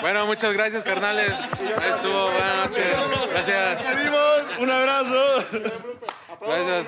Bueno, 0.00 0.26
muchas 0.26 0.52
gracias, 0.52 0.82
carnales. 0.82 1.32
Ahí 1.32 1.90
estuvo, 1.94 2.30
buenas 2.32 2.56
noches. 2.56 2.84
Gracias. 3.30 3.82
Pedimos 3.82 4.58
un 4.60 4.70
abrazo. 4.70 5.44
Gracias. 6.40 6.86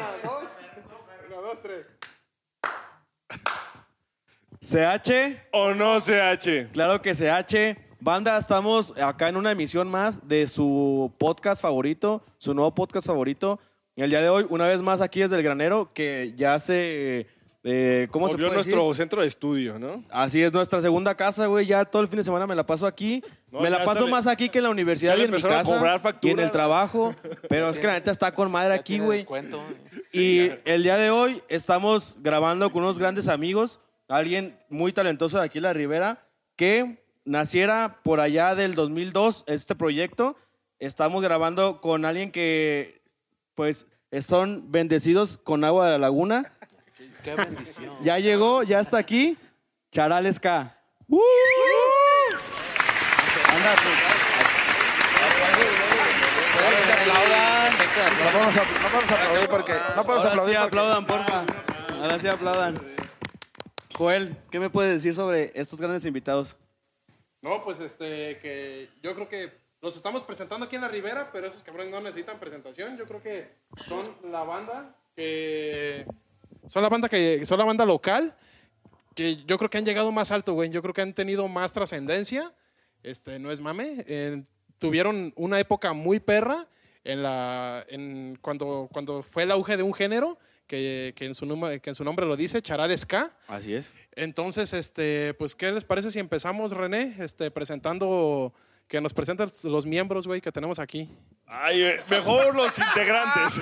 CH, 4.61 5.41
¿O 5.53 5.75
no 5.75 6.01
CH? 6.01 6.71
claro 6.73 7.03
que 7.03 7.13
CH. 7.13 7.79
Banda, 8.01 8.37
estamos 8.37 8.93
acá 9.01 9.29
en 9.29 9.37
una 9.37 9.51
emisión 9.53 9.89
más 9.91 10.27
de 10.27 10.47
su 10.47 11.13
podcast 11.19 11.61
favorito, 11.63 12.23
su 12.39 12.55
nuevo 12.55 12.75
podcast 12.75 13.07
favorito. 13.07 13.61
El 13.97 14.11
día 14.11 14.21
de 14.21 14.29
hoy, 14.29 14.47
una 14.49 14.67
vez 14.67 14.83
más 14.83 15.01
aquí 15.01 15.21
desde 15.21 15.37
el 15.37 15.43
granero, 15.43 15.93
que 15.93 16.33
ya 16.37 16.59
se. 16.59 17.27
Eh, 17.65 18.09
¿Cómo 18.11 18.29
se 18.29 18.37
puede 18.37 18.53
nuestro 18.53 18.83
decir? 18.83 18.97
centro 18.97 19.23
de 19.23 19.27
estudio, 19.27 19.79
¿no? 19.79 20.05
Así 20.11 20.43
es, 20.43 20.53
nuestra 20.53 20.81
segunda 20.83 21.15
casa, 21.17 21.47
güey. 21.47 21.65
Ya 21.67 21.85
todo 21.85 22.03
el 22.03 22.09
fin 22.09 22.19
de 22.19 22.25
semana 22.25 22.47
me 22.47 22.55
la 22.55 22.65
paso 22.67 22.87
aquí. 22.87 23.23
No, 23.51 23.61
me 23.61 23.71
la 23.71 23.85
paso 23.85 24.05
le- 24.05 24.11
más 24.11 24.27
aquí 24.27 24.51
que 24.51 24.59
en 24.59 24.65
la 24.65 24.71
universidad 24.71 25.17
y 25.17 25.23
en 25.23 25.31
mi 25.31 25.41
casa. 25.41 25.63
cobrar 25.77 25.97
y 25.97 26.03
factura. 26.03 26.33
en 26.35 26.41
el 26.41 26.51
trabajo. 26.51 27.15
Pero 27.49 27.71
es 27.71 27.79
que 27.79 27.87
la 27.87 27.95
neta 27.95 28.11
está 28.11 28.33
con 28.35 28.51
madre 28.51 28.75
aquí, 28.75 28.99
güey. 28.99 29.27
Y 30.13 30.51
el 30.65 30.83
día 30.83 30.97
de 30.97 31.11
hoy 31.11 31.43
estamos 31.49 32.17
grabando 32.21 32.71
con 32.71 32.83
unos 32.83 32.99
grandes 32.99 33.29
amigos, 33.29 33.81
alguien 34.09 34.59
muy 34.69 34.93
talentoso 34.93 35.39
de 35.39 35.45
aquí 35.47 35.59
en 35.59 35.63
la 35.65 35.73
Ribera, 35.73 36.27
que 36.57 37.03
naciera 37.25 38.01
por 38.05 38.21
allá 38.21 38.55
del 38.55 38.75
2002 38.75 39.45
este 39.47 39.75
proyecto. 39.75 40.37
Estamos 40.79 41.23
grabando 41.23 41.79
con 41.79 42.05
alguien 42.05 42.31
que, 42.31 43.01
pues, 43.55 43.87
son 44.21 44.71
bendecidos 44.71 45.39
con 45.39 45.65
agua 45.65 45.87
de 45.87 45.93
la 45.93 45.99
laguna. 45.99 46.53
Qué 47.25 47.35
bendición. 47.35 47.97
Ya 48.03 48.19
llegó, 48.19 48.63
ya 48.63 48.81
está 48.81 48.99
aquí, 48.99 49.37
Charales 49.91 50.39
K. 50.39 50.77
¡Uh! 51.09 51.21
Anda, 53.49 53.75
pues. 53.83 53.99
No 58.25 58.31
podemos, 58.31 58.57
apl- 58.57 58.83
no 58.83 58.89
podemos 58.89 59.13
aplaudir 59.13 59.49
porque. 59.49 59.73
No 59.97 60.05
podemos 60.05 60.27
Ahora 60.27 60.45
sí 60.45 60.55
aplaudir 60.55 60.57
porque. 60.57 60.67
aplaudan, 60.67 61.07
porfa. 61.07 61.45
Ahora 62.03 62.19
sí 62.19 62.29
aplaudan. 62.29 62.75
Joel, 63.97 64.37
¿qué 64.51 64.59
me 64.61 64.71
puedes 64.71 64.93
decir 64.93 65.15
sobre 65.15 65.53
estos 65.55 65.81
grandes 65.81 66.05
invitados? 66.05 66.57
No, 67.43 67.63
pues 67.63 67.79
este, 67.81 68.39
que 68.41 68.91
yo 69.03 69.15
creo 69.15 69.29
que 69.29 69.53
los 69.81 69.95
estamos 69.97 70.23
presentando 70.25 70.67
aquí 70.67 70.77
en 70.77 70.83
la 70.83 70.89
Ribera, 70.89 71.31
pero 71.33 71.47
esos 71.47 71.63
cabrones 71.63 71.93
no 71.93 72.01
necesitan 72.01 72.39
presentación. 72.41 72.97
Yo 72.97 73.05
creo 73.07 73.23
que 73.23 73.51
son 73.87 74.17
la 74.31 74.43
banda 74.43 74.97
que. 75.17 76.05
Son 76.67 76.83
la 76.83 76.89
banda 76.89 77.09
que. 77.09 77.45
Son 77.47 77.59
la 77.59 77.65
banda 77.65 77.85
local. 77.85 78.35
Que 79.15 79.37
yo 79.45 79.59
creo 79.59 79.71
que 79.71 79.79
han 79.79 79.85
llegado 79.85 80.11
más 80.13 80.33
alto, 80.33 80.55
güey. 80.55 80.71
Yo 80.71 80.83
creo 80.83 80.93
que 80.93 81.03
han 81.03 81.15
tenido 81.15 81.47
más 81.49 81.73
trascendencia. 81.73 82.53
Este, 83.03 83.39
no 83.39 83.53
es 83.53 83.61
mame. 83.61 84.05
eh, 84.09 84.43
tuvieron 84.79 85.33
una 85.37 85.61
época 85.61 85.93
muy 85.93 86.21
perra 86.21 86.67
en 87.05 87.23
la. 87.23 87.85
En, 87.89 88.39
cuando, 88.41 88.89
cuando 88.93 89.23
fue 89.23 89.45
el 89.45 89.51
auge 89.51 89.77
de 89.77 89.83
un 89.83 89.95
género. 89.95 90.39
Que, 90.67 91.13
que 91.15 91.27
en 91.27 91.35
su 91.35 91.45
nombre, 91.45 91.79
que 91.81 91.91
en 91.91 91.95
su 91.95 92.05
nombre 92.05 92.25
lo 92.25 92.37
dice, 92.37 92.63
Charal 92.63 92.97
Ska. 92.97 93.37
Así 93.49 93.75
es. 93.75 93.93
Entonces, 94.13 94.73
este, 94.73 95.35
pues, 95.35 95.55
¿qué 95.55 95.71
les 95.71 95.85
parece 95.85 96.11
si 96.11 96.19
empezamos, 96.19 96.73
René, 96.73 97.15
este, 97.19 97.51
presentando, 97.51 98.55
que 98.89 99.01
nos 99.01 99.13
presentan 99.15 99.49
los 99.65 99.87
miembros, 99.87 100.27
güey, 100.27 100.41
que 100.41 100.53
tenemos 100.53 100.79
aquí? 100.79 101.11
Ay, 101.47 101.83
eh, 101.83 102.01
mejor 102.09 102.55
los 102.55 102.79
integrantes. 102.79 103.55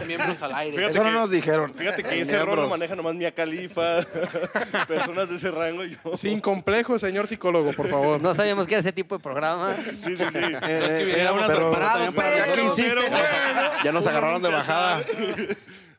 Miembros 0.06 0.42
al 0.42 0.54
aire. 0.54 0.76
Fíjate 0.76 0.92
Eso 0.94 1.04
no 1.04 1.10
nos 1.12 1.30
dijeron. 1.30 1.72
Fíjate 1.74 2.02
que 2.02 2.14
Eh, 2.16 2.20
ese 2.20 2.42
rol 2.44 2.56
lo 2.56 2.68
maneja 2.68 2.94
nomás 2.96 3.14
Mia 3.14 3.32
Califa, 3.32 4.00
personas 4.88 5.28
de 5.28 5.36
ese 5.36 5.50
rango. 5.50 5.84
y 5.84 5.96
Yo. 6.04 6.16
Sin 6.16 6.40
complejo, 6.40 6.98
señor 6.98 7.26
psicólogo, 7.26 7.72
por 7.72 7.88
favor. 7.88 8.20
No 8.20 8.34
sabíamos 8.34 8.66
que 8.66 8.74
era 8.74 8.80
ese 8.80 8.92
tipo 8.92 9.16
de 9.16 9.22
programa. 9.22 9.74
Sí, 9.76 10.16
sí, 10.16 10.24
sí. 10.32 10.38
Es 10.62 10.92
que 10.92 11.02
Eh, 11.02 11.04
vinieron 11.04 11.38
pero- 11.46 11.70
preparados 11.70 12.14
para 12.14 12.36
ya 12.36 12.44
que 12.44 12.50
verlo. 12.50 12.64
insisten, 12.64 12.94
Pero 12.98 13.10
bueno, 13.10 13.70
ya 13.84 13.92
nos 13.92 14.06
agarraron 14.06 14.42
de 14.42 14.48
bajada. 14.50 15.02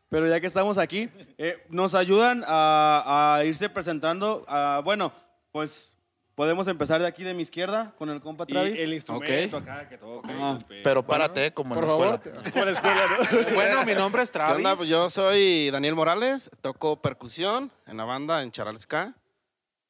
Pero 0.10 0.28
ya 0.28 0.40
que 0.42 0.48
estamos 0.48 0.78
aquí, 0.78 1.10
eh, 1.38 1.64
nos 1.70 1.96
ayudan 1.96 2.44
a, 2.48 3.36
a 3.38 3.46
irse 3.46 3.70
presentando. 3.70 4.44
a- 4.48 4.82
bueno, 4.84 5.14
pues 5.52 5.98
podemos 6.36 6.68
empezar 6.68 7.02
de 7.02 7.08
aquí 7.08 7.24
de 7.24 7.34
mi 7.34 7.42
izquierda 7.44 7.94
con 7.98 8.10
el 8.10 8.22
compa 8.22 8.46
Y 8.48 8.52
Travis. 8.54 8.80
el 8.80 8.94
instrumento 8.94 9.58
acá 9.58 9.88
que 9.90 9.98
toca. 9.98 10.30
Ajá. 10.34 10.58
Pero 10.84 11.06
párate, 11.06 11.54
como 11.54 11.76
en 11.76 11.82
Por 11.82 11.84
la 11.86 11.90
favor. 11.92 12.22
escuela. 12.24 12.52
Con 12.54 12.66
la 12.66 12.72
escuela, 12.72 13.02
¿no? 13.08 13.50
Bueno, 13.56 13.86
mi 13.86 13.94
nombre 13.94 14.24
es 14.24 14.30
¿Qué 14.32 14.34
Travis. 14.40 14.56
onda? 14.58 14.76
Pues 14.76 14.88
yo 14.90 15.10
soy 15.10 15.70
Daniel 15.72 15.96
Morales, 15.96 16.50
toco 16.62 17.02
percusión 17.02 17.72
en 17.88 17.98
la 17.98 18.04
banda 18.06 18.42
en 18.44 18.52
Charalesca 18.52 19.14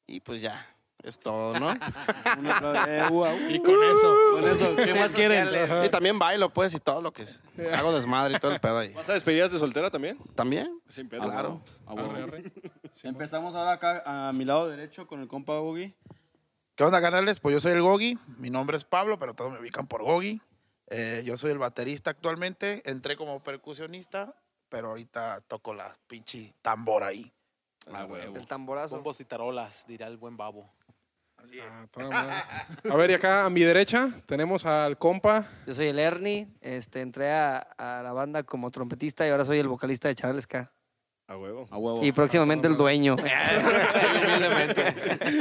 y 0.06 0.20
pues 0.20 0.40
ya, 0.42 0.66
es 1.02 1.18
todo, 1.18 1.58
¿no? 1.58 1.68
Un 2.38 2.46
aplauso. 2.50 2.90
Eh, 2.90 3.02
uh, 3.10 3.22
uh, 3.24 3.50
Y 3.50 3.58
con 3.60 3.74
eso. 3.82 4.16
con 4.32 4.48
eso, 4.48 4.76
¿qué 4.76 4.94
más 4.94 5.12
quieren? 5.12 5.48
y 5.84 5.88
también 5.88 6.18
bailo 6.18 6.50
pues 6.52 6.74
y 6.74 6.78
todo 6.80 7.00
lo 7.00 7.12
que 7.12 7.22
es. 7.22 7.38
hago 7.74 7.92
desmadre 7.94 8.34
y 8.36 8.38
todo 8.40 8.52
el 8.52 8.60
pedo 8.60 8.78
ahí. 8.78 8.92
¿Vas 8.92 9.08
a 9.08 9.14
despedidas 9.14 9.50
de 9.52 9.58
soltera 9.58 9.90
también? 9.90 10.18
¿También? 10.34 10.80
Sin 10.88 11.08
pedos. 11.08 11.26
Claro. 11.30 11.62
Arre, 11.86 12.22
arre. 12.22 12.44
Empezamos 13.04 13.54
ahora 13.54 13.72
acá 13.72 14.02
a 14.28 14.32
mi 14.32 14.44
lado 14.44 14.68
derecho 14.68 15.06
con 15.06 15.20
el 15.20 15.28
compa 15.28 15.58
Boogie. 15.58 15.94
¿Qué 16.74 16.84
onda, 16.84 17.02
canales? 17.02 17.38
Pues 17.38 17.52
yo 17.52 17.60
soy 17.60 17.72
el 17.72 17.82
Gogi. 17.82 18.18
Mi 18.38 18.48
nombre 18.48 18.78
es 18.78 18.84
Pablo, 18.84 19.18
pero 19.18 19.34
todos 19.34 19.52
me 19.52 19.60
ubican 19.60 19.86
por 19.86 20.02
Gogi. 20.02 20.40
Eh, 20.86 21.22
yo 21.22 21.36
soy 21.36 21.50
el 21.50 21.58
baterista 21.58 22.10
actualmente. 22.10 22.80
Entré 22.90 23.14
como 23.14 23.42
percusionista, 23.42 24.34
pero 24.70 24.88
ahorita 24.88 25.42
toco 25.48 25.74
la 25.74 25.94
pinche 26.06 26.54
tambor 26.62 27.04
ahí. 27.04 27.30
Ah, 27.92 28.06
huevo. 28.06 28.36
El 28.36 28.46
tamborazo. 28.46 28.96
Bombos 28.96 29.20
y 29.20 29.26
tarolas, 29.26 29.84
dirá 29.86 30.06
el 30.06 30.16
buen 30.16 30.38
babo. 30.38 30.72
Así 31.36 31.58
es. 31.58 31.64
Ah, 31.70 31.86
toda 31.90 32.08
madre. 32.08 32.34
A 32.90 32.96
ver, 32.96 33.10
y 33.10 33.14
acá 33.14 33.44
a 33.44 33.50
mi 33.50 33.60
derecha 33.60 34.08
tenemos 34.24 34.64
al 34.64 34.96
compa. 34.96 35.46
Yo 35.66 35.74
soy 35.74 35.88
el 35.88 35.98
Ernie. 35.98 36.48
Este, 36.62 37.02
entré 37.02 37.32
a, 37.32 37.58
a 37.58 38.02
la 38.02 38.14
banda 38.14 38.44
como 38.44 38.70
trompetista 38.70 39.26
y 39.26 39.30
ahora 39.30 39.44
soy 39.44 39.58
el 39.58 39.68
vocalista 39.68 40.08
de 40.08 40.14
Charles 40.14 40.46
K. 40.46 40.72
A 41.32 41.36
huevo. 41.38 41.66
A 41.70 41.78
huevo. 41.78 42.04
Y 42.04 42.12
próximamente 42.12 42.68
el 42.68 42.76
dueño. 42.76 43.16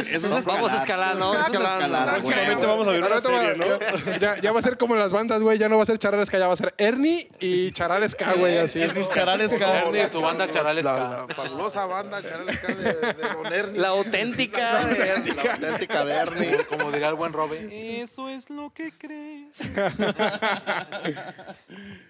Eso 0.09 0.37
es 0.37 0.45
Vamos 0.45 0.71
a 0.71 0.79
escalar, 0.79 1.17
¿no? 1.17 1.33
Escalar. 1.33 2.13
Próximamente 2.21 2.65
vamos 2.65 2.87
a 2.87 2.91
ver 2.91 3.03
una 3.03 3.09
Ahorita 3.15 3.29
va- 3.29 3.41
serie, 3.41 3.57
¿no? 3.57 4.17
ya, 4.17 4.39
ya 4.39 4.51
va 4.53 4.59
a 4.59 4.61
ser 4.61 4.77
como 4.77 4.93
en 4.93 5.01
las 5.01 5.11
bandas, 5.11 5.41
güey. 5.41 5.57
Ya 5.57 5.67
no 5.67 5.75
va 5.75 5.83
a 5.83 5.85
ser 5.85 5.97
Charales 5.97 6.29
K, 6.29 6.39
ya 6.39 6.47
va 6.47 6.53
a 6.53 6.55
ser 6.55 6.73
Ernie 6.77 7.29
y 7.41 7.71
Charales 7.73 8.15
K, 8.15 8.35
güey. 8.37 8.57
Así. 8.59 8.81
Es 8.81 8.93
Charales 9.09 9.53
K. 9.53 9.79
Ernie 9.81 10.05
y 10.05 10.07
su 10.07 10.21
banda 10.21 10.49
Charales 10.49 10.85
La, 10.85 10.93
K. 10.95 11.25
la 11.27 11.35
fabulosa 11.35 11.85
banda 11.87 12.21
Charalesca 12.21 12.73
de, 12.73 12.93
Don 13.33 13.51
Ernie. 13.51 13.81
La 13.81 13.89
auténtica. 13.89 14.83
La 14.83 15.51
auténtica 15.53 16.05
de 16.05 16.13
Ernie. 16.13 16.57
Como, 16.69 16.79
como 16.83 16.91
diría 16.93 17.09
el 17.09 17.15
buen 17.15 17.33
Robe. 17.33 17.67
Eso 18.01 18.29
es 18.29 18.49
lo 18.49 18.73
que 18.73 18.93
crees. 18.97 19.57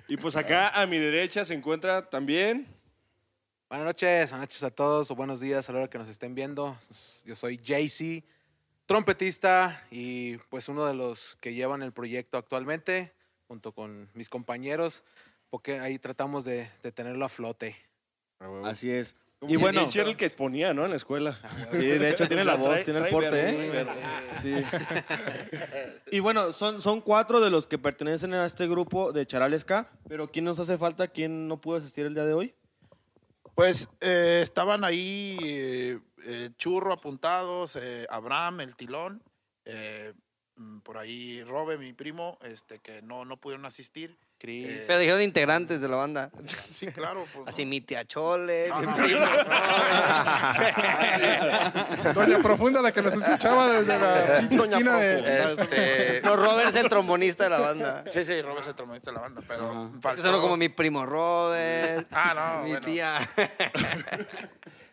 Y 0.07 0.17
pues 0.17 0.35
acá 0.35 0.69
a 0.69 0.85
mi 0.85 0.97
derecha 0.97 1.45
se 1.45 1.53
encuentra 1.53 2.09
también. 2.09 2.67
Buenas 3.71 3.85
noches, 3.85 4.31
buenas 4.31 4.49
noches 4.49 4.63
a 4.63 4.69
todos, 4.69 5.11
o 5.11 5.15
buenos 5.15 5.39
días 5.39 5.69
a 5.69 5.71
la 5.71 5.79
hora 5.79 5.89
que 5.89 5.97
nos 5.97 6.09
estén 6.09 6.35
viendo. 6.35 6.75
Yo 7.23 7.37
soy 7.37 7.55
JC, 7.55 8.21
trompetista 8.85 9.81
y 9.89 10.35
pues 10.49 10.67
uno 10.67 10.85
de 10.85 10.93
los 10.93 11.37
que 11.37 11.53
llevan 11.53 11.81
el 11.81 11.93
proyecto 11.93 12.37
actualmente, 12.37 13.13
junto 13.47 13.71
con 13.71 14.09
mis 14.13 14.27
compañeros, 14.27 15.05
porque 15.49 15.79
ahí 15.79 15.97
tratamos 15.99 16.43
de, 16.43 16.69
de 16.83 16.91
tenerlo 16.91 17.23
a 17.23 17.29
flote. 17.29 17.77
Así 18.65 18.91
es. 18.91 19.15
Y 19.39 19.53
Y 19.53 19.55
bueno, 19.55 19.87
era 19.89 20.09
el 20.09 20.17
que 20.17 20.25
exponía, 20.25 20.73
¿no? 20.73 20.83
En 20.83 20.89
la 20.89 20.97
escuela. 20.97 21.33
sí, 21.71 21.87
de 21.87 22.09
hecho 22.09 22.27
tiene 22.27 22.43
la 22.43 22.55
voz, 22.57 22.83
tiene 22.83 22.99
el 22.99 23.07
porte, 23.07 23.51
¿eh? 23.51 23.85
Sí. 24.41 24.53
Y 26.11 26.19
bueno, 26.19 26.51
son, 26.51 26.81
son 26.81 26.99
cuatro 26.99 27.39
de 27.39 27.49
los 27.49 27.67
que 27.67 27.77
pertenecen 27.77 28.33
a 28.33 28.45
este 28.45 28.67
grupo 28.67 29.13
de 29.13 29.25
Charales 29.25 29.63
K, 29.63 29.89
pero 30.09 30.29
¿quién 30.29 30.43
nos 30.43 30.59
hace 30.59 30.77
falta? 30.77 31.07
¿Quién 31.07 31.47
no 31.47 31.61
pudo 31.61 31.77
asistir 31.77 32.05
el 32.05 32.15
día 32.15 32.25
de 32.25 32.33
hoy? 32.33 32.53
Pues 33.55 33.89
eh, 33.99 34.39
estaban 34.41 34.83
ahí 34.83 35.37
eh, 35.41 35.99
eh, 36.25 36.49
Churro 36.57 36.93
apuntados, 36.93 37.75
eh, 37.75 38.07
Abraham, 38.09 38.61
el 38.61 38.75
tilón, 38.75 39.23
mm, 40.55 40.79
por 40.79 40.97
ahí 40.97 41.43
Robe, 41.43 41.77
mi 41.77 41.93
primo, 41.93 42.37
este, 42.41 42.79
que 42.79 43.01
no, 43.01 43.25
no 43.25 43.37
pudieron 43.37 43.65
asistir. 43.65 44.17
Pero 44.41 44.99
dijeron 44.99 45.21
integrantes 45.21 45.81
de 45.81 45.87
la 45.87 45.97
banda. 45.97 46.31
Sí, 46.73 46.87
claro. 46.87 47.27
Pues, 47.33 47.47
Así 47.47 47.65
mi 47.65 47.79
tía 47.81 48.05
Chole, 48.05 48.69
No, 48.69 48.79
mi 48.79 48.85
no, 48.87 48.95
primo. 48.95 49.19
Doña 52.13 52.39
Profunda, 52.39 52.81
la 52.81 52.91
que 52.91 53.01
nos 53.01 53.13
escuchaba 53.13 53.69
desde 53.69 53.99
la 53.99 54.39
pinche 54.39 54.57
Doña 54.57 54.77
esquina 54.77 54.97
de. 54.97 55.43
Este, 55.43 56.21
No, 56.23 56.35
Robert 56.35 56.69
es 56.69 56.75
el 56.75 56.89
trombonista 56.89 57.43
de 57.43 57.49
la 57.51 57.59
banda. 57.59 58.03
sí, 58.07 58.25
sí, 58.25 58.41
Robe 58.41 58.61
es 58.61 58.67
el 58.67 58.75
trombonista 58.75 59.11
de 59.11 59.15
la 59.15 59.21
banda, 59.21 59.41
pero 59.47 59.91
Ajá. 60.03 60.15
Es 60.15 60.21
que 60.21 60.31
como 60.31 60.57
mi 60.57 60.69
primo 60.69 61.05
Robert. 61.05 62.07
Ah, 62.11 62.33
no, 62.33 62.63
mi 62.63 62.71
bueno. 62.71 62.85
tía. 62.85 63.13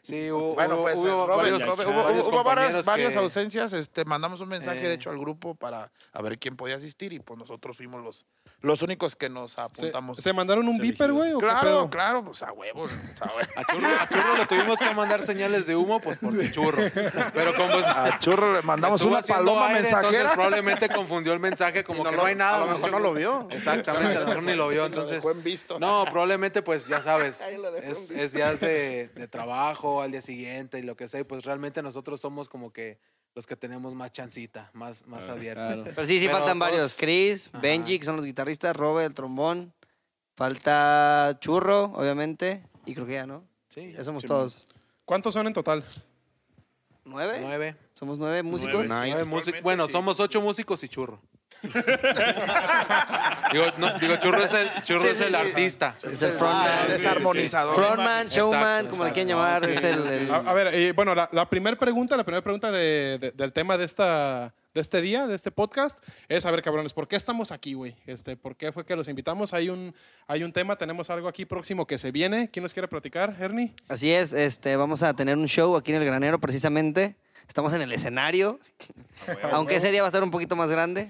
Sí, 0.09 0.31
hubo, 0.31 0.55
Bueno, 0.55 0.77
hubo- 0.77 0.83
pues 0.83 0.95
eh, 0.97 0.99
hubo 1.01 1.27
Robert, 1.27 1.51
varios- 1.53 1.63
hubo, 1.63 2.03
varios 2.03 2.27
hubo 2.29 2.43
varias, 2.45 3.13
que- 3.13 3.19
ausencias. 3.19 3.73
Este, 3.75 4.05
mandamos 4.07 4.41
un 4.41 4.49
mensaje, 4.49 4.81
Eh. 4.85 4.89
de 4.89 4.95
hecho, 4.95 5.11
al 5.11 5.19
grupo 5.19 5.55
para 5.55 5.91
a 6.13 6.23
ver 6.23 6.39
quién 6.39 6.57
podía 6.57 6.77
asistir 6.77 7.13
y 7.13 7.19
pues 7.21 7.39
nosotros 7.39 7.77
fuimos 7.77 8.03
los, 8.03 8.25
los 8.61 8.81
únicos 8.83 9.17
que 9.17 9.29
nos 9.29 9.53
¿Se, 9.53 9.61
apuntamos. 9.61 10.17
se 10.19 10.33
mandaron 10.33 10.67
un 10.67 10.79
viper, 10.79 11.13
güey? 11.13 11.35
claro, 11.35 11.91
claro, 11.91 12.25
pues 12.25 12.43
a 12.43 12.53
huevos. 12.53 12.91
a 13.21 13.27
huevos. 13.35 13.49
A 13.57 13.65
Churro, 13.65 13.87
a 14.01 14.09
Churro 14.09 14.37
le 14.39 14.47
tuvimos 14.47 14.79
que 14.79 14.95
mandar 14.95 15.23
señales 15.23 15.67
de 15.67 15.77
humo, 15.77 16.01
pues 16.01 16.17
por 16.19 16.33
el 16.35 16.51
churro. 16.53 16.83
Pero 17.35 17.55
como 17.55 17.75
A 17.75 18.19
Churro 18.19 18.55
le 18.55 18.63
mandamos 18.63 19.03
una 19.03 19.21
paloma 19.23 19.67
aire, 19.69 19.81
Entonces 19.81 20.03
mensajera. 20.03 20.33
probablemente 20.33 20.89
confundió 20.89 21.33
el 21.35 21.41
mensaje 21.41 21.85
como 21.85 22.03
no 22.03 22.11
que 22.11 22.17
lo- 22.17 22.23
no 22.23 22.29
hay 22.29 22.35
nada. 22.35 22.63
a 22.63 22.67
lo 22.67 22.79
mejor 22.79 22.91
no 22.93 22.99
lo 22.99 23.13
vio. 23.13 23.47
Exactamente, 23.51 24.17
a 24.17 24.21
lo 24.21 24.27
mejor 24.27 24.43
ni 24.43 24.55
lo 24.55 24.69
vio. 24.69 24.79
Lo 24.79 24.87
Entonces, 24.87 25.17
dejó 25.17 25.33
en 25.33 25.43
visto. 25.43 25.79
no, 25.79 26.05
probablemente 26.11 26.63
pues 26.63 26.87
ya 26.89 27.03
sabes, 27.03 27.41
es, 27.83 28.11
es 28.11 28.33
días 28.33 28.61
de, 28.61 29.09
de 29.15 29.29
trabajo 29.29 29.98
al 30.03 30.11
día 30.13 30.23
siguiente 30.23 30.79
y 30.79 30.83
lo 30.83 30.97
que 30.97 31.09
sea. 31.09 31.21
y 31.21 31.25
Pues 31.25 31.45
realmente 31.45 31.83
nosotros 31.83 32.21
somos 32.21 32.49
como 32.49 32.73
que 32.73 32.99
los 33.35 33.47
que 33.47 33.57
tenemos 33.57 33.95
más 33.95 34.11
chancita, 34.13 34.71
más, 34.73 35.07
más 35.07 35.29
abierta. 35.29 35.77
Pero 35.85 36.05
sí, 36.07 36.19
sí 36.19 36.27
Pero 36.27 36.39
faltan 36.39 36.59
todos- 36.59 36.71
varios. 36.71 36.95
Chris, 36.97 37.49
Ajá. 37.49 37.59
Benji, 37.61 37.99
que 37.99 38.05
son 38.05 38.17
los 38.17 38.25
guitarristas, 38.25 38.75
Robert, 38.77 39.07
el 39.09 39.15
trombón. 39.15 39.73
Falta 40.35 41.37
Churro, 41.41 41.85
obviamente. 41.95 42.63
Y 42.87 42.95
creo 42.95 43.07
que 43.07 43.15
ya, 43.15 43.27
¿no? 43.27 43.45
Sí, 43.69 43.93
Ya 43.93 44.05
somos 44.05 44.23
sí, 44.23 44.29
todos. 44.29 44.65
¿Cuántos 45.05 45.35
son 45.35 45.47
en 45.47 45.53
total? 45.53 45.85
¿Nueve? 47.05 47.39
Nueve. 47.41 47.77
Somos 47.95 48.19
nueve 48.19 48.43
músicos. 48.43 48.87
Nueve 48.87 49.25
músicos. 49.25 49.63
Bueno, 49.63 49.87
sí. 49.87 49.93
somos 49.93 50.21
ocho 50.21 50.41
músicos 50.41 50.83
y 50.85 50.89
churro. 50.89 51.21
digo, 53.53 53.65
no, 53.79 53.99
digo, 53.99 54.17
churro 54.17 54.43
es 54.43 54.53
el, 54.55 54.69
churro 54.83 55.01
Sí, 55.03 55.09
es 55.09 55.19
sí, 55.19 55.25
el 55.25 55.31
sí. 55.31 55.35
artista. 55.37 55.97
Es 56.11 56.23
el 56.23 56.31
Ah, 56.33 56.39
frontman. 56.39 56.91
es 56.93 57.07
armonizador. 57.07 57.75
Frontman, 57.75 58.27
showman, 58.29 58.63
Exacto, 58.63 58.91
como 58.91 59.05
le 59.05 59.13
quieran 59.13 59.29
llamar. 59.29 59.65
Es 59.65 59.83
el, 59.85 60.07
el- 60.07 60.31
A, 60.31 60.37
a 60.39 60.53
ver, 60.53 60.93
bueno, 60.95 61.15
la, 61.15 61.29
la 61.33 61.49
primera 61.51 61.77
pregunta, 61.79 62.17
la 62.17 62.25
primera 62.25 62.43
pregunta 62.43 62.71
de- 62.71 63.19
de- 63.21 63.33
del 63.33 63.53
tema 63.53 63.77
de 63.77 63.85
esta 63.85 64.55
de 64.75 64.83
este 64.83 65.01
día, 65.01 65.27
de 65.27 65.35
este 65.35 65.51
podcast, 65.51 66.05
es, 66.29 66.47
a 66.47 66.51
ver, 66.53 66.63
cabrones, 66.63 66.93
¿por 66.93 67.09
qué 67.09 67.17
estamos 67.17 67.51
aquí, 67.51 67.73
güey? 67.75 67.97
Este, 68.07 68.37
¿Por 68.37 68.55
qué 68.55 68.71
fue 68.71 68.85
que 68.87 68.95
los 68.95 69.09
invitamos? 69.09 69.53
Hay 69.53 69.71
un, 69.71 69.93
hay 70.29 70.45
un 70.45 70.53
tema, 70.53 70.77
tenemos 70.77 71.11
algo 71.11 71.27
aquí 71.27 71.47
próximo 71.47 71.85
que 71.87 71.99
se 71.99 72.13
viene. 72.13 72.49
¿Quién 72.51 72.63
nos 72.63 72.75
quiere 72.75 72.87
platicar, 72.87 73.35
Ernie? 73.41 73.75
Así 73.89 74.13
es, 74.13 74.33
este, 74.33 74.77
vamos 74.77 75.03
a 75.03 75.15
tener 75.15 75.37
un 75.37 75.49
show 75.49 75.75
aquí 75.77 75.93
en 75.93 75.99
el 76.01 76.05
Granero 76.05 76.39
precisamente. 76.39 77.17
Estamos 77.49 77.73
en 77.73 77.81
el 77.81 77.91
escenario, 77.93 78.61
aunque 79.53 79.77
ese 79.77 79.91
día 79.91 80.03
va 80.03 80.07
a 80.09 80.11
estar 80.11 80.23
un 80.23 80.31
poquito 80.31 80.55
más 80.55 80.69
grande. 80.69 81.09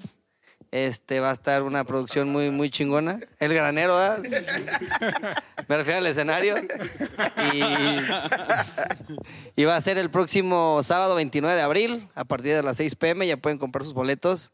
Este 0.71 1.21
va 1.21 1.31
a 1.31 1.33
estar 1.33 1.63
una 1.63 1.85
producción 1.85 2.29
muy 2.29 2.51
muy 2.51 2.71
chingona. 2.71 3.21
El 3.39 3.55
Granero, 3.55 3.97
¿verdad? 3.97 4.23
Me 5.69 5.77
refiero 5.77 5.99
al 5.99 6.07
escenario. 6.07 6.57
Y, 7.55 7.63
y 9.63 9.65
va 9.65 9.77
a 9.77 9.81
ser 9.81 9.99
el 9.99 10.11
próximo 10.11 10.83
sábado 10.83 11.15
29 11.15 11.57
de 11.57 11.63
abril 11.63 12.09
a 12.15 12.25
partir 12.25 12.55
de 12.55 12.63
las 12.63 12.77
6 12.77 12.97
pm. 12.97 13.27
Ya 13.27 13.37
pueden 13.37 13.59
comprar 13.59 13.85
sus 13.85 13.95
boletos 13.95 14.53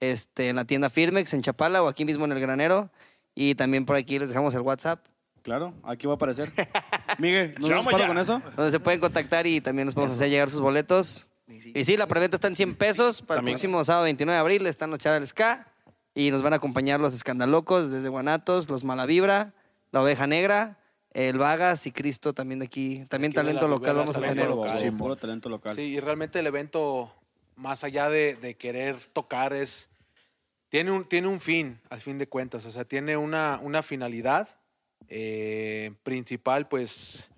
este, 0.00 0.48
en 0.48 0.56
la 0.56 0.64
tienda 0.64 0.90
Firmex 0.90 1.34
en 1.34 1.42
Chapala 1.42 1.82
o 1.82 1.88
aquí 1.88 2.04
mismo 2.04 2.24
en 2.24 2.32
el 2.32 2.40
Granero. 2.40 2.90
Y 3.34 3.54
también 3.54 3.84
por 3.84 3.96
aquí 3.96 4.18
les 4.18 4.28
dejamos 4.28 4.54
el 4.54 4.60
WhatsApp 4.60 5.06
Claro, 5.42 5.74
aquí 5.82 6.06
va 6.06 6.14
a 6.14 6.16
aparecer. 6.16 6.50
Miguel, 7.18 7.54
¿nos 7.58 7.70
ya. 7.70 8.06
con 8.06 8.18
eso? 8.18 8.42
donde 8.56 8.70
se 8.70 8.80
pueden 8.80 9.00
contactar 9.00 9.46
y 9.46 9.60
también 9.60 9.86
nos 9.86 9.94
podemos 9.94 10.14
hacer 10.14 10.30
llegar 10.30 10.50
sus 10.50 10.60
boletos. 10.60 11.27
Y 11.48 11.84
sí, 11.84 11.96
la 11.96 12.06
preventa 12.06 12.36
está 12.36 12.48
en 12.48 12.56
100 12.56 12.74
pesos. 12.74 13.22
Para 13.22 13.38
También. 13.38 13.54
el 13.54 13.60
próximo 13.60 13.84
sábado 13.84 14.04
29 14.04 14.34
de 14.34 14.40
abril 14.40 14.66
están 14.66 14.90
los 14.90 14.98
Charles 14.98 15.32
K. 15.32 15.66
Y 16.14 16.30
nos 16.30 16.42
van 16.42 16.52
a 16.52 16.56
acompañar 16.56 17.00
los 17.00 17.14
Escandalocos 17.14 17.90
desde 17.90 18.08
Guanatos, 18.08 18.68
los 18.70 18.84
Malavibra, 18.84 19.54
la 19.92 20.02
Oveja 20.02 20.26
Negra, 20.26 20.78
el 21.12 21.38
Vagas 21.38 21.86
y 21.86 21.92
Cristo 21.92 22.32
también 22.34 22.58
de 22.58 22.66
aquí. 22.66 23.04
También 23.08 23.30
Aquí 23.30 23.36
talento 23.36 23.62
la 23.62 23.68
local 23.68 23.96
vamos 23.96 24.16
a 24.16 24.20
talento 24.20 24.42
tener. 24.42 24.56
local. 24.56 24.78
Sí, 24.78 24.90
puro 24.90 25.16
talento 25.16 25.48
local. 25.48 25.74
Sí, 25.76 25.82
y 25.82 26.00
realmente 26.00 26.40
el 26.40 26.46
evento, 26.46 27.14
más 27.56 27.84
allá 27.84 28.10
de, 28.10 28.34
de 28.34 28.56
querer 28.56 28.96
tocar, 29.12 29.52
es 29.52 29.90
tiene 30.68 30.90
un, 30.90 31.04
tiene 31.04 31.28
un 31.28 31.40
fin, 31.40 31.80
al 31.88 32.00
fin 32.00 32.18
de 32.18 32.26
cuentas. 32.26 32.66
O 32.66 32.70
sea, 32.70 32.84
tiene 32.84 33.16
una, 33.16 33.58
una 33.62 33.82
finalidad 33.82 34.48
eh, 35.08 35.92
principal, 36.02 36.68
pues, 36.68 37.30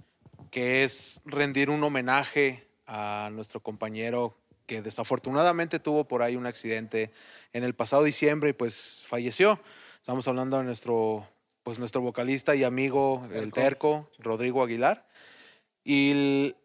que 0.51 0.85
es 0.85 1.21
rendir 1.25 1.71
un 1.71 1.83
homenaje 1.85 2.67
a 2.91 3.31
nuestro 3.31 3.61
compañero 3.61 4.37
que 4.67 4.83
desafortunadamente 4.83 5.79
tuvo 5.79 6.07
por 6.07 6.23
ahí 6.23 6.35
un 6.35 6.47
accidente 6.47 7.13
en 7.53 7.63
el 7.63 7.75
pasado 7.75 8.03
diciembre 8.03 8.51
y 8.51 8.53
pues 8.53 9.05
falleció. 9.07 9.61
Estamos 9.97 10.27
hablando 10.27 10.59
de 10.59 10.65
nuestro, 10.65 11.27
pues, 11.63 11.79
nuestro 11.79 12.01
vocalista 12.01 12.57
y 12.57 12.65
amigo, 12.65 13.27
el 13.33 13.53
terco, 13.53 14.11
Rodrigo 14.19 14.63
Aguilar. 14.63 15.09
Y 15.85 16.11
el, 16.11 16.57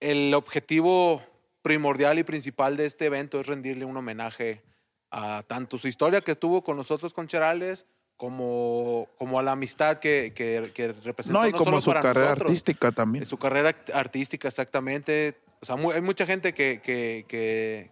el 0.00 0.34
objetivo 0.34 1.22
primordial 1.60 2.18
y 2.18 2.24
principal 2.24 2.76
de 2.76 2.86
este 2.86 3.06
evento 3.06 3.40
es 3.40 3.46
rendirle 3.46 3.84
un 3.84 3.96
homenaje 3.96 4.62
a 5.10 5.42
tanto 5.46 5.76
su 5.76 5.88
historia 5.88 6.22
que 6.22 6.36
tuvo 6.36 6.62
con 6.62 6.76
nosotros 6.76 7.12
con 7.12 7.28
Cherales, 7.28 7.86
como, 8.16 9.08
como 9.18 9.38
a 9.38 9.42
la 9.42 9.52
amistad 9.52 9.98
que, 9.98 10.32
que, 10.34 10.70
que 10.74 10.92
representó 11.04 11.40
No, 11.40 11.48
y 11.48 11.52
no 11.52 11.58
como 11.58 11.70
solo 11.72 11.80
su 11.82 11.90
para 11.90 12.02
carrera 12.02 12.26
nosotros, 12.30 12.50
artística 12.50 12.92
también. 12.92 13.24
su 13.26 13.36
carrera 13.38 13.74
artística 13.92 14.48
exactamente. 14.48 15.36
O 15.60 15.64
sea, 15.66 15.76
mu- 15.76 15.90
hay 15.90 16.00
mucha 16.00 16.24
gente 16.26 16.54
que, 16.54 16.80
que, 16.80 17.24
que, 17.26 17.90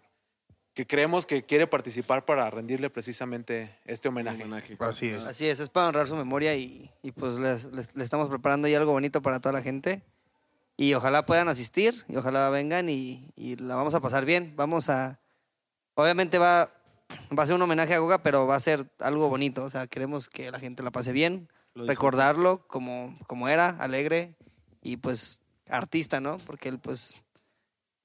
que 0.74 0.86
creemos 0.86 1.26
que 1.26 1.42
quiere 1.44 1.66
participar 1.66 2.24
para 2.24 2.48
rendirle 2.50 2.88
precisamente 2.90 3.76
este 3.84 4.08
homenaje. 4.08 4.44
Así 4.78 5.08
es. 5.08 5.26
Así 5.26 5.48
es, 5.48 5.58
es 5.60 5.69
para 5.69 5.88
honrar 5.88 6.06
su 6.06 6.16
memoria 6.16 6.54
y, 6.54 6.90
y 7.02 7.12
pues 7.12 7.36
le 7.36 7.56
estamos 8.04 8.28
preparando 8.28 8.66
ahí 8.68 8.75
algo 8.75 8.92
bonito 8.92 9.22
para 9.22 9.40
toda 9.40 9.52
la 9.52 9.62
gente. 9.62 10.02
Y 10.76 10.94
ojalá 10.94 11.26
puedan 11.26 11.48
asistir 11.48 12.04
y 12.08 12.16
ojalá 12.16 12.48
vengan 12.48 12.88
y, 12.88 13.28
y 13.36 13.56
la 13.56 13.75
vamos 13.76 13.94
a 13.94 14.00
pasar 14.00 14.25
bien. 14.25 14.54
Vamos 14.56 14.88
a... 14.88 15.18
Obviamente 15.94 16.38
va, 16.38 16.70
va 17.37 17.43
a 17.43 17.47
ser 17.47 17.55
un 17.55 17.62
homenaje 17.62 17.94
a 17.94 17.99
Goga, 17.99 18.23
pero 18.23 18.47
va 18.47 18.56
a 18.56 18.61
ser 18.61 18.87
algo 18.99 19.29
bonito. 19.29 19.64
O 19.64 19.70
sea, 19.70 19.87
queremos 19.87 20.29
que 20.29 20.50
la 20.50 20.59
gente 20.61 20.82
la 20.82 20.91
pase 20.91 21.12
bien, 21.12 21.49
recordarlo 21.75 22.67
como, 22.67 23.17
como 23.26 23.49
era, 23.49 23.70
alegre 23.79 24.37
y 24.82 24.97
pues 24.99 25.41
artista, 25.69 26.20
¿no? 26.20 26.37
Porque 26.38 26.69
él 26.69 26.79
pues 26.79 27.23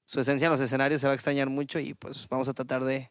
su 0.04 0.20
esencia 0.20 0.46
en 0.46 0.52
los 0.52 0.60
escenarios 0.60 1.00
se 1.00 1.06
va 1.06 1.12
a 1.12 1.14
extrañar 1.14 1.48
mucho 1.50 1.78
y 1.78 1.94
pues 1.94 2.26
vamos 2.30 2.48
a 2.48 2.54
tratar 2.54 2.82
de, 2.84 3.10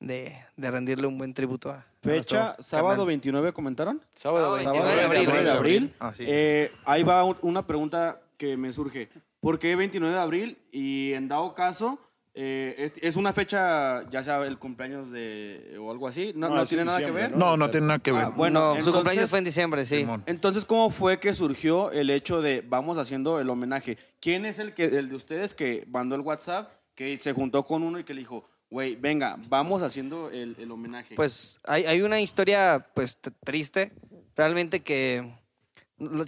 de, 0.00 0.36
de 0.56 0.70
rendirle 0.70 1.06
un 1.06 1.16
buen 1.16 1.32
tributo 1.32 1.70
a 1.70 1.86
Fecha, 2.02 2.54
sábado 2.58 2.88
carnal. 2.90 3.06
29, 3.06 3.52
¿comentaron? 3.52 4.02
Sábado 4.14 4.58
Sábado 4.58 4.82
29 4.84 4.86
Sábado 4.86 4.96
de 4.96 5.04
abril. 5.04 5.26
29 5.26 5.44
de 5.44 5.50
abril. 5.50 5.94
Así 5.98 6.22
es. 6.24 6.28
Eh, 6.30 6.72
ahí 6.84 7.02
va 7.02 7.24
un- 7.24 7.38
una 7.42 7.66
pregunta 7.66 8.20
que 8.36 8.56
me 8.56 8.72
surge. 8.72 9.08
¿Por 9.40 9.58
qué 9.58 9.74
29 9.74 10.14
de 10.14 10.20
abril? 10.20 10.58
Y 10.70 11.12
en 11.14 11.28
dado 11.28 11.54
caso, 11.54 11.98
eh, 12.34 12.92
es, 13.00 13.16
una 13.16 13.32
fecha, 13.32 14.08
ya 14.10 14.22
sea 14.22 14.42
el 14.44 14.58
cumpleaños 14.58 15.10
de 15.10 15.76
o 15.80 15.90
algo 15.90 16.06
así, 16.06 16.32
no, 16.36 16.48
No, 16.48 16.56
no 16.56 16.62
es 16.62 16.68
tiene 16.68 16.82
en 16.82 16.86
nada 16.86 16.98
que 17.00 17.10
ver. 17.10 17.30
¿no? 17.32 17.36
No, 17.38 17.56
no 17.56 17.70
tiene 17.70 17.86
nada 17.88 17.98
que 17.98 18.12
ver. 18.12 18.24
Ah, 18.26 18.28
bueno, 18.28 18.60
No, 18.60 18.72
su 18.72 18.78
entonces- 18.78 18.94
cumpleaños 18.94 19.30
fue 19.30 19.38
en 19.40 19.44
diciembre, 19.44 19.84
sí. 19.86 19.96
Simón. 19.96 20.22
Entonces, 20.26 20.64
¿cómo 20.64 20.90
fue 20.90 21.18
que 21.18 21.34
surgió 21.34 21.90
el 21.90 22.10
hecho 22.10 22.40
de 22.40 22.62
vamos 22.66 22.98
haciendo 22.98 23.40
el 23.40 23.50
homenaje? 23.50 23.98
¿Quién 24.20 24.46
es 24.46 24.58
el 24.58 24.74
que 24.74 24.84
el 24.84 25.08
de 25.08 25.16
ustedes 25.16 25.54
que 25.54 25.84
mandó 25.88 26.14
el 26.14 26.20
WhatsApp, 26.20 26.70
que 26.94 27.18
se 27.18 27.32
juntó 27.32 27.64
con 27.64 27.82
uno 27.82 27.98
y 27.98 28.04
que 28.04 28.14
le 28.14 28.20
dijo, 28.20 28.44
güey, 28.70 28.94
venga, 28.96 29.36
vamos 29.48 29.82
haciendo 29.82 30.30
el, 30.30 30.54
el 30.58 30.70
homenaje? 30.70 31.16
Pues 31.16 31.60
hay, 31.64 31.86
hay 31.86 32.02
una 32.02 32.20
historia 32.20 32.86
pues 32.94 33.18
triste, 33.44 33.92
realmente 34.36 34.80
que 34.80 35.28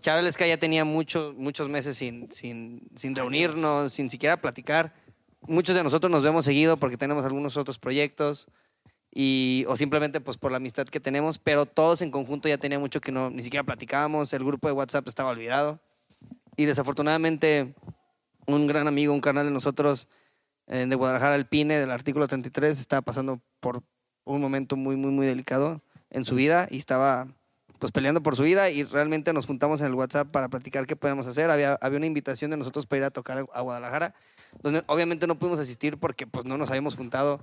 Charles 0.00 0.36
ya 0.36 0.56
tenía 0.58 0.84
muchos 0.84 1.34
muchos 1.36 1.68
meses 1.68 1.96
sin, 1.96 2.30
sin, 2.32 2.88
sin 2.96 3.14
reunirnos, 3.14 3.92
sin 3.92 4.10
siquiera 4.10 4.40
platicar. 4.40 4.92
Muchos 5.46 5.74
de 5.74 5.82
nosotros 5.82 6.10
nos 6.10 6.22
vemos 6.22 6.44
seguido 6.44 6.76
porque 6.76 6.96
tenemos 6.96 7.24
algunos 7.24 7.56
otros 7.56 7.78
proyectos 7.78 8.46
y, 9.12 9.64
o 9.68 9.76
simplemente 9.76 10.20
pues 10.20 10.36
por 10.36 10.50
la 10.50 10.58
amistad 10.58 10.86
que 10.86 11.00
tenemos, 11.00 11.38
pero 11.38 11.66
todos 11.66 12.02
en 12.02 12.10
conjunto 12.10 12.48
ya 12.48 12.58
tenía 12.58 12.78
mucho 12.78 13.00
que 13.00 13.10
no, 13.10 13.30
ni 13.30 13.42
siquiera 13.42 13.64
platicábamos, 13.64 14.32
el 14.32 14.44
grupo 14.44 14.68
de 14.68 14.72
WhatsApp 14.72 15.08
estaba 15.08 15.30
olvidado. 15.30 15.80
Y 16.56 16.66
desafortunadamente 16.66 17.74
un 18.46 18.66
gran 18.66 18.86
amigo, 18.86 19.12
un 19.12 19.20
canal 19.20 19.46
de 19.46 19.52
nosotros 19.52 20.08
eh, 20.66 20.86
de 20.86 20.94
Guadalajara, 20.94 21.34
el 21.34 21.46
PINE, 21.46 21.78
del 21.78 21.90
artículo 21.90 22.28
33, 22.28 22.78
estaba 22.78 23.02
pasando 23.02 23.40
por 23.60 23.82
un 24.24 24.40
momento 24.40 24.76
muy, 24.76 24.96
muy, 24.96 25.10
muy 25.10 25.26
delicado 25.26 25.82
en 26.10 26.24
su 26.24 26.34
vida 26.34 26.66
y 26.70 26.76
estaba 26.76 27.28
pues 27.80 27.92
peleando 27.92 28.22
por 28.22 28.36
su 28.36 28.42
vida 28.42 28.68
y 28.68 28.84
realmente 28.84 29.32
nos 29.32 29.46
juntamos 29.46 29.80
en 29.80 29.86
el 29.86 29.94
WhatsApp 29.94 30.28
para 30.30 30.50
platicar 30.50 30.86
qué 30.86 30.96
podemos 30.96 31.26
hacer. 31.26 31.50
Había, 31.50 31.78
había 31.80 31.96
una 31.96 32.06
invitación 32.06 32.50
de 32.50 32.58
nosotros 32.58 32.86
para 32.86 32.98
ir 32.98 33.04
a 33.04 33.10
tocar 33.10 33.46
a 33.52 33.60
Guadalajara, 33.62 34.14
donde 34.62 34.84
obviamente 34.86 35.26
no 35.26 35.38
pudimos 35.38 35.58
asistir 35.58 35.96
porque 35.96 36.26
pues 36.26 36.44
no 36.44 36.58
nos 36.58 36.68
habíamos 36.68 36.94
juntado. 36.94 37.40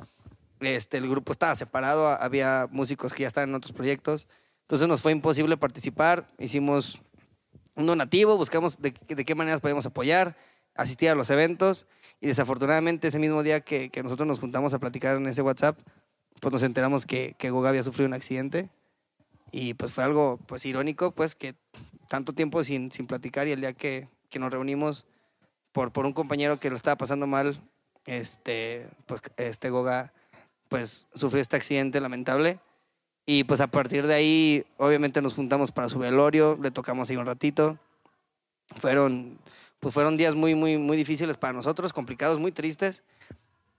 Este, 0.60 0.98
el 0.98 1.10
grupo 1.10 1.32
estaba 1.32 1.56
separado, 1.56 2.08
había 2.08 2.68
músicos 2.72 3.16
que 3.16 3.24
ya 3.24 3.28
estaban 3.28 3.50
en 3.50 3.56
otros 3.56 3.74
proyectos, 3.74 4.28
entonces 4.62 4.88
nos 4.88 5.02
fue 5.02 5.12
imposible 5.12 5.58
participar. 5.58 6.28
Hicimos 6.38 7.02
un 7.76 7.88
donativo, 7.88 8.38
buscamos 8.38 8.80
de, 8.80 8.94
qué 8.94 9.36
maneras 9.36 9.60
podíamos 9.60 9.88
apoyar, 9.88 10.38
asistir 10.76 11.10
a 11.10 11.16
los 11.16 11.32
eventos 11.32 11.88
y 12.22 12.28
desafortunadamente 12.28 13.08
ese 13.08 13.18
mismo 13.18 13.42
día 13.42 13.62
que, 13.62 13.90
que 13.90 14.04
nosotros 14.04 14.28
nos 14.28 14.40
juntamos 14.40 14.76
a 14.76 14.80
platicar 14.80 15.18
en 15.18 15.26
ese 15.26 15.42
WhatsApp, 15.42 15.80
pues 16.40 16.54
nos 16.54 16.62
enteramos 16.62 17.08
que, 17.08 17.36
que 17.40 17.50
Goga 17.50 17.70
había 17.70 17.82
sufrido 17.82 18.08
un 18.08 18.14
accidente 18.14 18.70
y 19.52 19.74
pues 19.74 19.92
fue 19.92 20.04
algo 20.04 20.40
pues 20.46 20.66
irónico 20.66 21.12
pues 21.12 21.36
que 21.36 21.56
tanto 22.08 22.34
tiempo 22.34 22.64
sin, 22.64 22.92
sin 22.92 23.08
platicar 23.08 23.48
y 23.48 23.52
el 23.52 23.62
día 23.62 23.74
que, 23.74 24.08
que 24.30 24.40
nos 24.40 24.52
reunimos 24.52 25.06
por, 25.72 25.92
por 25.92 26.06
un 26.06 26.14
compañero 26.14 26.60
que 26.60 26.70
lo 26.70 26.76
estaba 26.76 26.98
pasando 26.98 27.28
mal, 27.28 27.62
este, 28.06 28.88
pues 29.06 29.22
este 29.38 29.70
Goga 29.70 30.14
pues 30.70 31.08
sufrió 31.14 31.42
este 31.42 31.56
accidente 31.56 32.02
lamentable. 32.02 32.60
Y 33.26 33.44
pues 33.44 33.60
a 33.60 33.68
partir 33.68 34.08
de 34.08 34.14
ahí, 34.14 34.66
obviamente 34.78 35.22
nos 35.22 35.34
juntamos 35.34 35.72
para 35.72 35.90
su 35.90 36.00
velorio, 36.00 36.58
le 36.62 36.72
tocamos 36.72 37.10
ahí 37.10 37.18
un 37.18 37.26
ratito. 37.26 37.78
Fueron, 38.80 39.38
pues 39.80 39.94
fueron 39.94 40.16
días 40.16 40.34
muy, 40.34 40.56
muy, 40.56 40.78
muy 40.78 40.96
difíciles 40.96 41.36
para 41.36 41.54
nosotros, 41.54 41.92
complicados, 41.92 42.40
muy 42.40 42.54
tristes. 42.54 43.04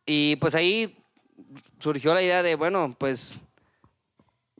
Y 0.05 0.37
pues 0.37 0.55
ahí 0.55 0.99
surgió 1.79 2.13
la 2.13 2.23
idea 2.23 2.43
de, 2.43 2.57
bueno, 2.57 2.95
pues 2.99 3.41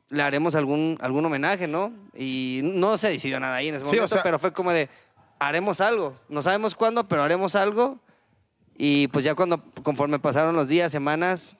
le 0.09 0.23
haremos 0.23 0.55
algún, 0.55 0.97
algún 1.01 1.23
homenaje, 1.25 1.67
¿no? 1.67 1.93
Y 2.15 2.61
no 2.63 2.97
se 2.97 3.09
decidió 3.09 3.39
nada 3.39 3.55
ahí 3.57 3.67
en 3.69 3.75
ese 3.75 3.85
Sí, 3.85 3.89
o 3.89 3.93
momento, 3.93 4.07
sea- 4.15 4.23
pero 4.23 4.39
fue 4.39 4.51
como 4.53 4.71
de, 4.71 4.89
haremos 5.39 5.81
algo. 5.81 6.15
No 6.29 6.41
sabemos 6.41 6.75
cuándo, 6.75 7.03
pero 7.07 7.23
haremos 7.23 7.55
algo. 7.55 7.99
Y 8.75 9.07
pues 9.09 9.25
ya 9.25 9.35
cuando, 9.35 9.61
conforme 9.83 10.19
pasaron 10.19 10.55
los 10.55 10.67
días, 10.67 10.91
semanas, 10.91 11.55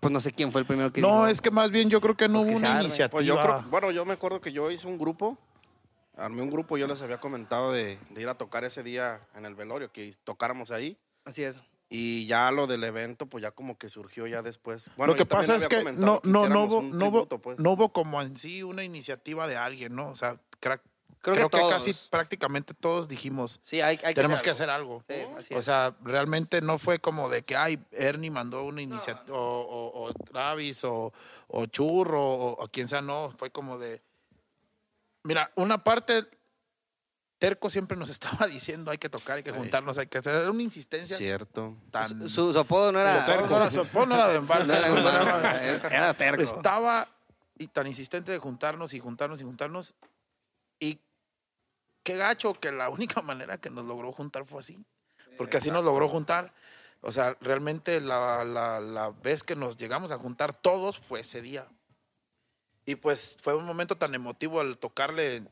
pues 0.00 0.12
no 0.12 0.20
sé 0.20 0.32
quién 0.32 0.52
fue 0.52 0.60
el 0.60 0.66
primero 0.66 0.92
que 0.92 1.00
No, 1.00 1.08
dijo, 1.08 1.26
es 1.28 1.40
que 1.40 1.50
más 1.50 1.70
bien 1.70 1.88
yo 1.90 2.00
creo 2.00 2.16
que 2.16 2.28
no 2.28 2.34
Pues 2.40 2.44
que 2.44 2.50
hubo 2.52 2.58
se 2.58 2.64
una 2.64 2.72
arme. 2.74 2.84
iniciativa. 2.84 3.10
Pues 3.10 3.26
yo 3.26 3.40
creo, 3.40 3.62
bueno, 3.70 3.90
yo 3.90 4.04
me 4.04 4.12
acuerdo 4.12 4.40
que 4.40 4.52
yo 4.52 4.70
hice 4.70 4.86
un 4.86 4.98
grupo, 4.98 5.38
armé 6.16 6.42
un 6.42 6.50
grupo, 6.50 6.76
yo 6.76 6.86
les 6.86 7.00
había 7.00 7.18
comentado 7.18 7.72
de, 7.72 7.98
de 8.10 8.20
ir 8.22 8.28
a 8.28 8.34
tocar 8.34 8.64
ese 8.64 8.82
día 8.82 9.20
en 9.34 9.46
el 9.46 9.54
velorio, 9.54 9.90
que 9.90 10.12
tocáramos 10.24 10.70
ahí. 10.70 10.96
Así 11.24 11.42
es. 11.42 11.60
Y 11.94 12.26
ya 12.26 12.50
lo 12.50 12.66
del 12.66 12.84
evento, 12.84 13.26
pues 13.26 13.42
ya 13.42 13.50
como 13.50 13.76
que 13.76 13.88
surgió 13.88 14.26
ya 14.26 14.40
después. 14.42 14.90
Bueno, 14.96 15.12
lo 15.12 15.16
que 15.16 15.26
pasa 15.26 15.56
es 15.56 15.68
que 15.68 15.84
no, 15.84 16.20
no, 16.24 16.48
no, 16.48 16.64
hubo, 16.64 16.78
un 16.78 16.90
no, 16.96 17.06
hubo, 17.08 17.10
tributo, 17.18 17.38
pues. 17.38 17.58
no 17.58 17.72
hubo 17.72 17.92
como 17.92 18.20
en 18.22 18.36
sí 18.36 18.62
una 18.62 18.82
iniciativa 18.82 19.46
de 19.46 19.56
alguien, 19.56 19.94
¿no? 19.94 20.08
O 20.08 20.16
sea, 20.16 20.38
Creo 21.22 21.36
creo, 21.36 21.50
que 21.50 21.58
que, 21.58 21.68
casi 21.68 21.94
prácticamente 22.10 22.74
todos 22.74 23.06
dijimos, 23.06 23.60
Sí, 23.62 23.80
hay, 23.80 24.00
hay 24.02 24.12
tenemos 24.12 24.42
que 24.42 24.50
hacer 24.50 24.68
algo. 24.70 25.04
Sí, 25.40 25.54
o 25.54 25.62
sea, 25.62 25.94
realmente 26.02 26.60
no 26.60 26.78
fue 26.78 26.98
como 26.98 27.28
de 27.28 27.42
que, 27.42 27.54
ay, 27.54 27.78
Ernie 27.92 28.30
mandó 28.30 28.64
una 28.64 28.82
iniciativa, 28.82 29.36
o, 29.36 29.60
o- 29.60 30.04
o 30.08 30.12
Travis, 30.14 30.82
o, 30.82 31.12
o 31.46 31.66
Churro, 31.66 32.20
o, 32.24 32.64
o 32.64 32.68
quien 32.68 32.88
sea, 32.88 33.02
no. 33.02 33.32
Fue 33.38 33.50
como 33.50 33.78
de. 33.78 34.02
Mira, 35.22 35.52
una 35.54 35.84
parte. 35.84 36.24
Terco 37.42 37.68
siempre 37.70 37.96
nos 37.96 38.08
estaba 38.16 38.46
diciendo 38.46 38.92
hay 38.92 38.98
que 38.98 39.08
tocar, 39.08 39.38
hay 39.38 39.42
que 39.42 39.50
juntarnos, 39.50 39.98
hay 39.98 40.06
que 40.06 40.18
hacer. 40.18 40.32
Era 40.36 40.50
una 40.52 40.62
insistencia 40.62 41.16
Cierto. 41.16 41.74
tan. 41.90 42.28
Su, 42.28 42.52
su 42.52 42.58
apodo 42.60 42.92
no 42.92 43.00
era... 43.00 43.26
No, 43.26 43.46
no 43.48 43.56
era 43.56 43.68
su- 43.68 43.84
no 44.06 44.14
era 44.14 44.28
de 44.28 44.36
embalde, 44.36 44.66
No 44.72 44.78
era 44.78 44.86
embalde, 45.22 45.68
era- 45.68 45.88
era 45.88 46.14
terco. 46.14 46.40
Estaba 46.42 47.08
y 47.58 47.66
tan 47.66 47.88
insistente 47.88 48.30
de 48.30 48.38
juntarnos 48.38 48.94
y 48.94 49.00
juntarnos 49.00 49.40
y 49.40 49.44
juntarnos. 49.44 49.94
Y 50.78 51.00
qué 52.04 52.16
gacho 52.16 52.54
que 52.54 52.70
la 52.70 52.88
única 52.90 53.22
manera 53.22 53.58
que 53.58 53.70
nos 53.70 53.86
logró 53.86 54.12
juntar 54.12 54.46
fue 54.46 54.60
así. 54.60 54.78
Porque 55.36 55.56
así 55.56 55.72
nos 55.72 55.84
logró 55.84 56.08
juntar. 56.08 56.54
O 57.00 57.10
sea, 57.10 57.36
realmente 57.40 58.00
la, 58.00 58.44
la- 58.44 58.78
la 58.78 59.10
vez 59.10 59.42
que 59.42 59.56
nos 59.56 59.76
llegamos 59.76 60.12
a 60.12 60.18
juntar 60.18 60.54
todos 60.54 60.96
fue 60.98 61.18
ese 61.20 61.42
día. 61.42 61.66
Y 62.86 62.94
pues 62.94 63.36
fue 63.42 63.56
un 63.56 63.64
momento 63.64 63.96
tan 63.96 64.14
emotivo 64.14 64.60
al 64.60 64.78
tocarle 64.78 65.42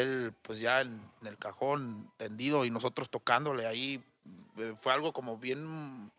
él, 0.00 0.32
pues 0.42 0.58
ya 0.60 0.80
en, 0.80 1.00
en 1.22 1.26
el 1.26 1.36
cajón 1.38 2.10
tendido 2.16 2.64
y 2.64 2.70
nosotros 2.70 3.10
tocándole 3.10 3.66
ahí. 3.66 4.02
eh, 4.58 4.74
Fue 4.80 4.92
algo 4.92 5.12
como 5.12 5.36
bien, 5.38 6.10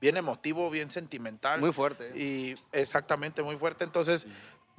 bien 0.00 0.16
emotivo, 0.16 0.70
bien 0.70 0.90
sentimental. 0.90 1.60
Muy 1.60 1.72
fuerte. 1.72 2.12
Y 2.18 2.54
exactamente, 2.72 3.42
muy 3.42 3.56
fuerte. 3.56 3.84
Entonces, 3.84 4.26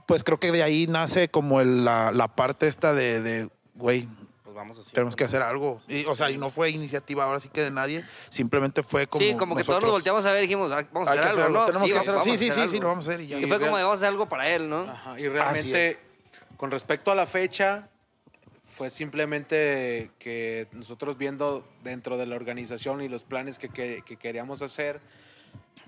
pues 0.06 0.24
creo 0.24 0.40
que 0.40 0.52
de 0.52 0.64
ahí 0.64 0.88
nace 0.88 1.30
como 1.30 1.60
el- 1.62 1.84
la, 1.86 2.12
la 2.12 2.28
parte 2.28 2.68
esta 2.68 2.94
de, 2.94 3.22
de, 3.22 3.50
güey, 3.76 4.08
Pues 4.44 4.56
vamos 4.56 4.80
así. 4.80 4.94
tenemos 4.94 5.16
que 5.18 5.26
hacer 5.26 5.42
algo. 5.42 5.82
Y, 5.90 6.06
o 6.06 6.16
sea, 6.16 6.32
y 6.32 6.38
no 6.38 6.50
fue 6.50 6.70
iniciativa 6.70 7.26
ahora 7.26 7.40
sí 7.42 7.50
que 7.50 7.62
de 7.62 7.72
nadie, 7.72 8.06
simplemente 8.30 8.84
fue 8.84 9.06
como 9.08 9.24
sí, 9.26 9.36
como 9.36 9.56
que 9.58 9.64
todos 9.64 9.82
nos 9.82 9.82
nosotros. 9.82 9.92
volteamos 9.92 10.26
a 10.26 10.32
ver 10.32 10.44
y 10.44 10.48
dijimos, 10.48 10.72
ah, 10.72 10.88
vamos 10.94 11.10
a 11.10 11.14
que 11.14 11.20
hacer 11.20 11.32
algo, 11.32 11.42
hacerlo, 11.42 11.60
¿no? 11.60 11.66
tenemos 11.66 11.88
que 11.88 11.94
vamos- 11.94 12.08
hacerlo. 12.08 12.20
vamos 12.22 12.38
Sí, 12.40 12.46
sí, 12.46 12.50
hacer 12.52 12.64
sí, 12.64 12.70
sí, 12.70 12.76
algo. 12.78 12.84
lo 12.84 12.90
vamos 12.90 13.08
a 13.08 13.12
hacer 13.12 13.22
y 13.22 13.28
ya. 13.28 13.40
Y 13.40 13.46
fue 13.48 13.60
como 13.60 13.76
de, 13.78 13.84
vamos 13.84 13.96
a 13.96 13.98
hacer 13.98 14.08
algo 14.10 14.30
para 14.30 14.50
él, 14.50 14.70
¿no? 14.70 14.80
Ajá, 14.82 15.20
y 15.20 15.28
realmente, 15.28 16.00
con 16.56 16.72
respecto 16.72 17.12
a 17.12 17.16
la 17.16 17.26
fecha, 17.26 17.90
fue 18.77 18.91
simplemente 18.91 20.12
que 20.19 20.67
nosotros 20.72 21.17
viendo 21.17 21.67
dentro 21.84 22.15
de 22.17 22.27
la 22.27 22.36
organización 22.36 23.01
y 23.01 23.10
los 23.10 23.24
planes 23.24 23.57
que, 23.57 23.69
que- 23.69 24.03
que 24.05 24.17
queríamos 24.17 24.62
hacer, 24.62 25.01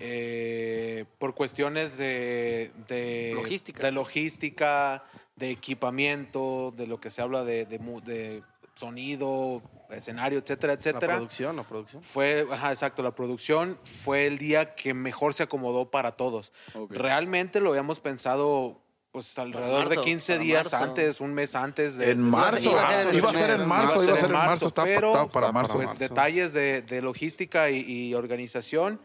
eh, 0.00 1.04
por 1.18 1.34
cuestiones 1.34 1.96
de, 1.98 2.72
de 2.88 3.32
Logística. 3.34 3.82
de 3.82 3.92
logística, 3.92 5.04
de 5.36 5.50
equipamiento, 5.50 6.72
de 6.76 6.86
lo 6.88 6.98
que 7.00 7.10
se 7.10 7.22
habla 7.22 7.44
de, 7.44 7.64
de 7.66 7.78
mu- 7.78 8.00
de 8.00 8.42
sonido, 8.74 9.62
escenario, 9.90 10.38
etcétera, 10.38 10.72
La 10.72 10.78
etcétera. 10.78 11.14
producción, 11.14 11.54
la 11.56 11.62
producción. 11.64 12.02
Fue, 12.02 12.46
ajá, 12.50 12.70
exacto, 12.70 13.02
la 13.02 13.14
producción 13.14 13.78
fue 13.84 14.26
el 14.26 14.38
día 14.38 14.74
que 14.74 14.94
mejor 14.94 15.34
se 15.34 15.42
acomodó 15.42 15.90
para 15.90 16.12
todos. 16.16 16.52
Realmente 16.88 17.60
lo 17.60 17.70
habíamos 17.70 18.00
pensado 18.00 18.80
pues 19.12 19.36
alrededor 19.38 19.86
marzo, 19.86 20.00
de 20.00 20.06
15 20.06 20.32
para 20.32 20.44
días 20.44 20.72
marzo. 20.72 20.84
antes, 20.84 21.20
un 21.20 21.34
mes 21.34 21.54
antes 21.54 21.96
de... 21.96 22.10
En 22.10 22.20
marzo, 22.20 22.70
iba 22.70 22.88
a 22.88 22.98
ser 22.98 23.08
en 23.08 23.16
iba 23.16 23.30
a 23.30 23.32
ser 23.32 23.50
en 23.50 23.58
mes, 23.58 23.66
marzo, 23.66 24.04
iba 24.04 24.14
a 24.14 24.16
ser 24.16 24.26
en 24.26 24.32
marzo, 24.32 24.66
estaba 24.68 24.86
pero, 24.86 25.12
pactado 25.12 25.30
para 25.30 25.46
está 25.46 25.52
marzo. 25.52 25.74
Pues 25.74 25.86
marzo. 25.86 25.98
detalles 26.00 26.52
de, 26.52 26.82
de 26.82 27.02
logística 27.02 27.70
y, 27.70 27.80
y 27.80 28.14
organización 28.14 29.00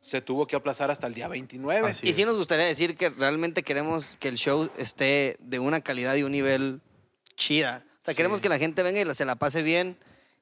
se 0.00 0.20
tuvo 0.20 0.46
que 0.46 0.56
aplazar 0.56 0.90
hasta 0.90 1.06
el 1.06 1.14
día 1.14 1.26
29. 1.26 1.88
Así 1.88 2.08
Y 2.08 2.12
sí 2.12 2.24
nos 2.24 2.36
gustaría 2.36 2.66
decir 2.66 2.96
que 2.96 3.08
realmente 3.10 3.62
queremos 3.62 4.16
que 4.20 4.28
el 4.28 4.36
show 4.36 4.70
esté 4.76 5.36
de 5.40 5.58
una 5.58 5.80
calidad 5.80 6.14
y 6.14 6.22
un 6.22 6.32
nivel 6.32 6.80
chida. 7.34 7.84
O 8.02 8.04
sea, 8.04 8.14
queremos 8.14 8.40
que 8.40 8.48
la 8.48 8.58
gente 8.58 8.82
venga 8.82 9.00
y 9.00 9.14
se 9.14 9.24
la 9.24 9.34
pase 9.36 9.62
bien, 9.62 9.96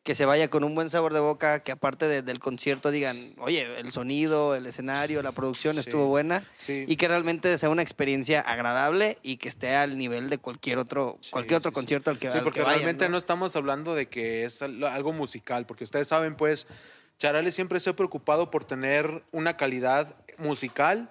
que 0.04 0.14
se 0.14 0.26
vaya 0.26 0.48
con 0.50 0.64
un 0.64 0.74
buen 0.74 0.90
sabor 0.90 1.14
de 1.14 1.20
boca, 1.20 1.60
que 1.60 1.72
aparte 1.72 2.06
de- 2.06 2.20
del 2.20 2.38
concierto 2.38 2.90
digan, 2.90 3.34
oye, 3.38 3.66
el 3.80 3.90
sonido, 3.90 4.54
el 4.54 4.66
escenario, 4.66 5.22
la 5.22 5.32
producción 5.32 5.72
Sí. 5.74 5.80
estuvo 5.80 6.06
buena. 6.08 6.44
Sí. 6.58 6.84
Y 6.86 6.96
que 6.96 7.08
realmente 7.08 7.56
sea 7.56 7.70
una 7.70 7.80
experiencia 7.82 8.42
agradable 8.42 9.16
y 9.22 9.38
que 9.38 9.48
esté 9.48 9.74
al 9.74 9.96
nivel 9.96 10.28
de 10.28 10.36
cualquier 10.36 10.76
otro, 10.76 11.16
Sí, 11.22 11.30
cualquier 11.30 11.56
otro 11.58 11.72
concierto 11.72 12.10
al 12.10 12.18
que 12.18 12.30
Sí, 12.30 12.36
al 12.36 12.44
porque 12.44 12.60
que 12.60 12.64
vayan, 12.64 12.80
realmente 12.80 13.06
¿no? 13.06 13.12
¿no? 13.12 13.16
estamos 13.18 13.56
hablando 13.56 13.94
de 13.94 14.06
que 14.06 14.44
es 14.44 14.60
al- 14.60 14.84
algo 14.84 15.12
musical, 15.14 15.64
porque 15.64 15.84
ustedes 15.84 16.06
saben, 16.06 16.36
pues, 16.36 16.66
Charales 17.16 17.54
siempre 17.54 17.80
se 17.80 17.88
ha 17.90 17.96
preocupado 17.96 18.50
por 18.50 18.64
tener 18.64 19.22
una 19.32 19.56
calidad 19.56 20.16
musical 20.36 21.08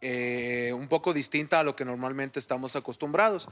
eh, 0.00 0.72
un 0.74 0.88
poco 0.88 1.12
distinta 1.12 1.60
a 1.60 1.64
lo 1.64 1.76
que 1.76 1.84
normalmente 1.84 2.38
estamos 2.38 2.76
acostumbrados. 2.76 3.48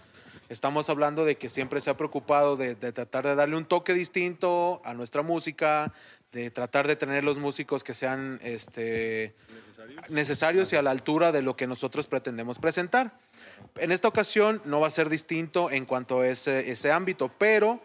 Estamos 0.49 0.89
hablando 0.91 1.25
de 1.25 1.37
que 1.37 1.49
siempre 1.49 1.81
se 1.81 1.91
ha 1.91 1.97
preocupado 1.97 2.57
de, 2.57 2.75
de 2.75 2.93
tratar 2.93 3.27
de 3.27 3.35
darle 3.35 3.57
un 3.57 3.65
toque 3.65 3.95
distinto 3.95 4.81
a 4.85 4.95
nuestra 4.95 5.23
música, 5.23 5.93
de 6.33 6.51
tratar 6.51 6.87
de 6.87 6.97
tener 6.97 7.25
los 7.25 7.39
músicos 7.39 7.83
que 7.83 7.95
sean 7.95 8.39
este, 8.43 9.35
necesarios 10.09 10.73
y 10.73 10.77
a 10.77 10.83
la 10.83 10.91
altura 10.91 11.33
de 11.33 11.43
lo 11.43 11.57
que 11.57 11.67
nosotros 11.67 12.07
pretendemos 12.07 12.59
presentar. 12.59 13.19
En 13.77 13.93
esta 13.93 14.09
ocasión 14.09 14.61
no 14.65 14.81
va 14.81 14.89
a 14.89 14.91
ser 14.91 15.09
distinto 15.09 15.71
en 15.71 15.85
cuanto 15.85 16.21
a 16.21 16.29
ese, 16.29 16.71
ese 16.71 16.93
ámbito, 16.93 17.31
pero 17.39 17.81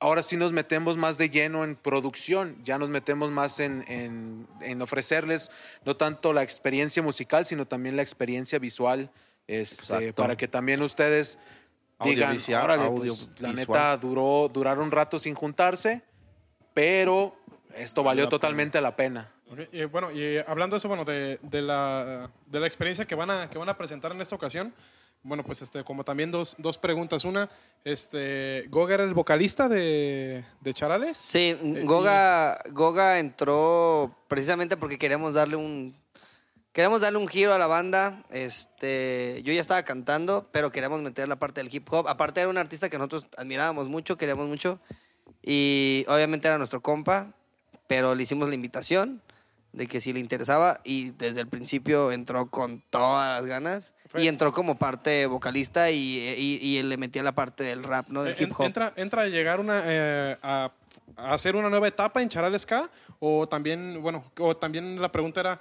ahora 0.00 0.22
sí 0.22 0.36
nos 0.36 0.52
metemos 0.52 0.96
más 0.96 1.18
de 1.18 1.30
lleno 1.30 1.64
en 1.64 1.74
producción, 1.76 2.56
ya 2.64 2.78
nos 2.78 2.88
metemos 2.88 3.30
más 3.30 3.60
en, 3.60 3.84
en- 3.88 4.46
en 4.60 4.82
ofrecerles 4.82 5.50
no 5.84 5.96
tanto 5.96 6.32
la 6.32 6.42
experiencia 6.42 7.02
musical, 7.02 7.46
sino 7.46 7.66
también 7.66 7.96
la 7.96 8.02
experiencia 8.02 8.58
visual, 8.58 9.10
este, 9.46 10.12
para 10.12 10.36
que 10.36 10.48
también 10.48 10.82
ustedes 10.82 11.38
digan, 12.04 12.28
Audiovisual, 12.30 12.62
órale, 12.64 12.90
pues, 12.90 13.30
la 13.40 13.52
neta 13.52 13.96
duró, 13.96 14.50
duraron 14.52 14.84
un 14.84 14.90
rato 14.92 15.18
sin 15.18 15.34
juntarse, 15.34 16.02
pero 16.74 17.34
esto 17.74 18.02
valió 18.02 18.28
totalmente 18.28 18.80
la 18.80 18.96
pena. 18.96 19.32
Ok, 19.50 19.60
y 19.72 19.84
bueno, 19.84 20.10
y 20.10 20.38
hablando 20.46 20.74
de 20.74 20.78
eso, 20.78 20.88
bueno, 20.88 21.04
de, 21.04 21.38
de 21.42 21.62
la, 21.62 22.30
de 22.46 22.60
la 22.60 22.66
experiencia 22.66 23.06
que 23.06 23.14
van, 23.14 23.30
a, 23.30 23.48
que 23.48 23.58
van 23.58 23.68
a 23.68 23.78
presentar 23.78 24.12
en 24.12 24.20
esta 24.20 24.34
ocasión, 24.34 24.74
bueno, 25.22 25.42
pues 25.42 25.62
este, 25.62 25.82
como 25.82 26.04
también 26.04 26.30
dos, 26.30 26.54
dos 26.58 26.78
preguntas. 26.78 27.24
Una, 27.24 27.50
este, 27.84 28.66
¿Goga 28.68 28.94
era 28.94 29.04
el 29.04 29.14
vocalista 29.14 29.68
de, 29.68 30.44
de 30.60 30.74
Charales? 30.74 31.16
Sí, 31.18 31.56
Eh, 31.60 31.82
Goga, 31.84 32.58
Goga 32.70 33.18
entró 33.18 34.16
precisamente 34.28 34.76
porque 34.76 34.98
queríamos 34.98 35.34
darle 35.34 35.56
un 35.56 35.96
queríamos 36.72 37.00
darle 37.00 37.18
un 37.18 37.26
giro 37.26 37.54
a 37.54 37.58
la 37.58 37.66
banda. 37.66 38.22
Este, 38.30 39.40
yo 39.44 39.52
ya 39.52 39.60
estaba 39.60 39.82
cantando, 39.82 40.48
pero 40.52 40.70
queríamos 40.70 41.00
meter 41.00 41.26
la 41.26 41.36
parte 41.36 41.62
del 41.62 41.74
hip 41.74 41.90
hop. 41.90 42.06
Aparte 42.06 42.40
era 42.40 42.50
un 42.50 42.58
artista 42.58 42.88
que 42.90 42.98
nosotros 42.98 43.26
admirábamos 43.36 43.88
mucho, 43.88 44.16
queríamos 44.16 44.46
mucho 44.46 44.78
y 45.42 46.04
obviamente 46.08 46.48
era 46.48 46.58
nuestro 46.58 46.82
compa, 46.82 47.32
pero 47.86 48.14
le 48.14 48.22
hicimos 48.24 48.48
la 48.48 48.54
invitación 48.54 49.22
de 49.76 49.86
que 49.86 50.00
si 50.00 50.12
le 50.12 50.20
interesaba 50.20 50.80
y 50.84 51.10
desde 51.12 51.42
el 51.42 51.48
principio 51.48 52.10
entró 52.10 52.50
con 52.50 52.82
todas 52.90 53.38
las 53.38 53.46
ganas 53.46 53.92
y 54.16 54.26
entró 54.26 54.50
como 54.52 54.76
parte 54.78 55.26
vocalista 55.26 55.90
y, 55.90 56.18
y, 56.18 56.58
y 56.62 56.78
él 56.78 56.88
le 56.88 56.96
metía 56.96 57.22
la 57.22 57.32
parte 57.32 57.62
del 57.62 57.82
rap, 57.82 58.08
¿no? 58.08 58.24
Del 58.24 58.32
Eh, 58.32 58.36
hip 58.40 58.52
hop. 58.58 58.64
Entra, 58.64 58.92
entra 58.96 59.22
a 59.22 59.26
llegar 59.26 59.60
una, 59.60 59.82
eh, 59.84 60.36
a, 60.42 60.72
a 61.16 61.34
hacer 61.34 61.56
una 61.56 61.68
nueva 61.68 61.86
etapa 61.88 62.22
en 62.22 62.28
Charales 62.30 62.64
K 62.64 62.88
o 63.20 63.46
también, 63.46 64.00
bueno, 64.00 64.24
o 64.38 64.56
también 64.56 65.00
la 65.00 65.12
pregunta 65.12 65.40
era, 65.40 65.60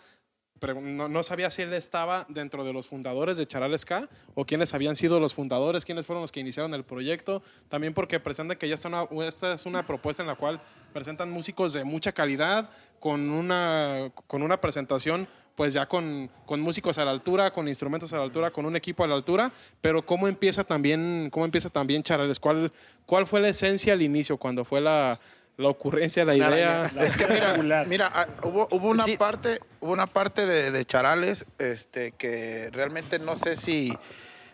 no, 0.61 1.09
no 1.09 1.23
sabía 1.23 1.51
si 1.51 1.61
él 1.61 1.73
estaba 1.73 2.25
dentro 2.29 2.63
de 2.63 2.73
los 2.73 2.87
fundadores 2.87 3.37
de 3.37 3.45
Charal 3.45 3.77
Ska 3.77 4.09
o 4.33 4.45
quiénes 4.45 4.73
habían 4.73 4.95
sido 4.95 5.19
los 5.19 5.33
fundadores, 5.33 5.85
quiénes 5.85 6.05
fueron 6.05 6.21
los 6.21 6.31
que 6.31 6.39
iniciaron 6.39 6.73
el 6.73 6.83
proyecto. 6.83 7.43
También 7.69 7.93
porque 7.93 8.19
presentan 8.19 8.57
que 8.57 8.67
ya 8.67 8.75
está 8.75 8.87
una, 8.87 9.07
esta 9.27 9.53
es 9.53 9.65
una 9.65 9.85
propuesta 9.85 10.23
en 10.23 10.27
la 10.27 10.35
cual 10.35 10.61
presentan 10.93 11.29
músicos 11.29 11.73
de 11.73 11.83
mucha 11.83 12.13
calidad, 12.13 12.69
con 12.99 13.29
una, 13.29 14.11
con 14.27 14.41
una 14.41 14.59
presentación 14.61 15.27
pues 15.55 15.73
ya 15.73 15.85
con, 15.85 16.29
con 16.45 16.59
músicos 16.59 16.97
a 16.97 17.05
la 17.05 17.11
altura, 17.11 17.51
con 17.51 17.67
instrumentos 17.67 18.11
a 18.11 18.17
la 18.17 18.23
altura, 18.23 18.51
con 18.51 18.65
un 18.65 18.75
equipo 18.75 19.03
a 19.03 19.07
la 19.07 19.15
altura, 19.15 19.51
pero 19.79 20.05
cómo 20.05 20.27
empieza 20.27 20.65
también, 20.65 21.29
cómo 21.31 21.45
empieza 21.45 21.69
también 21.69 22.03
Charales, 22.03 22.39
¿Cuál, 22.39 22.73
cuál 23.05 23.25
fue 23.25 23.39
la 23.39 23.47
esencia 23.47 23.93
al 23.93 24.01
inicio, 24.01 24.35
cuando 24.35 24.65
fue 24.65 24.81
la, 24.81 25.17
la 25.57 25.69
ocurrencia, 25.69 26.25
la 26.25 26.35
idea? 26.35 26.91
Es 26.99 27.15
que 27.15 27.27
mira, 27.27 27.85
mira 27.85 28.11
ah, 28.13 28.27
hubo, 28.43 28.67
hubo 28.71 28.89
una 28.89 29.05
Sí. 29.05 29.17
parte, 29.17 29.59
hubo 29.79 29.91
una 29.93 30.07
parte 30.07 30.45
de, 30.45 30.71
de 30.71 30.85
Charales, 30.85 31.45
este, 31.59 32.11
que 32.11 32.69
realmente 32.73 33.19
no 33.19 33.35
sé 33.35 33.55
si, 33.55 33.97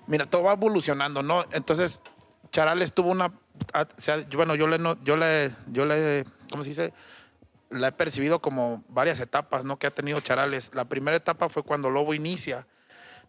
mira, 0.08 0.25
todo 0.27 0.43
va 0.43 0.53
evolucionando, 0.53 1.24
¿no? 1.24 1.43
Entonces, 1.53 2.01
Charales 2.51 2.93
tuvo 2.93 3.10
una, 3.10 3.31
ah, 3.74 3.88
bueno, 4.36 4.55
yo 4.55 4.67
le, 4.67 4.77
no- 4.77 5.01
yo 5.03 5.15
le, 5.17 5.51
yo 5.67 5.86
le, 5.86 6.24
¿cómo 6.51 6.63
se 6.63 6.70
dice? 6.70 6.93
La 7.70 7.88
he 7.88 7.91
percibido 7.93 8.39
como 8.41 8.84
varias 8.89 9.20
etapas, 9.22 9.63
¿no? 9.65 9.79
Que 9.79 9.88
ha 9.88 9.91
tenido 9.91 10.20
Charales. 10.20 10.72
La 10.74 10.86
primera 10.86 11.15
etapa 11.15 11.48
fue 11.50 11.63
cuando 11.63 11.89
Lobo 11.89 12.13
inicia 12.13 12.67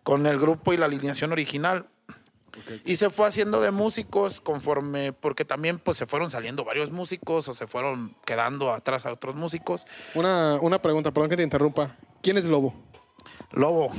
con 0.03 0.27
el 0.27 0.39
grupo 0.41 0.73
y 0.73 0.77
la 0.77 0.87
alineación 0.87 1.31
original. 1.31 1.87
Y 2.85 2.97
se 2.97 3.11
fue 3.11 3.27
haciendo 3.27 3.61
de 3.61 3.71
músicos 3.71 4.41
conforme, 4.41 5.13
porque 5.13 5.45
también 5.45 5.79
pues 5.79 5.97
se 5.97 6.07
fueron 6.07 6.31
saliendo 6.31 6.65
varios 6.65 6.93
músicos 6.93 7.49
o 7.49 7.55
se 7.55 7.67
fueron 7.67 8.15
quedando 8.25 8.73
atrás 8.73 9.07
a 9.07 9.13
otros 9.13 9.37
músicos. 9.37 9.87
Una, 10.15 10.59
una 10.61 10.81
pregunta, 10.81 11.13
perdón 11.13 11.31
que 11.31 11.37
te 11.37 11.43
interrumpa. 11.43 11.97
¿Quién 12.23 12.37
es 12.39 12.45
Lobo? 12.45 12.75
Lobo. 13.53 13.93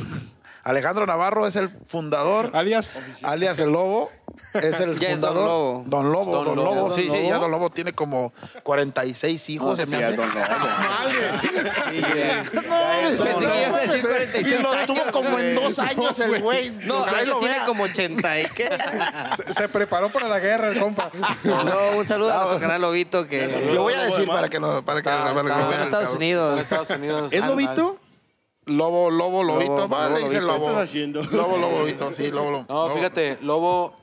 Alejandro 0.63 1.05
Navarro 1.05 1.45
es 1.45 1.57
el 1.57 1.69
fundador, 1.87 2.51
Alias. 2.53 3.01
alias 3.21 3.59
el 3.59 3.71
Lobo. 3.71 4.09
Es 4.53 4.79
el 4.79 4.97
Ya 4.99 5.09
es 5.09 5.19
Don 5.19 5.29
fundador. 5.33 5.45
Lobo. 5.45 5.83
Don 5.87 6.11
Lobo, 6.11 6.31
Don 6.31 6.45
Don, 6.45 6.55
Lobo. 6.55 6.75
Lobo. 6.75 6.87
Don 6.87 6.93
Sí, 6.97 7.01
sí, 7.03 7.07
Lobo. 7.09 7.29
ya 7.29 7.37
Don 7.37 7.51
Lobo 7.51 7.69
tiene 7.69 7.91
como 7.93 8.31
46 8.63 9.49
hijos. 9.49 9.77
se 9.77 9.85
me 9.87 9.97
hace. 10.03 10.17
Pensé 13.03 13.23
que 13.23 13.61
ibas 13.67 13.75
a 13.75 13.79
decir 13.81 14.01
46 14.01 14.47
Y 14.47 14.61
lo 14.61 14.71
tuvo 14.87 15.11
como 15.11 15.39
en 15.39 15.55
dos 15.55 15.79
años 15.79 16.19
el 16.19 16.41
güey. 16.41 16.69
No, 16.85 17.05
lo 17.25 17.37
tiene 17.37 17.57
como 17.65 17.83
80 17.83 18.39
y 18.39 18.45
qué. 18.47 18.69
Se, 19.47 19.53
se 19.53 19.69
preparó 19.69 20.09
para 20.09 20.27
la 20.27 20.39
guerra, 20.39 20.69
el 20.69 20.79
compa. 20.79 21.09
No, 21.43 21.97
un 21.97 22.07
saludo 22.07 22.31
a 22.33 22.37
nuestro 22.37 22.59
canal 22.59 22.81
Lobito 22.81 23.27
que 23.27 23.47
Lo 23.73 23.83
voy 23.83 23.93
a 23.93 24.03
decir 24.03 24.27
para 24.27 24.49
que 24.49 24.59
lo 24.59 24.83
para 24.83 25.01
que 25.01 25.09
Está- 25.09 25.23
que 25.23 25.29
está- 25.29 25.43
lo 25.43 25.49
está 25.49 25.67
vean 25.67 25.79
en 25.81 25.85
Estados 25.87 26.13
Unidos. 26.15 26.59
Estados 26.59 26.89
Unidos. 26.91 27.33
¿Es 27.33 27.45
lobito? 27.45 27.97
Lobo, 28.65 29.09
lobo, 29.11 29.43
lobito. 29.43 29.75
Lobo, 29.75 29.89
va, 29.89 30.07
lobo, 30.09 30.19
lobito. 30.21 30.41
lobo. 30.41 30.59
¿Qué 30.63 30.65
estás 30.69 30.83
haciendo? 30.89 31.21
Lobo, 31.23 31.57
lobo, 31.57 31.79
lobito. 31.79 32.11
Sí, 32.13 32.31
lobo, 32.31 32.51
lobo. 32.51 32.65
No, 32.69 32.87
lobo. 32.87 32.95
fíjate, 32.95 33.37
Lobo 33.41 33.93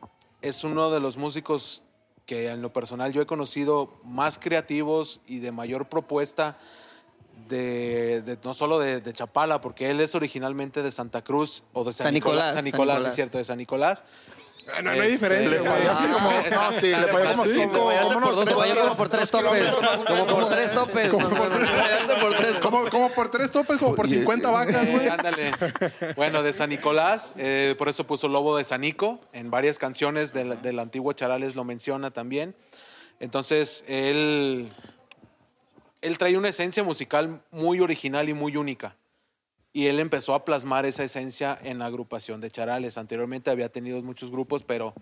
es 0.42 0.64
uno 0.64 0.90
de 0.90 1.00
los 1.00 1.16
músicos 1.16 1.82
que 2.26 2.48
en 2.48 2.62
lo 2.62 2.72
personal 2.72 3.12
yo 3.12 3.22
he 3.22 3.26
conocido 3.26 3.98
más 4.04 4.38
creativos 4.38 5.20
y 5.26 5.38
de 5.40 5.50
mayor 5.52 5.88
propuesta 5.88 6.58
de, 7.48 8.22
de- 8.22 8.38
no 8.44 8.54
solo 8.54 8.78
de, 8.78 9.00
de 9.00 9.12
Chapala, 9.12 9.60
porque 9.60 9.90
él 9.90 10.00
es 10.00 10.14
originalmente 10.14 10.82
de 10.82 10.92
Santa 10.92 11.22
Cruz 11.22 11.64
o 11.72 11.82
de 11.84 11.92
San, 11.92 12.06
San 12.06 12.14
Nicolás, 12.14 12.44
San 12.44 12.54
San 12.54 12.64
Nicolás, 12.64 12.96
Nicolás. 12.98 13.08
es 13.10 13.14
cierto, 13.16 13.38
de 13.38 13.44
San 13.44 13.58
Nicolás. 13.58 14.04
No, 14.76 14.82
no 14.82 14.90
hay 14.90 14.98
Este, 15.00 15.12
diferencia, 15.12 15.50
le 15.50 15.58
güey. 15.58 15.72
como- 16.12 16.30
no, 16.30 16.72
sí, 16.72 16.86
le 16.88 17.06
falló 17.06 17.30
como 17.32 17.44
cinco, 17.46 17.92
como 18.02 18.20
Por 18.20 18.34
dos, 18.34 18.44
tres 19.10 19.30
topes. 19.30 19.68
Como 20.08 20.26
por 20.26 20.48
tres 20.48 20.72
topes. 20.72 21.10
Como, 22.90 23.08
por 23.10 23.30
tres 23.30 23.50
topes, 23.50 23.78
como 23.78 23.94
por 23.94 24.08
50 24.08 24.50
vacas, 24.50 24.86
güey. 24.88 25.08
ándale. 25.10 25.52
Bueno, 26.16 26.42
de 26.42 26.52
San 26.52 26.70
Nicolás, 26.70 27.32
eh, 27.36 27.74
por 27.78 27.88
eso 27.88 28.06
puso 28.06 28.28
Lobo 28.28 28.56
de 28.56 28.64
Sanico. 28.64 29.20
En 29.32 29.50
varias 29.50 29.78
canciones 29.78 30.32
del, 30.32 30.60
del 30.62 30.78
antiguo 30.78 31.12
Charales 31.12 31.54
lo 31.56 31.64
menciona 31.64 32.10
también. 32.10 32.54
Entonces, 33.20 33.84
él, 33.86 34.72
él 36.00 36.18
trae 36.18 36.36
una 36.36 36.48
esencia 36.48 36.82
musical 36.82 37.42
muy 37.50 37.80
original 37.80 38.28
y 38.28 38.34
muy 38.34 38.56
única. 38.56 38.96
Y 39.72 39.86
él 39.86 40.00
empezó 40.00 40.34
a 40.34 40.44
plasmar 40.44 40.84
esa 40.86 41.04
esencia 41.04 41.56
en 41.62 41.78
la 41.78 41.86
agrupación 41.86 42.40
de 42.40 42.50
Charales. 42.50 42.98
Anteriormente 42.98 43.50
había 43.50 43.68
tenido 43.68 44.02
muchos 44.02 44.30
grupos, 44.32 44.64
pero 44.64 44.94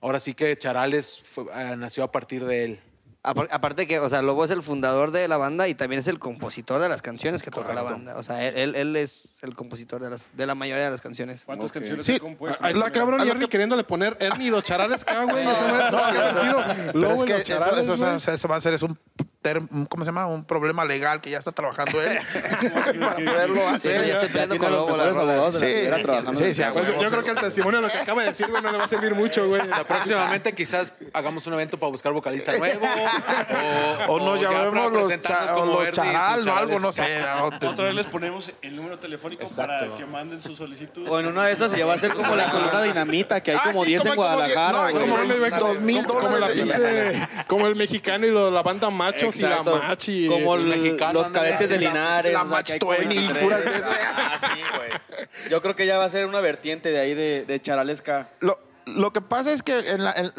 ahora 0.00 0.20
sí 0.20 0.34
que 0.34 0.56
Charales 0.58 1.22
fue- 1.24 1.44
eh, 1.54 1.74
nació 1.76 2.04
a 2.04 2.12
partir 2.12 2.44
de 2.44 2.64
él. 2.64 2.80
Apar- 3.26 3.48
Aparte 3.50 3.86
que, 3.86 3.98
o 4.00 4.08
sea, 4.10 4.20
Lobo 4.20 4.44
es 4.44 4.50
el 4.50 4.62
fundador 4.62 5.10
de 5.10 5.26
la 5.28 5.38
banda 5.38 5.66
y 5.68 5.74
también 5.74 6.00
es 6.00 6.08
el 6.08 6.18
compositor 6.18 6.82
de 6.82 6.90
las 6.90 7.00
canciones 7.00 7.42
que 7.42 7.50
toca 7.50 7.72
la 7.72 7.80
banda. 7.80 8.18
O 8.18 8.22
sea, 8.22 8.46
él, 8.46 8.54
él- 8.58 8.74
él 8.74 8.96
es 8.96 9.38
el 9.42 9.54
compositor 9.54 10.02
de, 10.02 10.10
las, 10.10 10.28
de 10.34 10.44
la 10.44 10.54
mayoría 10.54 10.84
de 10.84 10.90
las 10.90 11.00
canciones. 11.00 11.44
¿Cuántas 11.46 11.72
canciones 11.72 12.04
Sí, 12.04 12.16
ha 12.16 12.18
compuesto? 12.20 12.62
Ahí 12.62 12.72
está 12.74 12.90
cabrón 12.92 13.26
y 13.26 13.30
Ernie 13.30 13.48
queriéndole 13.48 13.82
poner 13.84 14.14
Ernie 14.20 14.48
y 14.48 14.50
los 14.50 14.62
charales 14.62 15.00
acá, 15.04 15.24
güey. 15.24 15.42
Esa 15.42 15.66
madre 15.68 15.88
tuvo 15.88 16.12
que 16.12 16.18
haber 16.18 16.36
sido 16.36 16.64
Pero 16.92 16.98
Lobo 17.00 17.14
es 17.14 17.22
y 17.22 17.24
que 17.24 17.32
los 17.32 17.40
eso, 17.40 17.48
charales, 17.48 17.88
eso, 17.88 18.88
¿cómo 19.90 20.04
se 20.04 20.08
llama? 20.08 20.26
Un 20.26 20.44
problema 20.44 20.84
legal 20.84 21.20
que 21.20 21.30
ya 21.30 21.38
está 21.38 21.52
trabajando 21.52 22.00
él 22.00 22.18
para 23.00 23.14
poderlo 23.14 23.56
Sí, 23.56 23.62
yo 23.62 23.74
hacer. 23.74 24.10
estoy 24.10 24.28
peleando 24.28 24.58
con 24.58 24.72
los 24.72 24.80
abogados 25.16 25.58
Sí, 25.58 25.66
sí, 25.66 25.74
sí, 26.34 26.54
sí. 26.54 26.62
Pues 26.72 26.88
yo, 26.88 27.10
creo 27.10 27.22
que 27.24 27.30
el 27.30 27.36
testimonio 27.36 27.80
de 27.80 27.86
lo 27.86 27.92
que 27.92 27.98
acaba 27.98 28.22
de 28.22 28.28
decir, 28.28 28.46
güey, 28.48 28.62
no 28.62 28.70
le 28.72 28.78
va 28.78 28.84
a 28.84 28.88
servir 28.88 29.14
mucho, 29.14 29.46
güey. 29.46 29.60
O 29.60 29.64
sea, 29.66 29.84
próximamente 29.84 30.52
quizás 30.54 30.92
hagamos 31.12 31.46
un 31.46 31.52
evento 31.54 31.78
para 31.78 31.90
buscar 31.90 32.12
vocalista 32.12 32.56
nuevo. 32.56 32.86
O, 34.08 34.14
O 34.14 34.18
nos 34.20 34.40
ya 34.40 34.48
para 34.48 34.64
llamemos 34.64 34.92
los, 34.92 35.20
cha- 35.22 35.56
o 35.56 35.66
los 35.66 35.90
charal 35.92 36.48
o 36.48 36.56
algo, 36.56 36.78
no 36.80 36.92
sé. 36.92 37.22
Otra 37.66 37.84
vez 37.86 37.94
les 37.94 38.06
ponemos 38.06 38.52
el 38.62 38.76
número 38.76 38.98
telefónico 38.98 39.46
para 39.56 39.74
Exacto. 39.74 39.96
que 39.98 40.06
manden 40.06 40.40
su 40.40 40.56
solicitud. 40.56 41.06
O 41.08 41.20
en 41.20 41.26
una 41.26 41.46
de 41.46 41.52
esas 41.52 41.72
ya 41.76 41.84
va 41.86 41.94
a 41.94 41.98
ser 41.98 42.14
como 42.14 42.34
la 42.34 42.48
columna 42.50 42.82
dinamita, 42.82 43.42
que 43.42 43.50
hay 43.52 43.58
Ah, 43.60 43.64
como 43.64 43.82
sí, 43.84 43.90
10 43.90 44.06
en 44.06 44.14
Guadalajara, 44.14 44.90
no, 44.90 45.00
como 47.46 47.66
el 47.66 47.76
mexicano 47.76 48.26
y 48.26 48.30
lo- 48.30 48.50
la 48.50 48.62
banda 48.62 48.90
machos 49.42 49.50
Exacto. 49.50 49.76
y 49.76 49.80
la 49.80 49.88
machi. 49.88 50.26
Como 50.28 50.54
el 50.56 50.64
mexicano, 50.64 51.12
los 51.12 51.30
cadetes 51.30 51.68
de 51.68 51.80
La- 51.80 51.88
Linares. 51.88 52.32
la 52.32 52.42
o 52.42 52.48
sea, 52.48 52.58
hay 52.58 52.78
como 52.78 52.92
Match 52.92 52.98
20 53.08 53.14
y 53.14 53.18
23. 53.18 53.42
puras 53.44 53.64
de 53.64 53.70
esas. 53.76 53.98
Ah, 54.16 54.38
sí, 54.38 54.60
güey. 54.76 54.90
Yo 55.50 55.62
creo 55.62 55.74
que 55.76 55.86
ya 55.86 55.98
va 55.98 56.04
a 56.04 56.08
ser 56.08 56.26
una 56.26 56.40
vertiente 56.40 56.90
de 56.90 57.00
ahí 57.00 57.14
de, 57.14 57.44
de 57.46 57.60
charalesca. 57.62 58.28
Lo, 58.40 58.58
lo 58.86 59.12
que 59.12 59.20
pasa 59.20 59.52
es 59.52 59.62
que, 59.62 59.78
en 59.90 60.04
la- 60.04 60.12
en- 60.12 60.32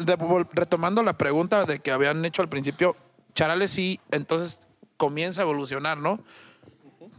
retomando 0.52 1.02
la 1.02 1.16
pregunta 1.18 1.64
de 1.64 1.78
que 1.80 1.90
habían 1.92 2.24
hecho 2.24 2.42
al 2.42 2.48
principio, 2.48 2.96
Charales 3.34 3.70
sí, 3.70 4.00
entonces 4.10 4.60
comienza 4.96 5.42
a 5.42 5.44
evolucionar, 5.44 5.98
¿no? 5.98 6.20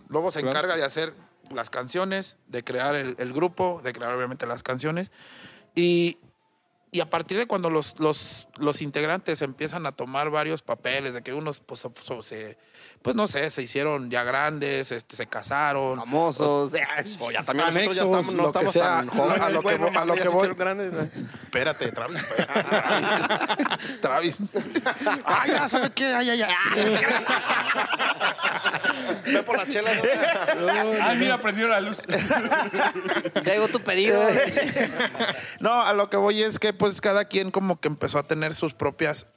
Luego 0.09 0.31
se 0.31 0.39
encarga 0.39 0.75
de 0.77 0.83
hacer 0.83 1.13
las 1.53 1.69
canciones, 1.69 2.37
de 2.47 2.63
crear 2.63 2.95
el, 2.95 3.15
el 3.19 3.33
grupo, 3.33 3.81
de 3.83 3.93
crear 3.93 4.13
obviamente 4.13 4.45
las 4.47 4.63
canciones. 4.63 5.11
Y, 5.75 6.17
y 6.97 6.99
a 6.99 7.11
partir 7.11 7.37
de 7.37 7.45
cuando 7.45 7.69
los, 7.69 7.99
los, 7.99 8.47
los 8.57 8.81
integrantes 8.81 9.43
empiezan 9.43 9.85
a 9.85 9.91
tomar 9.91 10.31
varios 10.31 10.63
papeles, 10.63 11.13
de 11.13 11.21
que 11.21 11.31
unos, 11.31 11.59
pues, 11.59 11.85
se, 12.21 12.57
pues 13.01 13.15
no 13.15 13.27
sé, 13.27 13.49
se 13.49 13.61
hicieron 13.61 14.09
ya 14.11 14.23
grandes, 14.23 14.91
este, 14.91 15.15
se 15.15 15.27
casaron. 15.27 15.97
Famosos. 15.99 16.73
O 17.19 17.31
ya 17.31 17.43
también 17.43 17.67
nosotros 17.67 17.95
ya 17.95 18.03
Anexos, 18.03 18.05
estamos, 18.05 18.33
no 18.33 18.43
lo 18.43 18.43
que 18.43 18.47
estamos 18.47 18.73
sea. 18.73 18.83
tan 18.97 19.07
jóvenes, 19.07 19.41
A 19.41 19.49
lo 19.49 19.59
que 19.61 19.63
güey, 19.63 19.77
voy- 19.77 19.91
no 19.91 19.99
a 19.99 20.05
lo 20.05 20.15
que 20.15 20.27
voy. 20.27 20.37
hicieron 20.37 20.57
grandes, 20.57 20.91
güey. 20.93 21.09
Espérate, 21.43 21.91
Travis. 21.91 22.21
Travis. 24.01 24.39
Ay, 25.25 25.51
ya, 25.51 25.67
¿sabe 25.69 25.91
qué? 25.91 26.05
Ay, 26.07 26.29
ay, 26.31 26.41
ay. 26.41 26.53
Ve 29.25 29.43
por 29.43 29.57
la 29.57 29.67
chela. 29.67 29.89
Ay, 31.03 31.17
mira, 31.17 31.39
prendió 31.39 31.67
la 31.67 31.81
luz. 31.81 31.99
Ya 33.43 33.53
llegó 33.53 33.67
tu 33.67 33.79
pedido. 33.79 34.21
No, 35.59 35.81
a 35.81 35.93
lo 35.93 36.09
que 36.09 36.17
voy 36.17 36.41
es 36.43 36.59
que 36.59 36.73
pues 36.73 36.99
cada 37.01 37.25
quien 37.25 37.51
como 37.51 37.79
que 37.79 37.87
empezó 37.87 38.17
a 38.19 38.23
tener 38.23 38.55
sus 38.55 38.73
propias 38.73 39.27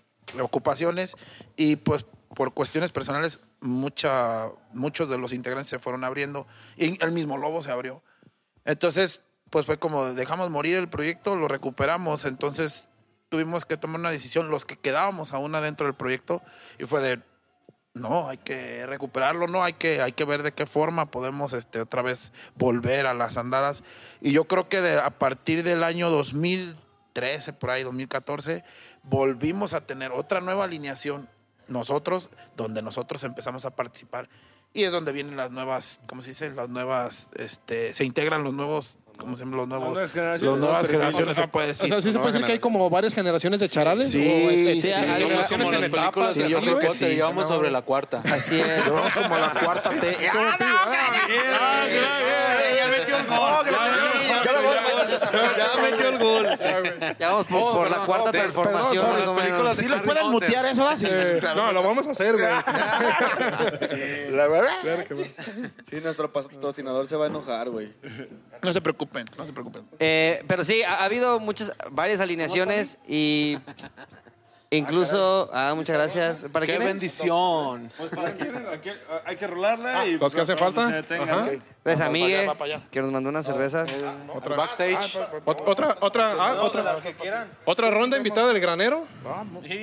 ocupaciones 0.41 1.17
y 1.57 1.77
pues 1.77 2.07
por 2.35 2.55
cuestiones 2.55 2.93
personales 2.93 3.41
mucha, 3.61 4.51
muchos 4.73 5.09
de 5.09 5.19
los 5.19 5.33
integrantes 5.33 5.69
se 5.69 5.79
fueron 5.79 6.05
abriendo 6.05 6.47
y 6.77 7.03
el 7.03 7.13
mismo 7.13 7.39
Lobo 7.39 7.63
se 7.63 7.73
abrió. 7.73 8.03
Entonces 8.65 9.23
pues 9.51 9.67
fue 9.67 9.79
como 9.79 10.15
dejamos 10.15 10.49
morir 10.51 10.77
el 10.77 10.89
proyecto, 10.89 11.35
lo 11.35 11.49
recuperamos, 11.49 12.25
entonces 12.25 12.89
tuvimos 13.29 13.65
que 13.65 13.77
tomar 13.77 14.01
una 14.01 14.11
decisión 14.11 14.49
los 14.49 14.65
que 14.65 14.77
quedábamos 14.77 15.33
aún 15.33 15.55
adentro 15.55 15.87
del 15.87 15.95
proyecto 15.95 16.41
y 16.79 16.85
fue 16.85 17.01
de 17.01 17.21
no, 17.93 18.29
hay 18.29 18.39
que 18.39 18.87
recuperarlo, 18.87 19.49
no, 19.49 19.65
hay 19.65 19.73
que, 19.73 20.01
hay 20.01 20.13
que 20.13 20.25
ver 20.25 20.45
de 20.45 20.53
qué 20.53 20.65
forma 20.65 21.11
podemos 21.11 21.53
este, 21.53 21.81
otra 21.81 22.03
vez 22.03 22.33
volver 22.55 23.07
a 23.07 23.15
las 23.15 23.37
andadas. 23.37 23.83
Y 24.21 24.31
yo 24.31 24.45
creo 24.45 24.69
que 24.69 24.79
a 24.79 25.11
partir 25.11 25.65
del 25.65 25.83
año 25.83 26.09
2013, 26.09 27.53
por 27.55 27.71
ahí, 27.71 27.83
2014, 27.83 28.63
volvimos 29.03 29.75
a 29.75 29.87
tener 29.87 30.13
otra 30.13 30.41
nueva 30.41 30.65
alineación 30.65 31.29
nosotros, 31.71 32.29
donde 32.57 32.83
nosotros 32.83 33.25
empezamos 33.25 33.65
a 33.65 33.71
participar. 33.71 34.29
Y 34.73 34.85
es 34.85 34.93
donde 34.93 35.11
vienen 35.13 35.37
las 35.37 35.51
nuevas, 35.51 36.01
¿cómo 36.07 36.23
se 36.23 36.29
dice? 36.29 36.51
Las 36.51 36.69
nuevas, 36.69 37.29
este, 37.37 37.93
se 37.95 38.05
integran 38.05 38.45
los 38.45 38.53
nuevos 38.55 38.99
¿cómo 39.19 39.37
se 39.37 39.41
llaman 39.45 39.59
los 39.59 39.69
nuevos? 39.69 39.93
Nuevas 39.93 40.13
generaciones. 40.13 40.51
Las 40.53 40.59
nuevas 40.61 40.87
Pero- 40.87 40.93
generaciones 40.99 41.37
se 41.37 41.49
puede 41.49 41.65
O 41.67 41.69
decir. 41.69 41.89
sea, 41.91 42.01
sí 42.01 42.11
se 42.11 42.19
puede 42.19 42.33
decir 42.33 42.47
que 42.47 42.53
hay 42.53 42.59
como 42.59 42.89
varias 42.89 43.13
generaciones 43.15 43.61
de 43.61 43.69
charales. 43.69 44.11
Sí, 44.11 44.17
o, 44.19 44.51
eh, 44.51 44.77
sí, 44.81 44.91
hay 44.93 45.11
hay 45.11 45.23
generaciones 45.25 45.67
Como 45.67 45.75
en 45.75 45.81
las 45.83 45.91
etapas. 45.91 46.01
películas 46.07 46.35
sí, 46.35 46.43
de 46.43 46.49
yo 46.49 46.61
creo 46.63 46.79
que 46.79 46.91
sí. 46.91 47.05
llevamos 47.05 47.47
sobre 47.47 47.71
la 47.71 47.83
cuarta. 47.83 48.23
Así 48.33 48.59
es. 48.59 48.85
Llevamos 48.87 49.13
como 49.13 49.37
la 49.37 49.51
cuarta 49.51 49.91
T. 49.91 50.17
¡Ah, 50.33 51.87
Ya 52.77 52.89
metió 52.89 53.17
el 53.19 53.27
gol. 53.27 53.67
Ya 57.19 57.29
vamos 57.29 57.47
por, 57.47 57.59
Oh, 57.61 57.73
por 57.75 57.83
perdón, 57.89 57.99
la 58.01 58.07
cuarta 58.07 58.33
transformación. 58.33 58.91
perdón, 58.91 58.93
más 58.93 58.93
o 58.93 59.01
son 59.01 59.11
las 59.13 59.21
menos. 59.29 59.43
películas 59.43 59.77
de 59.77 59.83
¿Sí 59.83 59.89
le 59.89 59.95
Harry 59.97 60.05
pueden 60.07 60.23
Potter. 60.33 60.49
mutear 60.49 60.67
eso? 60.67 61.55
No, 61.57 61.73
lo 61.73 61.83
vamos 61.83 62.07
a 62.07 62.11
hacer, 62.11 62.33
güey. 62.37 62.47
La 64.33 64.47
verdad. 64.47 65.07
Sí, 65.89 66.01
nuestro 66.01 66.33
patrocinador 66.33 67.07
se 67.07 67.17
va 67.17 67.25
a 67.27 67.29
enojar, 67.29 67.69
güey. 67.71 67.93
No 68.63 68.73
se 68.73 68.81
preocupen, 68.81 69.25
no 69.37 69.47
se 69.47 69.53
preocupen. 69.53 69.87
Eh, 69.99 70.45
pero 70.47 70.65
sí, 70.65 70.83
ha, 70.83 70.95
ha 70.97 71.05
habido 71.05 71.41
muchas, 71.41 71.73
varias 71.91 72.21
alineaciones 72.21 72.99
y 73.07 73.59
incluso, 74.71 75.51
ah, 75.53 75.73
muchas 75.75 75.97
gracias. 75.97 76.47
¿Para 76.53 76.65
¡Qué 76.67 76.73
quién 76.73 76.83
es? 76.83 76.89
bendición! 76.89 77.91
Pues 77.99 78.11
para 78.11 78.33
quién, 78.35 78.67
Aquí- 78.73 78.91
hay 79.25 79.37
que 79.37 79.47
rolarla 79.47 80.07
y 80.07 80.17
los 80.19 80.35
que 80.35 80.41
hacen 80.41 80.57
falta. 80.59 80.87
se 80.87 80.93
detenga, 80.95 81.25
Ajá. 81.25 81.35
¿no? 81.37 81.47
Gracias 81.47 81.61
a 81.85 81.91
Va 81.91 81.97
para 81.97 82.11
Migue, 82.11 82.47
va 82.47 82.55
para 82.55 82.75
allá. 82.77 82.85
que 82.91 83.01
nos 83.01 83.11
mandó 83.11 83.31
unas 83.31 83.45
cervezas. 83.47 83.89
Otra 84.35 84.57
backstage. 84.57 85.17
Ot- 85.45 85.63
Otra, 85.67 85.97
otra, 86.01 86.33
ah, 86.39 86.59
otra, 86.61 86.97
otra 87.65 87.91
ronda 87.91 88.17
invitada 88.17 88.49
del 88.49 88.61
granero. 88.61 89.03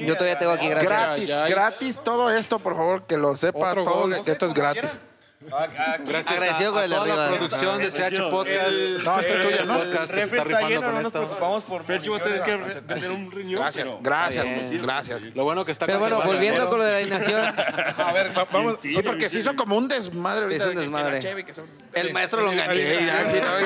Yo 0.06 0.14
todavía 0.14 0.38
tengo 0.40 0.52
aquí, 0.52 0.68
gracias. 0.70 0.90
Gratis, 0.90 1.50
gratis 1.50 2.00
todo 2.04 2.30
esto, 2.30 2.60
por 2.60 2.76
favor, 2.76 3.04
que 3.04 3.18
lo 3.18 3.36
sepa 3.36 3.72
Otro 3.72 3.84
todo, 3.84 4.02
gol. 4.02 4.22
que 4.24 4.32
esto 4.32 4.46
es 4.46 4.54
gratis. 4.54 5.00
Gracias 5.40 6.32
Agradecido 6.32 6.70
a, 6.70 6.74
con 6.74 6.82
a 6.82 6.86
el 6.86 6.90
la 6.90 6.98
arriba. 7.02 7.28
producción 7.30 7.78
de 7.78 7.92
CH 7.92 8.30
Podcast. 8.32 8.72
No, 9.06 9.20
esto 9.20 9.34
es 9.36 9.42
tuyo, 9.48 9.66
¿no? 9.66 9.78
Podcast 9.78 10.12
que 10.12 10.18
se 10.18 10.24
está 10.38 10.44
rifando 10.44 10.68
lleno, 10.70 10.82
con 10.82 10.90
no 10.90 10.96
nos 10.98 11.06
esto. 11.06 11.20
preocupamos 11.20 11.64
por 11.64 11.86
Ferchi 11.86 12.10
va 12.10 12.18
a 12.18 12.22
tener 12.22 12.40
municiones. 12.40 12.74
que 12.74 12.82
vender 12.82 13.12
un 13.12 13.32
riñón. 13.32 13.62
Gracias, 13.62 13.86
pero- 13.86 14.00
gracias, 14.02 14.44
bien. 14.46 14.82
gracias. 14.82 15.22
Lo 15.36 15.44
bueno 15.44 15.64
que 15.64 15.72
está 15.72 15.86
Pero 15.86 16.00
bueno, 16.00 16.22
volviendo 16.24 16.68
con 16.70 16.80
lo 16.80 16.86
de 16.86 16.92
la 16.92 16.98
alineación, 16.98 17.46
A 17.98 18.14
ver, 18.14 18.36
va- 18.36 18.48
vamos. 18.52 18.80
Sí, 18.82 19.00
porque 19.04 19.30
sí 19.30 19.44
son 19.44 19.56
como 19.56 19.78
un 19.78 19.88
desmadre 19.88 20.46
ahorita. 20.46 20.64
es 20.64 20.70
un 20.72 20.76
de 20.76 20.82
que- 20.82 20.92
que 20.92 20.92
desmadre. 21.22 21.54
son- 21.54 21.68
el 21.94 22.14
maestro 22.14 22.42
Longaniza. 22.42 23.00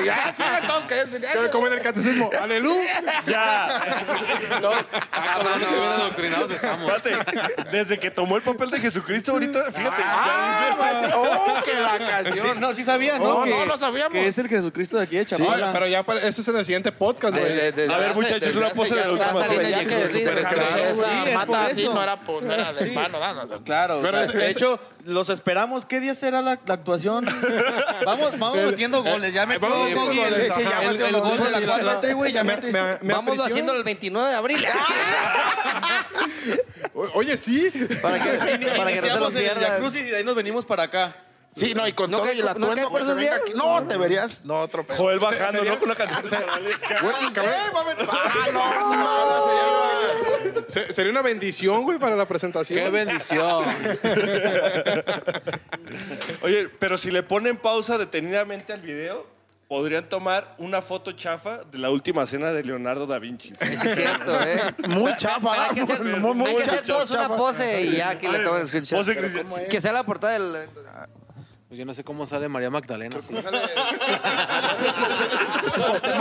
ya, 0.04 0.32
todos 0.66 0.84
cállense, 0.84 1.20
Como 1.50 1.66
en 1.68 1.72
el 1.72 1.80
catecismo. 1.80 2.30
Aleluya. 2.38 3.02
Ya. 3.26 3.80
Ah, 5.12 5.38
adoctrinados 5.96 6.50
estamos. 6.50 6.92
Desde 7.70 7.98
que 7.98 8.10
tomó 8.10 8.36
el 8.36 8.42
papel 8.42 8.70
de 8.70 8.80
Jesucristo 8.80 9.32
ahorita, 9.32 9.70
fíjate. 9.72 10.02
Que 11.64 11.74
la 11.74 11.98
canción. 11.98 12.60
No, 12.60 12.72
sí 12.74 12.84
sabía, 12.84 13.18
¿no? 13.18 13.38
No, 13.40 13.44
que, 13.44 13.50
no 13.50 13.66
lo 13.66 13.76
sabíamos. 13.76 14.12
Que 14.12 14.26
es 14.26 14.38
el 14.38 14.48
Jesucristo 14.48 14.96
de 14.98 15.04
aquí 15.04 15.16
de 15.16 15.26
Chapala. 15.26 15.72
pero 15.72 15.86
ya 15.86 16.02
para- 16.02 16.20
ese 16.20 16.40
es 16.40 16.48
en 16.48 16.56
el 16.56 16.64
siguiente 16.64 16.92
podcast, 16.92 17.36
güey. 17.36 17.60
A 17.60 17.70
ver, 17.98 18.14
muchachos, 18.14 18.56
una 18.56 18.70
pose 18.70 18.94
de 18.94 19.04
la 19.04 19.12
última 19.12 19.44
Saliendo 19.46 19.68
ya 19.68 19.84
que 19.84 20.08
sí, 20.08 20.12
Sí, 20.12 20.22
es 20.22 21.34
mata 21.34 21.64
así 21.66 21.82
eso. 21.82 21.94
no 21.94 22.02
era, 22.02 22.20
por- 22.20 22.42
no 22.42 22.52
era 22.52 22.72
de 22.72 22.90
mano, 22.92 23.18
nada. 23.20 23.44
o 23.44 23.48
sea, 23.48 23.58
Claro, 23.64 24.00
Pero 24.02 24.24
sea, 24.24 24.32
de 24.32 24.50
hecho, 24.50 24.78
los 25.04 25.28
esperamos. 25.30 25.84
¿Qué 25.86 26.00
día 26.00 26.14
será 26.14 26.42
la, 26.42 26.58
la 26.64 26.74
actuación? 26.74 27.26
Vamos, 28.04 28.38
vamos 28.38 28.58
metiendo 28.58 29.02
goles. 29.02 29.32
Ya 29.34 29.46
metió 29.46 29.68
vamos 29.68 29.88
metiendo 29.88 30.06
goles, 30.22 30.38
el, 30.38 30.44
sí, 30.46 30.50
sí, 30.56 30.62
ya 30.68 30.82
el- 30.82 30.88
metió 30.92 31.06
el 31.06 31.12
goles, 31.12 31.28
gol 31.28 31.38
de 31.38 31.44
sí, 31.46 31.52
la 31.52 31.60
la- 31.60 31.76
la- 31.78 31.82
cuarta, 31.82 32.12
güey. 32.14 32.32
Ya 32.32 32.44
Me- 32.44 32.54
mete. 32.56 32.72
me- 32.72 32.82
me 32.82 32.88
Vámonos 33.14 33.22
apreció. 33.22 33.44
haciéndolo 33.44 33.78
el 33.78 33.84
29 33.84 34.28
de 34.30 34.34
abril. 34.36 34.64
O- 36.94 37.08
Oye, 37.14 37.36
sí. 37.36 37.70
para 38.02 38.18
que, 38.22 38.30
para 38.38 38.58
que 38.58 38.66
no 38.66 38.72
se 38.72 38.78
lo 38.78 38.90
Iniciamos 38.90 39.34
en 39.34 39.36
el 39.38 39.42
Via 39.44 39.54
pierdan. 39.54 39.80
Cruz 39.80 39.96
y 39.96 40.02
de 40.02 40.16
ahí 40.16 40.24
nos 40.24 40.34
venimos 40.34 40.64
para 40.64 40.82
acá. 40.84 41.16
Sí, 41.54 41.74
no, 41.74 41.86
y 41.86 41.92
con 41.92 42.10
¿No 42.10 42.16
todo 42.18 42.26
cae- 42.28 42.34
y 42.36 42.38
el 42.40 42.44
no 42.46 42.50
atuendo. 42.52 42.88
por 42.90 43.04
que 43.06 43.12
venga 43.14 43.36
aquí. 43.36 43.52
No, 43.54 43.82
te 43.86 43.96
verías. 43.98 44.40
No, 44.44 44.60
otro 44.60 44.84
pedo. 44.86 44.96
Joel 44.96 45.18
bajando, 45.18 45.58
sería- 45.58 45.72
¿no? 45.74 45.78
Con 45.80 45.88
una 45.90 45.94
canción 45.96 46.22
charalesca. 46.40 46.98
Se- 50.68 50.92
Sería 50.92 51.12
una 51.12 51.22
bendición, 51.22 51.82
güey, 51.84 51.98
para 51.98 52.16
la 52.16 52.26
presentación. 52.26 52.78
¡Qué 52.82 52.90
bendición! 52.90 53.64
Oye, 56.42 56.68
pero 56.78 56.96
si 56.96 57.10
le 57.10 57.22
ponen 57.22 57.56
pausa 57.56 57.98
detenidamente 57.98 58.72
al 58.72 58.80
video, 58.80 59.26
podrían 59.68 60.08
tomar 60.08 60.54
una 60.58 60.80
foto 60.82 61.12
chafa 61.12 61.60
de 61.70 61.78
la 61.78 61.90
última 61.90 62.24
cena 62.26 62.52
de 62.52 62.64
Leonardo 62.64 63.06
da 63.06 63.18
Vinci. 63.18 63.52
Sí, 63.60 63.74
es 63.74 63.94
cierto, 63.94 64.34
¿eh? 64.42 64.60
Muy 64.88 65.16
chafa. 65.18 65.64
Hay 65.64 65.74
que 65.74 65.80
hacer, 65.82 66.00
muy, 66.02 66.34
muy 66.34 66.48
hay 66.50 66.56
que 66.56 66.62
hacer 66.62 66.74
chafa, 66.80 66.86
todos 66.86 67.10
una 67.10 67.22
chafa. 67.22 67.36
pose 67.36 67.82
y 67.82 67.96
ya 67.96 68.18
que 68.18 68.28
le 68.28 68.38
tomen 68.40 68.62
el 68.62 68.68
screenshot. 68.68 69.06
Que 69.68 69.80
sea 69.80 69.92
la 69.92 70.04
portada 70.04 70.32
del... 70.34 70.68
Pues 71.72 71.78
yo 71.78 71.86
no 71.86 71.94
sé 71.94 72.04
cómo 72.04 72.26
sale 72.26 72.50
María 72.50 72.68
Magdalena. 72.68 73.16
sí. 73.22 73.32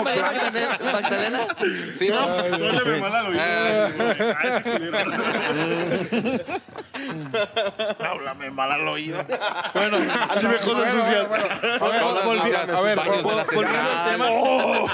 Magdalena. 0.01 0.77
Magdalena. 0.93 1.39
Sí, 1.93 2.07
¿no? 2.07 2.19
Háblame 2.21 2.99
mal 3.01 3.13
al 3.13 3.27
oído. 3.27 3.43
Ah. 3.43 3.75
Háblame 7.99 8.49
mal 8.51 8.71
al 8.71 8.87
oído. 8.87 9.17
Dime 10.39 10.55
cosas 10.55 10.93
sucias. 10.93 11.27
Cosas 11.27 12.23
sucias, 12.23 12.69
a 12.69 12.81
ver, 12.81 12.97
Volviendo 12.97 13.39
al 13.39 13.45
ciudad. 13.45 14.09
tema. 14.09 14.27
Oh. 14.29 14.85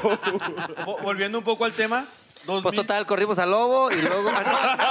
Vo- 0.88 1.02
Volviendo 1.04 1.38
un 1.38 1.44
poco 1.44 1.66
al 1.66 1.74
tema. 1.74 2.04
Pues 2.48 2.64
2000 2.64 2.82
total, 2.82 3.06
corrimos 3.06 3.38
al 3.40 3.52
lobo 3.52 3.92
y 3.92 4.02
luego... 4.02 4.30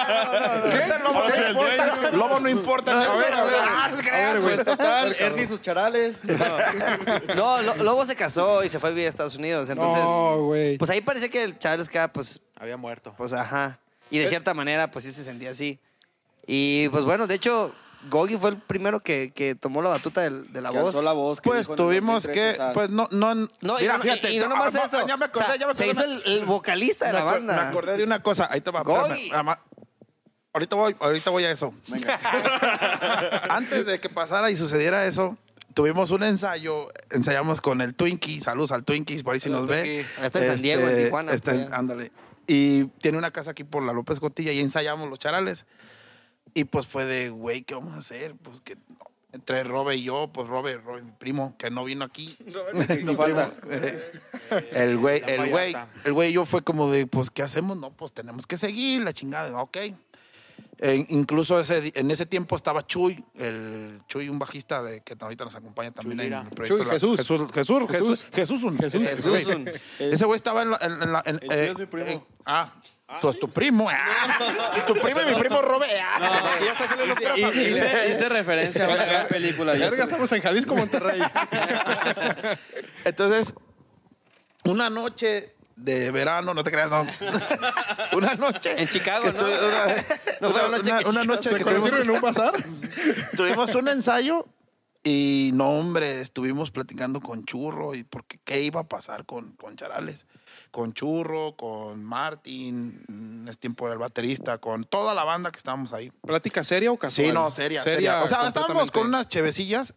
Ah, 0.08 0.28
no, 0.32 0.38
no, 0.40 0.48
no, 0.48 0.64
no. 0.66 0.70
¿Qué? 0.70 1.02
Lobo 1.02 1.20
no 1.20 1.38
importa. 1.48 2.10
Lobo 2.12 2.40
no 2.40 2.48
importa. 2.48 2.92
A 3.12 3.16
ver, 3.16 3.34
a 3.34 3.44
ver. 3.44 3.54
Ah, 3.60 3.88
no 3.90 3.96
te 3.96 4.02
creas, 4.02 4.40
güey. 4.40 4.54
Pues 4.54 4.66
total, 4.66 5.16
Ernie 5.18 5.46
sus 5.46 5.60
charales. 5.62 6.20
No, 7.36 7.60
Lo- 7.62 7.76
Lobo 7.82 8.04
se 8.06 8.14
casó 8.16 8.62
y 8.64 8.68
se 8.68 8.78
fue 8.78 8.90
a 8.90 8.92
vivir 8.92 9.06
a 9.06 9.10
Estados 9.10 9.36
Unidos. 9.36 9.68
Entonces, 9.70 10.04
No, 10.04 10.42
güey. 10.44 10.78
pues 10.78 10.90
ahí 10.90 11.00
parece 11.00 11.30
que 11.30 11.42
el 11.44 11.58
Charles 11.58 11.88
K, 11.88 12.12
pues, 12.12 12.40
Había 12.58 12.76
muerto. 12.76 13.14
pues 13.16 13.32
ajá. 13.32 13.78
Y 14.10 14.18
de 14.18 14.28
cierta 14.28 14.54
manera, 14.54 14.90
pues 14.90 15.04
sí 15.04 15.12
se 15.12 15.24
sentía 15.24 15.50
así. 15.50 15.80
Y 16.46 16.88
pues 16.90 17.04
bueno, 17.04 17.26
de 17.26 17.34
hecho, 17.34 17.74
Gogi 18.08 18.36
fue 18.36 18.50
el 18.50 18.56
primero 18.58 19.00
que, 19.00 19.32
que 19.34 19.54
tomó 19.54 19.82
la 19.82 19.90
batuta 19.90 20.20
de 20.22 20.60
la 20.60 20.70
Que 20.70 20.78
voz. 20.80 20.94
la 21.04 21.12
voz. 21.12 21.40
que 21.40 21.48
Pues 21.50 21.60
dijo 21.68 21.72
en 21.74 21.78
el 21.80 21.84
tuvimos 21.86 22.22
2013, 22.24 22.32
que, 22.32 22.50
o 22.52 22.56
sea, 22.56 22.72
pues 22.72 22.90
no, 22.90 23.08
no, 23.12 23.34
No, 23.34 23.48
mira, 23.60 23.80
y 23.82 23.86
no, 23.88 23.98
fíjate, 24.02 24.30
y, 24.32 24.36
y 24.36 24.38
no 24.40 24.48
nomás 24.48 24.74
ah, 24.74 24.82
eso. 24.86 25.06
Ya 25.06 25.16
me 25.16 25.24
acordé, 25.26 25.44
O 25.44 25.48
sea, 25.48 25.56
ya 25.56 25.66
me 25.66 25.72
acordé. 25.72 25.94
Se 25.94 26.00
hizo 26.00 26.04
una- 26.04 26.22
el, 26.24 26.32
el 26.40 26.44
vocalista 26.44 27.06
de 27.06 27.12
la 27.12 27.24
me 27.24 27.30
acor- 27.30 27.34
banda. 27.34 27.54
Me 27.56 27.68
acordé 27.68 27.96
de 27.96 28.04
una 28.04 28.22
cosa, 28.22 28.48
ahí 28.50 28.60
te 28.60 28.70
va, 28.70 28.82
Goy. 28.82 29.24
espérame, 29.24 29.56
Ahorita 30.52 30.74
voy, 30.76 30.96
ahorita 31.00 31.30
voy 31.30 31.44
a 31.44 31.50
eso. 31.50 31.74
Antes 33.50 33.86
de 33.86 34.00
que 34.00 34.08
pasara 34.08 34.50
y 34.50 34.56
sucediera 34.56 35.04
eso, 35.06 35.36
tuvimos 35.74 36.10
un 36.10 36.22
ensayo, 36.22 36.88
ensayamos 37.10 37.60
con 37.60 37.80
el 37.80 37.94
Twinkie, 37.94 38.40
saludos 38.40 38.72
al 38.72 38.84
Twinkie, 38.84 39.22
por 39.22 39.34
ahí 39.34 39.40
si 39.40 39.50
nos 39.50 39.66
ve. 39.68 40.00
Este, 40.00 40.26
Está 40.26 40.38
en 40.40 40.46
San 40.46 40.62
Diego, 40.62 40.88
en 40.88 41.04
Tijuana, 41.04 41.32
está 41.32 41.54
en- 41.54 41.60
allá. 41.66 41.76
ándale. 41.76 42.12
Y 42.46 42.84
tiene 43.00 43.18
una 43.18 43.32
casa 43.32 43.50
aquí 43.50 43.64
por 43.64 43.82
la 43.82 43.92
López 43.92 44.20
Cotilla 44.20 44.52
y 44.52 44.60
ensayamos 44.60 45.10
los 45.10 45.18
charales. 45.18 45.66
Y 46.56 46.64
pues 46.64 46.86
fue 46.86 47.04
de, 47.04 47.28
güey, 47.28 47.62
¿qué 47.64 47.74
vamos 47.74 47.94
a 47.94 47.98
hacer? 47.98 48.34
Pues 48.42 48.62
que 48.62 48.78
entre 49.32 49.62
Robe 49.62 49.96
y 49.96 50.04
yo, 50.04 50.30
pues 50.32 50.48
Robe, 50.48 50.78
Robe, 50.78 51.02
mi 51.02 51.10
primo, 51.12 51.54
que 51.58 51.70
no 51.70 51.84
vino 51.84 52.02
aquí. 52.06 52.34
Primo, 52.88 53.12
eh, 53.70 54.12
el 54.72 54.96
güey, 54.96 55.22
el 55.26 55.50
güey, 55.50 55.76
el 56.04 56.12
güey 56.14 56.30
y 56.30 56.32
yo 56.32 56.46
fue 56.46 56.62
como 56.62 56.90
de, 56.90 57.06
pues, 57.06 57.30
¿qué 57.30 57.42
hacemos? 57.42 57.76
No, 57.76 57.90
pues 57.92 58.12
tenemos 58.12 58.46
que 58.46 58.56
seguir, 58.56 59.02
la 59.04 59.12
chingada, 59.12 59.60
ok. 59.60 59.76
Eh, 60.78 61.04
incluso 61.10 61.60
ese, 61.60 61.92
en 61.94 62.10
ese 62.10 62.24
tiempo 62.24 62.56
estaba 62.56 62.86
Chuy, 62.86 63.22
el 63.34 64.00
Chuy, 64.08 64.30
un 64.30 64.38
bajista 64.38 64.82
de, 64.82 65.02
que 65.02 65.14
ahorita 65.20 65.44
nos 65.44 65.56
acompaña 65.56 65.90
también 65.90 66.20
en 66.20 66.32
el 66.32 66.48
proyecto. 66.48 66.78
Chuy, 66.78 66.86
La- 66.86 66.92
Jesús. 66.92 67.18
Jesús, 67.18 67.52
Jesús, 67.52 67.82
Jesús, 67.90 67.90
Jesús. 67.90 68.26
Jesús, 68.32 68.62
un- 68.62 68.78
Jesús. 68.78 69.02
ese 69.04 69.16
Jesús, 69.16 69.30
güey. 69.30 69.44
un- 69.44 69.70
Ese 69.98 70.24
güey 70.24 70.36
estaba 70.36 70.62
en 70.62 70.70
la... 70.70 70.78
En, 70.80 71.02
en 71.02 71.12
la- 71.12 71.22
en- 71.26 71.40
El 71.50 71.74
Chuy 71.76 71.86
es 73.08 73.14
mi 73.14 73.14
primo. 73.14 73.16
ah, 73.16 73.18
pues 73.20 73.38
tu 73.38 73.48
primo. 73.48 73.88
ah. 73.90 74.74
Y 74.76 74.80
tu 74.86 74.94
primo 75.00 75.20
y 75.22 75.24
mi 75.26 75.34
primo 75.40 75.62
Robe. 75.62 75.86
ah. 76.00 76.16
Aquí 76.56 76.64
ya 76.64 76.72
está 76.72 76.88
saliendo 76.88 77.14
pura 77.14 77.30
familia. 77.30 77.68
hice, 77.70 78.08
hice 78.10 78.28
referencia 78.28 78.84
a 78.86 78.88
una 78.88 79.04
gran 79.04 79.28
película. 79.28 79.72
Verga, 79.74 80.04
estamos 80.04 80.30
en 80.32 80.42
Jalisco, 80.42 80.74
Monterrey. 80.76 81.20
Entonces, 83.04 83.54
una 84.64 84.90
noche 84.90 85.54
de 85.76 86.10
verano, 86.10 86.54
no 86.54 86.64
te 86.64 86.70
creas, 86.70 86.90
no. 86.90 87.06
una 88.16 88.34
noche. 88.34 88.74
En 88.80 88.88
Chicago, 88.88 89.30
¿no? 89.32 89.44
una, 89.44 89.86
No 90.40 90.50
fue 90.50 90.60
una 90.66 90.76
noche 90.78 90.90
una- 90.90 90.98
que 91.02 91.08
una 91.08 91.24
noche 91.24 91.48
¿Se 91.50 91.56
que 91.56 91.64
conocieron 91.64 92.00
tuvimos, 92.02 92.02
en 92.02 92.10
un 92.10 92.20
bazar? 92.22 92.54
tuvimos 93.36 93.74
un 93.74 93.88
ensayo 93.88 94.46
y 95.04 95.50
no, 95.54 95.70
hombre, 95.70 96.20
estuvimos 96.22 96.70
platicando 96.70 97.20
con 97.20 97.44
Churro 97.44 97.94
y 97.94 98.02
porque 98.04 98.38
qué 98.44 98.62
iba 98.62 98.80
a 98.80 98.84
pasar 98.88 99.24
con, 99.26 99.52
con 99.52 99.76
Charales. 99.76 100.26
Con 100.70 100.92
Churro, 100.92 101.56
con 101.56 102.04
Martín, 102.04 103.04
mm, 103.08 103.48
es 103.48 103.58
tiempo 103.58 103.88
del 103.88 103.98
baterista, 103.98 104.58
con 104.58 104.84
toda 104.84 105.14
la 105.14 105.24
banda 105.24 105.50
que 105.50 105.58
estábamos 105.58 105.92
ahí. 105.92 106.10
¿Plática 106.26 106.62
seria 106.64 106.92
o 106.92 106.98
casual? 106.98 107.26
Sí, 107.28 107.32
no, 107.32 107.50
seria, 107.50 107.82
seria. 107.82 108.22
O 108.22 108.26
sea, 108.26 108.46
estábamos 108.48 108.90
con 108.90 109.06
unas 109.06 109.28
chevecillas 109.28 109.94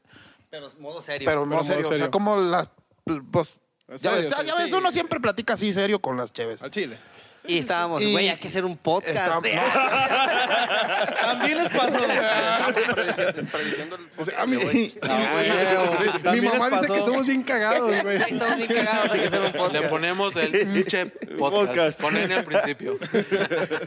Pero 0.50 0.70
modo 0.80 1.02
serio. 1.02 1.26
pero 1.26 1.46
no 1.46 1.52
Pero 1.52 1.64
serio, 1.64 1.84
modo 1.84 1.96
o 1.96 1.98
sea, 1.98 2.12
como 2.12 2.38
las 2.38 2.70
pues 3.32 3.54
ya 3.98 4.12
ves, 4.12 4.30
ya 4.30 4.56
ves, 4.56 4.70
sí. 4.70 4.74
uno 4.74 4.92
siempre 4.92 5.20
platica 5.20 5.54
así 5.54 5.74
serio 5.74 6.00
con 6.00 6.16
las 6.18 6.32
cheves. 6.32 6.62
Al 6.62 6.72
chile. 6.72 6.98
Y 7.48 7.58
estábamos, 7.58 8.04
güey, 8.06 8.30
hay 8.30 8.38
que 8.38 8.48
hacer 8.48 8.66
un 8.66 8.78
podcast. 8.78 9.16
Está- 9.16 9.40
de- 9.40 9.56
no, 9.56 9.62
También 11.22 11.58
les 11.58 11.70
pasó. 11.70 12.00
prediciendo, 13.52 13.96
el 13.96 14.08
O 14.18 14.26
sea, 14.26 14.42
a 14.42 14.46
mí, 14.48 14.58
mi 14.72 14.90
También 14.90 16.44
les 16.44 16.54
mamá 16.54 16.70
dice 16.70 16.82
pasó. 16.88 16.94
que 16.94 17.02
somos 17.02 17.26
bien 17.26 17.44
cagados, 17.44 18.02
güey. 18.04 18.18
Estamos 18.18 18.58
bien 18.58 18.68
cagados, 18.68 19.12
hay 19.12 19.20
que 19.22 19.28
hacer 19.28 19.40
un 19.40 19.46
Le 19.46 19.52
podcast. 19.54 19.86
ponemos 19.90 20.36
el 20.36 20.52
pinche 20.52 21.06
podcast. 21.06 21.40
Podcast. 21.40 22.02
Ponen 22.02 22.32
al 22.32 22.44
principio. 22.44 22.98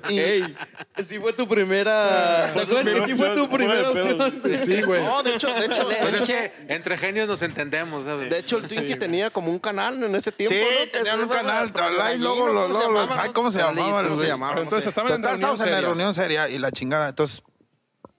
Ey, 0.09 0.55
sí 1.03 1.19
fue 1.19 1.33
tu 1.33 1.47
primera. 1.49 2.51
¿Te 2.55 2.61
acuerdas 2.63 2.85
que 2.95 3.07
sí 3.07 3.15
fue 3.15 3.31
tu 3.35 3.49
primera 3.49 3.91
opción? 3.91 4.41
Sí, 4.57 4.83
güey. 4.83 5.03
No, 5.05 5.23
de 5.23 5.35
hecho, 5.35 5.53
de 5.53 5.67
hecho, 5.67 5.89
de 5.89 5.97
Pues 5.97 6.15
hecho, 6.15 6.27
que 6.27 6.53
entre 6.69 6.97
genios 6.99 7.29
nos 7.29 7.43
entendemos, 7.43 8.05
¿sabes? 8.05 8.31
de 8.31 8.39
hecho 8.39 8.59
el 8.59 8.69
Twinkie 8.69 8.97
tenía 8.97 9.31
como 9.31 9.51
un 9.51 9.59
canal 9.59 10.03
en 10.03 10.15
ese 10.15 10.33
tiempo. 10.33 10.55
Sí, 10.55 10.61
¿no? 10.63 10.69
Que 10.81 10.87
tenían 10.99 11.17
se 11.19 11.23
un 11.25 11.29
canal, 11.29 11.73
y 12.15 12.19
luego, 12.19 12.49
lo- 12.49 12.63
¿cómo 12.63 12.67
se 12.67 12.73
luego, 12.73 12.87
llamaba, 12.95 13.13
¿sabes 13.15 13.29
no? 13.29 13.33
cómo 13.35 13.51
se 13.53 13.61
llamaba? 13.61 14.03
¿Cómo 14.05 14.17
se 14.17 14.27
llamaba? 14.27 14.61
Entonces 14.61 14.89
estaban 14.89 15.13
en 15.13 15.23
reunión 15.23 15.35
estábamos 15.35 15.61
en 15.61 15.67
la 15.67 15.77
seria. 15.77 15.89
reunión 15.89 16.15
seria 16.15 16.49
y 16.49 16.59
la 16.59 16.73
chingada. 16.73 17.09
Entonces, 17.11 17.43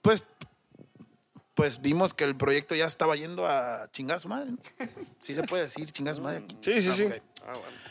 pues, 0.02 0.24
pues 1.54 1.80
vimos 1.80 2.14
que 2.14 2.24
el 2.24 2.36
proyecto 2.36 2.74
ya 2.74 2.86
estaba 2.86 3.16
yendo 3.16 3.46
a 3.46 3.88
chingar 3.92 4.18
a 4.18 4.20
su 4.20 4.28
madre. 4.28 4.52
¿no? 4.52 4.58
Sí 5.20 5.34
se 5.34 5.42
puede 5.42 5.64
decir 5.64 5.90
chingar 5.92 6.12
a 6.12 6.16
su 6.16 6.22
madre 6.22 6.38
aquí. 6.38 6.56
Sí, 6.60 6.80
sí, 6.82 6.92
sí. 6.92 7.08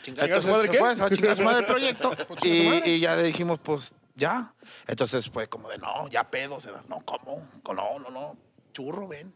Entonces, 0.06 0.32
¿A 0.32 0.40
su 0.40 0.50
madre 0.50 0.66
se 0.66 0.72
qué? 0.72 0.78
fue, 0.78 0.94
se 0.94 1.00
va 1.00 1.06
a 1.06 1.10
chingar 1.10 1.30
a 1.32 1.36
su 1.36 1.42
madre 1.42 1.60
el 1.60 1.66
proyecto. 1.66 2.12
y, 2.42 2.90
y 2.90 3.00
ya 3.00 3.16
le 3.16 3.22
dijimos, 3.22 3.60
pues, 3.62 3.94
ya. 4.16 4.54
Entonces 4.86 5.30
fue 5.30 5.48
como 5.48 5.68
de, 5.68 5.78
no, 5.78 6.08
ya 6.08 6.28
pedo. 6.30 6.60
Se 6.60 6.70
da. 6.70 6.82
No, 6.88 7.00
¿cómo? 7.04 7.48
No, 7.74 7.98
no, 7.98 8.10
no. 8.10 8.36
Churro, 8.72 9.08
ven. 9.08 9.32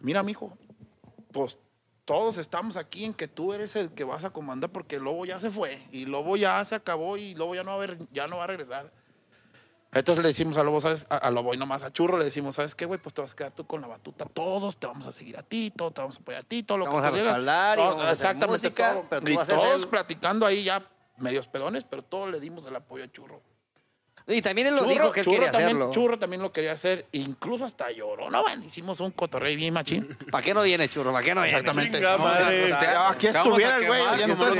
Mira, 0.00 0.22
mijo, 0.22 0.56
pues 1.32 1.58
todos 2.06 2.38
estamos 2.38 2.78
aquí 2.78 3.04
en 3.04 3.12
que 3.12 3.28
tú 3.28 3.52
eres 3.52 3.76
el 3.76 3.90
que 3.90 4.04
vas 4.04 4.24
a 4.24 4.30
comandar 4.30 4.70
porque 4.70 4.96
el 4.96 5.02
lobo 5.02 5.26
ya 5.26 5.38
se 5.40 5.50
fue 5.50 5.86
y 5.92 6.06
lobo 6.06 6.36
ya 6.38 6.64
se 6.64 6.74
acabó 6.74 7.18
y 7.18 7.34
lobo 7.34 7.54
ya 7.54 7.62
no 7.64 7.72
va 7.72 7.76
a, 7.76 7.80
ver, 7.80 7.98
ya 8.12 8.26
no 8.26 8.38
va 8.38 8.44
a 8.44 8.46
regresar. 8.46 8.90
Entonces 9.92 10.22
le 10.22 10.28
decimos 10.28 10.56
a 10.58 10.62
Lobo, 10.64 10.80
¿sabes? 10.80 11.06
A, 11.08 11.16
a 11.16 11.30
Lobo 11.30 11.54
y 11.54 11.56
nomás 11.56 11.82
a 11.82 11.90
Churro 11.90 12.18
le 12.18 12.24
decimos, 12.24 12.56
¿sabes 12.56 12.74
qué, 12.74 12.84
güey? 12.84 13.00
Pues 13.00 13.14
te 13.14 13.22
vas 13.22 13.32
a 13.32 13.36
quedar 13.36 13.52
tú 13.52 13.66
con 13.66 13.80
la 13.80 13.86
batuta. 13.86 14.26
Todos 14.26 14.76
te 14.76 14.86
vamos 14.86 15.06
a 15.06 15.12
seguir 15.12 15.38
a 15.38 15.42
ti, 15.42 15.72
todos 15.74 15.94
te 15.94 16.00
vamos 16.02 16.18
a 16.18 16.20
apoyar 16.20 16.42
a 16.42 16.44
ti, 16.44 16.62
todo 16.64 16.76
lo 16.78 16.84
Vamos 16.84 17.00
que 17.00 17.06
a 17.06 17.10
tú 17.10 17.16
digas. 17.16 17.36
respaldar 17.36 17.78
y 17.78 17.82
vamos 17.82 17.96
a 18.04 18.10
hacer 18.10 18.12
Exactamente 18.12 18.46
música, 18.68 18.92
todo. 18.92 19.06
pero 19.08 19.22
tú 19.22 19.30
y 19.30 19.36
vas 19.36 19.48
a 19.48 19.54
todos 19.54 19.72
hacer- 19.74 19.88
platicando 19.88 20.44
ahí 20.44 20.64
ya 20.64 20.82
medios 21.16 21.46
pedones, 21.46 21.84
pero 21.84 22.02
todos 22.02 22.30
le 22.30 22.40
dimos 22.40 22.66
el 22.66 22.76
apoyo 22.76 23.04
a 23.04 23.08
Churro. 23.10 23.40
Y 24.28 24.42
también 24.42 24.66
él 24.66 24.74
lo 24.74 24.80
Churro, 24.80 24.90
dijo 24.90 25.12
que 25.12 25.20
él 25.20 25.26
quería 25.26 25.52
también, 25.52 25.76
hacerlo. 25.76 25.92
Churro 25.92 26.18
también 26.18 26.42
lo 26.42 26.50
quería 26.50 26.72
hacer, 26.72 27.06
incluso 27.12 27.64
hasta 27.64 27.92
lloró. 27.92 28.28
No, 28.28 28.42
bueno, 28.42 28.64
hicimos 28.64 28.98
un 28.98 29.12
cotorreo 29.12 29.56
bien 29.56 29.72
machín. 29.72 30.08
¿Para 30.32 30.42
qué 30.42 30.52
no 30.52 30.62
viene, 30.62 30.88
churro? 30.88 31.12
¿Para 31.12 31.24
qué 31.24 31.32
no 31.32 31.42
viene? 31.42 31.56
Exactamente. 31.56 31.98
Chinga 31.98 32.18
madre. 32.18 32.70
Este, 32.70 32.86
aquí 33.08 33.28
estuviera 33.28 33.76
el 33.76 33.86
güey, 33.86 34.02
ya 34.18 34.26
no 34.26 34.34
no 34.34 34.44
lo 34.48 34.54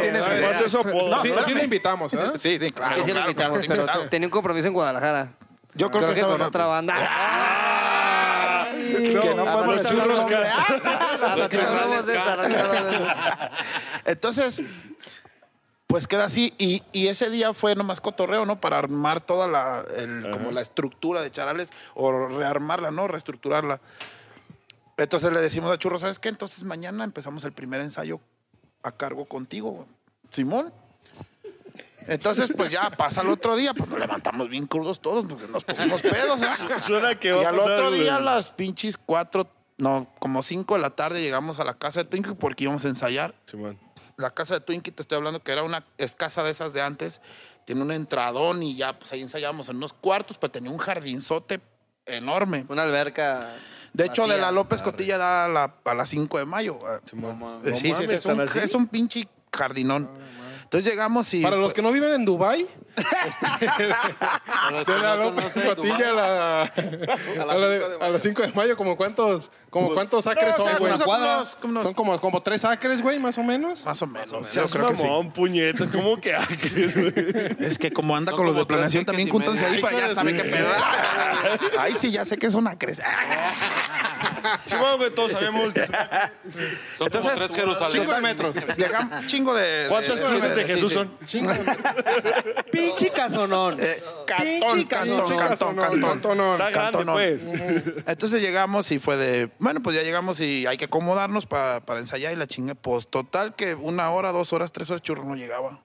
Más 0.46 0.60
eso 0.60 0.80
apodo. 0.80 1.18
Sí, 1.18 1.32
sí 1.44 1.52
lo 1.52 1.64
invitamos, 1.64 2.14
¿eh? 2.14 2.18
Sí, 2.36 2.58
sí, 2.60 2.70
claro. 2.70 2.96
Sí, 2.98 3.06
sí 3.06 3.12
lo 3.12 3.20
invitamos, 3.20 3.60
pero 3.66 4.08
tenía 4.08 4.28
un 4.28 4.32
compromiso 4.32 4.68
en 4.68 4.74
Guadalajara. 4.74 5.32
Yo 5.74 5.90
creo, 5.90 6.14
que, 6.14 6.20
con 6.22 6.40
otra 6.40 6.66
banda. 6.66 6.94
que 8.86 9.14
no. 9.14 9.20
Que 9.20 9.34
no 9.34 9.44
no. 12.84 13.08
Entonces, 14.04 14.62
pues 15.86 16.06
queda 16.06 16.24
así. 16.24 16.54
Y, 16.58 16.82
y 16.92 17.08
ese 17.08 17.30
día 17.30 17.54
fue 17.54 17.74
nomás 17.74 18.00
cotorreo, 18.00 18.44
¿no? 18.44 18.60
Para 18.60 18.78
armar 18.78 19.20
toda 19.20 19.46
la, 19.46 19.84
el- 19.96 20.28
como 20.30 20.50
la 20.50 20.60
estructura 20.60 21.22
de 21.22 21.30
Charales, 21.30 21.70
o 21.94 22.28
rearmarla, 22.28 22.90
¿no? 22.90 23.06
Reestructurarla. 23.08 23.80
Entonces 24.96 25.32
le 25.32 25.40
decimos 25.40 25.70
a 25.70 25.78
Churro, 25.78 25.98
¿sabes 25.98 26.18
qué? 26.18 26.28
Entonces 26.28 26.64
mañana 26.64 27.04
empezamos 27.04 27.44
el 27.44 27.52
primer 27.52 27.80
ensayo 27.80 28.20
a 28.82 28.92
cargo 28.92 29.26
contigo. 29.26 29.86
Simón. 30.30 30.72
Entonces, 32.08 32.52
pues 32.56 32.70
ya 32.70 32.88
pasa 32.90 33.22
el 33.22 33.28
otro 33.30 33.56
día, 33.56 33.74
pues 33.74 33.90
nos 33.90 33.98
levantamos 33.98 34.48
bien 34.48 34.66
crudos 34.66 35.00
todos, 35.00 35.26
porque 35.28 35.48
nos 35.48 35.64
pusimos 35.64 36.00
pedos, 36.02 36.40
¿eh? 36.40 36.46
Suena 36.86 37.18
que 37.18 37.32
va 37.32 37.42
Y 37.42 37.44
al 37.44 37.56
pasar, 37.56 37.72
otro 37.72 37.90
día, 37.90 38.16
a 38.16 38.20
las 38.20 38.48
pinches 38.50 38.96
cuatro, 38.96 39.48
no, 39.76 40.06
como 40.20 40.40
cinco 40.42 40.74
de 40.74 40.80
la 40.82 40.90
tarde, 40.90 41.20
llegamos 41.20 41.58
a 41.58 41.64
la 41.64 41.74
casa 41.74 42.04
de 42.04 42.08
Twinkie 42.08 42.34
porque 42.34 42.62
íbamos 42.64 42.84
a 42.84 42.88
ensayar. 42.88 43.34
Simón. 43.44 43.76
La 44.16 44.30
casa 44.30 44.54
de 44.54 44.60
Twinkie, 44.60 44.92
te 44.92 45.02
estoy 45.02 45.16
hablando 45.16 45.42
que 45.42 45.52
era 45.52 45.62
una, 45.62 45.84
es 45.98 46.14
casa 46.14 46.42
de 46.42 46.50
esas 46.50 46.72
de 46.72 46.80
antes, 46.80 47.20
tiene 47.66 47.82
un 47.82 47.92
entradón 47.92 48.62
y 48.62 48.74
ya, 48.74 48.98
pues 48.98 49.12
ahí 49.12 49.20
ensayábamos 49.20 49.68
en 49.68 49.76
unos 49.76 49.92
cuartos, 49.92 50.38
pero 50.38 50.50
tenía 50.50 50.70
un 50.70 50.78
jardinzote 50.78 51.60
enorme. 52.06 52.64
Una 52.68 52.84
alberca. 52.84 53.52
De 53.92 54.06
hecho, 54.06 54.26
de 54.26 54.38
la 54.38 54.52
López 54.52 54.82
Cotilla 54.82 55.18
da 55.18 55.44
a, 55.44 55.48
la, 55.48 55.74
a 55.84 55.94
las 55.94 56.08
5 56.10 56.38
de 56.38 56.46
mayo. 56.46 56.78
Eh, 56.78 57.00
No 57.12 57.76
sí, 57.76 57.82
sí, 57.82 57.92
mames, 57.92 58.10
es, 58.10 58.26
un, 58.26 58.40
es 58.40 58.74
un 58.74 58.86
pinche 58.86 59.28
jardinón. 59.52 60.08
Entonces 60.66 60.90
llegamos 60.90 61.32
y... 61.32 61.42
Para 61.42 61.56
los 61.56 61.72
que 61.72 61.80
no 61.80 61.92
viven 61.92 62.12
en 62.12 62.24
Dubai, 62.24 62.66
A 62.96 64.70
los 64.72 64.86
que 64.86 64.92
de 64.92 64.98
la 64.98 65.16
no 65.16 65.24
López 65.24 65.52
conocen 65.52 65.74
Cotilla 65.74 66.10
a, 66.10 66.12
la, 66.14 66.62
a, 68.00 68.08
las 68.08 68.22
5 68.22 68.42
de 68.42 68.52
mayo, 68.52 68.76
como 68.76 68.96
cuántos, 68.96 69.52
como 69.70 69.92
cuántos 69.92 70.26
acres 70.26 70.56
son, 70.56 70.76
güey. 70.78 70.92
Son 71.82 71.94
como, 71.94 72.18
como 72.18 72.42
tres 72.42 72.64
acres, 72.64 73.02
güey, 73.02 73.18
más 73.18 73.36
o 73.38 73.42
menos. 73.42 73.84
Más 73.84 74.00
o 74.02 74.06
menos. 74.06 74.52
Yo 74.52 74.66
creo 74.66 74.88
que 74.88 74.96
sí. 74.96 75.06
puñetas. 75.34 75.88
¿Cómo 75.90 76.20
que 76.20 76.34
acres, 76.34 76.96
güey? 76.96 77.12
Es 77.60 77.78
que 77.78 77.92
como 77.92 78.16
anda 78.16 78.30
Son 78.30 78.38
con 78.38 78.46
los 78.46 78.56
de 78.56 78.64
planeación, 78.64 79.02
acres 79.02 79.06
también 79.06 79.28
júntanse 79.28 79.66
ahí 79.66 79.80
para 79.80 79.98
ya 79.98 80.14
saben 80.14 80.36
qué 80.36 80.44
pedo. 80.44 80.68
Ay, 81.78 81.92
sí, 81.92 82.10
ya 82.10 82.24
sé 82.24 82.38
que 82.38 82.46
es 82.46 82.54
una 82.54 82.78
crece. 82.78 83.02
Simón, 84.64 84.96
güey, 84.96 85.10
todos 85.10 85.32
sabemos 85.32 85.74
que... 85.74 85.86
Son 86.96 87.10
como 87.10 87.30
tres 87.30 87.54
Jerusalén. 87.54 88.02
Cinco 88.06 88.20
metros. 88.20 88.54
Llegamos 88.76 89.20
un 89.20 89.26
chingo 89.26 89.54
de. 89.54 89.86
¿Cuántas 89.88 90.18
de- 90.18 90.55
sí, 90.62 90.66
Jesús 90.66 90.88
sí. 90.90 90.94
son? 90.94 91.10
Pinche 92.70 93.10
casonón. 93.10 93.78
Eh, 93.80 94.02
Pinche 94.26 94.86
casonón. 94.86 95.36
cantón, 95.38 96.58
cantón, 96.72 97.06
pues. 97.06 97.44
Entonces 98.06 98.40
llegamos 98.40 98.90
y 98.90 98.98
fue 98.98 99.16
de. 99.16 99.50
Bueno, 99.58 99.80
pues 99.82 99.96
ya 99.96 100.02
llegamos 100.02 100.40
y 100.40 100.66
hay 100.66 100.76
que 100.76 100.86
acomodarnos 100.86 101.46
pa- 101.46 101.80
para 101.80 102.00
ensayar 102.00 102.32
y 102.32 102.36
la 102.36 102.46
chinga. 102.46 102.74
Pues 102.74 103.08
total 103.08 103.54
que 103.54 103.74
una 103.74 104.10
hora, 104.10 104.32
dos 104.32 104.52
horas, 104.52 104.72
tres 104.72 104.90
horas, 104.90 105.02
churro 105.02 105.24
no 105.24 105.34
llegaba. 105.36 105.80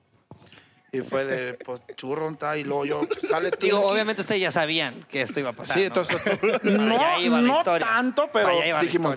Y 0.94 1.00
fue 1.00 1.24
de, 1.24 1.54
pues 1.54 1.82
churro 1.96 2.30
está 2.30 2.58
y 2.58 2.66
luego 2.66 2.84
yo, 2.86 3.08
sale 3.24 3.50
tú. 3.52 3.60
Digo, 3.66 3.80
obviamente 3.88 4.22
ustedes 4.24 4.42
ya 4.42 4.52
sabían 4.52 5.06
que 5.08 5.22
esto 5.22 5.40
iba 5.40 5.52
a 5.52 5.54
pasar. 5.54 5.78
Sí, 5.78 5.82
¿no? 5.82 5.88
entonces. 5.88 6.22
Para 6.62 6.64
No, 6.70 7.42
no 7.42 7.64
tanto, 7.64 8.30
pero 8.34 8.50
Para 8.50 8.82
dijimos. 8.82 9.16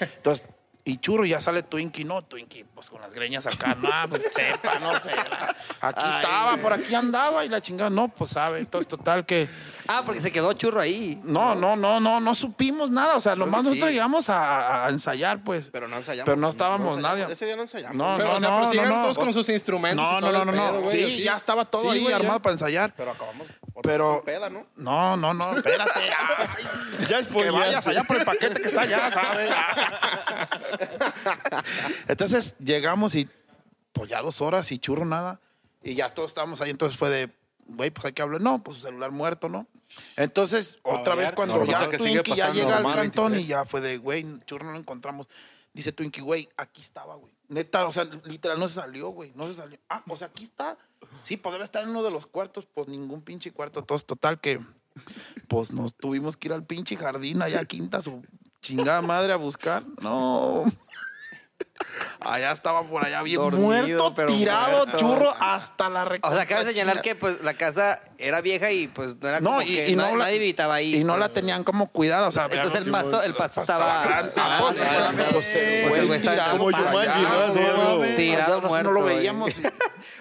Entonces, 0.00 0.46
y 0.84 0.98
churro, 0.98 1.24
ya 1.24 1.40
sale 1.40 1.62
Twinkie. 1.62 2.04
No, 2.04 2.22
Twinkie, 2.22 2.66
pues 2.84 2.90
con 2.90 3.00
las 3.00 3.14
greñas 3.14 3.46
acá. 3.46 3.74
No, 3.80 3.88
pues 4.10 4.22
sepa, 4.32 4.78
no 4.78 4.92
sé. 5.00 5.10
Aquí 5.80 6.02
estaba, 6.16 6.56
por 6.58 6.72
aquí 6.74 6.94
andaba 6.94 7.44
y 7.44 7.48
la 7.48 7.60
chingada. 7.62 7.88
No, 7.90 8.08
pues 8.08 8.30
sabe. 8.30 8.58
Entonces, 8.60 8.88
total 8.88 9.24
que. 9.24 9.48
Ah, 9.88 10.02
porque 10.04 10.20
se 10.20 10.30
quedó 10.32 10.52
churro 10.52 10.80
ahí. 10.80 11.18
No, 11.24 11.54
no, 11.54 11.76
no, 11.76 11.98
no, 12.00 12.20
no 12.20 12.34
supimos 12.34 12.90
nada. 12.90 13.16
O 13.16 13.20
sea, 13.20 13.36
lo 13.36 13.44
Creo 13.44 13.52
más 13.52 13.60
que 13.62 13.68
nosotros 13.68 13.88
sí. 13.88 13.94
llegamos 13.94 14.28
a, 14.30 14.86
a 14.86 14.90
ensayar, 14.90 15.42
pues. 15.44 15.70
Pero 15.70 15.88
no 15.88 15.96
ensayamos. 15.96 16.26
Pero 16.26 16.36
no 16.36 16.48
estábamos 16.50 16.96
ensayamos. 16.96 17.18
nadie. 17.20 17.32
Ese 17.32 17.46
día 17.46 17.56
no 17.56 17.62
ensayamos. 17.62 17.96
No, 17.96 18.14
Pero, 18.16 18.28
no, 18.30 18.36
o 18.36 18.40
sea, 18.40 18.50
no, 18.50 18.56
pero 18.56 18.68
si 18.68 18.76
no, 18.76 18.82
llegaron 18.82 18.98
no. 18.98 19.02
todos 19.04 19.18
con 19.18 19.32
sus 19.32 19.48
instrumentos. 19.48 20.10
No, 20.10 20.18
y 20.18 20.20
no, 20.22 20.30
todo 20.30 20.44
no, 20.44 20.50
el 20.50 20.56
no, 20.56 20.64
no. 20.64 20.70
pedo, 20.72 20.80
güey, 20.82 20.96
Sí, 20.96 21.04
así. 21.04 21.22
ya 21.24 21.36
estaba 21.36 21.64
todo 21.64 21.82
Sí, 21.82 21.88
ahí 21.88 22.00
güey, 22.00 22.10
ya. 22.10 22.16
armado 22.16 22.40
para 22.40 22.52
ensayar. 22.52 22.92
Pero 22.96 23.10
acabamos. 23.12 23.46
otra 23.74 23.92
Pero. 23.92 24.14
vez 24.14 24.22
peda, 24.36 24.50
¿no? 24.50 24.66
No, 24.76 25.16
no, 25.16 25.34
no, 25.34 25.56
espérate. 25.56 25.90
Ay, 26.38 27.06
Ya 27.08 27.18
es 27.18 27.26
que 27.26 27.50
vayas 27.50 27.86
allá 27.86 28.04
por 28.04 28.16
el 28.16 28.24
paquete 28.24 28.60
que 28.60 28.68
está 28.68 28.82
allá, 28.82 29.10
¿sabes? 29.12 29.50
Entonces 32.08 32.54
llegamos 32.74 33.14
y 33.14 33.28
pues 33.92 34.10
ya 34.10 34.20
dos 34.20 34.40
horas 34.40 34.70
y 34.72 34.78
churro 34.78 35.04
nada. 35.04 35.40
Y 35.82 35.94
ya 35.94 36.12
todos 36.12 36.30
estábamos 36.30 36.60
ahí, 36.60 36.70
entonces 36.70 36.98
fue 36.98 37.10
de, 37.10 37.30
güey, 37.66 37.90
pues 37.90 38.04
hay 38.06 38.12
que 38.12 38.22
hablar. 38.22 38.40
No, 38.40 38.62
pues 38.62 38.78
su 38.78 38.82
celular 38.84 39.10
muerto, 39.10 39.48
¿no? 39.48 39.66
Entonces, 40.16 40.78
otra 40.82 41.14
vez 41.14 41.32
cuando 41.32 41.64
ya 41.64 41.88
que 41.88 41.98
Twinkie 41.98 42.34
ya 42.36 42.52
llega 42.52 42.78
al 42.78 42.84
cantón 42.84 43.32
23. 43.32 43.44
y 43.44 43.46
ya 43.46 43.64
fue 43.64 43.80
de, 43.80 43.98
güey, 43.98 44.24
churro 44.46 44.66
no 44.66 44.72
lo 44.72 44.78
encontramos. 44.78 45.28
Dice 45.72 45.92
Twinkie, 45.92 46.22
güey, 46.22 46.48
aquí 46.56 46.80
estaba, 46.82 47.16
güey. 47.16 47.34
Neta, 47.48 47.86
o 47.86 47.92
sea, 47.92 48.04
literal 48.24 48.58
no 48.58 48.68
se 48.68 48.76
salió, 48.76 49.10
güey, 49.10 49.32
no 49.34 49.46
se 49.46 49.54
salió. 49.54 49.78
Ah, 49.88 50.02
o 50.08 50.16
sea, 50.16 50.28
aquí 50.28 50.44
está. 50.44 50.78
Sí, 51.22 51.36
pues 51.36 51.52
debe 51.52 51.64
estar 51.64 51.84
en 51.84 51.90
uno 51.90 52.02
de 52.02 52.10
los 52.10 52.26
cuartos, 52.26 52.66
pues 52.72 52.88
ningún 52.88 53.22
pinche 53.22 53.52
cuarto, 53.52 53.84
todos 53.84 54.06
total 54.06 54.40
que 54.40 54.60
pues 55.48 55.72
nos 55.72 55.94
tuvimos 55.94 56.36
que 56.36 56.48
ir 56.48 56.54
al 56.54 56.64
pinche 56.64 56.96
jardín 56.96 57.42
allá 57.42 57.60
a 57.60 57.64
Quinta, 57.64 58.00
su 58.00 58.22
chingada 58.62 59.02
madre 59.02 59.32
a 59.32 59.36
buscar. 59.36 59.84
No. 60.00 60.64
Allá 62.20 62.52
estaba 62.52 62.82
por 62.84 63.04
allá 63.04 63.22
bien 63.22 63.36
Dormido, 63.36 63.62
muerto, 63.62 64.14
pero 64.14 64.28
tirado, 64.28 64.86
muerto. 64.86 64.98
churro, 64.98 65.34
hasta 65.38 65.90
la 65.90 66.04
recta. 66.04 66.28
O 66.28 66.34
sea, 66.34 66.46
cabe 66.46 66.64
señalar 66.64 67.02
que 67.02 67.14
pues 67.14 67.42
la 67.42 67.54
casa 67.54 68.00
era 68.18 68.40
vieja 68.40 68.72
y 68.72 68.88
pues 68.88 69.16
no 69.20 69.28
era 69.28 69.38
como 69.40 69.56
no, 69.56 69.62
y, 69.62 69.66
que 69.66 69.90
y 69.90 69.96
nadie, 69.96 70.12
no 70.12 70.18
la, 70.18 70.24
nadie 70.24 70.36
habitaba 70.38 70.74
ahí. 70.74 70.96
y 70.96 71.04
no 71.04 71.16
la 71.16 71.26
pues. 71.26 71.34
tenían 71.34 71.64
como 71.64 71.88
cuidado, 71.88 72.28
o 72.28 72.30
sea, 72.30 72.46
Entonces 72.50 72.86
el 72.86 72.90
pasto, 72.90 73.22
el 73.22 73.34
pasto 73.34 73.60
estaba... 73.60 74.30
tirado 78.16 78.56
Como 78.56 78.68
muerto. 78.68 78.90
No 78.90 79.00
lo 79.00 79.04
veíamos. 79.04 79.52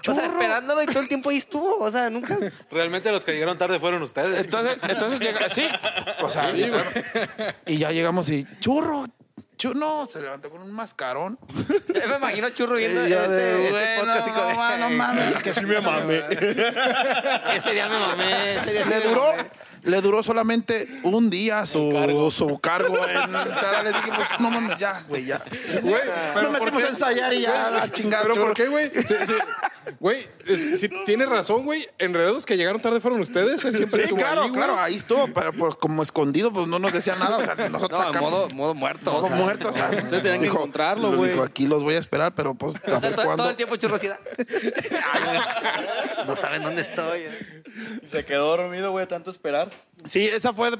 O 0.05 0.13
sea, 0.13 0.25
esperándolo 0.25 0.83
y 0.83 0.85
todo 0.85 0.99
el 0.99 1.07
tiempo 1.07 1.29
ahí 1.29 1.37
estuvo. 1.37 1.77
O 1.79 1.89
sea, 1.89 2.09
nunca... 2.09 2.37
Realmente 2.69 3.09
los 3.09 3.23
que 3.23 3.31
llegaron 3.31 3.57
tarde 3.57 3.79
fueron 3.79 4.01
ustedes. 4.01 4.37
Entonces, 4.37 4.77
entonces 4.81 5.19
llega, 5.19 5.47
sí. 5.47 5.65
O 6.21 6.29
sea, 6.29 6.51
y 7.65 7.77
ya 7.77 7.91
llegamos 7.91 8.29
y 8.29 8.45
churro, 8.59 9.07
churro, 9.57 9.79
no, 9.79 10.05
se 10.05 10.21
levantó 10.21 10.49
con 10.49 10.61
un 10.61 10.71
mascarón. 10.71 11.37
Yo 11.87 12.07
me 12.07 12.15
imagino 12.15 12.49
Churro 12.49 12.75
viendo 12.75 13.01
este, 13.01 13.15
de, 13.27 13.63
este 13.63 13.71
"Güey, 13.71 13.99
podcast 13.99 14.27
y 14.27 14.31
no, 14.31 14.35
como 14.35 14.53
no, 14.53 14.77
no 14.77 14.89
mames. 14.91 15.35
Que 15.37 15.53
sí 15.53 15.61
me 15.61 15.79
mame. 15.81 16.17
Ese 17.55 17.71
día 17.71 17.87
me 17.89 17.99
mamé. 17.99 18.55
Ese 18.55 18.71
día 18.73 18.83
sí 18.83 18.89
Le 18.89 19.01
duró, 19.01 19.25
mamé. 19.31 19.49
le 19.83 20.01
duró 20.01 20.23
solamente 20.23 20.87
un 21.03 21.29
día 21.29 21.65
su, 21.65 22.31
su 22.35 22.59
cargo 22.59 22.97
en 23.07 23.31
Charales. 23.31 23.93
Dijimos, 23.95 24.27
no 24.39 24.49
mames, 24.49 24.77
ya, 24.77 25.03
güey, 25.07 25.25
ya. 25.25 25.41
Güey, 25.81 26.01
¿por 26.33 26.49
metimos 26.51 26.83
a 26.83 26.87
ensayar 26.89 27.33
y 27.33 27.41
ya, 27.41 27.69
la 27.71 27.91
chingada. 27.91 28.23
¿Pero 28.23 28.35
por 28.35 28.53
qué, 28.53 28.67
güey? 28.67 28.91
Güey, 29.99 30.27
es- 30.47 30.79
sí, 30.79 30.89
tienes 31.05 31.27
razón, 31.29 31.65
güey. 31.65 31.87
Enredados 31.97 32.45
que 32.45 32.57
llegaron 32.57 32.81
tarde 32.81 32.99
fueron 32.99 33.19
ustedes. 33.21 33.63
Él 33.65 33.75
siempre 33.75 34.07
Sí, 34.07 34.13
claro, 34.13 34.43
ahí, 34.43 34.51
claro, 34.51 34.79
ahí 34.79 34.95
estuvo, 34.95 35.27
pero 35.33 35.53
pues, 35.53 35.75
como 35.75 36.03
escondido, 36.03 36.51
pues 36.51 36.67
no 36.67 36.79
nos 36.79 36.93
decía 36.93 37.15
nada. 37.15 37.37
O 37.37 37.43
sea, 37.45 37.55
nosotros 37.69 37.99
No, 37.99 38.05
sacamos. 38.07 38.31
modo, 38.31 38.49
modo 38.49 38.73
muerto. 38.73 39.11
Modo 39.11 39.25
o 39.25 39.27
sea, 39.27 39.35
muerto, 39.37 39.69
o 39.69 39.73
sea, 39.73 39.89
Ustedes 39.91 40.09
tenían 40.23 40.39
que 40.39 40.45
dijo- 40.45 40.57
encontrarlo, 40.57 41.11
lo 41.11 41.17
güey. 41.17 41.31
dijo, 41.31 41.43
Aquí 41.43 41.67
los 41.67 41.83
voy 41.83 41.95
a 41.95 41.99
esperar, 41.99 42.33
pero 42.35 42.53
pues. 42.55 42.75
a 42.75 42.79
o 42.79 42.81
sea, 42.89 42.99
ver 42.99 43.15
todo, 43.15 43.35
todo 43.35 43.49
el 43.49 43.55
tiempo 43.55 43.75
churrosidad. 43.75 44.19
no 46.27 46.35
saben 46.35 46.63
dónde 46.63 46.81
estoy. 46.81 47.21
eh. 47.21 47.63
Se 48.05 48.25
quedó 48.25 48.55
dormido, 48.57 48.91
güey, 48.91 49.03
de 49.03 49.07
tanto 49.09 49.29
esperar. 49.31 49.71
Sí, 50.07 50.27
esa 50.27 50.53
fue. 50.53 50.71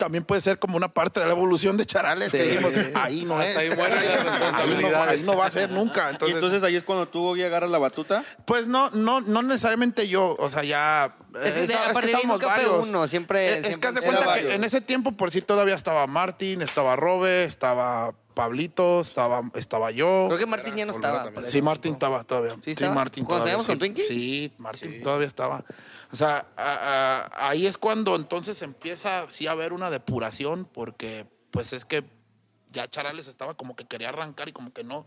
También 0.00 0.24
puede 0.24 0.40
ser 0.40 0.58
como 0.58 0.78
una 0.78 0.88
parte 0.88 1.20
de 1.20 1.26
la 1.26 1.32
evolución 1.32 1.76
de 1.76 1.84
Charales 1.84 2.32
que 2.32 2.42
Sí. 2.42 2.48
dijimos, 2.48 2.72
ahí 2.94 3.24
no 3.26 3.40
es. 3.42 3.54
Ahí 3.56 3.68
no, 3.68 3.76
responsabilidades. 3.84 5.08
ahí 5.10 5.22
no 5.26 5.36
va 5.36 5.46
a 5.46 5.50
ser 5.50 5.70
nunca. 5.70 6.06
Y 6.08 6.10
Entonces, 6.12 6.34
entonces 6.36 6.62
ahí 6.62 6.76
es 6.76 6.82
cuando 6.84 7.06
tú 7.06 7.34
agarras 7.34 7.70
la 7.70 7.78
batuta. 7.78 8.24
pues 8.46 8.66
no, 8.66 8.88
no, 8.90 9.20
no 9.20 9.42
necesariamente 9.42 10.08
yo. 10.08 10.36
O 10.38 10.48
sea, 10.48 10.64
ya. 10.64 11.14
Es 11.44 11.54
que 11.54 11.60
eh, 11.60 11.64
está- 11.64 11.90
estábamos 11.90 12.24
nunca 12.26 12.48
fue 12.54 12.64
varios. 12.64 12.88
uno, 12.88 13.06
siempre- 13.08 13.58
Es, 13.58 13.66
siempre 13.66 13.80
que 13.80 13.86
haz 13.88 13.94
de 13.94 14.00
eran 14.08 14.14
cuenta 14.24 14.40
que 14.40 14.54
en 14.54 14.64
ese 14.64 14.80
tiempo, 14.80 15.12
por 15.12 15.30
sí, 15.30 15.42
todavía 15.42 15.74
estaba 15.74 16.06
Martín, 16.06 16.62
estaba 16.62 16.96
Robe, 16.96 17.44
estaba 17.44 18.14
Pablito, 18.34 19.00
estaba, 19.00 19.42
estaba 19.54 19.90
yo. 19.90 20.26
Creo 20.28 20.38
que 20.38 20.46
Martín 20.46 20.74
ya 20.76 20.86
no 20.86 20.92
estaba. 20.92 21.30
Sí. 21.46 21.60
Martín 21.60 21.92
estaba 21.92 22.24
todavía. 22.24 22.56
¿Sí? 22.62 22.72
Martín 22.88 23.24
¿Cuando 23.24 23.44
todavía, 23.44 23.44
salíamos 23.44 23.66
con. 23.66 23.78
Twinkie? 23.78 24.02
Sí, 24.04 24.52
Martín 24.58 25.02
todavía 25.02 25.26
estaba. 25.26 25.62
O 26.12 26.16
sea, 26.16 26.46
a- 26.56 27.28
a- 27.38 27.48
ahí 27.50 27.66
es 27.66 27.78
cuando 27.78 28.16
entonces 28.16 28.62
empieza 28.62 29.26
sí 29.28 29.46
a 29.46 29.52
haber 29.52 29.72
una 29.72 29.90
depuración 29.90 30.64
porque 30.72 31.26
pues 31.50 31.72
es 31.72 31.84
que 31.84 32.04
ya 32.72 32.88
Charales 32.88 33.28
estaba 33.28 33.54
como 33.54 33.76
que 33.76 33.84
quería 33.86 34.08
arrancar 34.08 34.48
y 34.48 34.52
como 34.52 34.72
que 34.72 34.84
no. 34.84 35.06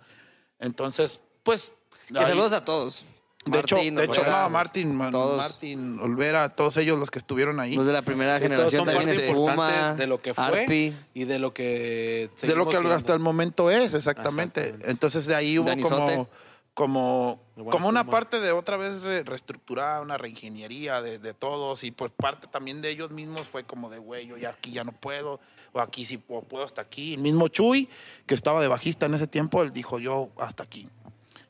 Entonces, 0.60 1.20
pues... 1.44 1.74
Y 2.10 2.18
ahí- 2.18 2.26
saludos 2.28 2.54
a 2.54 2.64
todos. 2.66 3.06
de 3.46 3.60
hecho, 3.60 3.76
de 3.76 4.04
hecho, 4.06 4.24
no, 4.26 4.50
Martín, 4.50 4.96
Man- 4.96 5.12
todos. 5.12 5.38
Martín, 5.38 6.00
Olvera, 6.02 6.48
todos 6.56 6.78
ellos 6.78 6.98
los 6.98 7.12
que 7.12 7.20
estuvieron 7.20 7.60
ahí. 7.60 7.76
Los 7.76 7.86
de 7.86 7.92
la 7.92 8.02
primera 8.02 8.38
Sí, 8.38 8.44
generación 8.44 8.86
también 8.86 9.10
Espuma, 9.10 9.52
importante 9.52 10.02
de 10.02 10.08
lo 10.08 10.22
que 10.22 10.34
fue 10.34 10.44
Arpi. 10.62 10.94
y 11.14 11.24
de 11.26 11.40
lo 11.40 11.54
que 11.54 12.30
de 12.42 12.56
lo 12.56 12.70
que 12.70 12.78
hasta 12.78 13.12
el 13.14 13.20
momento 13.20 13.70
es, 13.70 13.94
exactamente. 13.94 14.62
Exactamente. 14.62 14.92
Entonces 14.92 15.26
de 15.26 15.36
ahí 15.36 15.60
hubo 15.60 15.70
como. 15.82 16.30
Como, 16.74 17.40
como 17.70 17.88
una 17.88 18.04
parte 18.12 18.40
de 18.40 18.52
otra 18.52 18.78
vez 18.78 19.04
re- 19.04 19.24
reestructurada, 19.24 20.02
una 20.02 20.18
reingeniería 20.18 21.02
de, 21.02 21.20
de 21.20 21.34
todos 21.34 21.84
y 21.84 21.92
pues 21.92 22.12
parte 22.16 22.48
también 22.48 22.82
de 22.82 22.90
ellos 22.90 23.12
mismos 23.12 23.48
fue 23.48 23.64
como 23.64 23.90
de, 23.90 24.00
güey, 24.00 24.28
yo 24.28 24.38
ya 24.38 24.50
aquí 24.50 24.72
ya 24.72 24.84
no 24.84 24.92
puedo, 24.92 25.40
o 25.72 25.80
aquí 25.80 26.04
sí 26.06 26.18
puedo, 26.18 26.42
puedo 26.42 26.64
hasta 26.64 26.82
aquí. 26.82 27.14
El 27.14 27.22
mismo 27.22 27.48
Chuy, 27.48 27.90
que 28.26 28.34
estaba 28.34 28.60
de 28.62 28.68
bajista 28.68 29.06
en 29.06 29.14
ese 29.14 29.28
tiempo, 29.28 29.62
él 29.62 29.72
dijo, 29.72 30.00
yo 30.00 30.30
hasta 30.38 30.64
aquí. 30.64 30.88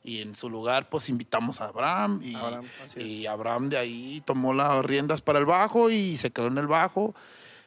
Y 0.02 0.20
en 0.20 0.34
su 0.34 0.50
lugar, 0.50 0.90
pues 0.90 1.08
invitamos 1.08 1.62
a 1.62 1.68
Abraham 1.68 2.20
y 2.22 2.34
Abraham, 2.34 2.66
y 2.96 3.24
Abraham 3.26 3.68
de 3.70 3.78
ahí 3.78 4.22
tomó 4.26 4.52
las 4.52 4.84
riendas 4.84 5.22
para 5.22 5.38
el 5.38 5.46
bajo 5.46 5.88
y 5.88 6.18
se 6.18 6.30
quedó 6.30 6.48
en 6.48 6.58
el 6.58 6.66
bajo. 6.66 7.14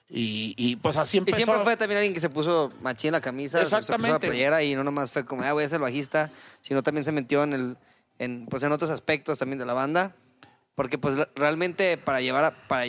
Y, 0.10 0.54
y, 0.58 0.78
pues 0.78 0.96
así 0.96 1.18
Y 1.18 1.20
empezó. 1.20 1.36
siempre 1.38 1.60
fue 1.64 1.76
también 1.76 1.98
alguien 1.98 2.14
que 2.14 2.20
se 2.22 2.30
puso 2.30 2.72
machín 2.82 3.12
la 3.12 3.20
camisa, 3.22 3.60
se- 3.60 3.66
se 3.66 3.70
puso 3.70 3.78
Exactamente. 3.80 4.28
la 4.28 4.32
playera 4.32 4.64
y 4.64 4.74
no 4.74 4.84
nomás 4.84 5.12
fue 5.12 5.26
como, 5.26 5.44
ah, 5.44 5.52
voy 5.54 5.66
a 5.66 5.70
ser 5.70 5.80
bajista, 5.82 6.32
sino 6.62 6.82
también 6.82 7.04
se 7.04 7.12
metió 7.12 7.44
en 7.44 7.54
el, 7.54 7.78
en, 8.20 8.46
pues 8.46 8.64
en 8.64 8.72
otros 8.72 8.90
aspectos 8.90 9.38
también 9.38 9.60
de 9.60 9.66
la 9.66 9.74
banda, 9.74 10.16
porque 10.76 10.98
pues 10.98 11.16
realmente 11.36 11.98
para 11.98 12.22
llevar, 12.22 12.46
a- 12.46 12.68
para 12.68 12.86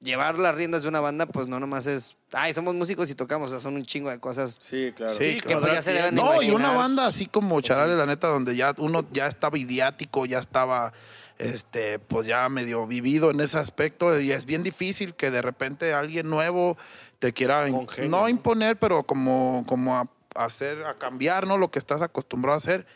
llevar 0.00 0.38
las 0.40 0.54
riendas 0.56 0.82
de 0.82 0.88
una 0.88 0.98
banda, 1.00 1.26
pues 1.26 1.46
no 1.46 1.60
nomás 1.60 1.86
es, 1.86 2.16
ay, 2.32 2.52
somos 2.52 2.74
músicos 2.74 3.08
y 3.10 3.14
tocamos, 3.14 3.48
o 3.48 3.50
sea, 3.52 3.60
son 3.60 3.76
un 3.76 3.84
chingo 3.86 4.10
de 4.10 4.18
cosas. 4.18 4.58
Sí, 4.60 4.92
claro. 4.96 5.12
Sí, 5.14 5.40
que 5.40 5.56
pues 5.56 5.72
ya 5.72 5.82
se 5.82 5.92
deben 5.92 6.16
de 6.16 6.20
No, 6.20 6.42
y 6.42 6.50
una 6.50 6.72
banda 6.72 7.06
así 7.06 7.26
como 7.26 7.60
Charales, 7.60 7.96
la 7.96 8.06
neta, 8.06 8.26
donde 8.26 8.56
ya 8.56 8.74
uno 8.78 9.06
ya 9.12 9.26
estaba 9.28 9.56
idiático, 9.56 10.26
ya 10.26 10.40
estaba, 10.40 10.92
este, 11.38 11.98
pues 11.98 12.26
ya 12.26 12.48
medio 12.48 12.86
vivido 12.86 13.30
en 13.30 13.40
ese 13.40 13.58
aspecto, 13.58 14.18
y 14.20 14.32
es 14.32 14.44
bien 14.46 14.62
difícil 14.62 15.14
que 15.14 15.30
de 15.30 15.42
repente 15.42 15.92
alguien 15.92 16.28
nuevo 16.28 16.76
te 17.18 17.32
quiera, 17.32 17.68
in- 17.68 17.86
no 18.08 18.28
imponer, 18.28 18.78
pero 18.78 19.02
como, 19.04 19.64
como 19.68 19.96
a, 19.96 20.08
hacer, 20.34 20.84
a 20.84 20.94
cambiar, 20.98 21.46
¿no? 21.46 21.58
Lo 21.58 21.70
que 21.70 21.78
estás 21.78 22.02
acostumbrado 22.02 22.54
a 22.54 22.58
hacer. 22.58 22.86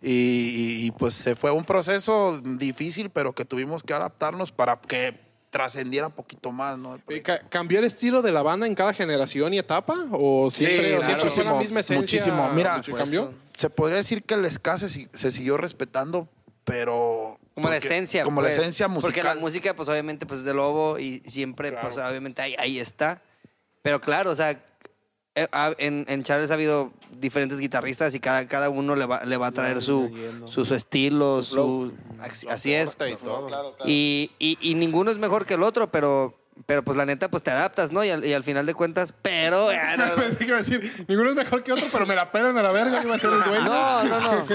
Y, 0.00 0.10
y- 0.10 0.86
y, 0.86 0.90
pues 0.90 1.14
se 1.14 1.36
fue 1.36 1.50
un 1.52 1.64
proceso 1.64 2.40
difícil, 2.40 3.08
pero 3.10 3.34
que 3.34 3.44
tuvimos 3.44 3.82
que 3.84 3.94
adaptarnos 3.94 4.50
para 4.50 4.80
que 4.80 5.16
trascendiera 5.50 6.08
un 6.08 6.12
poquito 6.14 6.50
más, 6.50 6.76
¿no? 6.78 6.98
Ca- 7.22 7.40
¿Cambió 7.48 7.78
el 7.78 7.84
estilo 7.84 8.20
de 8.22 8.32
la 8.32 8.42
banda 8.42 8.66
en 8.66 8.74
cada 8.74 8.92
generación 8.94 9.54
y 9.54 9.58
etapa? 9.58 9.94
¿O 10.10 10.50
siempre, 10.50 10.96
o 10.98 11.04
siempre 11.04 11.28
fue 11.30 11.44
la 11.44 11.54
misma 11.54 11.80
esencia? 11.80 11.96
muchísimo. 12.00 12.50
Mira, 12.54 12.76
¿Mucho 12.78 12.96
cambió? 12.96 13.32
se 13.56 13.70
podría 13.70 13.98
decir 13.98 14.22
que 14.24 14.34
el 14.34 14.50
ska 14.50 14.76
se, 14.78 14.88
si- 14.88 15.08
se 15.12 15.30
siguió 15.30 15.56
respetando, 15.56 16.26
pero... 16.64 17.38
Como 17.54 17.68
la 17.68 17.76
esencia. 17.76 18.24
Como 18.24 18.40
pues, 18.40 18.54
la 18.56 18.60
esencia 18.62 18.88
musical. 18.88 19.12
Porque 19.12 19.22
la 19.22 19.34
música, 19.34 19.74
pues 19.76 19.88
obviamente, 19.88 20.26
pues 20.26 20.40
es 20.40 20.44
de 20.46 20.54
lobo 20.54 20.98
y 20.98 21.18
siempre, 21.26 21.72
pues 21.72 21.98
obviamente 21.98 22.40
ahí, 22.42 22.54
ahí 22.58 22.78
está. 22.78 23.22
Pero 23.82 24.00
claro, 24.00 24.30
o 24.30 24.34
sea, 24.34 24.50
eh, 25.34 25.48
ha- 25.52 25.74
en, 25.78 26.04
en 26.08 26.22
Charles 26.22 26.50
ha 26.50 26.54
habido 26.54 26.92
diferentes 27.10 27.58
guitarristas 27.58 28.14
y 28.14 28.20
cada, 28.20 28.46
cada 28.48 28.70
uno 28.70 28.94
le 28.96 29.06
va, 29.06 29.24
le 29.24 29.36
va 29.36 29.48
a 29.48 29.52
traer 29.52 29.82
su, 29.82 30.10
su, 30.46 30.64
su 30.64 30.74
estilo, 30.74 31.42
su, 31.42 31.92
así, 32.20 32.46
así 32.48 32.72
es. 32.72 32.94
Y, 33.86 34.30
y, 34.38 34.58
y 34.60 34.74
ninguno 34.74 35.10
es 35.10 35.16
mejor 35.18 35.44
que 35.46 35.54
el 35.54 35.62
otro, 35.62 35.90
pero, 35.90 36.34
pero 36.66 36.84
pues 36.84 36.96
la 36.96 37.04
neta, 37.06 37.30
pues 37.30 37.42
te 37.42 37.50
adaptas, 37.50 37.92
¿no? 37.92 38.04
Y 38.04 38.10
al, 38.10 38.24
y 38.24 38.32
al 38.34 38.44
final 38.44 38.66
de 38.66 38.74
cuentas, 38.74 39.14
pero... 39.22 39.68
ah, 39.74 39.96
no, 39.96 40.06
no. 40.06 40.14
Pensé 40.16 40.38
que 40.38 40.44
iba 40.44 40.56
a 40.56 40.58
decir, 40.58 41.06
ninguno 41.08 41.30
es 41.30 41.34
mejor 41.36 41.62
que 41.64 41.72
otro, 41.72 41.86
pero 41.90 42.06
me 42.06 42.14
la 42.14 42.30
pelan 42.30 42.56
a 42.58 42.62
la 42.62 42.70
verga, 42.72 43.00
iba 43.02 43.14
a 43.14 43.18
ser 43.18 43.32
el 43.32 43.42
dueño. 43.42 43.64
No, 43.64 44.04
no, 44.04 44.20
no. 44.20 44.46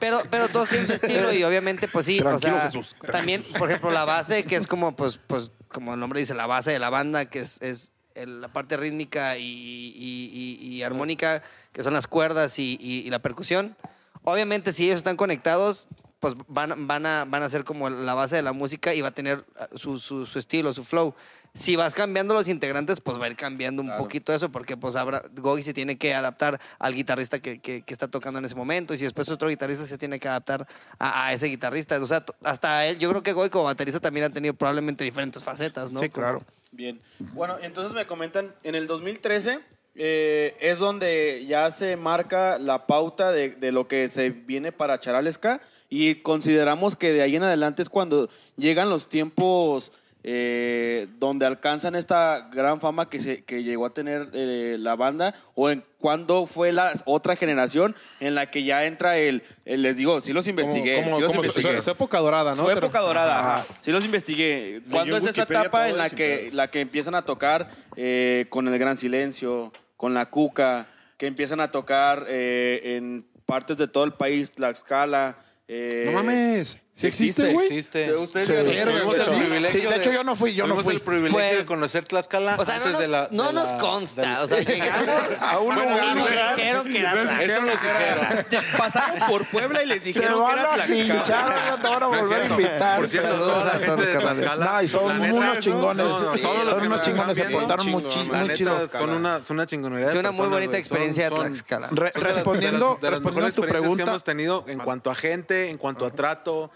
Pero, 0.00 0.22
pero 0.30 0.48
todos 0.48 0.68
tienen 0.68 0.86
su 0.86 0.94
estilo 0.94 1.32
y 1.32 1.44
obviamente, 1.44 1.88
pues 1.88 2.06
sí. 2.06 2.18
Tranquilo, 2.18 2.52
o 2.56 2.58
sea, 2.58 2.66
Jesús, 2.66 2.96
También, 3.10 3.42
por 3.58 3.68
ejemplo, 3.70 3.90
la 3.90 4.04
base, 4.04 4.44
que 4.44 4.56
es 4.56 4.66
como, 4.66 4.94
pues, 4.96 5.20
pues, 5.26 5.52
como 5.68 5.94
el 5.94 6.00
nombre 6.00 6.20
dice, 6.20 6.34
la 6.34 6.46
base 6.46 6.70
de 6.72 6.78
la 6.78 6.90
banda, 6.90 7.26
que 7.26 7.40
es, 7.40 7.60
es 7.62 7.92
la 8.14 8.48
parte 8.48 8.76
rítmica 8.76 9.36
y, 9.38 9.42
y- 9.44 10.58
y- 10.60 10.66
y 10.76 10.82
armónica, 10.82 11.42
que 11.72 11.82
son 11.84 11.94
las 11.94 12.06
cuerdas 12.08 12.58
y, 12.58 12.76
y- 12.80 13.06
y 13.06 13.10
la 13.10 13.20
percusión. 13.20 13.76
Obviamente, 14.24 14.72
si 14.72 14.86
ellos 14.86 14.98
están 14.98 15.16
conectados, 15.16 15.86
pues 16.20 16.34
van, 16.48 16.86
van, 16.86 17.06
a, 17.06 17.24
van 17.24 17.42
a 17.42 17.48
ser 17.48 17.64
como 17.64 17.88
la 17.90 18.14
base 18.14 18.36
de 18.36 18.42
la 18.42 18.52
música 18.52 18.94
y 18.94 19.00
va 19.00 19.08
a 19.08 19.12
tener 19.12 19.44
ah, 19.58 19.68
su, 19.74 19.98
su- 19.98 20.26
su 20.26 20.38
estilo, 20.38 20.72
su 20.72 20.82
flow. 20.84 21.14
Si 21.54 21.76
vas 21.76 21.94
cambiando 21.94 22.34
los 22.34 22.46
integrantes, 22.48 23.00
pues 23.00 23.18
va 23.18 23.24
a 23.24 23.28
ir 23.28 23.36
cambiando 23.36 23.82
un 23.82 23.96
poquito 23.96 24.32
eso, 24.34 24.50
porque 24.50 24.76
pues 24.76 24.96
habrá, 24.96 25.22
Gogi 25.34 25.62
se 25.62 25.72
tiene 25.72 25.96
que 25.96 26.14
adaptar 26.14 26.60
al 26.78 26.94
guitarrista 26.94 27.40
que, 27.40 27.58
que- 27.60 27.82
que 27.82 27.92
está 27.92 28.06
tocando 28.08 28.38
en 28.38 28.44
ese 28.44 28.54
momento, 28.54 28.94
y 28.94 28.98
si 28.98 29.04
después 29.04 29.28
otro 29.30 29.48
guitarrista 29.48 29.86
se 29.86 29.96
tiene 29.98 30.20
que 30.20 30.28
adaptar 30.28 30.68
a, 30.98 31.26
a 31.26 31.32
ese 31.32 31.46
guitarrista. 31.46 31.98
O 32.00 32.06
sea, 32.06 32.24
hasta 32.44 32.86
él, 32.86 32.98
yo 32.98 33.08
creo 33.10 33.22
que 33.22 33.32
Gogi 33.32 33.50
como 33.50 33.64
baterista 33.64 33.98
también 33.98 34.26
ha 34.26 34.30
tenido 34.30 34.54
probablemente 34.54 35.04
diferentes 35.04 35.42
facetas, 35.42 35.90
¿no? 35.90 36.00
Sí, 36.00 36.10
claro. 36.10 36.42
Bien. 36.70 37.00
Bueno, 37.32 37.56
entonces 37.62 37.94
me 37.94 38.06
comentan, 38.06 38.54
en 38.62 38.74
el 38.74 38.86
2013 38.86 39.60
eh, 40.00 40.54
es 40.60 40.78
donde 40.78 41.44
ya 41.48 41.70
se 41.72 41.96
marca 41.96 42.58
la 42.58 42.86
pauta 42.86 43.32
de, 43.32 43.50
de 43.50 43.72
lo 43.72 43.88
que 43.88 44.08
se 44.08 44.30
viene 44.30 44.70
para 44.72 45.00
Charalesca 45.00 45.60
y 45.90 46.14
consideramos 46.16 46.94
que 46.96 47.12
de 47.12 47.22
ahí 47.22 47.34
en 47.36 47.42
adelante 47.42 47.82
es 47.82 47.88
cuando 47.90 48.30
llegan 48.56 48.88
los 48.90 49.08
tiempos 49.08 49.92
eh, 50.24 51.06
donde 51.18 51.46
alcanzan 51.46 51.94
esta 51.94 52.48
gran 52.52 52.80
fama 52.80 53.08
que, 53.08 53.18
se, 53.20 53.44
que 53.44 53.62
llegó 53.62 53.86
a 53.86 53.90
tener 53.94 54.28
eh, 54.34 54.76
la 54.78 54.94
banda 54.96 55.34
o 55.54 55.70
en 55.70 55.84
cuando 55.98 56.44
fue 56.46 56.70
la 56.72 56.92
otra 57.06 57.34
generación 57.36 57.96
en 58.20 58.34
la 58.34 58.50
que 58.50 58.64
ya 58.64 58.84
entra 58.84 59.16
el, 59.16 59.42
el- 59.64 59.82
les 59.82 59.96
digo, 59.96 60.20
sí 60.20 60.32
los 60.32 60.46
investigué, 60.48 60.96
sí 61.02 61.20
los 61.20 61.30
como 61.32 61.40
su, 61.42 61.46
investigué. 61.46 61.76
su- 61.76 61.82
su 61.82 61.90
época 61.90 62.18
dorada, 62.18 62.54
¿no? 62.54 62.64
Su 62.64 62.70
época 62.70 63.00
dorada, 63.00 63.38
ajá. 63.40 63.66
Sí 63.80 63.90
los 63.90 64.04
investigué. 64.04 64.80
¿Cuándo 64.90 65.16
es 65.16 65.24
esa 65.26 65.42
etapa 65.42 65.88
en 65.88 65.96
la 65.96 66.10
que, 66.10 66.50
la 66.52 66.68
que 66.68 66.80
empiezan 66.82 67.14
a 67.14 67.22
tocar 67.22 67.70
eh, 67.96 68.46
con 68.50 68.68
el 68.68 68.78
Gran 68.78 68.96
Silencio, 68.98 69.72
con 69.98 70.14
la 70.14 70.30
Cuca, 70.30 70.86
que 71.18 71.26
empiezan 71.26 71.60
a 71.60 71.70
tocar 71.70 72.24
eh, 72.28 72.96
en 72.96 73.26
partes 73.44 73.76
de 73.76 73.88
todo 73.88 74.04
el 74.04 74.12
país, 74.14 74.52
Tlaxcala? 74.52 75.36
eh, 75.66 76.04
No 76.06 76.12
mames. 76.12 76.78
¿Sí 76.98 77.06
existe, 77.06 77.42
existe, 77.42 77.52
güey? 77.54 77.66
Existe. 77.66 78.16
Ustedes 78.16 78.48
Tuvimos 78.48 79.14
el 79.28 79.36
privilegio 79.38 79.80
Sí, 79.80 79.86
de 79.86 79.96
hecho 79.96 80.10
yo 80.12 80.24
no 80.24 80.34
fui, 80.34 80.52
yo 80.54 80.66
no 80.66 80.82
fui. 80.82 80.94
el 80.96 81.00
privilegio 81.00 81.38
Pues, 81.38 81.58
de 81.58 81.64
conocer 81.66 82.04
Tlaxcala 82.06 82.56
O 82.58 82.64
sea, 82.64 82.74
no 82.78 82.84
antes 82.86 82.92
nos, 82.92 83.00
de 83.00 83.06
la... 83.06 83.28
no 83.30 83.46
de 83.46 83.52
nos 83.52 83.64
la- 83.70 83.78
consta. 83.78 84.42
O 84.42 84.46
sea, 84.48 84.58
llegamos 84.64 85.08
A 85.40 85.58
un 85.60 85.74
lugar, 85.76 86.16
nos 86.16 86.28
dijeron 86.56 86.86
que 86.88 86.98
era 86.98 87.12
Tlaxcala. 87.12 87.42
Eso 87.44 87.62
nos 87.62 87.70
dijeron. 87.80 88.66
Pasaron 88.76 89.18
por 89.28 89.44
Puebla 89.46 89.82
y 89.84 89.86
les 89.86 90.02
dijeron 90.02 90.44
que 90.44 90.52
era 90.52 90.74
Tlaxcala. 90.74 91.70
no 91.70 91.76
te 91.82 91.88
van 91.88 91.94
a 91.94 92.00
No 92.00 92.08
volver 92.08 92.42
a 92.42 92.46
invitar. 92.46 92.98
Por 92.98 93.08
cierto, 93.08 93.36
toda 93.36 93.64
la 93.64 93.70
gente 93.78 94.06
de. 94.06 94.16
Tlaxcala. 94.18 94.64
No, 94.64 94.82
y 94.82 94.88
son 94.88 95.20
unos 95.20 95.60
chingones. 95.60 96.04
no, 96.04 96.18
no, 96.20 96.32
todos 96.36 96.64
los 96.64 96.74
unos 96.74 96.88
nos 96.88 97.02
chingones, 97.04 97.36
se 97.36 97.44
portaron 97.44 97.86
muy 97.90 98.08
chidos. 98.08 98.90
Son 98.90 99.10
una, 99.10 99.44
son 99.44 99.56
una 99.56 99.66
chingonería. 99.66 100.08
Es 100.08 100.14
una 100.16 100.32
muy 100.32 100.48
bonita 100.48 100.76
experiencia 100.76 101.30
de 101.30 101.36
Tlaxcala. 101.36 101.90
Respondiendo, 101.92 102.98
a 103.00 103.00
tu 103.00 103.06
experiencias 103.06 103.54
que 103.54 103.62
pregunta. 103.62 104.02
hemos 104.02 104.24
tenido 104.24 104.64
en 104.66 104.78
cuanto 104.80 105.12
a 105.12 105.14
gente, 105.14 105.70
en 105.70 105.78
cuanto 105.78 106.04
a 106.04 106.10
trato. 106.10 106.72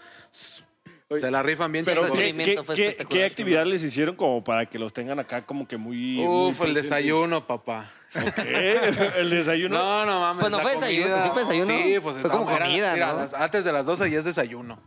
Se 1.15 1.29
la 1.29 1.43
rifan 1.43 1.71
bien. 1.71 1.85
Pero. 1.85 2.05
¿Qué, 2.11 2.33
qué- 2.33 2.63
qué- 2.97 3.05
qué 3.07 3.25
actividad 3.25 3.65
les 3.65 3.83
hicieron 3.83 4.15
como 4.15 4.43
para 4.43 4.65
que 4.65 4.79
los 4.79 4.93
tengan 4.93 5.19
acá 5.19 5.45
como 5.45 5.67
que 5.67 5.77
muy... 5.77 6.15
muy 6.15 6.25
Uf, 6.25 6.49
el 6.49 6.55
presentes? 6.73 6.83
desayuno, 6.83 7.45
papá. 7.45 7.87
¿Qué? 8.35 8.79
¿El 9.17 9.29
desayuno? 9.29 9.77
No, 9.77 10.05
no 10.07 10.19
mames. 10.21 10.39
Pues 10.41 10.51
no 10.51 10.59
fue 10.59 10.71
desayuno, 10.73 11.07
comida- 11.09 11.23
¿sí 11.23 11.29
fue 11.31 11.41
desayuno? 11.43 11.65
Sí, 11.67 11.99
pues 12.01 12.17
Fue 12.17 12.29
como 12.31 12.49
era- 12.49 12.65
comida, 12.65 12.93
mira, 12.93 13.11
¿no? 13.13 13.17
las- 13.19 13.33
antes 13.35 13.63
de 13.63 13.71
las 13.71 13.85
12 13.85 14.09
ya 14.09 14.19
es 14.19 14.25
desayuno. 14.25 14.79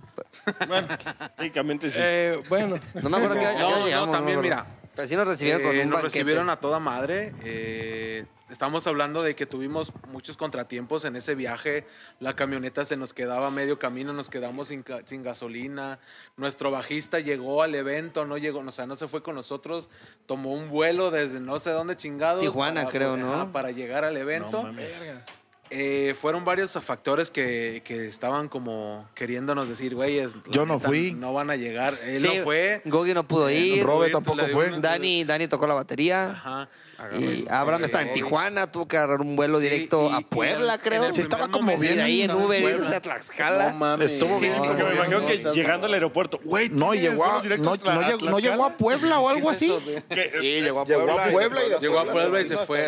Bueno, 0.67 0.89
técnicamente 1.37 1.91
sí. 1.91 1.99
Eh, 2.03 2.39
bueno, 2.49 2.77
No 3.03 3.09
me 3.09 3.17
acuerdo 3.19 3.37
que 3.39 3.59
No, 3.59 4.07
no, 4.07 4.13
también, 4.13 4.41
mira. 4.41 4.67
Pero 4.97 5.07
sí 5.07 5.15
nos 5.15 5.29
recibieron 5.29 5.63
con 5.63 5.77
Eh, 5.77 5.83
un 5.83 5.91
nos 5.91 6.03
banquete. 6.03 6.19
recibieron 6.19 6.51
a 6.51 6.57
toda 6.59 6.81
madre. 6.81 7.35
eh, 7.45 8.25
estamos 8.51 8.87
hablando 8.87 9.23
de 9.23 9.35
que 9.35 9.47
tuvimos 9.47 9.93
muchos 10.09 10.37
contratiempos 10.37 11.05
en 11.05 11.17
ese 11.17 11.35
viaje. 11.35 11.87
La 12.21 12.35
camioneta 12.37 12.85
se 12.85 12.97
nos 12.97 13.13
quedaba 13.13 13.49
a 13.49 13.51
medio 13.51 13.79
camino, 13.79 14.13
nos 14.13 14.31
quedamos 14.31 14.69
sin, 14.69 14.83
ca- 14.83 15.01
sin 15.05 15.23
gasolina. 15.23 15.99
Nuestro 16.37 16.71
bajista 16.71 17.21
llegó 17.21 17.63
al 17.63 17.75
evento, 17.75 18.25
no 18.25 18.39
llegó, 18.39 18.61
o 18.61 18.73
sea, 18.73 18.87
no 18.87 18.97
se 18.97 19.09
fue 19.09 19.23
con 19.23 19.35
nosotros. 19.35 19.89
Tomó 20.27 20.53
un 20.55 20.69
vuelo 20.71 21.11
desde 21.11 21.41
no 21.41 21.59
sé 21.61 21.71
dónde 21.71 21.97
chingado. 21.97 22.41
Tijuana, 22.41 22.83
creo, 22.91 23.17
¿no? 23.17 23.53
para 23.53 23.71
llegar 23.71 24.05
al 24.05 24.17
evento. 24.17 24.63
Eh, 25.71 26.15
fueron 26.21 26.45
varios 26.45 26.73
factores 26.73 27.31
que, 27.31 27.83
que 27.85 28.07
estaban 28.07 28.49
como 28.49 29.09
queriéndonos 29.15 29.69
decir, 29.69 29.95
güeyes, 29.95 30.35
Yo 30.51 30.65
no 30.65 30.79
fui. 30.79 31.13
No 31.13 31.33
van 31.33 31.51
a 31.51 31.57
llegar. 31.57 31.99
Él 32.05 32.21
Sí, 32.21 32.27
no 32.39 32.45
fue. 32.45 32.83
Gogi 32.85 33.15
no 33.15 33.27
pudo 33.27 33.49
Eh, 33.49 33.59
ir. 33.59 33.79
no 33.79 33.85
pudo 33.85 33.95
Robe 33.97 34.07
ir, 34.07 34.13
tampoco 34.13 34.47
fue. 34.53 34.81
Dani, 34.81 35.25
Dani 35.25 35.49
tocó 35.49 35.67
la 35.67 35.75
batería. 35.75 36.31
Ajá. 36.31 36.69
Y 37.19 37.25
Este, 37.39 37.53
Abraham 37.53 37.85
está 37.85 38.01
en 38.03 38.15
Tijuana, 38.15 38.71
tuvo 38.73 38.89
que 38.89 38.97
agarrar 38.97 39.21
un 39.21 39.37
vuelo 39.37 39.59
Sí, 39.59 39.65
directo 39.65 40.09
y- 40.11 40.15
a 40.15 40.21
Puebla, 40.21 40.79
creo. 40.79 41.13
Sí, 41.13 41.21
estaba 41.21 41.49
como 41.49 41.77
bien 41.77 42.01
ahí 42.01 42.23
en 42.23 42.31
Uber 42.31 42.63
irse 42.63 42.95
a 42.95 43.01
Tlaxcala. 43.03 43.71
No 43.73 43.77
mames. 43.77 44.13
Estuvo 44.13 44.39
bien. 44.41 44.55
Porque 44.57 44.83
me 44.85 44.95
imagino 44.95 45.27
que 45.27 45.37
llegando 45.53 45.87
al 45.87 45.95
aeropuerto, 45.95 46.41
güey, 46.45 46.69
No 46.71 46.93
¿tienes 46.93 47.11
llegó, 47.11 47.25
a, 47.27 47.43
no, 47.43 47.43
llegó, 47.43 48.31
no 48.31 48.39
llegó 48.39 48.65
a? 48.65 48.77
Puebla 48.77 49.21
o 49.21 49.29
algo 49.29 49.51
así. 49.51 49.67
Sí, 50.41 50.61
llegó 50.63 50.81
a 50.81 50.85
Llegó 50.87 51.11
a 51.19 51.25
Puebla. 51.27 51.79
Llegó 51.81 51.99
a 51.99 52.05
Puebla 52.07 52.41
y 52.41 52.45
se 52.47 52.57
fue, 52.59 52.83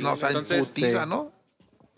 No, 0.00 0.12
o 0.12 0.16
sea, 0.16 0.30
en 0.30 0.44
putiza. 0.44 1.06
¿no? 1.06 1.39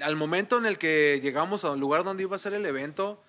Al 0.03 0.17
momento 0.17 0.59
en 0.59 0.67
el 0.67 0.79
que 0.79 1.21
llegamos 1.23 1.65
al 1.65 1.79
lugar 1.79 2.05
donde 2.05 2.23
iba 2.25 2.37
a 2.37 2.39
ser 2.39 2.55
el 2.55 2.67
evento, 2.67 3.23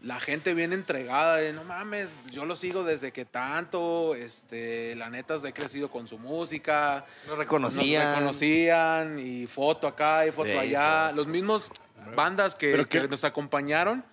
la 0.00 0.20
gente 0.20 0.54
bien 0.54 0.72
entregada, 0.72 1.36
de, 1.36 1.52
no 1.52 1.64
mames, 1.64 2.20
yo 2.30 2.46
lo 2.46 2.56
sigo 2.56 2.84
desde 2.84 3.12
que 3.12 3.24
tanto, 3.24 4.14
este, 4.14 4.96
la 4.96 5.10
neta, 5.10 5.36
he 5.44 5.52
crecido 5.52 5.90
con 5.90 6.08
su 6.08 6.18
música. 6.18 7.04
Lo 7.26 7.36
reconocían. 7.36 8.04
Nos 8.06 8.18
reconocían 8.18 9.18
y 9.18 9.46
foto 9.46 9.86
acá 9.86 10.26
y 10.26 10.30
foto 10.30 10.50
Sí, 10.50 10.56
allá. 10.56 11.12
Los 11.12 11.26
mismos 11.26 11.70
bandas 12.16 12.54
que, 12.54 12.70
¿Pero 12.72 12.88
qué? 12.88 13.00
que 13.02 13.08
nos 13.08 13.24
acompañaron, 13.24 14.04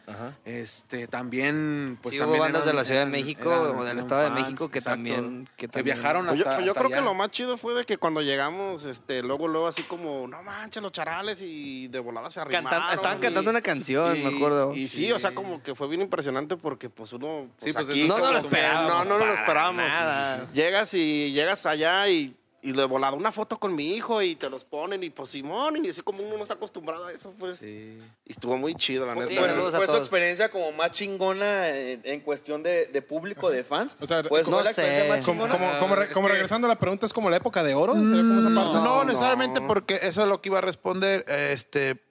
este, 0.46 1.08
también, 1.08 1.98
pues 2.02 2.14
Sí, 2.14 2.18
hubo 2.20 2.26
también 2.26 2.42
bandas 2.44 2.62
eran- 2.64 2.72
de 2.72 2.78
la 2.78 2.84
Ciudad 2.84 3.00
de 3.02 3.06
México 3.12 3.52
eran- 3.52 3.78
o 3.80 3.84
del 3.84 4.00
Estado 4.00 4.24
de 4.24 4.30
México 4.32 4.70
que 4.70 4.80
exacto, 4.80 4.96
también- 4.96 5.50
que 5.58 5.68
también- 5.68 5.96
viajaron 5.96 6.28
hasta 6.30 6.32
Pues 6.32 6.40
yo, 6.40 6.44
pues 6.46 6.66
yo 6.66 6.72
hasta 6.72 6.80
creo 6.86 7.00
que 7.00 7.06
lo 7.06 7.14
más 7.14 7.30
chido 7.32 7.58
fue 7.58 7.74
de 7.74 7.84
que 7.84 7.98
cuando 7.98 8.22
llegamos, 8.22 8.86
este, 8.86 9.22
luego, 9.24 9.48
luego 9.48 9.68
así 9.68 9.84
como, 9.84 10.28
no 10.28 10.42
manches, 10.44 10.82
los 10.82 10.92
charales 10.92 11.40
y 11.42 11.88
de 11.90 12.00
volada 12.00 12.30
se 12.30 12.40
arrimaron. 12.40 12.70
Cantan- 12.70 12.94
estaban 12.94 13.18
y- 13.18 13.22
cantando 13.22 13.52
una 13.52 13.62
canción, 13.62 14.16
y- 14.18 14.24
me 14.24 14.36
acuerdo. 14.36 14.74
Y 14.74 14.88
sí, 14.88 15.12
o 15.12 15.20
sea, 15.20 15.32
como 15.36 15.62
que 15.62 15.76
fue 15.76 15.88
bien 15.88 16.02
impresionante 16.02 16.58
porque 16.58 16.90
pues 16.90 17.14
uno... 17.14 17.48
Sí, 17.58 17.72
pues, 17.74 17.76
pues, 17.76 17.90
aquí, 17.90 18.08
no 18.08 18.18
nos 18.18 18.32
lo 18.34 18.38
esperábamos 18.40 18.92
No, 18.92 19.06
no 19.06 19.18
nos 19.20 19.28
lo 19.28 19.34
esperábamos. 19.34 19.82
nada. 19.86 20.48
Llegas 20.54 20.94
y 20.94 21.32
llegas 21.32 21.66
allá 21.66 22.08
y... 22.10 22.36
Y 22.62 22.74
de 22.74 22.84
volada 22.84 23.16
una 23.16 23.32
foto 23.32 23.58
con 23.58 23.74
mi 23.74 23.94
hijo 23.96 24.22
y 24.22 24.36
te 24.36 24.50
los 24.50 24.66
ponen 24.66 25.02
y 25.04 25.10
pues 25.10 25.30
Simón 25.30 25.84
y 25.86 25.90
así 25.90 26.02
como 26.02 26.22
uno 26.24 26.36
no 26.36 26.44
está 26.44 26.56
acostumbrado 26.56 27.06
a 27.06 27.12
eso 27.14 27.34
pues. 27.40 27.64
Y 27.64 27.98
estuvo 28.26 28.58
muy 28.58 28.76
chido 28.76 29.06
la 29.06 29.14
Sí, 29.26 29.34
neta. 29.34 29.48
saludos 29.50 29.74
a 29.74 29.78
fue 29.78 29.88
su 29.88 29.96
experiencia 29.96 30.52
como 30.52 30.72
más 30.74 30.92
chingona 30.92 31.70
en, 31.70 32.02
en 32.04 32.20
cuestión 32.20 32.62
de, 32.62 32.88
de 32.88 33.02
público, 33.02 33.50
de 33.50 33.64
fans. 33.64 33.96
O 34.02 34.06
sea, 34.06 34.24
fue, 34.26 34.44
no 34.44 34.58
la 34.62 34.74
sé. 34.74 34.82
experiencia 34.82 35.16
más 35.16 35.26
como, 35.26 35.46
chingona. 35.48 35.58
como, 35.70 35.80
como 35.80 35.96
re- 35.96 36.04
es 36.06 36.10
como 36.12 36.28
que- 36.28 36.34
regresando 36.34 36.68
a 36.68 36.70
la 36.70 36.78
pregunta, 36.80 37.06
¿es 37.06 37.14
como 37.14 37.30
la 37.30 37.38
época 37.38 37.64
de 37.64 37.74
oro? 37.76 37.94
¿Sería 37.94 38.10
como 38.24 38.40
esa 38.42 38.54
parte? 38.54 38.74
No, 38.80 39.04
necesariamente 39.06 39.62
porque 39.62 39.96
eso 40.02 40.22
es 40.24 40.28
lo 40.28 40.42
que 40.42 40.50
iba 40.50 40.58
a 40.58 40.62
responder. 40.62 41.24
Este, 41.30 42.04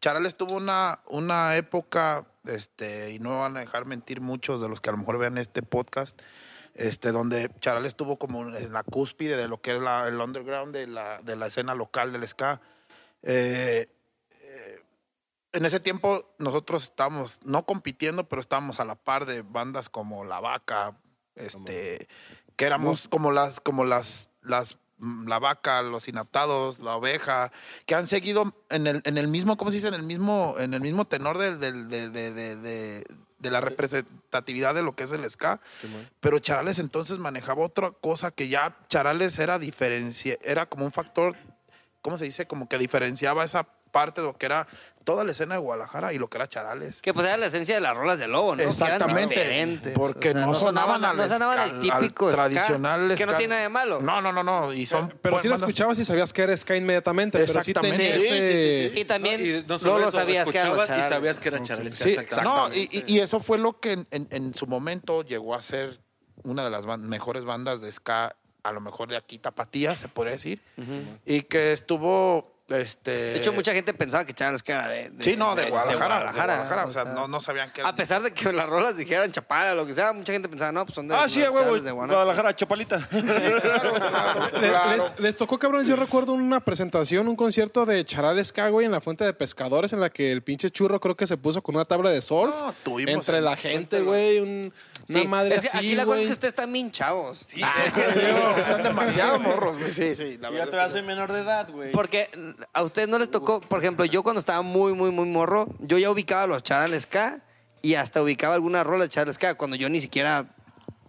Charales 0.00 0.34
tuvo 0.34 0.54
una, 0.54 1.00
una 1.08 1.56
época, 1.56 2.24
este, 2.46 3.12
y 3.12 3.18
no 3.18 3.28
me 3.30 3.36
van 3.36 3.56
a 3.58 3.60
dejar 3.60 3.84
mentir 3.84 4.22
muchos 4.22 4.62
de 4.62 4.68
los 4.70 4.80
que 4.80 4.88
a 4.88 4.92
lo 4.92 4.98
mejor 4.98 5.18
vean 5.18 5.36
este 5.36 5.60
podcast, 5.62 6.18
este, 6.74 7.12
donde 7.12 7.50
Charales 7.60 7.88
estuvo 7.88 8.18
como 8.18 8.42
en 8.56 8.72
la 8.72 8.82
cúspide 8.82 9.36
de 9.36 9.48
lo 9.48 9.60
que 9.60 9.76
es 9.76 9.82
la- 9.82 10.06
el 10.08 10.20
underground 10.20 10.72
de 10.74 10.86
la, 10.86 11.20
de 11.22 11.36
la 11.36 11.46
escena 11.46 11.74
local 11.74 12.12
del 12.12 12.26
ska. 12.26 12.60
Eh, 13.22 13.86
eh, 14.42 14.82
en 15.52 15.64
ese 15.64 15.80
tiempo 15.80 16.32
nosotros 16.38 16.84
estábamos, 16.84 17.38
no 17.44 17.66
compitiendo, 17.66 18.28
pero 18.28 18.40
estábamos 18.40 18.80
a 18.80 18.84
la 18.84 18.94
par 18.94 19.26
de 19.26 19.42
bandas 19.42 19.88
como 19.88 20.24
La 20.24 20.40
Vaca, 20.40 20.96
este, 21.34 22.08
que 22.56 22.64
éramos 22.64 23.08
como 23.08 23.32
las, 23.32 23.60
como 23.60 23.84
las, 23.84 24.30
las, 24.42 24.78
La 25.26 25.38
Vaca, 25.38 25.82
Los 25.82 26.08
Inaptados, 26.08 26.78
La 26.78 26.94
Oveja, 26.96 27.50
que 27.86 27.94
han 27.94 28.06
seguido 28.06 28.54
en 28.70 28.86
el, 28.86 29.00
en 29.04 29.18
el 29.18 29.28
mismo, 29.28 29.56
¿cómo 29.56 29.70
se 29.70 29.78
dice? 29.78 29.88
En 29.88 29.94
el 29.94 30.02
mismo, 30.02 30.54
en 30.58 30.72
el 30.74 30.80
mismo 30.80 31.06
tenor 31.06 31.36
del, 31.38 31.58
del- 31.58 31.88
de, 31.88 32.10
de- 32.10 33.04
de- 33.40 33.50
la 33.50 33.60
representatividad 33.60 34.74
de 34.74 34.82
lo 34.82 34.94
que 34.94 35.04
es 35.04 35.12
el 35.12 35.28
ska. 35.28 35.60
Pero 36.20 36.38
Charales 36.38 36.78
entonces 36.78 37.18
manejaba 37.18 37.64
otra 37.64 37.90
cosa 37.90 38.30
que 38.30 38.48
ya 38.48 38.76
Charales 38.88 39.38
era 39.38 39.58
diferencia, 39.58 40.36
era 40.42 40.66
como 40.66 40.84
un 40.84 40.92
factor, 40.92 41.36
¿cómo 42.02 42.16
se 42.18 42.24
dice? 42.26 42.46
Como 42.46 42.68
que 42.68 42.78
diferenciaba 42.78 43.44
esa 43.44 43.66
parte 43.90 44.20
de 44.20 44.26
lo 44.28 44.36
que 44.36 44.46
era 44.46 44.66
toda 45.04 45.24
la 45.24 45.32
escena 45.32 45.54
de 45.54 45.60
Guadalajara 45.60 46.12
y 46.12 46.18
lo 46.18 46.28
que 46.28 46.38
era 46.38 46.46
Charales. 46.48 47.00
Que 47.00 47.12
pues 47.14 47.26
era 47.26 47.36
la 47.36 47.46
esencia 47.46 47.74
de 47.74 47.80
las 47.80 47.96
rolas 47.96 48.18
de 48.18 48.28
Lobo, 48.28 48.52
¿no? 48.52 48.56
Que 48.58 48.62
eran 48.62 48.72
Exactamente. 48.72 49.92
Porque 49.94 50.30
O 50.30 50.32
sea, 50.32 50.46
no, 50.46 50.54
sonaban, 50.54 51.04
al 51.04 51.16
no 51.16 51.26
sonaban 51.26 51.58
al 51.58 51.80
típico 51.80 52.28
al 52.28 52.52
ska, 52.52 52.66
Que 53.16 53.26
no 53.26 53.34
tiene 53.34 53.48
nada 53.48 53.62
de 53.62 53.68
malo. 53.68 54.00
No, 54.00 54.20
no, 54.20 54.32
no, 54.32 54.42
no. 54.42 54.72
Y 54.72 54.86
son 54.86 55.12
Pero 55.20 55.38
sí 55.38 55.48
lo 55.48 55.54
escuchabas 55.54 55.98
y 55.98 56.04
sabías 56.04 56.32
que 56.32 56.42
era 56.42 56.56
ska 56.56 56.76
inmediatamente. 56.76 57.38
Pero 57.38 57.52
sí 57.52 57.70
Exactamente. 57.70 58.20
Sí, 58.20 58.28
ese... 58.28 58.92
Y 59.00 59.04
también 59.04 59.40
Y 59.40 59.64
no 59.66 59.74
eso, 59.76 60.10
sabías 60.12 60.48
que 60.50 60.58
los 60.58 60.66
escuchabas 60.66 60.86
y 60.86 60.88
charales. 60.88 61.08
sabías 61.08 61.40
que 61.40 61.48
era 61.48 61.62
Charales. 61.62 61.94
Sí, 61.98 62.10
exactamente. 62.10 62.88
no, 62.92 63.04
y, 63.06 63.18
eso 63.20 63.40
fue 63.40 63.58
lo 63.58 63.80
que 63.80 63.92
en, 63.92 64.06
en- 64.10 64.28
en 64.30 64.54
su 64.54 64.66
momento 64.66 65.22
llegó 65.22 65.54
a 65.54 65.62
ser 65.62 66.00
una 66.42 66.64
de 66.64 66.70
las 66.70 66.86
mejores 66.98 67.44
bandas 67.44 67.80
de 67.80 67.90
ska, 67.92 68.36
a 68.62 68.72
lo 68.72 68.80
mejor 68.80 69.08
de 69.08 69.16
aquí, 69.16 69.38
Tapatía, 69.38 69.96
se 69.96 70.08
podría 70.08 70.32
decir. 70.32 70.60
Y 71.24 71.42
que 71.42 71.72
estuvo, 71.72 72.52
este... 72.76 73.10
De 73.10 73.36
hecho, 73.38 73.52
mucha 73.52 73.72
gente 73.72 73.92
pensaba 73.94 74.24
que 74.24 74.32
Charles 74.34 74.62
que 74.62 74.72
era 74.72 74.88
de, 74.88 75.10
de- 75.10 75.24
Sí, 75.24 75.36
no, 75.36 75.54
de, 75.54 75.68
Guadalajara. 75.70 75.90
de 75.90 75.96
Guadalajara, 75.96 76.54
Guadalajara, 76.56 76.84
o 76.86 76.88
O 76.88 76.92
sea, 76.92 77.04
no, 77.04 77.28
no 77.28 77.40
sabían 77.40 77.72
que... 77.72 77.82
A 77.82 77.94
pesar 77.94 78.22
de 78.22 78.32
que 78.32 78.52
las 78.52 78.68
rolas 78.68 78.96
dijeran 78.96 79.30
chapada 79.32 79.72
o 79.72 79.74
lo 79.74 79.86
que 79.86 79.94
sea, 79.94 80.12
mucha 80.12 80.32
gente 80.32 80.48
pensaba, 80.48 80.72
no, 80.72 80.84
pues 80.84 80.94
son 80.94 81.08
de. 81.08 81.14
Ah, 81.14 81.28
sí, 81.28 81.40
huevo. 81.42 81.76
Guadalajara, 82.06 82.54
Chapalita. 82.54 83.00
Claro, 83.10 83.60
claro, 83.94 84.48
Le- 84.60 84.68
claro. 84.68 85.02
Les, 85.04 85.20
les 85.20 85.36
tocó, 85.36 85.58
cabrones, 85.58 85.86
yo 85.88 85.96
recuerdo 85.96 86.32
una 86.32 86.60
presentación, 86.60 87.28
un 87.28 87.36
concierto 87.36 87.86
de 87.86 88.04
Charal 88.04 88.42
Ska, 88.44 88.68
güey, 88.68 88.86
en 88.86 88.92
la 88.92 89.00
Fuente 89.00 89.24
de 89.24 89.32
Pescadores, 89.32 89.92
en 89.92 90.00
la 90.00 90.10
que 90.10 90.32
el 90.32 90.42
pinche 90.42 90.70
churro 90.70 91.00
creo 91.00 91.16
que 91.16 91.26
se 91.26 91.36
puso 91.36 91.62
con 91.62 91.74
una 91.76 91.84
tabla 91.84 92.10
de 92.10 92.20
surf. 92.22 92.50
No, 92.54 92.72
tuvimos 92.82 93.14
entre 93.14 93.38
en 93.38 93.44
la 93.44 93.56
gente, 93.56 94.00
güey, 94.00 94.40
un- 94.40 94.72
una 95.10 95.20
Sí, 95.20 95.28
madre 95.28 95.54
es 95.56 95.62
que 95.62 95.68
así, 95.68 95.76
aquí 95.78 95.94
la 95.94 96.04
cosa 96.06 96.20
es 96.20 96.26
que 96.26 96.32
ustedes 96.32 96.52
están 96.52 96.72
bien 96.72 96.90
chavos. 96.90 97.44
Sí, 97.46 97.62
están 98.56 98.82
demasiado 98.82 99.38
morros. 99.40 99.78
güey. 99.78 99.90
Sí, 99.90 100.14
sí. 100.14 100.38
la 100.38 100.48
Si 100.48 100.54
verdad 100.54 100.66
yo 100.66 100.70
todavía 100.70 100.92
soy 100.92 101.02
menor 101.02 101.32
de 101.32 101.40
edad, 101.40 101.68
güey. 101.70 101.92
Porque 101.92 102.30
a 102.72 102.82
ustedes 102.82 103.08
no 103.08 103.18
les 103.18 103.30
tocó, 103.30 103.60
por 103.60 103.78
ejemplo, 103.80 104.04
yo 104.04 104.22
cuando 104.22 104.38
estaba 104.40 104.62
muy, 104.62 104.92
muy, 104.94 105.10
muy 105.10 105.26
morro, 105.26 105.68
yo 105.80 105.98
ya 105.98 106.10
ubicaba 106.10 106.46
los 106.46 106.62
Charles 106.62 107.06
K 107.06 107.40
y 107.82 107.94
hasta 107.94 108.22
ubicaba 108.22 108.54
alguna 108.54 108.84
rola 108.84 109.04
de 109.04 109.08
Charles 109.10 109.38
K 109.38 109.54
cuando 109.54 109.76
yo 109.76 109.88
ni 109.88 110.00
siquiera, 110.00 110.54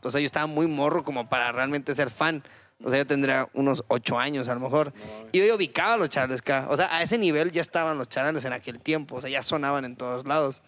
o 0.01 0.11
sea, 0.11 0.19
yo 0.21 0.25
estaba 0.25 0.47
muy 0.47 0.67
morro 0.67 1.03
como 1.03 1.29
para 1.29 1.51
realmente 1.51 1.93
ser 1.95 2.09
fan. 2.09 2.43
O 2.83 2.89
sea, 2.89 2.97
yo 2.97 3.05
tendría 3.05 3.47
unos 3.53 3.83
ocho 3.89 4.17
años 4.17 4.49
a 4.49 4.55
lo 4.55 4.59
mejor. 4.59 4.91
Y 5.31 5.45
yo 5.45 5.55
ubicaba 5.55 5.97
los 5.97 6.09
Charles 6.09 6.41
K. 6.41 6.65
O 6.67 6.75
sea, 6.75 6.87
a 6.95 7.03
ese 7.03 7.19
nivel 7.19 7.51
ya 7.51 7.61
estaban 7.61 7.95
los 7.99 8.09
Charles 8.09 8.43
en 8.45 8.53
aquel 8.53 8.79
tiempo. 8.79 9.17
O 9.17 9.21
sea, 9.21 9.29
ya 9.29 9.43
sonaban 9.43 9.85
en 9.85 9.95
todos 9.95 10.25
lados. 10.25 10.63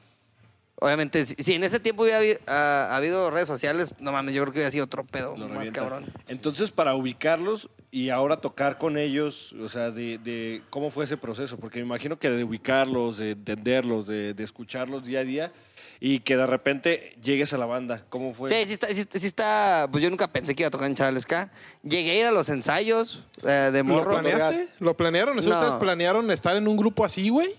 Obviamente, 0.80 1.26
si, 1.26 1.36
si 1.36 1.54
en 1.54 1.64
ese 1.64 1.80
tiempo 1.80 2.04
hubiera 2.04 2.20
habi- 2.22 2.40
ah, 2.48 2.90
habido 2.96 3.30
redes 3.32 3.48
sociales, 3.48 3.94
no 4.00 4.12
mames, 4.12 4.34
yo 4.36 4.42
creo 4.42 4.54
que 4.54 4.60
hubiera 4.60 4.72
sido 4.72 4.86
otro 4.86 5.06
pedo 5.06 5.32
Lo 5.38 5.48
más 5.48 5.52
revienta. 5.58 5.80
cabrón. 5.80 6.06
Entonces, 6.28 6.72
para 6.72 6.96
ubicarlos 6.96 7.70
y 7.92 8.10
ahora 8.10 8.38
tocar 8.42 8.78
con 8.78 8.98
ellos, 8.98 9.54
o 9.54 9.70
sea, 9.70 9.92
de, 9.92 10.18
de 10.18 10.62
cómo 10.70 10.92
fue 10.92 11.06
ese 11.06 11.16
proceso, 11.16 11.58
porque 11.58 11.80
me 11.80 11.86
imagino 11.86 12.20
que 12.20 12.30
de 12.30 12.44
ubicarlos, 12.44 13.18
de 13.18 13.32
entenderlos, 13.32 14.08
de, 14.08 14.34
de 14.34 14.44
escucharlos 14.44 15.06
día 15.06 15.20
a 15.20 15.24
día 15.24 15.54
y 16.00 16.20
que 16.20 16.36
de 16.36 16.48
repente 16.48 17.16
llegues 17.24 17.54
a 17.54 17.58
la 17.58 17.66
banda, 17.66 18.04
¿cómo 18.10 18.34
fue? 18.34 18.50
Sí, 18.50 18.56
sí 18.66 18.74
está, 18.74 18.88
sí, 18.88 19.00
está- 19.02 19.20
sí 19.20 19.28
está- 19.28 19.88
Pues 19.90 20.04
yo 20.04 20.10
nunca 20.10 20.28
pensé 20.34 20.54
que 20.54 20.64
iba 20.64 20.68
a 20.68 20.72
tocar 20.72 20.88
en 20.88 20.96
Charles 20.96 21.26
K. 21.26 21.50
Llegué 21.84 22.12
a 22.12 22.16
ir 22.20 22.26
a 22.26 22.32
los 22.32 22.50
ensayos 22.50 23.24
eh, 23.48 23.70
de 23.72 23.78
¿Lo 23.80 23.84
morro. 23.86 24.10
planeaste? 24.20 24.68
¿Lo 24.80 24.98
planearon? 24.98 25.40
¿Eso 25.40 25.50
No. 25.50 25.56
¿Ustedes 25.56 25.76
planearon 25.76 26.30
estar 26.32 26.58
en 26.58 26.68
un 26.68 26.76
grupo 26.76 27.06
así, 27.06 27.30
güey? 27.30 27.56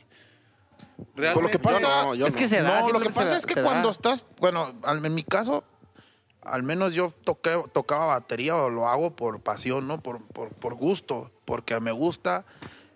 Por 1.15 1.43
lo 1.43 1.49
que 1.51 1.59
pasa, 1.59 2.03
no, 2.05 2.15
yo 2.15 2.27
Es 2.27 2.37
que 2.37 2.49
se 2.49 2.63
da, 2.63 2.81
no, 2.81 2.89
lo 2.91 3.01
que 3.01 3.11
pasa 3.11 3.25
da- 3.31 3.37
es 3.37 3.47
que 3.47 3.55
da. 3.57 3.63
cuando 3.63 3.91
estás, 3.91 4.25
bueno, 4.39 4.73
en 4.87 5.15
mi 5.15 5.25
caso, 5.25 5.65
al 6.43 6.63
menos 6.63 6.93
yo 6.95 7.11
toqué, 7.25 7.63
tocaba 7.73 8.07
batería 8.07 8.55
o 8.57 8.69
lo 8.71 8.89
hago 8.89 9.15
por 9.17 9.41
pasión, 9.41 9.87
¿no? 9.89 10.01
Por, 10.01 10.23
por, 10.27 10.51
por 10.51 10.75
gusto, 10.75 11.31
porque 11.45 11.79
me 11.81 11.91
gusta 11.93 12.45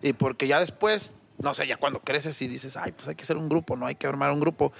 y 0.01 0.13
porque 0.13 0.47
ya 0.47 0.59
después, 0.59 1.13
no 1.39 1.53
sé, 1.53 1.67
ya 1.67 1.77
cuando 1.77 1.99
creces 2.01 2.41
y 2.41 2.47
dices, 2.47 2.77
ay, 2.77 2.91
pues 2.91 3.07
hay 3.07 3.15
que 3.15 3.23
hacer 3.23 3.37
un 3.37 3.49
grupo, 3.49 3.75
no 3.75 3.85
hay 3.85 3.95
que 3.95 4.07
armar 4.07 4.31
un 4.31 4.39
grupo. 4.39 4.71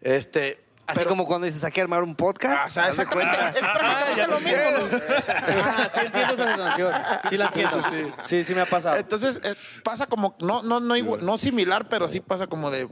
Este, 0.00 0.62
Así 0.88 1.04
como 1.04 1.26
cuando 1.26 1.46
dices, 1.46 1.62
hay 1.64 1.70
que 1.72 1.80
armar 1.80 2.02
un 2.02 2.14
podcast. 2.16 2.56
Ah, 2.58 2.64
o 2.66 2.70
sea, 2.70 2.84
haz 2.86 2.96
de 2.96 3.02
exactamente, 3.02 3.36
cuenta. 3.38 3.58
es 3.58 3.78
prácticamente 3.78 4.26
lo 4.26 4.40
mismo, 4.40 4.88
¿no? 4.88 5.64
Ah, 5.64 5.88
sí 5.92 6.00
entiendo 6.06 6.34
esa 6.34 6.46
sensación. 6.46 6.92
Sí 7.28 7.36
la 7.36 7.44
entiendo. 7.46 7.80
Sí, 8.22 8.44
sí, 8.44 8.54
me 8.54 8.60
ha 8.62 8.66
pasado. 8.66 8.96
Entonces, 8.96 9.40
eh, 9.44 9.54
pasa 9.84 10.06
como, 10.06 10.34
no, 10.40 10.62
no, 10.62 10.80
no, 10.80 10.96
igual- 10.96 11.24
no 11.24 11.36
similar, 11.36 11.88
pero 11.88 12.08
sí 12.08 12.20
pasa 12.20 12.46
como 12.46 12.70
de, 12.70 12.88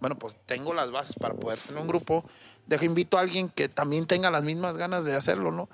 bueno, 0.00 0.16
pues 0.18 0.36
tengo 0.46 0.72
las 0.74 0.90
bases 0.90 1.16
para 1.20 1.34
poder 1.34 1.58
tener 1.58 1.80
un 1.82 1.88
grupo, 1.88 2.24
dejo 2.66 2.84
invito 2.84 3.18
a 3.18 3.20
alguien 3.22 3.48
que 3.48 3.68
también 3.68 4.06
tenga 4.06 4.30
las 4.30 4.44
mismas 4.44 4.76
ganas 4.76 5.04
de 5.04 5.16
hacerlo, 5.16 5.50
¿no? 5.50 5.68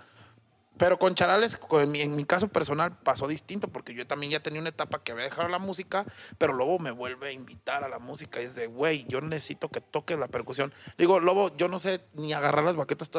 Pero 0.78 0.98
con 0.98 1.14
Charales, 1.14 1.58
en 1.72 1.90
mi, 1.90 2.00
en 2.02 2.14
mi 2.16 2.24
caso 2.24 2.48
personal, 2.48 2.98
pasó 2.98 3.26
distinto, 3.26 3.68
porque 3.68 3.94
yo 3.94 4.06
también 4.06 4.32
ya 4.32 4.40
tenía 4.40 4.60
una 4.60 4.68
etapa 4.70 5.02
que 5.02 5.12
había 5.12 5.24
dejado 5.24 5.48
la 5.48 5.58
música, 5.58 6.04
pero 6.38 6.52
Lobo 6.52 6.78
me 6.78 6.90
vuelve 6.90 7.28
a 7.28 7.32
invitar 7.32 7.82
a 7.82 7.88
la 7.88 7.98
música. 7.98 8.40
Y 8.42 8.44
es 8.44 8.54
de, 8.56 8.66
güey, 8.66 9.06
yo 9.08 9.20
necesito 9.20 9.68
que 9.70 9.80
toques 9.80 10.18
la 10.18 10.28
percusión. 10.28 10.72
Le 10.98 11.04
digo, 11.04 11.18
Lobo, 11.20 11.56
yo 11.56 11.68
no 11.68 11.78
sé 11.78 12.02
ni 12.14 12.32
agarrar 12.34 12.64
las 12.64 12.76
baquetas, 12.76 13.10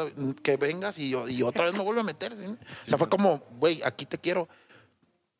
que 0.42 0.56
vengas 0.56 0.98
y, 0.98 1.10
yo- 1.10 1.28
y 1.28 1.42
otra 1.42 1.64
vez 1.64 1.74
me 1.74 1.80
vuelve 1.80 2.00
a 2.02 2.04
meter. 2.04 2.32
¿sí? 2.32 2.44
O 2.46 2.88
sea, 2.88 2.96
fue 2.98 3.08
como, 3.08 3.38
güey, 3.58 3.82
aquí 3.84 4.06
te 4.06 4.18
quiero. 4.18 4.48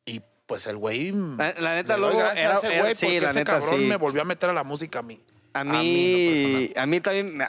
Y 0.05 0.21
pues 0.45 0.67
el 0.67 0.77
güey. 0.77 1.11
La- 1.11 1.53
la 1.59 1.75
neta, 1.75 1.97
Lobo 1.97 2.19
era- 2.19 2.31
a 2.31 2.33
ese 2.57 2.79
güey 2.79 2.95
sí, 2.95 3.05
porque 3.05 3.21
la 3.21 3.29
ese 3.29 3.39
neta, 3.39 3.59
cabrón 3.59 3.79
sí. 3.79 3.85
me 3.85 3.95
volvió 3.95 4.21
a 4.21 4.25
meter 4.25 4.49
a 4.49 4.53
la 4.53 4.63
música 4.63 4.99
a 4.99 5.03
mí. 5.03 5.23
A 5.53 5.63
mí, 5.63 5.71
lo 5.73 6.59
mí, 6.59 6.73
a 6.75 6.85
mí 6.85 6.99
también, 7.01 7.41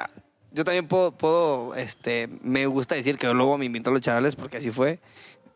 yo 0.53 0.65
también 0.65 0.87
puedo, 0.89 1.13
puedo, 1.13 1.75
este, 1.75 2.29
me 2.43 2.67
gusta 2.67 2.95
decir 2.95 3.19
que 3.19 3.27
luego 3.33 3.57
me 3.59 3.65
invitó 3.67 3.91
a 3.91 3.93
los 3.93 4.03
chavales 4.03 4.37
porque 4.37 4.57
así 4.59 4.71
fue. 4.71 4.99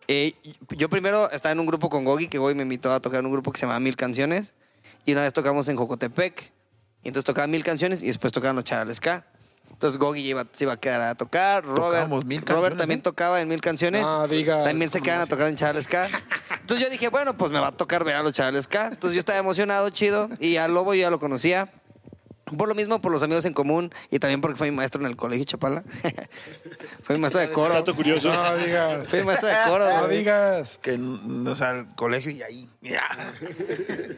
Eh, 0.07 0.35
yo 0.77 0.89
primero 0.89 1.31
estaba 1.31 1.53
en 1.53 1.61
un 1.61 1.67
grupo 1.67 1.89
con 1.89 2.05
Gogi, 2.05 2.29
que 2.29 2.39
Gogi 2.39 2.55
me 2.55 2.63
invitó 2.63 2.93
a 2.93 3.01
tocar 3.01 3.21
en 3.21 3.27
un 3.27 3.33
grupo 3.33 3.53
que 3.53 3.59
se 3.59 3.63
llamaba 3.67 3.81
Mil 3.81 3.97
Canciones. 3.97 4.55
Y 5.07 5.13
una 5.13 5.23
vez 5.23 5.33
tocamos 5.33 5.69
en 5.69 5.77
Jocotepec. 5.77 6.53
Y 7.03 7.09
entonces 7.09 7.25
tocaban 7.25 7.51
Mil 7.51 7.65
Canciones 7.65 8.03
y 8.03 8.07
después 8.07 8.33
tocaban 8.33 8.57
los 8.57 8.65
chavales 8.65 9.01
K. 9.01 9.27
Entonces 9.71 9.99
Gogi 9.99 10.21
iba- 10.21 10.47
se 10.53 10.65
iba 10.65 10.75
a 10.75 10.77
quedar 10.79 11.01
a 11.01 11.15
tocar. 11.15 11.65
Robert, 11.65 12.09
Mil 12.25 12.43
Robert 12.43 12.77
también 12.79 13.01
¿eh? 13.01 13.03
tocaba 13.03 13.41
en 13.41 13.49
Mil 13.49 13.61
Canciones. 13.61 14.07
Digas. 14.31 14.63
También 14.65 14.91
se 14.91 15.01
quedan 15.03 15.21
a 15.21 15.27
tocar 15.27 15.49
en 15.49 15.57
Chavales 15.57 15.89
K. 15.89 16.09
Entonces 16.61 16.87
yo 16.87 16.91
dije, 16.91 17.09
bueno, 17.09 17.37
pues 17.37 17.51
me 17.51 17.59
va 17.59 17.69
a 17.69 17.73
tocar 17.73 18.05
ver 18.05 18.15
a 18.17 18.23
los 18.23 18.33
Chavales 18.33 18.67
K. 18.69 18.87
Entonces 18.93 19.15
yo 19.15 19.19
estaba 19.19 19.39
emocionado, 19.39 19.91
chido. 19.91 20.29
Y 20.39 20.57
al 20.59 20.73
Lobo 20.73 20.95
yo 20.95 21.01
ya 21.03 21.11
lo 21.11 21.19
conocía. 21.19 21.71
Por 22.57 22.69
lo 22.69 22.75
mismo, 22.75 23.01
por 23.01 23.13
los 23.13 23.23
amigos 23.23 23.45
en 23.45 23.53
común 23.55 23.93
y 24.11 24.19
también 24.19 24.41
porque 24.41 24.57
fue 24.57 24.71
mi 24.71 24.77
maestro 24.77 25.01
en 25.01 25.07
el 25.07 25.17
colegio 25.17 25.45
Chapala. 25.45 25.83
fue 27.05 27.17
mi 27.17 27.21
maestro 27.23 27.41
de 27.41 27.51
coro. 27.51 27.75
Dato 27.75 27.95
curioso. 27.95 28.33
No 28.33 28.57
digas. 28.59 29.09
Fue 29.09 29.21
mi 29.21 29.27
maestro 29.27 29.49
de 29.49 29.55
coro. 29.67 29.89
No 29.89 30.05
güey. 30.07 30.19
digas. 30.19 30.79
Que, 30.83 30.97
mm, 30.99 31.47
o 31.47 31.55
sea, 31.55 31.71
el 31.73 31.87
colegio 31.95 32.31
y 32.31 32.43
ahí. 32.43 32.69
ya. 32.83 33.03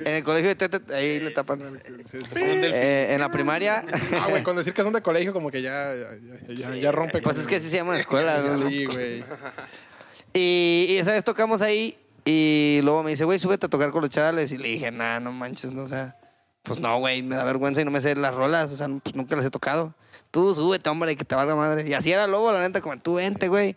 En 0.04 0.14
el 0.14 0.24
colegio 0.24 0.48
de 0.48 0.54
Tete, 0.56 0.94
ahí 0.94 1.20
le 1.20 1.30
tapan. 1.30 1.80
Eh, 2.34 3.08
en 3.10 3.20
la 3.20 3.30
primaria. 3.30 3.84
Ah, 4.20 4.26
güey, 4.28 4.42
con 4.42 4.56
decir 4.56 4.72
que 4.74 4.82
son 4.82 4.92
de 4.92 5.02
colegio, 5.02 5.32
como 5.32 5.50
que 5.50 5.62
ya, 5.62 5.94
ya, 5.94 6.08
ya, 6.48 6.54
ya- 6.54 6.74
ya 6.76 6.92
rompe. 6.92 7.20
Pues 7.22 7.36
con- 7.36 7.42
es 7.42 7.48
que 7.48 7.56
así 7.56 7.68
se 7.68 7.76
llama 7.76 7.92
la 7.94 7.98
escuela. 8.00 8.38
¿no? 8.38 8.58
Sí, 8.68 8.84
güey. 8.86 9.24
Y, 10.32 10.86
y 10.90 10.98
esa 10.98 11.12
vez 11.12 11.24
tocamos 11.24 11.62
ahí 11.62 11.98
y 12.24 12.80
luego 12.82 13.02
me 13.02 13.10
dice, 13.10 13.24
güey, 13.24 13.38
súbete 13.38 13.66
a 13.66 13.68
tocar 13.68 13.90
con 13.90 14.02
los 14.02 14.10
chavales. 14.10 14.52
Y 14.52 14.58
le 14.58 14.68
dije, 14.68 14.90
nah, 14.90 15.20
no 15.20 15.32
manches, 15.32 15.72
no, 15.72 15.82
o 15.82 15.88
sea, 15.88 16.16
pues 16.66 16.80
no, 16.80 16.98
güey, 16.98 17.22
me 17.22 17.36
da 17.36 17.44
vergüenza 17.44 17.80
y 17.80 17.84
no 17.84 17.90
me 17.90 18.00
sé 18.00 18.14
las 18.16 18.34
rolas, 18.34 18.72
o 18.72 18.76
sea, 18.76 18.88
pues 19.02 19.14
nunca 19.14 19.36
las 19.36 19.44
he 19.44 19.50
tocado. 19.50 19.94
Tú 20.30 20.54
súbete, 20.54 20.90
hombre, 20.90 21.16
que 21.16 21.24
te 21.24 21.34
valga 21.34 21.54
madre. 21.54 21.88
Y 21.88 21.94
así 21.94 22.12
era 22.12 22.26
Lobo, 22.26 22.52
la 22.52 22.60
neta, 22.60 22.80
como 22.80 22.98
tú 22.98 23.14
vente, 23.14 23.48
güey. 23.48 23.76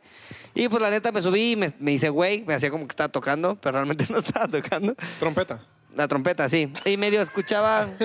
Y 0.56 0.68
pues 0.68 0.82
la 0.82 0.90
neta 0.90 1.12
me 1.12 1.22
subí 1.22 1.52
y 1.52 1.56
me, 1.56 1.70
me 1.80 1.92
hice, 1.94 2.10
güey, 2.10 2.44
me 2.46 2.54
hacía 2.54 2.72
como 2.72 2.88
que 2.88 2.92
estaba 2.92 3.10
tocando, 3.10 3.56
pero 3.56 3.74
realmente 3.74 4.06
no 4.10 4.18
estaba 4.18 4.48
tocando. 4.48 4.96
Trompeta. 5.20 5.62
La 5.96 6.08
trompeta, 6.08 6.48
sí. 6.48 6.72
Y 6.86 6.98
medio 6.98 7.22
escuchaba. 7.22 7.88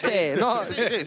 Sí, 0.00 0.32
no, 0.38 0.62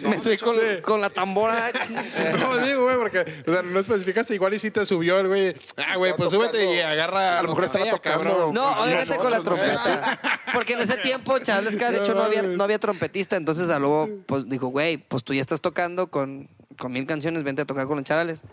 me 0.07 0.21
subí 0.21 0.37
con, 0.37 0.55
con 0.83 1.01
la 1.01 1.09
tambora. 1.09 1.71
No, 2.39 2.57
digo, 2.59 2.83
güey, 2.83 2.97
porque 2.97 3.25
o 3.47 3.51
sea, 3.51 3.63
no 3.63 3.79
especificas 3.79 4.29
igual 4.29 4.53
y 4.53 4.59
si 4.59 4.69
te 4.69 4.85
subió 4.85 5.19
el 5.19 5.27
güey. 5.27 5.55
Ah, 5.77 5.95
güey, 5.97 6.15
pues 6.15 6.29
súbete 6.29 6.75
y 6.75 6.79
agarra. 6.79 7.39
A 7.39 7.41
lo 7.41 7.49
mejor 7.49 7.65
estaba 7.65 7.89
tocando. 7.89 8.51
No, 8.53 8.83
obviamente 8.83 9.15
con 9.15 9.31
la 9.31 9.41
trompeta. 9.41 10.19
Porque 10.53 10.73
en 10.73 10.81
ese 10.81 10.97
tiempo, 10.97 11.39
Charles 11.39 11.75
K, 11.75 11.91
de 11.91 11.99
hecho, 11.99 12.13
no 12.13 12.21
había, 12.21 12.43
no 12.43 12.63
había 12.63 12.77
trompetista. 12.77 13.35
Entonces, 13.35 13.69
a 13.71 13.79
luego, 13.79 14.09
pues 14.27 14.47
dijo, 14.47 14.67
güey, 14.67 14.97
pues 14.97 15.23
tú 15.23 15.33
ya 15.33 15.41
estás 15.41 15.59
tocando 15.59 16.11
con, 16.11 16.49
con 16.77 16.91
mil 16.91 17.07
canciones, 17.07 17.43
vente 17.43 17.63
a 17.63 17.65
tocar 17.65 17.87
con 17.87 17.97
los 17.97 18.05
charales. 18.05 18.43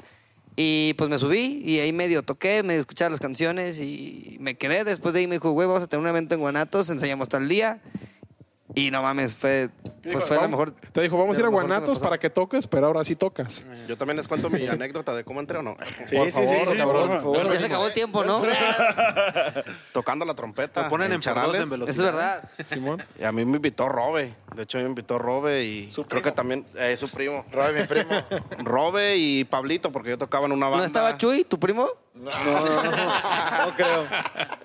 Y 0.63 0.93
pues 0.93 1.09
me 1.09 1.17
subí 1.17 1.63
y 1.65 1.79
ahí 1.79 1.91
medio 1.91 2.23
toqué, 2.23 2.63
medio 2.63 2.81
escuchaba 2.81 3.09
las 3.09 3.19
canciones 3.19 3.79
y 3.79 4.37
me 4.41 4.57
quedé. 4.57 4.85
Después 4.85 5.15
de 5.15 5.21
ahí 5.21 5.27
me 5.27 5.37
dijo, 5.37 5.53
güey, 5.53 5.67
vamos 5.67 5.83
a 5.83 5.87
tener 5.87 6.03
un 6.03 6.09
evento 6.11 6.35
en 6.35 6.43
Guanatos, 6.43 6.91
ensayamos 6.91 7.31
tal 7.31 7.49
día. 7.49 7.81
Y 8.75 8.91
no 8.91 9.03
mames, 9.03 9.35
fue, 9.35 9.71
pues 10.03 10.25
fue 10.25 10.37
la 10.37 10.47
mejor. 10.47 10.73
Te 10.73 11.03
dijo, 11.03 11.19
vamos 11.19 11.37
a 11.37 11.41
ir 11.41 11.45
a 11.45 11.51
lo 11.51 11.57
que 11.57 11.63
Guanatos 11.63 11.99
para 11.99 12.19
que 12.19 12.31
toques, 12.31 12.67
pero 12.67 12.87
ahora 12.87 13.03
sí 13.05 13.17
tocas. 13.17 13.65
Yo 13.89 13.97
también 13.97 14.17
les 14.17 14.29
cuento 14.29 14.49
mi 14.49 14.67
anécdota 14.69 15.15
de 15.15 15.25
cómo 15.25 15.41
entré 15.41 15.59
o 15.59 15.63
no. 15.63 15.77
por 15.77 16.31
favor, 16.31 16.77
cabrón, 16.77 17.09
por 17.09 17.21
favor. 17.21 17.53
Ya 17.53 17.61
se 17.61 17.67
acabó 17.67 17.87
el 17.89 17.93
tiempo, 17.93 18.25
¿no? 18.25 18.43
Tocando 19.93 20.25
la 20.25 20.35
trompeta. 20.35 20.85
Te 20.85 20.89
ponen 20.89 21.13
en 21.13 21.21
Charales. 21.21 21.63
en 21.63 21.71
velocidad. 21.71 21.95
Eso 21.95 22.07
es 22.07 22.15
verdad. 22.15 22.51
Simón. 22.65 23.03
Y 23.19 23.25
a 23.25 23.33
mí 23.33 23.45
me 23.45 23.57
invitó 23.57 23.89
Robe. 23.89 24.35
De 24.55 24.63
hecho, 24.63 24.79
me 24.79 24.85
invitó 24.85 25.19
Robe 25.19 25.65
y 25.65 25.91
creo 26.09 26.23
que 26.23 26.33
también 26.33 26.65
eh, 26.77 26.97
su 26.97 27.09
primo. 27.09 27.45
Robe, 27.51 27.81
mi 27.81 27.87
primo. 27.87 28.11
Robe 28.59 29.17
y 29.17 29.45
Pablito, 29.45 29.91
porque 29.91 30.11
yo 30.11 30.19
tocaba 30.19 30.47
en 30.47 30.53
una 30.53 30.67
banda. 30.67 30.79
¿No 30.79 30.87
estaba 30.87 31.19
Chuy, 31.19 31.45
tu 31.45 31.59
primo? 31.59 31.89
No 32.21 33.75
creo. 33.77 34.07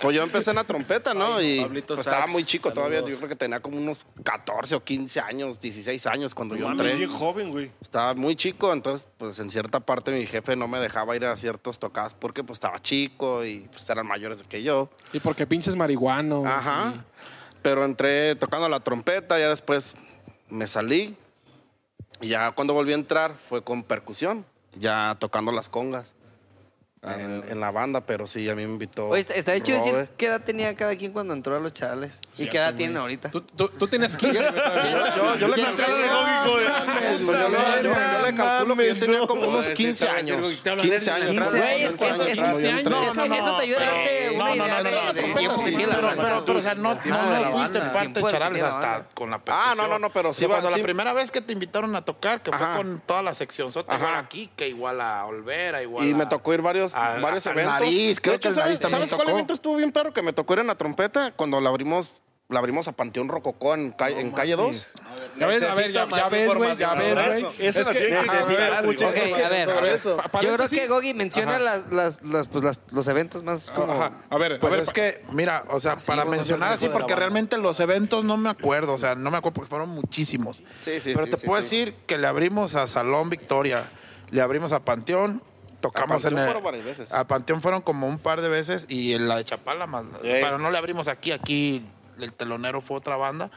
Pues 0.01 0.15
yo 0.15 0.23
empecé 0.23 0.49
en 0.51 0.57
la 0.57 0.63
trompeta, 0.63 1.13
¿no? 1.13 1.41
y 1.41 1.61
Pablito 1.61 1.95
pues, 1.95 2.05
estaba 2.05 2.23
Sax, 2.23 2.31
muy 2.31 2.43
chico 2.43 2.71
todavía. 2.71 2.99
Yo 3.01 3.15
creo 3.17 3.29
que 3.29 3.35
tenía 3.35 3.59
como 3.59 3.77
unos 3.77 4.01
14 4.23 4.75
o 4.75 4.83
15 4.83 5.19
años, 5.21 5.59
16 5.59 6.05
años 6.07 6.35
cuando 6.35 6.55
yo 6.55 6.69
entré. 6.69 6.95
bien 6.95 7.09
joven, 7.09 7.51
güey. 7.51 7.71
Estaba 7.81 8.13
muy 8.13 8.35
chico, 8.35 8.73
entonces 8.73 9.07
pues 9.17 9.39
en 9.39 9.49
cierta 9.49 9.79
parte 9.79 10.11
mi 10.11 10.25
jefe 10.25 10.55
no 10.55 10.67
me 10.67 10.79
dejaba 10.79 11.15
ir 11.15 11.25
a 11.25 11.35
ciertos 11.37 11.79
tocadas 11.79 12.13
porque 12.13 12.43
pues 12.43 12.57
estaba 12.57 12.79
chico 12.79 13.45
y 13.45 13.67
pues 13.71 13.89
eran 13.89 14.07
mayores 14.07 14.43
que 14.43 14.63
yo. 14.63 14.89
Y 15.13 15.19
porque 15.19 15.47
pinches 15.47 15.75
marihuanos. 15.75 16.45
Ajá. 16.45 16.93
y- 16.95 17.01
Pero 17.61 17.83
entré 17.85 18.35
tocando 18.35 18.69
la 18.69 18.79
trompeta, 18.79 19.39
ya 19.39 19.49
después 19.49 19.95
me 20.49 20.67
salí. 20.67 21.15
Y 22.21 22.29
ya 22.29 22.51
cuando 22.51 22.73
volví 22.73 22.91
a 22.91 22.95
entrar 22.95 23.35
fue 23.49 23.63
con 23.63 23.83
percusión, 23.83 24.45
ya 24.77 25.15
tocando 25.19 25.51
las 25.51 25.67
congas 25.69 26.14
en, 27.13 27.43
en 27.49 27.59
la 27.59 27.71
banda, 27.71 28.01
pero 28.01 28.27
sí, 28.27 28.47
a 28.49 28.55
mí 28.55 28.65
me 28.65 28.71
invitó. 28.73 29.09
Oye, 29.09 29.21
está, 29.21 29.33
está 29.33 29.51
de 29.51 29.57
hecho 29.59 29.73
Robe. 29.77 29.91
decir 29.91 30.09
qué 30.17 30.25
edad 30.27 30.41
tenía 30.41 30.75
cada 30.75 30.95
quien 30.95 31.11
cuando 31.11 31.33
entró 31.33 31.55
a 31.55 31.59
los 31.59 31.73
charales. 31.73 32.13
¿Y 32.37 32.47
qué 32.49 32.57
edad 32.57 32.73
tienen 32.75 32.97
ahorita? 32.97 33.31
Tú, 33.31 33.41
tú, 33.41 33.67
tú 33.69 33.87
tienes 33.87 34.15
15, 34.15 34.37
güey, 34.39 34.51
todavía. 34.53 35.15
Yo, 35.15 35.35
yo 35.35 35.47
le 35.47 35.63
calculo, 35.63 35.85
pues, 36.45 37.19
yo, 37.19 37.49
le- 37.49 37.83
yo- 37.83 38.29
yo 38.29 38.37
calculo 38.37 38.75
que 38.75 38.87
yo 38.87 38.99
tenía 38.99 39.19
como 39.27 39.47
unos 39.47 39.69
15 39.69 40.07
años. 40.09 40.41
15 40.81 41.11
años. 41.11 41.49
Güey, 41.51 41.83
es 41.83 41.95
que, 41.97 42.07
es, 42.09 42.19
es- 42.19 42.33
15 42.37 42.71
años. 42.71 43.07
es 43.09 43.17
que 43.17 43.37
eso 43.37 43.57
te 43.57 43.63
ayuda 43.63 43.77
a 43.81 43.85
darte 43.85 44.31
una 44.35 44.55
idea 44.55 44.83
no, 44.83 44.83
no, 45.05 45.13
de- 45.13 45.21
tiempo 45.35 45.63
que 45.63 45.71
tiene 45.71 45.87
la 45.87 46.15
pero, 46.45 46.59
o 46.59 46.61
sea, 46.61 46.75
no, 46.75 46.97
fuiste 47.51 47.79
parte 47.79 48.21
de 48.21 48.31
Charales 48.31 48.63
hasta 48.63 49.07
con 49.13 49.29
la 49.29 49.41
Ah, 49.47 49.73
no, 49.77 49.87
no, 49.87 49.99
no, 49.99 50.09
pero 50.11 50.33
sí 50.33 50.45
cuando 50.45 50.69
sí. 50.69 50.77
la 50.77 50.83
primera 50.83 51.13
vez 51.13 51.31
que 51.31 51.41
te 51.41 51.53
invitaron 51.53 51.95
a 51.95 52.03
tocar, 52.03 52.41
que 52.41 52.51
fue 52.51 52.65
con 52.77 53.01
toda 53.05 53.21
la 53.21 53.33
sección 53.33 53.71
sota, 53.71 54.17
aquí, 54.17 54.49
que 54.55 54.67
igual 54.69 55.01
a 55.01 55.25
Olvera, 55.25 55.81
igual 55.81 56.05
Y 56.07 56.13
me 56.13 56.25
tocó 56.25 56.53
ir 56.53 56.61
varios, 56.61 56.94
a- 56.95 57.19
varios 57.19 57.45
eventos. 57.45 57.73
Nariz, 57.73 58.19
creo 58.19 58.31
de 58.33 58.37
hecho, 58.37 58.49
que 58.49 58.53
el 58.53 58.55
Nariz 58.55 58.77
¿sabes, 58.77 58.79
también 58.91 59.09
¿sabes 59.09 59.23
cuál 59.23 59.29
evento 59.35 59.53
estuvo 59.53 59.75
bien 59.75 59.91
perro? 59.91 60.13
Que 60.13 60.21
me 60.21 60.33
tocó 60.33 60.53
ir 60.53 60.59
en 60.59 60.67
la 60.67 60.75
trompeta 60.75 61.31
cuando 61.35 61.59
la 61.61 61.69
abrimos, 61.69 62.13
la 62.49 62.59
abrimos 62.59 62.87
a 62.87 62.91
Panteón 62.91 63.27
Rococó 63.27 63.73
en, 63.73 63.91
calle- 63.91 64.19
en 64.19 64.31
calle 64.31 64.55
2. 64.55 64.93
Ya 65.39 65.47
ves, 65.47 65.63
a 65.63 65.73
ver, 65.73 65.91
ya, 65.91 66.07
ya 66.07 66.29
ves, 66.29 66.53
güey, 66.53 66.75
ya 66.75 66.93
ves, 66.93 67.41
güey. 67.41 67.55
Esa 67.59 67.81
Es 67.81 67.89
que, 67.89 68.15
a 68.15 68.21
ver, 68.45 68.83
mucho. 68.85 69.07
Ok, 69.07 69.15
es 69.15 69.33
que 69.33 69.43
a 69.43 69.49
ver. 69.49 69.69
eso. 69.85 70.17
Yo 70.41 70.55
creo 70.55 70.69
que 70.69 70.87
Gogi 70.87 71.13
menciona 71.13 71.57
las, 71.59 71.91
las, 71.91 72.21
las, 72.23 72.47
pues, 72.47 72.63
las- 72.63 72.79
los 72.91 73.07
eventos 73.07 73.41
más 73.43 73.69
como... 73.71 73.91
Ajá. 73.93 74.11
A 74.29 74.37
ver, 74.37 74.53
a 74.53 74.59
Pues 74.59 74.71
ver, 74.71 74.79
es 74.81 74.91
que, 74.93 75.23
mira, 75.31 75.65
o 75.69 75.79
sea, 75.79 75.97
para 76.05 76.21
a 76.21 76.25
mencionar 76.25 76.71
así, 76.73 76.87
porque 76.87 77.15
realmente 77.15 77.57
los 77.57 77.79
eventos 77.79 78.23
no 78.23 78.37
me 78.37 78.49
acuerdo, 78.49 78.93
o 78.93 78.97
sea, 78.97 79.15
no 79.15 79.31
me 79.31 79.37
acuerdo 79.37 79.55
porque 79.55 79.69
fueron 79.69 79.89
muchísimos. 79.89 80.63
Sí, 80.79 80.99
sí, 80.99 81.11
Pero 81.13 81.25
sí, 81.25 81.31
te 81.31 81.37
sí, 81.37 81.47
puedo 81.47 81.61
sí. 81.63 81.77
decir 81.79 81.95
que 82.05 82.17
le 82.19 82.27
abrimos 82.27 82.75
a 82.75 82.85
Salón 82.87 83.29
Victoria, 83.29 83.89
le 84.29 84.41
abrimos 84.41 84.71
a 84.71 84.79
Panteón, 84.85 85.41
tocamos 85.87 86.23
Panteón 86.23 86.33
en 86.33 86.39
el, 86.39 86.45
fueron 86.45 86.63
varias 86.63 86.85
veces. 86.85 87.11
A 87.13 87.25
Panteón 87.27 87.61
fueron 87.61 87.81
como 87.81 88.07
un 88.07 88.17
par 88.19 88.41
de 88.41 88.49
veces 88.49 88.85
y 88.89 89.13
en 89.13 89.27
la 89.27 89.37
de 89.37 89.45
Chapala 89.45 89.87
más. 89.87 90.05
Pero 90.21 90.57
no 90.59 90.71
le 90.71 90.77
abrimos 90.77 91.07
aquí, 91.07 91.31
aquí 91.31 91.83
el 92.19 92.31
telonero 92.33 92.81
fue 92.81 92.97
otra 92.97 93.15
banda. 93.17 93.51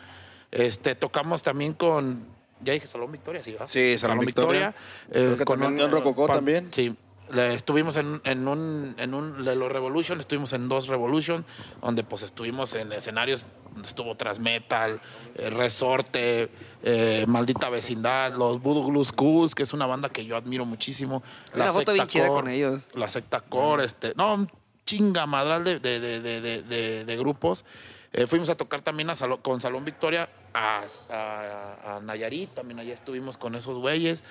Este, 0.50 0.94
tocamos 0.94 1.42
también 1.42 1.72
con, 1.74 2.24
ya 2.62 2.72
dije 2.72 2.86
Salón 2.86 3.12
Victoria, 3.12 3.42
sí, 3.42 3.52
¿verdad? 3.52 3.66
Sí, 3.68 3.98
Salón 3.98 4.20
Victoria. 4.20 4.74
eh, 5.10 5.36
con 5.44 5.60
también 5.60 5.86
un- 5.86 5.92
Rococó 5.92 6.26
pan- 6.26 6.36
también. 6.36 6.68
Sí. 6.72 6.96
Estuvimos 7.36 7.96
en, 7.96 8.20
en 8.24 8.48
un, 8.48 8.94
en 8.98 9.12
un, 9.12 9.44
de 9.44 9.54
los 9.54 9.70
Revolution, 9.70 10.18
estuvimos 10.18 10.52
en 10.54 10.68
dos 10.68 10.88
Revolution, 10.88 11.44
donde 11.82 12.02
pues 12.02 12.22
estuvimos 12.22 12.74
en 12.74 12.90
escenarios, 12.92 13.44
donde 13.74 13.86
estuvo 13.86 14.16
Transmetal, 14.16 15.00
eh, 15.34 15.50
Resorte, 15.50 16.48
eh, 16.82 17.24
Maldita 17.28 17.68
Vecindad, 17.68 18.34
los 18.34 18.62
Voodoo 18.62 18.86
Glue 18.86 19.04
Schools, 19.04 19.54
que 19.54 19.62
es 19.64 19.72
una 19.74 19.84
banda 19.84 20.08
que 20.08 20.24
yo 20.24 20.36
admiro 20.36 20.64
muchísimo. 20.64 21.22
Hay 21.52 21.60
una 21.60 21.72
foto 21.72 21.92
bien 21.92 22.06
chida 22.06 22.28
con 22.28 22.48
ellos. 22.48 22.88
La 22.94 23.08
secta 23.08 23.40
Core, 23.40 23.84
este, 23.84 24.14
no, 24.16 24.34
un 24.34 24.50
chinga 24.86 25.26
madral 25.26 25.64
de, 25.64 25.80
de, 25.80 26.00
de, 26.00 27.04
de, 27.04 27.16
grupos. 27.18 27.66
Eh, 28.14 28.26
fuimos 28.26 28.48
a 28.48 28.56
tocar 28.56 28.80
también 28.80 29.10
a 29.10 29.14
con 29.42 29.60
Salón 29.60 29.84
Victoria 29.84 30.30
a, 30.54 30.86
a- 31.10 31.96
a 31.96 32.00
Nayarit, 32.00 32.54
también 32.54 32.78
allá 32.78 32.94
estuvimos 32.94 33.36
con 33.36 33.54
esos 33.54 33.76
güeyes. 33.76 34.24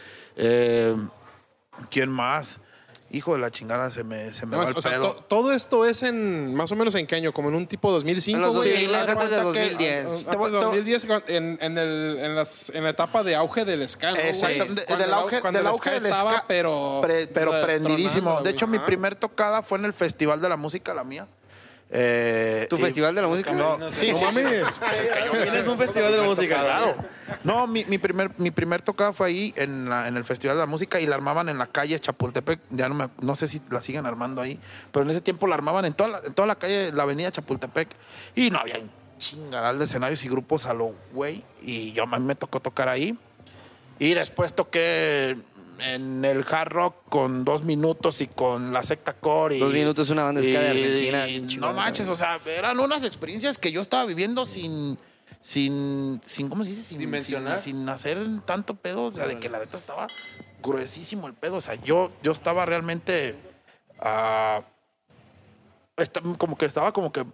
¿Quién 1.91 2.09
más? 2.09 2.59
Hijo 3.09 3.33
de 3.33 3.39
la 3.39 3.49
chingada, 3.51 3.89
se 3.89 4.03
me, 4.03 4.33
se 4.33 4.45
me 4.45 4.57
va 4.57 4.65
el 4.65 4.75
o 4.77 4.81
sea, 4.81 4.91
pedo. 4.91 5.13
to- 5.13 5.23
todo 5.29 5.53
esto 5.53 5.85
es 5.85 6.03
en 6.03 6.53
más 6.53 6.69
o 6.73 6.75
menos 6.75 6.93
en 6.95 7.07
qué 7.07 7.15
año, 7.15 7.31
como 7.31 7.47
en 7.47 7.55
un 7.55 7.65
tipo 7.65 7.89
2005, 7.89 8.35
En 8.35 8.41
los 8.41 8.53
güey. 8.53 8.69
2000, 8.85 8.95
Haz 8.95 9.05
de 9.05 9.11
antes 9.13 9.29
de 9.29 9.35
cuenta 9.43 9.53
que- 9.53 9.59
2010. 9.69 10.05
Antes 10.07 10.25
Te 10.27 10.37
voy- 10.37 10.51
de 10.51 10.59
te 10.59 10.65
voy- 10.65 10.75
2010, 10.77 11.07
en, 11.27 11.57
en, 11.61 11.77
el, 11.77 12.17
en, 12.19 12.35
las, 12.35 12.69
en 12.71 12.83
la 12.83 12.89
etapa 12.89 13.23
de 13.23 13.35
auge 13.37 13.63
del 13.63 13.87
ska, 13.87 14.11
¿no? 14.11 14.17
Exactamente, 14.17 14.83
Cuando 14.85 15.03
del 15.05 15.13
el 15.13 15.17
au- 15.17 15.21
auge, 15.21 15.39
cuando 15.41 15.57
del 15.59 15.65
el 15.67 15.71
auge 15.71 15.79
ska 15.89 15.91
del 15.91 16.05
estaba, 16.05 16.31
ska, 16.33 16.45
pero, 16.49 16.99
pre- 17.01 17.27
pero 17.27 17.51
tronando, 17.51 17.65
prendidísimo. 17.67 18.41
De 18.41 18.49
hecho, 18.49 18.67
mi 18.67 18.79
primer 18.79 19.15
tocada 19.15 19.61
fue 19.63 19.77
en 19.77 19.85
el 19.85 19.93
Festival 19.93 20.41
de 20.41 20.49
la 20.49 20.57
Música, 20.57 20.93
la 20.93 21.05
mía. 21.05 21.27
Eh, 21.89 22.67
¿Tu 22.69 22.75
y- 22.75 22.79
festival 22.79 23.15
de 23.15 23.21
la 23.21 23.27
música? 23.29 23.53
No, 23.53 23.77
sí, 23.91 24.07
sí, 24.13 24.23
sí. 24.29 24.81
Tienes 25.43 25.67
un 25.67 25.77
festival 25.77 26.11
de 26.11 26.21
música. 26.21 26.59
Claro. 26.61 26.95
No, 27.43 27.65
mi, 27.67 27.85
mi 27.85 27.97
primer, 27.97 28.29
mi 28.37 28.51
primer 28.51 28.81
tocada 28.81 29.13
fue 29.13 29.27
ahí 29.27 29.53
en, 29.55 29.87
la- 29.89 30.07
en 30.07 30.17
el 30.17 30.23
Festival 30.25 30.57
de 30.57 30.61
la 30.61 30.65
Música 30.65 30.99
y 30.99 31.05
la 31.05 31.15
armaban 31.15 31.47
en 31.49 31.57
la 31.57 31.67
calle 31.67 31.97
Chapultepec. 31.99 32.59
Ya 32.71 32.89
no, 32.89 32.95
me- 32.95 33.09
no 33.21 33.35
sé 33.35 33.47
si 33.47 33.61
la 33.69 33.81
siguen 33.81 34.05
armando 34.05 34.41
ahí, 34.41 34.59
pero 34.91 35.03
en 35.05 35.11
ese 35.11 35.21
tiempo 35.21 35.47
la 35.47 35.55
armaban 35.55 35.85
en 35.85 35.93
toda 35.93 36.09
la, 36.09 36.19
en 36.25 36.33
toda 36.33 36.47
la 36.47 36.55
calle, 36.55 36.91
la 36.91 37.03
avenida 37.03 37.31
Chapultepec. 37.31 37.87
Y 38.35 38.49
no 38.49 38.59
había 38.59 38.79
un 38.79 38.91
chingaral 39.17 39.79
de 39.79 39.85
escenarios 39.85 40.23
y 40.25 40.29
grupos 40.29 40.65
a 40.65 40.73
lo 40.73 40.93
güey. 41.13 41.43
Y 41.61 41.93
yo 41.93 42.03
a 42.03 42.05
mí 42.19 42.25
me 42.25 42.35
tocó 42.35 42.59
tocar 42.59 42.89
ahí. 42.89 43.17
Y 43.99 44.13
después 44.13 44.53
toqué 44.53 45.37
en 45.79 46.23
el 46.25 46.45
hard 46.49 46.69
rock 46.69 46.95
con 47.09 47.45
dos 47.45 47.63
minutos 47.63 48.21
y 48.21 48.27
con 48.27 48.73
la 48.73 48.83
secta 48.83 49.13
core. 49.13 49.57
Y, 49.57 49.59
Dos 49.59 49.73
Minutos 49.73 50.07
es 50.07 50.11
una 50.11 50.23
banda 50.23 50.41
de 50.41 50.51
ska 50.51 50.61
de 50.61 50.69
Argentina, 50.69 51.27
y 51.27 51.57
no 51.57 51.73
manches, 51.73 52.07
o 52.09 52.15
sea, 52.15 52.37
eran 52.57 52.79
unas 52.79 53.03
experiencias 53.03 53.57
que 53.57 53.71
yo 53.71 53.81
estaba 53.81 54.05
viviendo 54.05 54.45
sin, 54.45 54.97
sin, 55.41 56.21
sin 56.23 56.49
¿cómo 56.49 56.63
se 56.63 56.71
dice? 56.71 56.83
Sin, 56.83 56.99
Dimensionar. 56.99 57.61
Sin, 57.61 57.77
sin 57.77 57.89
hacer 57.89 58.17
tanto 58.45 58.75
pedo, 58.75 59.05
o 59.05 59.11
sea, 59.11 59.27
de 59.27 59.39
que 59.39 59.49
la 59.49 59.59
neta 59.59 59.77
estaba 59.77 60.07
gruesísimo 60.61 61.27
el 61.27 61.33
pedo. 61.33 61.57
O 61.57 61.61
sea, 61.61 61.75
yo, 61.75 62.11
yo 62.23 62.31
estaba 62.31 62.65
realmente, 62.65 63.35
ah, 63.99 64.61
como 66.37 66.57
que 66.57 66.65
estaba 66.65 66.91
como 66.91 67.11
que 67.11 67.25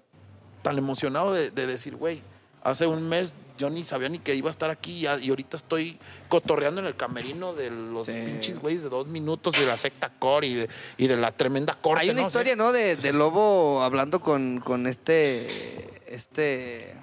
tan 0.61 0.77
emocionado 0.77 1.33
de, 1.33 1.49
de 1.49 1.67
decir, 1.67 1.95
güey, 1.95 2.21
hace 2.63 2.87
un 2.87 3.09
mes 3.09 3.33
yo 3.57 3.69
ni 3.69 3.83
sabía 3.83 4.09
ni 4.09 4.19
que 4.19 4.35
iba 4.35 4.49
a 4.49 4.51
estar 4.51 4.69
aquí 4.69 5.05
y, 5.05 5.29
ahorita 5.29 5.57
estoy 5.57 5.97
cotorreando 6.29 6.81
en 6.81 6.87
el 6.87 6.95
camerino 6.95 7.53
de 7.53 7.69
los 7.69 8.07
pinches 8.07 8.59
güeyes 8.59 8.83
de 8.83 8.89
dos 8.89 9.07
minutos 9.07 9.53
de 9.59 9.65
la 9.65 9.77
secta 9.77 10.11
core 10.19 10.47
y 10.47 10.53
de, 10.55 10.69
y 10.97 11.07
de 11.07 11.17
la 11.17 11.31
tremenda 11.31 11.75
corte. 11.81 12.01
Hay 12.01 12.09
una 12.09 12.21
¿no? 12.21 12.27
historia. 12.27 12.55
¿no? 12.55 12.71
De, 12.71 12.95
Lobo 13.13 13.83
hablando 13.83 14.21
con, 14.21 14.59
con 14.59 14.87
este. 14.87 16.01
Este. 16.07 16.95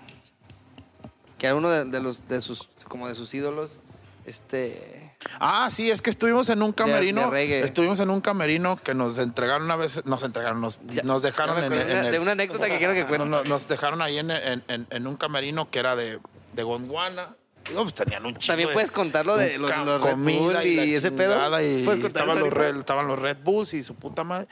Que 1.38 1.46
era 1.46 1.54
uno 1.54 1.70
de, 1.70 1.84
de 1.86 2.00
los 2.00 2.26
de 2.28 2.40
sus 2.40 2.68
como 2.88 3.08
de 3.08 3.14
sus 3.14 3.32
ídolos. 3.34 3.78
Este. 4.26 5.10
Ah, 5.38 5.68
sí, 5.70 5.90
es 5.90 6.02
que 6.02 6.10
estuvimos 6.10 6.48
en 6.50 6.62
un 6.62 6.72
camerino. 6.72 7.30
de 7.30 7.60
estuvimos 7.60 7.98
en 8.00 8.10
un 8.10 8.20
camerino 8.20 8.76
que 8.76 8.94
nos 8.94 9.18
entregaron 9.18 9.64
una 9.64 9.76
vez, 9.76 10.04
nos 10.06 10.22
entregaron, 10.22 10.60
nos, 10.60 10.78
Ya- 10.86 11.02
nos 11.02 11.22
dejaron 11.22 11.58
en, 11.58 11.64
acordé 11.64 11.82
en 11.82 11.88
de, 11.88 12.06
el- 12.06 12.12
de 12.12 12.18
una 12.18 12.32
anécdota 12.32 12.68
que 12.68 12.78
quiero 12.78 12.92
que 12.94 13.04
cuentes. 13.06 13.28
no, 13.28 13.42
nos 13.44 13.66
dejaron 13.68 14.02
ahí 14.02 14.18
en, 14.18 14.30
en- 14.30 14.62
en- 14.68 14.86
en 14.90 15.06
un 15.06 15.16
camerino 15.16 15.70
que 15.70 15.78
era 15.78 15.96
de, 15.96 16.18
de 16.52 16.62
Gondwana. 16.62 17.36
Y, 17.70 17.74
no, 17.74 17.82
pues 17.82 17.94
tenían 17.94 18.24
un 18.24 18.34
chingo 18.34 18.46
También 18.52 18.68
de- 18.68 18.74
puedes 18.74 18.90
contar 18.90 19.26
lo 19.26 19.36
de 19.36 19.58
los- 19.58 19.70
los 19.70 20.02
Red 20.02 20.10
comida 20.12 20.38
Bull 20.40 20.52
la 20.54 20.64
y 20.64 20.94
ese 20.94 21.12
pedo. 21.12 21.34
Y 21.62 21.84
¿Puedes 21.84 22.02
contar 22.02 22.22
estaban 22.22 22.40
los? 22.40 22.48
Red, 22.50 22.76
estaban 22.78 23.06
los 23.06 23.18
Red 23.18 23.36
Bulls 23.44 23.74
y 23.74 23.84
su 23.84 23.94
puta 23.94 24.24
madre. 24.24 24.48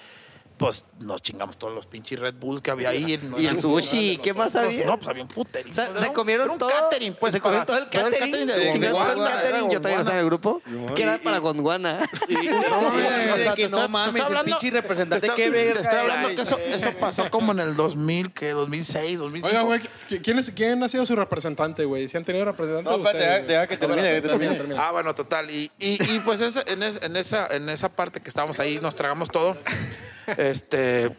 Pues 0.59 0.85
nos 0.99 1.23
chingamos 1.23 1.57
todos 1.57 1.73
los 1.73 1.87
pinches 1.87 2.19
Red 2.19 2.35
Bulls 2.35 2.61
que 2.61 2.71
había 2.73 2.89
ahí. 2.89 3.19
Y 3.39 3.47
el 3.47 3.59
sushi, 3.61 4.19
¿qué 4.19 4.35
más 4.35 4.57
había? 4.57 4.85
No, 4.87 4.97
pues 4.97 5.09
había 5.09 5.23
un 5.23 5.29
puterín. 5.29 5.71
O 5.71 5.75
sea, 5.75 5.87
pues, 5.89 6.01
se 6.01 6.13
comieron 6.13 6.51
un 6.51 6.59
todo. 6.59 6.69
catering, 6.69 7.15
pues, 7.15 7.33
se 7.33 7.41
comieron 7.41 7.65
todo 7.67 7.79
el 7.79 7.89
catering. 7.89 8.47
de 8.47 8.69
chingaron 8.73 9.07
todo 9.07 9.25
el 9.25 9.31
catering. 9.31 9.71
Yo 9.71 9.81
también 9.81 10.01
estaba 10.01 10.15
en 10.15 10.19
el 10.21 10.25
grupo. 10.27 10.61
Que 10.97 11.03
era 11.05 11.19
para 11.19 11.39
Gondwana. 11.39 12.01
Y- 12.29 12.35
no, 12.49 13.35
o 13.35 13.39
sea, 13.39 13.53
que 13.55 13.69
no 13.69 13.89
mames, 13.89 14.15
el 14.29 14.45
pinche 14.45 14.71
representante, 14.71 15.27
te 15.29 15.33
estoy- 15.33 15.83
Te 15.83 15.89
hablando 15.97 16.29
que 16.31 16.43
eso, 16.43 16.59
eso 16.59 16.91
pasó 16.99 17.31
como 17.31 17.53
en 17.53 17.61
el 17.61 17.77
2000, 17.77 18.33
que 18.33 18.51
2006, 18.51 19.19
2005. 19.21 19.49
Oiga, 19.49 19.63
güey, 19.63 19.81
¿qui- 20.11 20.21
¿quién, 20.23 20.39
es, 20.41 20.51
¿quién 20.51 20.83
ha 20.83 20.89
sido 20.89 21.07
su 21.07 21.15
representante, 21.15 21.85
güey? 21.85 22.09
¿Si 22.09 22.17
han 22.17 22.25
tenido 22.25 22.45
representante 22.45 22.91
No, 22.91 22.97
espérate, 22.97 23.45
deja- 23.47 23.67
que 23.69 23.77
termine, 23.77 24.15
que 24.15 24.21
termine. 24.23 24.55
termine. 24.57 24.81
Ah, 24.81 24.91
bueno, 24.91 25.15
total. 25.15 25.49
Y, 25.51 25.71
y, 25.79 26.03
y 26.15 26.19
pues 26.21 26.41
ese- 26.41 26.65
en, 26.67 26.83
es- 26.83 26.99
en 27.03 27.17
esa, 27.17 27.47
en 27.49 27.69
esa 27.69 27.89
parte 27.91 28.21
que 28.21 28.29
estábamos 28.29 28.59
ahí, 28.59 28.81
nos 28.83 28.97
tragamos 28.97 29.29
todo. 29.31 29.57
Este, 30.37 31.17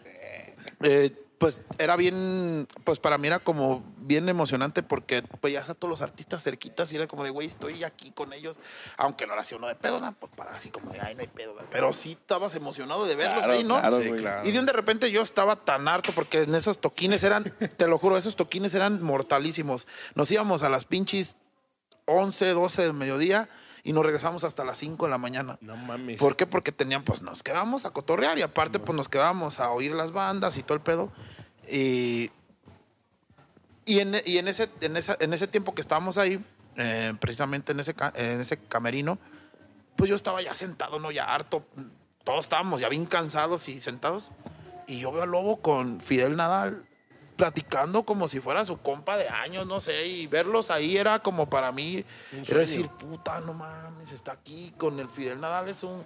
eh, 0.82 1.12
pues 1.38 1.64
era 1.78 1.95
bien, 1.95 2.68
pues 2.84 2.99
para 2.99 3.18
mí 3.18 3.28
era 3.28 3.39
como 3.39 3.84
bien 3.97 4.28
emocionante 4.28 4.84
porque 4.84 5.22
pues 5.22 5.53
ya 5.53 5.62
están 5.62 5.76
todos 5.78 5.89
los 5.89 6.01
artistas 6.01 6.43
cerquitas 6.43 6.91
y 6.91 6.97
era 6.97 7.07
como 7.07 7.24
de, 7.24 7.30
güey, 7.30 7.47
estoy 7.47 7.84
aquí 7.86 8.12
con 8.12 8.34
ellos, 8.34 8.60
aunque 8.97 9.26
no 9.26 9.34
era 9.34 9.41
así 9.43 9.55
uno 9.55 9.68
de 9.68 9.76
pedo, 9.76 10.01
¿no? 10.01 10.12
Pues 10.14 10.32
para 10.36 10.51
así 10.51 10.70
como 10.70 10.91
de, 10.91 10.99
ay, 10.99 11.16
no 11.16 11.22
hay 11.22 11.28
pedo, 11.28 11.53
¿no? 11.53 11.62
pero 11.72 11.93
sí 11.93 12.12
estabas 12.12 12.55
emocionado 12.55 13.05
de 13.05 13.16
verlos 13.16 13.45
ahí, 13.45 13.64
¿no? 13.64 13.80
claro, 13.80 14.01
Sí, 14.01 14.10
güey. 14.10 14.22
claro. 14.22 14.47
Y 14.47 14.51
de 14.51 14.60
un 14.60 14.66
de 14.66 14.74
repente 14.74 15.12
yo 15.12 15.22
estaba 15.22 15.55
tan 15.55 15.88
harto 15.88 16.12
porque 16.14 16.41
en 16.41 16.53
esos 16.55 16.80
toquines 16.80 17.24
eran, 17.24 17.43
te 17.78 17.88
lo 17.88 17.97
juro, 17.99 18.18
esos 18.18 18.36
toquines 18.36 18.74
eran 18.74 19.01
mortalísimos. 19.01 19.88
Nos 20.16 20.30
íbamos 20.32 20.64
a 20.64 20.70
las 20.70 20.84
pinches 20.86 21.36
11, 22.05 22.49
12 22.49 22.82
del 22.82 22.93
mediodía 22.93 23.47
y 23.89 23.93
nos 23.93 24.05
regresamos 24.05 24.43
hasta 24.43 24.63
las 24.63 24.77
5 24.77 25.05
de 25.05 25.09
la 25.09 25.17
mañana. 25.17 25.57
No 25.61 25.75
mames. 25.75 26.19
¿Por 26.19 26.35
qué? 26.35 26.45
Porque 26.45 26.71
tenían, 26.71 27.03
pues 27.03 27.23
nos 27.23 27.41
quedábamos 27.41 27.85
a 27.85 27.89
cotorrear 27.89 28.37
y 28.37 28.43
aparte 28.43 28.77
pues 28.77 28.95
nos 28.95 29.09
quedábamos 29.09 29.59
a 29.59 29.71
oír 29.71 29.93
las 29.93 30.11
bandas 30.11 30.57
y 30.57 30.61
todo 30.61 30.75
el 30.75 30.81
pedo. 30.81 31.11
Y, 31.67 32.29
y, 33.85 33.99
en, 33.99 34.15
y 34.25 34.37
en, 34.37 34.47
ese, 34.47 34.69
en, 34.81 34.95
esa- 34.95 35.17
en 35.19 35.33
ese 35.33 35.47
tiempo 35.47 35.73
que 35.73 35.81
estábamos 35.81 36.19
ahí, 36.19 36.39
eh, 36.75 37.15
precisamente 37.19 37.71
en 37.71 37.79
ese, 37.79 37.95
en 38.13 38.39
ese 38.39 38.57
camerino, 38.59 39.17
pues 39.95 40.07
yo 40.07 40.15
estaba 40.15 40.39
ya 40.43 40.53
sentado, 40.53 40.99
¿no? 40.99 41.09
Ya 41.09 41.25
harto. 41.33 41.65
Todos 42.23 42.45
estábamos 42.45 42.81
ya 42.81 42.89
bien 42.89 43.07
cansados 43.07 43.67
y 43.69 43.81
sentados. 43.81 44.29
Y 44.85 44.99
yo 44.99 45.11
veo 45.11 45.23
a 45.23 45.25
Lobo 45.25 45.61
con 45.61 45.99
Fidel 45.99 46.35
Nadal 46.35 46.85
platicando 47.39 48.03
como 48.03 48.27
si 48.27 48.41
fuera 48.41 48.65
su 48.65 48.77
compa 48.77 49.15
de 49.15 49.29
años, 49.29 49.65
no 49.65 49.79
sé, 49.79 50.05
y 50.05 50.27
verlos 50.27 50.69
ahí 50.69 50.97
era 50.97 51.19
como 51.19 51.49
para 51.49 51.71
mí, 51.71 52.03
era 52.33 52.59
decir, 52.59 52.89
puta, 52.89 53.39
no 53.39 53.53
mames, 53.53 54.11
está 54.11 54.33
aquí 54.33 54.73
con 54.77 54.99
el 54.99 55.07
Fidel 55.07 55.39
Nadal, 55.39 55.69
es 55.69 55.83
un, 55.83 56.03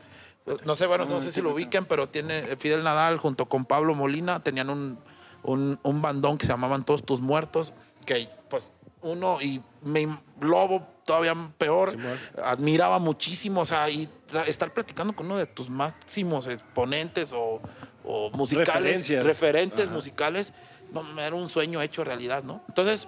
no 0.63 0.75
sé, 0.75 0.85
bueno, 0.85 1.05
no 1.05 1.23
sé 1.23 1.31
si 1.31 1.41
lo 1.41 1.51
ubiquen, 1.51 1.85
pero 1.85 2.07
tiene 2.07 2.37
eh, 2.37 2.55
Fidel 2.59 2.83
Nadal 2.83 3.17
junto 3.17 3.47
con 3.47 3.65
Pablo 3.65 3.95
Molina, 3.95 4.43
tenían 4.43 4.69
un, 4.69 4.99
un, 5.41 5.79
un 5.81 6.01
bandón 6.03 6.37
que 6.37 6.45
se 6.45 6.51
llamaban 6.51 6.85
Todos 6.85 7.03
Tus 7.03 7.19
Muertos, 7.19 7.73
que 8.05 8.29
pues 8.47 8.63
uno, 9.01 9.41
y 9.41 9.59
me, 9.81 10.07
Lobo 10.39 10.87
todavía 11.03 11.33
peor, 11.57 11.97
admiraba 12.43 12.99
muchísimo, 12.99 13.61
o 13.61 13.65
sea, 13.65 13.89
y 13.89 14.07
estar 14.45 14.71
platicando 14.71 15.15
con 15.15 15.25
uno 15.25 15.37
de 15.37 15.47
tus 15.47 15.67
máximos 15.67 16.45
exponentes 16.45 17.33
o, 17.33 17.59
o 18.03 18.29
musicales, 18.31 18.67
Referencias. 18.67 19.25
referentes 19.25 19.89
musicales, 19.89 20.53
era 21.17 21.35
un 21.35 21.49
sueño 21.49 21.81
hecho 21.81 22.03
realidad, 22.03 22.43
¿no? 22.43 22.61
Entonces, 22.67 23.07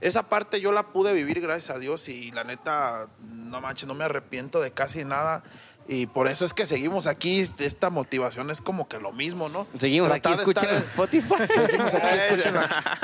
esa 0.00 0.24
parte 0.28 0.60
yo 0.60 0.72
la 0.72 0.88
pude 0.88 1.12
vivir 1.12 1.40
gracias 1.40 1.76
a 1.76 1.78
Dios 1.78 2.08
y 2.08 2.32
la 2.32 2.42
neta, 2.44 3.06
no 3.20 3.60
manches, 3.60 3.86
no 3.86 3.94
me 3.94 4.04
arrepiento 4.04 4.60
de 4.60 4.72
casi 4.72 5.04
nada. 5.04 5.42
Y 5.88 6.06
por 6.06 6.28
eso 6.28 6.44
es 6.44 6.54
que 6.54 6.64
seguimos 6.64 7.08
aquí. 7.08 7.44
Esta 7.58 7.90
motivación 7.90 8.50
es 8.52 8.60
como 8.60 8.86
que 8.88 8.98
lo 9.00 9.10
mismo, 9.12 9.48
¿no? 9.48 9.66
Seguimos 9.78 10.10
aquí, 10.12 10.20
Tratar 10.22 10.38
escuchen 10.40 10.70
en 10.70 10.76
Spotify. 10.76 11.34
Seguimos 11.66 11.94
aquí. 11.94 12.06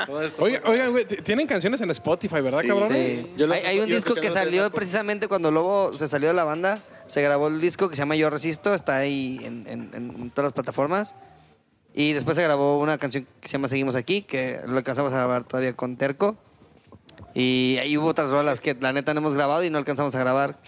Todo 0.06 0.22
esto 0.22 0.42
Oigan, 0.44 0.62
oigan, 0.64 0.90
güey, 0.92 1.04
t- 1.04 1.22
tienen 1.22 1.48
canciones 1.48 1.80
en 1.80 1.90
Spotify, 1.90 2.40
¿verdad, 2.40 2.62
cabrones? 2.66 3.18
Sí. 3.18 3.42
Hay, 3.52 3.64
hay 3.64 3.80
un 3.80 3.86
yo 3.88 3.96
disco 3.96 4.14
que 4.14 4.30
salió 4.30 4.70
precisamente 4.70 5.26
cuando 5.26 5.50
Lobo 5.50 5.96
se 5.96 6.06
salió 6.06 6.28
de 6.28 6.34
la 6.34 6.44
banda. 6.44 6.80
Se 7.09 7.20
grabó 7.20 7.48
el 7.48 7.61
disco 7.61 7.88
que 7.88 7.96
se 7.96 8.02
llama 8.02 8.14
Yo 8.14 8.30
Resisto. 8.30 8.72
Está 8.74 8.96
ahí 8.98 9.40
en, 9.42 9.66
en- 9.68 9.90
en 9.94 10.30
todas 10.30 10.46
las 10.46 10.52
plataformas. 10.52 11.14
Y 11.99 12.12
después 12.12 12.36
se 12.36 12.44
grabó 12.44 12.78
una 12.78 12.96
canción 12.96 13.26
que 13.40 13.49
se 13.49 13.55
llama 13.55 13.66
Seguimos 13.66 13.96
Aquí, 13.96 14.22
que 14.22 14.61
lo 14.68 14.76
alcanzamos 14.76 15.12
a 15.12 15.16
grabar 15.16 15.42
todavía 15.42 15.72
con 15.72 15.96
Terco. 15.96 16.36
Y 17.34 17.76
ahí 17.80 17.99
hubo 17.99 18.07
otras 18.07 18.30
rolas 18.30 18.61
que 18.61 18.76
la 18.80 18.92
neta 18.92 19.14
no 19.14 19.18
hemos 19.18 19.34
grabado 19.34 19.64
y 19.64 19.70
no 19.70 19.78
alcanzamos 19.78 20.14
a 20.14 20.20
grabar. 20.20 20.61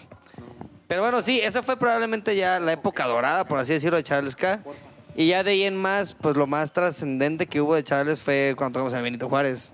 Pero 0.89 1.03
bueno, 1.03 1.23
sí, 1.23 1.39
esa 1.39 1.63
fue 1.63 1.77
probablemente 1.77 2.35
ya 2.35 2.59
la 2.59 2.73
época 2.73 3.07
dorada, 3.07 3.45
por 3.45 3.61
así 3.61 3.73
decirlo, 3.73 3.97
de 3.97 4.03
Charles 4.03 4.35
K. 4.35 4.61
Y 5.15 5.29
ya 5.29 5.45
de 5.45 5.53
ahí 5.53 5.63
en 5.63 5.77
más, 5.77 6.15
pues 6.15 6.37
lo 6.37 6.49
más 6.49 6.73
trascendente 6.73 7.47
que 7.47 7.61
hubo 7.61 7.77
de 7.77 7.85
Charles 7.85 8.21
fue 8.21 8.55
cuando 8.57 8.81
tocamos 8.81 8.95
a 8.95 9.01
Benito 9.01 9.29
Juárez. 9.29 9.71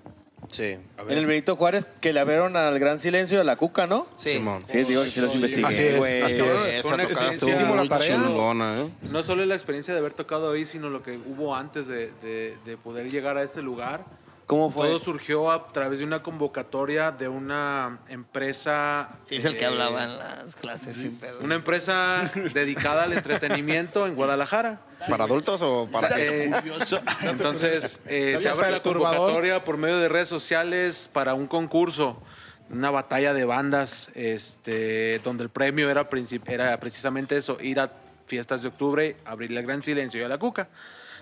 Sí. 0.49 0.77
En 1.09 1.19
el 1.19 1.27
Benito 1.27 1.57
Juárez 1.57 1.87
que 2.01 2.13
le 2.13 2.21
abrieron 2.21 2.57
al 2.57 2.79
gran 2.79 2.99
silencio 2.99 3.39
de 3.39 3.45
la 3.45 3.57
cuca, 3.57 3.87
¿no? 3.87 4.07
Sí. 4.15 4.31
Simón. 4.31 4.63
Sí, 4.67 4.79
digo 4.85 5.03
que 5.03 5.11
sí 5.11 5.21
los 5.21 5.35
investigué. 5.35 5.67
Así 5.67 5.83
es, 5.83 5.97
güey. 5.97 6.23
así 6.23 6.41
es. 6.41 6.69
Esa 6.69 6.89
una 6.89 6.97
tocada 7.03 7.03
experiencia 7.05 7.53
estuvo 7.53 7.75
la 7.75 7.81
muy 7.83 7.89
tarea. 7.89 8.17
chingona, 8.17 8.81
¿eh? 8.83 8.89
No 9.11 9.23
solo 9.23 9.45
la 9.45 9.55
experiencia 9.55 9.93
de 9.95 10.01
haber 10.01 10.13
tocado 10.15 10.53
ahí, 10.53 10.65
sino 10.67 10.89
lo 10.91 11.03
que 11.03 11.19
hubo 11.19 11.55
antes 11.55 11.87
de, 11.89 12.11
de- 12.23 12.57
de 12.65 12.77
poder 12.77 13.11
llegar 13.11 13.37
a 13.37 13.43
ese 13.43 13.63
lugar. 13.63 14.05
¿Cómo 14.47 14.71
fue? 14.71 14.87
Todo 14.87 14.99
surgió 15.01 15.51
a 15.51 15.73
través 15.73 15.99
de 15.99 16.05
una 16.05 16.23
convocatoria 16.23 17.11
de 17.11 17.27
una 17.27 17.99
empresa. 18.09 19.19
Sí, 19.29 19.37
es 19.37 19.45
el 19.45 19.55
que 19.57 19.65
eh, 19.65 19.67
hablaba 19.67 20.05
en 20.05 20.17
las 20.19 20.55
clases 20.55 20.95
sin 20.95 21.19
pedo. 21.19 21.41
Una 21.41 21.57
empresa 21.57 22.31
dedicada 22.55 23.03
al 23.03 23.13
entretenimiento 23.13 24.07
en 24.07 24.15
Guadalajara. 24.15 24.81
¿Para 25.11 25.25
adultos 25.25 25.63
o 25.63 25.89
para 25.91 26.11
Eh, 26.17 26.53
entonces, 27.23 28.01
eh, 28.07 28.37
se 28.41 28.49
abre 28.49 28.71
la 28.71 28.83
convocatoria 28.83 29.65
por 29.65 29.79
medio 29.79 29.99
de 29.99 30.09
redes 30.09 30.29
sociales 30.29 31.11
para 31.13 31.35
un 31.35 31.49
concurso, 31.49 32.23
una 32.71 32.93
batalla 32.93 33.35
de 33.35 33.45
bandas, 33.45 34.11
este, 34.15 35.19
donde 35.25 35.43
el 35.43 35.51
premio 35.51 35.91
era, 35.91 36.09
princip- 36.09 36.49
era 36.49 36.79
precisamente 36.79 37.37
eso, 37.37 37.59
ir 37.61 37.81
a 37.81 37.91
fiestas 38.27 38.63
de 38.63 38.69
octubre, 38.69 39.17
abrirle 39.25 39.59
el 39.61 39.67
gran 39.67 39.83
silencio 39.83 40.21
y 40.21 40.25
a 40.25 40.29
la 40.29 40.39
cuca. 40.39 40.69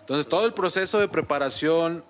Entonces, 0.01 0.29
todo 0.29 0.45
el 0.45 0.53
proceso 0.53 1.01
de 1.01 1.09
preparación, 1.09 2.05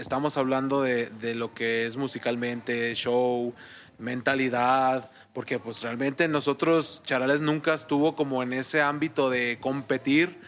estamos 0.00 0.36
hablando 0.36 0.82
de, 0.82 1.06
de 1.06 1.34
lo 1.34 1.54
que 1.54 1.86
es 1.86 1.96
musicalmente, 1.96 2.94
show, 2.94 3.54
mentalidad, 3.98 5.10
porque 5.32 5.58
pues 5.58 5.82
realmente 5.82 6.26
nosotros, 6.26 7.02
Charales 7.04 7.40
nunca 7.40 7.74
estuvo 7.74 8.16
como 8.16 8.42
en 8.42 8.52
ese 8.52 8.80
ámbito 8.80 9.30
de 9.30 9.58
competir 9.60 10.40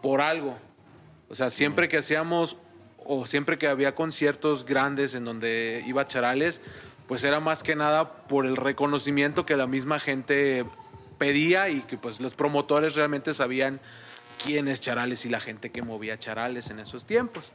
por 0.00 0.20
algo. 0.20 0.56
O 1.28 1.34
sea, 1.34 1.50
siempre 1.50 1.88
que 1.88 1.98
hacíamos 1.98 2.56
o 3.04 3.26
siempre 3.26 3.58
que 3.58 3.68
había 3.68 3.94
conciertos 3.94 4.64
grandes 4.64 5.14
en 5.14 5.24
donde 5.24 5.82
iba 5.86 6.06
Charales, 6.06 6.60
pues 7.06 7.24
era 7.24 7.40
más 7.40 7.62
que 7.62 7.76
nada 7.76 8.26
por 8.26 8.46
el 8.46 8.56
reconocimiento 8.56 9.46
que 9.46 9.56
la 9.56 9.66
misma 9.66 10.00
gente 10.00 10.64
pedía 11.18 11.68
y 11.68 11.82
que 11.82 11.98
pues 11.98 12.20
los 12.20 12.34
promotores 12.34 12.94
realmente 12.94 13.32
sabían 13.32 13.80
quién 14.44 14.68
es 14.68 14.80
Charales 14.80 15.24
y 15.24 15.28
la 15.28 15.40
gente 15.40 15.70
que 15.70 15.82
movía 15.82 16.18
Charales 16.18 16.70
en 16.70 16.80
esos 16.80 17.04
tiempos. 17.04 17.52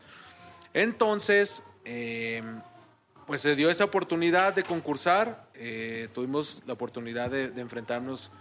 Entonces, 0.73 1.63
eh, 1.85 2.43
pues 3.27 3.41
se 3.41 3.55
dio 3.55 3.69
esa 3.69 3.85
oportunidad 3.85 4.53
de 4.53 4.63
concursar, 4.63 5.47
eh, 5.53 6.07
tuvimos 6.13 6.63
la 6.65 6.73
oportunidad 6.73 7.29
de, 7.29 7.49
de 7.49 7.61
enfrentarnos, 7.61 8.31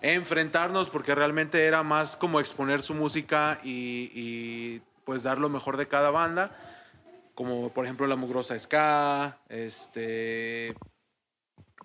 enfrentarnos 0.00 0.90
porque 0.90 1.14
realmente 1.14 1.66
era 1.66 1.82
más 1.82 2.16
como 2.16 2.40
exponer 2.40 2.82
su 2.82 2.94
música 2.94 3.58
y, 3.64 4.10
y, 4.14 4.82
pues 5.04 5.22
dar 5.22 5.38
lo 5.38 5.48
mejor 5.48 5.76
de 5.76 5.88
cada 5.88 6.10
banda, 6.10 6.56
como 7.34 7.70
por 7.70 7.84
ejemplo 7.84 8.06
la 8.06 8.16
Mugrosa 8.16 8.58
Ska, 8.58 9.38
este, 9.48 10.74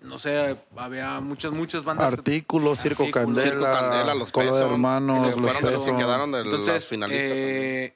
no 0.02 0.18
sé, 0.18 0.58
había 0.76 1.20
muchas, 1.20 1.52
muchas 1.52 1.84
bandas. 1.84 2.12
Artículos, 2.12 2.80
Circo 2.80 3.04
Artículos, 3.04 3.26
Candela, 3.26 3.50
Circo 3.50 3.64
Candela, 3.64 4.14
los 4.14 4.30
Colo 4.30 4.54
de 4.54 4.60
Peso, 4.60 4.70
Hermanos, 4.72 5.36
los 5.36 5.62
los 5.62 5.84
quedaron 5.84 6.32
de 6.32 6.38
las 6.38 6.46
Entonces, 6.46 6.88
finalistas. 6.88 7.30
eh, 7.30 7.94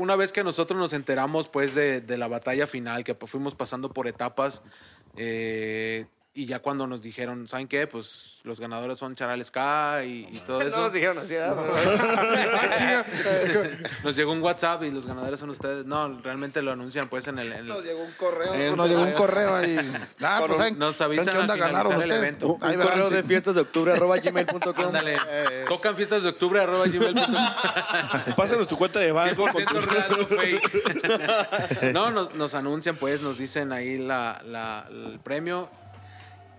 una 0.00 0.16
vez 0.16 0.32
que 0.32 0.42
nosotros 0.42 0.80
nos 0.80 0.94
enteramos 0.94 1.48
pues 1.48 1.74
de, 1.74 2.00
de 2.00 2.16
la 2.16 2.26
batalla 2.26 2.66
final, 2.66 3.04
que 3.04 3.14
pues, 3.14 3.30
fuimos 3.30 3.54
pasando 3.54 3.92
por 3.92 4.08
etapas, 4.08 4.62
eh, 5.18 6.06
y 6.32 6.46
ya 6.46 6.60
cuando 6.60 6.86
nos 6.86 7.02
dijeron, 7.02 7.48
¿saben 7.48 7.66
qué? 7.66 7.88
Pues 7.88 8.38
los 8.44 8.60
ganadores 8.60 8.98
son 8.98 9.16
Charales 9.16 9.50
K 9.50 10.04
y, 10.04 10.28
y 10.30 10.38
todo 10.46 10.60
No 10.60 10.68
eso. 10.68 10.80
nos 10.80 10.92
dijeron 10.92 11.18
así, 11.18 11.34
¿verdad? 11.34 11.56
Nos 14.04 14.16
llegó 14.16 14.32
un 14.32 14.42
WhatsApp 14.42 14.82
y 14.84 14.90
los 14.90 15.06
ganadores 15.06 15.40
son 15.40 15.50
ustedes. 15.50 15.86
No, 15.86 16.18
realmente 16.20 16.62
lo 16.62 16.72
anuncian 16.72 17.08
pues 17.08 17.26
en 17.28 17.38
el... 17.38 17.52
en 17.52 17.66
Nos 17.66 17.84
llegó 17.84 18.02
un 18.04 18.12
correo. 18.12 18.54
Eh, 18.54 18.72
nos 18.76 18.88
llegó 18.88 19.02
un 19.02 19.12
correo 19.12 19.54
ahí. 19.56 19.76
Ah, 20.22 20.36
Con 20.38 20.48
pues, 20.48 20.58
¿saben, 20.58 20.78
nos 20.78 20.96
¿saben 20.96 21.18
avisan 21.18 21.34
qué 21.34 21.40
onda 21.40 21.56
ganaron 21.56 21.96
ustedes? 21.96 22.18
evento. 22.18 22.48
Un 22.54 22.60
verán, 22.60 22.80
correo 22.82 23.08
sí. 23.08 23.14
de 23.14 23.22
fiestas 23.24 23.54
de 23.54 23.60
octubre 23.62 23.92
arroba 23.92 24.16
gmail.com. 24.18 24.86
Ándale. 24.86 25.16
Tocan 25.66 25.96
fiestas 25.96 26.22
de 26.22 26.28
octubre 26.28 26.60
arroba 26.60 26.86
gmail.com. 26.86 28.34
Pásanos 28.36 28.68
tu 28.68 28.76
cuenta 28.76 29.00
de 29.00 29.12
banco. 29.12 29.42
con 29.50 29.52
100% 29.52 29.86
real, 29.86 30.16
no 30.18 30.26
fake. 30.26 31.92
no, 31.92 32.10
nos, 32.10 32.34
nos 32.34 32.54
anuncian, 32.54 32.96
pues, 32.96 33.22
nos 33.22 33.38
dicen 33.38 33.72
ahí 33.72 33.96
la, 33.98 34.42
la- 34.46 34.86
el 34.90 35.18
premio. 35.20 35.70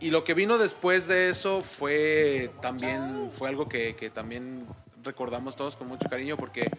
Y 0.02 0.10
lo 0.10 0.24
que 0.24 0.34
vino 0.34 0.58
después 0.58 1.08
de 1.08 1.30
eso 1.30 1.62
fue 1.62 2.50
también, 2.60 3.30
fue 3.32 3.50
algo 3.50 3.70
que, 3.70 3.96
que 3.96 4.10
también 4.10 4.66
recordamos 5.04 5.56
todos 5.56 5.76
con 5.76 5.88
mucho 5.88 6.10
cariño 6.10 6.38
porque 6.38 6.70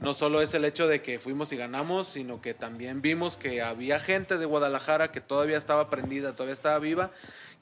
no 0.00 0.14
solo 0.14 0.42
es 0.42 0.54
el 0.54 0.64
hecho 0.64 0.88
de 0.88 1.02
que 1.02 1.18
fuimos 1.18 1.52
y 1.52 1.56
ganamos, 1.56 2.08
sino 2.08 2.40
que 2.40 2.54
también 2.54 3.02
vimos 3.02 3.36
que 3.36 3.62
había 3.62 4.00
gente 4.00 4.38
de 4.38 4.46
Guadalajara 4.46 5.12
que 5.12 5.20
todavía 5.20 5.56
estaba 5.56 5.90
prendida, 5.90 6.32
todavía 6.32 6.54
estaba 6.54 6.78
viva. 6.78 7.10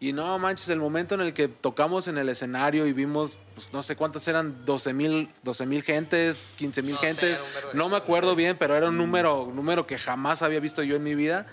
Y 0.01 0.15
no 0.15 0.39
manches, 0.39 0.71
el 0.71 0.79
momento 0.79 1.15
en 1.15 1.21
el 1.21 1.35
que 1.35 1.49
tocamos 1.49 2.09
en 2.09 2.17
el 2.17 2.31
escenario 2.31 2.87
y 2.87 2.95
vimos, 2.95 3.39
pues, 3.55 3.71
no 3.75 3.83
sé 3.83 3.97
cuántas 3.97 4.27
eran, 4.29 4.65
12 4.65 4.95
mil 4.95 5.31
12 5.43 5.67
mil 5.67 5.83
gentes, 5.83 6.47
15 6.57 6.83
mil 6.83 6.97
gentes, 6.97 7.39
no 7.75 7.91
me 7.91 7.99
acuerdo 7.99 8.35
bien, 8.35 8.57
pero 8.59 8.77
era 8.77 8.89
un 8.89 8.97
número, 8.97 9.43
un 9.43 9.57
número 9.57 9.87
que 9.87 9.99
jamás 9.99 10.41
había 10.41 10.61
visto 10.61 10.83
yo 10.83 10.97
en 10.97 11.03
mi 11.03 11.15
vida. 11.15 11.47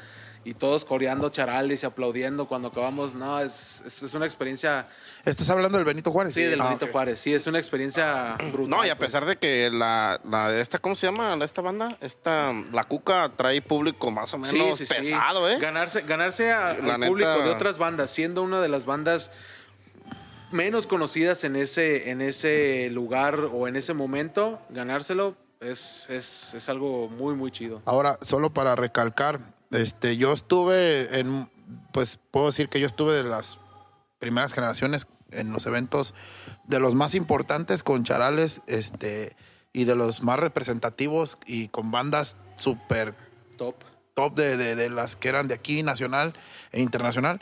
Y 0.47 0.53
todos 0.53 0.85
coreando 0.85 1.29
charales 1.29 1.83
y 1.83 1.85
aplaudiendo 1.85 2.47
cuando 2.47 2.69
acabamos. 2.69 3.13
No, 3.13 3.37
es, 3.41 3.83
es, 3.85 4.01
es 4.03 4.13
una 4.13 4.25
experiencia, 4.25 4.87
¿Estás 5.25 5.49
hablando 5.49 5.77
del 5.77 5.83
Benito 5.83 6.09
Juárez? 6.09 6.33
sí, 6.33 6.41
del 6.43 6.61
Ah, 6.61 6.65
Benito. 6.69 6.87
Juárez. 6.87 7.19
Sí, 7.19 7.33
es 7.33 7.47
una 7.47 7.57
experiencia 7.59 8.37
brutal. 8.53 8.69
No, 8.69 8.85
y 8.85 8.89
a 8.89 8.97
pues. 8.97 9.07
pesar 9.11 9.25
de 9.25 9.35
que 9.35 9.69
la, 9.69 10.21
la 10.23 10.57
esta, 10.57 10.79
¿cómo 10.79 10.95
se 10.95 11.07
llama 11.07 11.37
esta 11.43 11.61
banda? 11.61 11.97
Esta, 11.99 12.53
la 12.71 12.85
Cuca 12.85 13.29
trae 13.35 13.61
público 13.61 14.09
más 14.09 14.33
o 14.33 14.37
menos 14.37 14.79
pesado, 14.79 15.49
¿eh? 15.49 15.59
Ganarse, 15.59 16.01
ganarse 16.03 16.49
a- 16.53 16.69
al 16.69 16.81
neta- 16.85 17.07
público 17.07 17.41
de 17.41 17.49
otras 17.49 17.77
bandas, 17.77 18.09
siendo 18.09 18.41
una 18.41 18.61
de 18.61 18.69
las 18.69 18.85
bandas 18.85 19.31
menos 20.51 20.87
conocidas 20.87 21.43
en 21.43 21.57
ese, 21.57 22.09
en 22.09 22.21
ese 22.21 22.89
lugar 22.91 23.37
o 23.51 23.67
en 23.67 23.75
ese 23.75 23.93
momento, 23.93 24.61
ganárselo 24.69 25.35
es, 25.59 26.07
es, 26.09 26.53
es 26.53 26.69
algo 26.69 27.09
muy, 27.09 27.35
muy 27.35 27.51
chido. 27.51 27.81
Ahora, 27.85 28.17
solo 28.21 28.53
para 28.53 28.75
recalcar, 28.77 29.56
este, 29.71 30.17
yo 30.17 30.33
estuve 30.33 31.19
en, 31.19 31.49
pues 31.91 32.19
puedo 32.31 32.47
decir 32.47 32.69
que 32.69 32.79
yo 32.79 32.87
estuve 32.87 33.13
de 33.13 33.23
las 33.23 33.59
primeras 34.19 34.53
generaciones 34.53 35.07
en 35.31 35.51
los 35.51 35.65
eventos 35.65 36.13
de 36.65 36.79
los 36.79 36.95
más 36.95 37.13
importantes 37.15 37.83
con 37.83 38.03
charales, 38.03 38.61
este, 38.67 39.35
y 39.73 39.83
de 39.83 39.95
los 39.95 40.23
más 40.23 40.39
representativos 40.39 41.37
y 41.45 41.67
con 41.67 41.91
bandas 41.91 42.35
súper 42.55 43.15
Top. 43.57 43.75
top 44.15 44.35
de, 44.35 44.55
de- 44.57 44.75
de 44.75 44.89
las 44.89 45.15
que 45.15 45.29
eran 45.29 45.47
de 45.47 45.55
aquí, 45.55 45.83
nacional 45.83 46.33
e 46.71 46.81
internacional. 46.81 47.41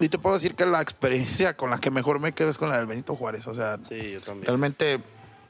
Y 0.00 0.08
te 0.10 0.18
puedo 0.18 0.34
decir 0.34 0.54
que 0.54 0.66
la 0.66 0.82
experiencia 0.82 1.56
con 1.56 1.70
la 1.70 1.78
que 1.78 1.90
mejor 1.90 2.20
me 2.20 2.32
quedo 2.32 2.50
es 2.50 2.58
con 2.58 2.68
la 2.68 2.76
del 2.76 2.86
Benito 2.86 3.16
Juárez. 3.16 3.46
O 3.46 3.54
sea, 3.54 3.78
Sí, 3.88 4.12
yo 4.12 4.20
también. 4.20 4.46
realmente 4.46 5.00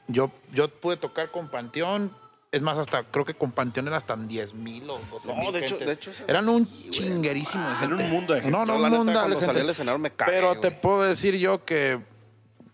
yo, 0.07 0.31
yo 0.53 0.69
pude 0.69 0.95
tocar 0.97 1.31
con 1.31 1.49
Panteón. 1.49 2.15
Es 2.51 2.61
más, 2.61 2.77
hasta 2.77 3.03
creo 3.03 3.25
que 3.25 3.33
con 3.33 3.51
Panteón 3.51 3.87
era 3.87 3.97
hasta 3.97 4.15
10 4.15 4.53
mil 4.53 4.89
o 4.89 4.97
12 5.11 5.27
No, 5.27 5.35
mil 5.35 5.51
de 5.51 5.65
hecho- 5.65 5.77
de 5.77 5.91
hecho, 5.91 6.11
Eran 6.27 6.47
un 6.47 6.65
chinguerísimo 6.89 7.67
de 7.67 7.75
gente. 7.75 7.95
Era 7.95 8.05
un 8.05 8.09
mundo 8.11 8.33
de 8.33 8.41
gente. 8.41 8.57
No, 8.57 8.65
no, 8.65 8.75
un 8.75 8.81
mundo 8.83 8.97
de 9.05 9.13
cuando 9.13 9.29
gente. 9.35 9.45
salí 9.45 9.59
al 9.59 9.69
escenario 9.69 9.99
me 9.99 10.11
cagué, 10.11 10.31
Pero 10.31 10.59
te 10.59 10.71
puedo 10.71 11.03
decir 11.03 11.35
yo 11.37 11.65
que, 11.65 11.99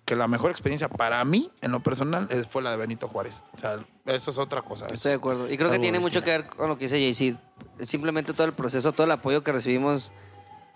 que 0.05 0.15
la 0.15 0.27
mejor 0.27 0.51
experiencia 0.51 0.87
para 0.89 1.23
mí, 1.25 1.49
en 1.61 1.71
lo 1.71 1.79
personal, 1.81 2.27
es- 2.29 2.45
fue 2.47 2.61
la 2.61 2.69
de 2.71 2.77
Benito 2.77 3.07
Juárez. 3.07 3.41
O 3.51 3.57
sea, 3.57 3.79
eso 4.05 4.29
es 4.31 4.37
otra 4.37 4.61
cosa. 4.61 4.85
Estoy 4.91 5.09
de 5.09 5.15
acuerdo. 5.15 5.51
Y 5.51 5.57
creo 5.57 5.71
que 5.71 5.79
tiene 5.79 5.99
mucho 5.99 6.21
que 6.21 6.29
ver 6.29 6.45
con 6.45 6.67
lo 6.69 6.77
que 6.77 6.85
dice 6.85 6.97
Jay-Z. 6.99 7.39
Simplemente 7.83 8.33
todo 8.33 8.45
el 8.45 8.53
proceso, 8.53 8.91
todo 8.93 9.05
el 9.05 9.11
apoyo 9.11 9.41
que 9.43 9.51
recibimos 9.51 10.11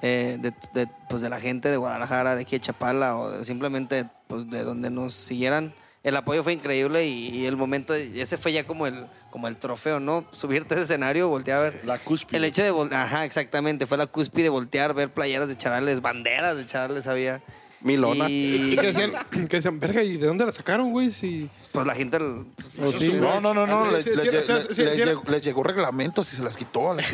eh, 0.01 0.37
de, 0.39 0.53
de, 0.73 0.89
pues 1.09 1.21
de 1.21 1.29
la 1.29 1.39
gente 1.39 1.69
de 1.69 1.77
Guadalajara, 1.77 2.35
de 2.35 2.41
aquí 2.41 2.55
de 2.55 2.61
Chapala, 2.61 3.17
o 3.17 3.29
de- 3.29 3.45
simplemente 3.45 4.07
pues, 4.27 4.49
de 4.49 4.63
donde 4.63 4.89
nos 4.89 5.13
siguieran. 5.13 5.73
El 6.03 6.15
apoyo 6.15 6.43
fue 6.43 6.53
increíble 6.53 7.05
y, 7.05 7.29
y 7.29 7.45
el 7.47 7.57
momento, 7.57 7.93
de- 7.93 8.21
ese 8.21 8.37
fue 8.37 8.53
ya 8.53 8.65
como 8.65 8.87
el, 8.87 9.07
como 9.29 9.47
el 9.47 9.57
trofeo, 9.57 9.99
¿no? 9.99 10.25
Subirte 10.31 10.75
a 10.75 10.77
ese 10.77 10.85
escenario, 10.85 11.27
voltear 11.27 11.57
a 11.57 11.61
ver. 11.63 11.81
La 11.85 11.97
cúspide. 11.97 12.37
El 12.37 12.45
hecho 12.45 12.63
de, 12.63 12.95
ajá, 12.95 13.25
exactamente, 13.25 13.85
fue 13.87 13.97
la 13.97 14.05
cúspide, 14.07 14.49
voltear, 14.49 14.93
ver 14.93 15.11
playeras 15.11 15.47
de 15.49 15.57
charales, 15.57 16.01
banderas 16.01 16.55
de 16.55 16.65
charales 16.65 17.07
había. 17.07 17.41
Milona. 17.87 18.25
Y 18.29 18.73
Y 18.73 18.75
que 18.77 18.87
decían, 18.87 19.13
que 19.31 19.57
decían, 19.57 19.79
verga, 19.79 20.03
¿y 20.03 20.17
de 20.17 20.27
dónde 20.27 20.45
la 20.45 20.51
sacaron, 20.51 20.91
güey? 20.91 21.09
Si... 21.11 21.49
pues 21.71 21.87
la 21.87 21.95
gente... 21.95 22.17
O 22.17 22.91
sí, 22.91 23.13
No, 23.13 23.41
no, 23.41 23.53
no, 23.53 23.65
no. 23.65 23.85
Sí, 23.85 23.91
les, 23.93 24.03
sí, 24.03 24.83
llegó, 24.83 25.23
les 25.27 25.41
llegó 25.43 25.63
reglamentos 25.63 26.31
y 26.33 26.35
se 26.35 26.43
las 26.43 26.55
quitó. 26.57 26.91
a 26.91 26.95
la. 26.95 27.03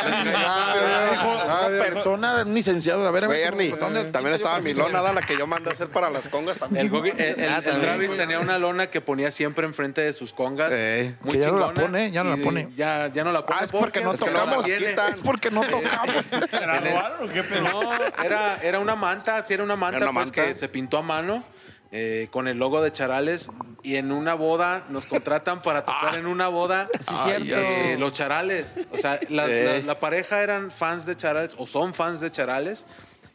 Ah, 0.00 1.68
persona, 1.78 2.42
un 2.46 2.54
licenciado. 2.54 3.06
A 3.06 3.10
ver, 3.10 3.24
a 3.24 3.28
ver, 3.28 3.54
¿dónde- 3.78 4.04
también 4.04 4.34
estaba 4.34 4.60
Milona, 4.60 5.02
la 5.12 5.22
que 5.22 5.36
yo 5.36 5.46
mandé 5.46 5.70
a 5.70 5.72
hacer 5.72 5.88
para 5.88 6.10
las 6.10 6.28
congas 6.28 6.58
también. 6.58 6.86
El, 6.86 6.92
Gogi- 6.92 7.14
el- 7.16 7.40
el- 7.40 7.48
Ah, 7.48 7.60
el. 7.64 7.80
Travis 7.80 8.16
tenía 8.16 8.38
una 8.40 8.58
lona 8.58 8.88
que 8.88 9.00
ponía 9.00 9.30
siempre 9.30 9.66
enfrente 9.66 10.00
de 10.00 10.12
sus 10.12 10.32
congas. 10.32 10.70
Eh, 10.72 11.14
muy 11.22 11.32
que 11.34 11.40
ya 11.40 11.50
no 11.50 11.58
la 11.58 11.72
pone, 11.74 12.10
ya 12.10 12.24
no 12.24 12.36
la 12.36 12.42
pone. 12.42 12.68
Ya, 12.76 13.08
ya 13.12 13.24
no 13.24 13.32
la 13.32 13.44
pone. 13.44 13.60
Ah, 13.60 13.64
es 13.64 13.72
porque 13.72 14.00
no 14.00 14.14
tocamos. 14.14 14.66
Es 14.66 15.20
porque 15.24 15.50
no 15.50 15.62
tocamos. 15.68 16.14
¿La 16.52 16.80
robaron 16.80 17.28
o 17.28 17.32
qué 17.32 17.42
pedo? 17.42 17.62
No, 17.62 17.92
era, 18.24 18.58
era 18.62 18.78
una 18.78 18.94
manta, 18.96 19.37
sí 19.44 19.54
era 19.54 19.62
una 19.64 19.76
manta, 19.76 19.96
Era 19.98 20.06
una 20.10 20.14
pues 20.20 20.26
manta. 20.26 20.44
que 20.46 20.54
se 20.54 20.68
pintó 20.68 20.98
a 20.98 21.02
mano 21.02 21.44
eh, 21.90 22.28
con 22.30 22.48
el 22.48 22.58
logo 22.58 22.82
de 22.82 22.92
Charales 22.92 23.50
y 23.82 23.96
en 23.96 24.12
una 24.12 24.34
boda 24.34 24.84
nos 24.90 25.06
contratan 25.06 25.62
para 25.62 25.84
tocar 25.86 26.16
en 26.16 26.26
una 26.26 26.48
boda 26.48 26.88
cierto. 27.24 27.44
eh, 27.56 27.96
los 27.98 28.12
Charales. 28.12 28.74
O 28.92 28.98
sea, 28.98 29.18
la, 29.30 29.46
Eh. 29.48 29.80
la- 29.80 29.86
la 29.94 30.00
pareja 30.00 30.42
eran 30.42 30.70
fans 30.70 31.06
de 31.06 31.16
Charales 31.16 31.54
o 31.58 31.66
son 31.66 31.94
fans 31.94 32.20
de 32.20 32.30
Charales 32.30 32.84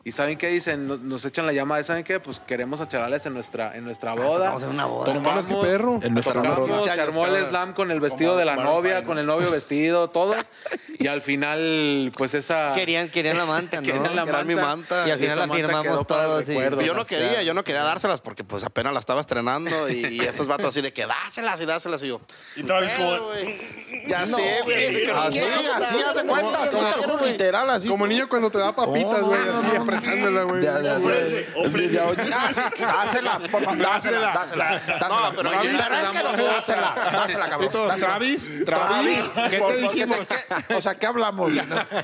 Y 0.05 0.11
¿saben 0.11 0.37
qué 0.37 0.47
dicen? 0.49 0.85
Nos, 0.87 0.99
nos 0.99 1.23
echan 1.23 1.45
la 1.45 1.53
llamada, 1.53 1.81
¿saben 1.83 2.03
qué? 2.03 2.19
Pues 2.19 2.41
queremos 2.41 2.81
a 2.81 2.87
Charales 2.89 3.25
en 3.25 3.33
nuestra, 3.33 3.73
en 3.77 3.85
nuestra 3.85 4.13
boda. 4.13 4.39
tocamos 4.39 4.63
en 4.63 4.69
una 4.69 4.85
boda. 4.85 5.05
Tocamos, 5.05 5.27
Hermanos, 5.27 5.45
qué 5.47 5.55
perro. 5.67 5.99
En 6.03 6.13
nuestra 6.13 6.33
tocamos, 6.41 6.59
boda. 6.59 6.93
se 6.93 7.01
armó 7.01 7.25
el 7.25 7.45
slam 7.45 7.73
con 7.73 7.89
el 7.89 8.01
vestido 8.01 8.35
de 8.35 8.43
la 8.43 8.57
novia, 8.57 9.05
con 9.05 9.17
el 9.17 9.25
novio 9.25 9.49
vestido, 9.51 10.09
todo. 10.09 10.35
Y 10.99 11.07
al 11.07 11.21
final, 11.21 12.11
pues 12.17 12.33
esa... 12.33 12.71
Querían, 12.75 13.09
querían 13.09 13.37
la 13.37 13.45
manta, 13.45 13.77
¿no? 13.81 13.83
Querían 13.83 14.15
la 14.15 14.23
Querían 14.25 14.47
mi 14.47 14.55
manta. 14.55 14.67
manta. 14.75 15.07
Y 15.07 15.11
al 15.11 15.19
final 15.19 15.39
la 15.39 15.47
manta 15.47 15.55
firmamos 15.67 16.07
todos. 16.07 16.43
y- 16.43 16.45
recuerdo. 16.53 16.81
Yo 16.81 16.93
no 16.93 17.03
quería, 17.03 17.41
yo 17.43 17.53
no 17.53 17.63
quería 17.63 17.83
dárselas 17.83 18.21
porque 18.21 18.43
pues 18.45 18.63
apenas 18.63 18.93
la 18.93 18.99
estaba 18.99 19.19
estrenando 19.19 19.89
y, 19.89 20.05
y 20.05 20.19
estos 20.21 20.47
vatos 20.47 20.67
así 20.67 20.81
de 20.81 20.93
que 20.93 21.05
dáselas 21.05 21.59
y 21.59 21.65
dáselas 21.65 22.03
y 22.03 22.07
yo. 22.09 22.21
Y 22.55 22.63
Travis 22.63 22.91
como... 22.93 23.17
Ya 24.07 24.27
sé, 24.27 24.59
güey. 24.63 25.05
Así, 25.09 25.39
así, 25.39 25.95
haz 26.05 26.15
de 26.15 26.23
cuenta, 26.23 26.59
literal, 27.25 27.69
así. 27.69 27.87
Como 27.87 28.05
niño 28.05 28.27
cuando 28.27 28.49
te 28.49 28.57
da 28.57 28.75
papitas, 28.75 29.21
güey, 29.21 29.39
así 29.39 29.65
apretándola, 29.97 30.43
güey. 30.43 30.63
Ah, 30.67 32.51
sí, 32.53 32.61
Dásela, 32.79 33.39
por 33.39 33.49
favor, 33.49 33.77
dásela, 33.77 34.19
dásela. 34.33 34.81
pero 34.99 35.09
No, 35.09 35.33
pero 35.35 35.51
es 35.53 36.11
que 36.11 36.23
no, 36.23 36.31
dásela, 36.53 36.95
dásela, 37.11 37.49
cabrón. 37.49 37.71
Travis, 37.97 38.49
Travis, 38.65 39.31
¿qué 39.49 39.59
te 39.59 39.77
dijimos? 39.77 40.19
qué- 40.67 40.75
O 40.75 40.81
sea, 40.81 40.95
¿qué 40.95 41.05
hablamos? 41.05 41.51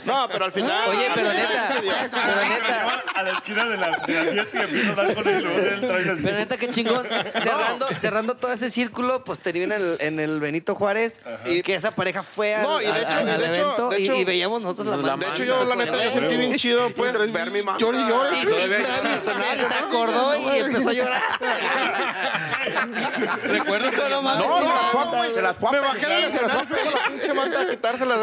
No, 0.05 0.27
pero 0.31 0.45
al 0.45 0.51
final. 0.51 0.89
Oye, 0.89 1.07
pero 1.15 1.29
neta, 1.33 1.75
pero 2.11 2.35
neta, 2.49 3.01
A 3.15 3.23
la 3.23 3.31
esquina 3.31 3.65
de 3.65 3.77
la, 3.77 3.89
la 3.91 3.99
fiesta 4.03 4.57
y 4.57 4.61
empieza 4.61 4.87
a 4.87 4.91
hablar 4.91 5.13
con 5.15 5.23
trae 5.23 6.09
así. 6.11 6.21
pero 6.23 6.37
neta, 6.37 6.57
qué 6.57 6.69
chingón. 6.69 7.07
Cerrando, 7.41 7.87
cerrando 7.99 8.35
todo 8.35 8.53
ese 8.53 8.69
círculo, 8.71 9.23
pues 9.23 9.39
termina 9.39 9.75
en 9.75 9.81
el, 9.81 9.97
en 9.99 10.19
el 10.19 10.39
Benito 10.39 10.75
Juárez 10.75 11.21
y 11.45 11.61
que 11.61 11.75
esa 11.75 11.91
pareja 11.91 12.23
fue 12.23 12.55
al, 12.55 12.63
No, 12.63 12.81
y 12.81 12.85
de 12.85 12.91
al- 12.91 13.01
hecho- 13.01 13.11
al 13.11 13.23
y 13.23 13.25
de 13.25 13.33
hecho- 13.35 13.45
evento 13.89 13.97
y, 13.97 14.23
veíamos 14.25 14.61
nosotros 14.61 14.87
la 14.87 14.97
manta. 15.15 15.25
De 15.27 15.31
hecho, 15.31 15.43
yo 15.43 15.65
la 15.65 15.75
neta 15.75 16.03
yo 16.03 16.11
sentí 16.11 16.37
bien 16.37 16.55
chido, 16.55 16.89
pues, 16.91 17.13
ver 17.31 17.51
mi 17.51 17.61
manta. 17.61 17.78
Llore 17.79 17.97
y 17.99 18.07
llore. 18.07 18.37
Y 18.41 18.83
Travis 18.83 19.19
se, 19.19 19.67
se 19.67 19.73
acordó 19.75 20.35
y 20.35 20.59
empezó 20.59 20.89
a 20.89 20.93
llorar. 20.93 21.21
Recuerdo 23.43 23.91
que 23.91 24.09
No, 24.09 24.21
mames, 24.21 24.47
No, 24.47 24.59
se 24.61 24.67
las 24.67 24.91
fue 24.91 25.33
se 25.33 25.41
las 25.41 25.57
fue 25.57 25.69
a 25.69 25.71
Me 25.71 25.79
bajé 25.79 26.25
escenario 26.27 26.67
con 26.67 26.93
la 26.93 27.07
pinche 27.07 27.33
manta 27.33 27.61
a 27.61 27.67
quitárselas. 27.69 28.19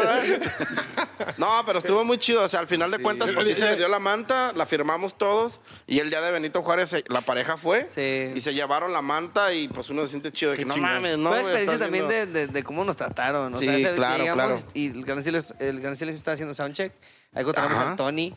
No, 1.37 1.63
pero 1.65 1.79
estuvo 1.79 2.03
muy 2.03 2.17
chido. 2.17 2.43
O 2.43 2.47
sea, 2.47 2.59
al 2.59 2.67
final 2.67 2.91
de 2.91 2.99
cuentas, 2.99 3.31
pues 3.31 3.47
sí 3.47 3.55
se 3.55 3.65
le 3.65 3.75
dio 3.77 3.87
la 3.87 3.99
manta, 3.99 4.51
la 4.55 4.65
firmamos 4.65 5.17
todos. 5.17 5.59
Y 5.85 5.99
el 5.99 6.09
día 6.09 6.21
de 6.21 6.31
Benito 6.31 6.61
Juárez, 6.63 6.93
eh, 6.93 7.03
la 7.07 7.21
pareja 7.21 7.57
fue. 7.57 7.87
Sí. 7.87 8.31
Y 8.35 8.41
se 8.41 8.53
llevaron 8.53 8.93
la 8.93 9.01
manta 9.01 9.53
y 9.53 9.67
pues 9.67 9.89
uno 9.89 10.01
se 10.03 10.09
siente 10.09 10.31
chido. 10.31 10.51
De 10.51 10.57
que 10.57 10.65
no 10.65 10.77
mames, 10.77 11.17
no. 11.17 11.29
Fue 11.29 11.41
experiencia 11.41 11.79
también 11.79 12.07
de, 12.07 12.25
de- 12.25 12.47
de 12.47 12.63
cómo 12.63 12.83
nos 12.83 12.97
trataron. 12.97 13.53
O 13.53 13.57
Sí, 13.57 13.65
sea, 13.65 13.95
claro, 13.95 14.17
llegamos 14.23 14.45
claro. 14.63 14.71
Y 14.73 14.87
el 14.87 15.03
Gran 15.05 15.23
Silencio, 15.23 15.55
el 15.59 15.79
Gran 15.79 15.97
Silencio 15.97 16.17
estaba 16.17 16.33
haciendo 16.33 16.53
soundcheck. 16.53 16.93
Ahí 17.33 17.41
encontramos 17.41 17.77
Ajá. 17.77 17.91
a 17.91 17.95
Tony, 17.95 18.35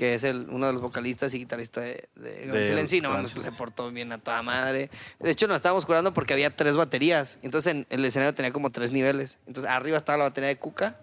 que 0.00 0.14
es 0.14 0.24
el, 0.24 0.46
uno 0.48 0.66
de 0.66 0.72
los 0.72 0.80
vocalistas 0.80 1.34
y 1.34 1.38
guitarristas 1.40 1.84
de, 1.84 2.08
de 2.14 2.46
Gran 2.46 2.52
De 2.52 2.66
Silencio. 2.66 2.96
Y 2.96 3.00
no 3.02 3.12
pues 3.12 3.32
se 3.32 3.52
portó 3.52 3.90
bien 3.90 4.10
a 4.12 4.16
toda 4.16 4.40
madre. 4.40 4.88
De 5.18 5.30
hecho, 5.30 5.46
nos 5.46 5.56
estábamos 5.56 5.84
curando 5.84 6.14
porque 6.14 6.32
había 6.32 6.48
tres 6.56 6.74
baterías. 6.74 7.38
Entonces, 7.42 7.74
en 7.74 7.86
el 7.90 8.02
escenario 8.06 8.34
tenía 8.34 8.50
como 8.50 8.70
tres 8.70 8.92
niveles. 8.92 9.36
Entonces, 9.46 9.70
arriba 9.70 9.98
estaba 9.98 10.16
la 10.16 10.24
batería 10.24 10.48
de 10.48 10.56
Cuca, 10.56 10.96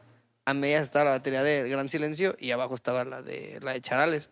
a 0.46 0.56
medias 0.56 0.82
estaba 0.82 1.06
la 1.06 1.12
batería 1.12 1.44
de 1.44 1.70
Gran 1.70 1.90
Silencio 1.90 2.36
y 2.40 2.50
abajo 2.50 2.74
estaba 2.74 3.06
la 3.06 3.22
de, 3.22 3.60
la 3.62 3.74
de 3.74 3.82
Charales. 3.82 4.32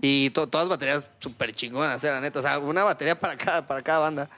Y 0.00 0.30
to- 0.30 0.46
todas 0.46 0.68
baterías 0.68 1.10
súper 1.18 1.52
chingonas, 1.52 2.02
eh, 2.02 2.08
la 2.08 2.22
neta. 2.22 2.38
O 2.38 2.42
sea, 2.42 2.58
una 2.58 2.82
batería 2.82 3.20
para 3.20 3.36
cada, 3.36 3.66
para 3.66 3.82
cada 3.82 3.98
banda. 3.98 4.30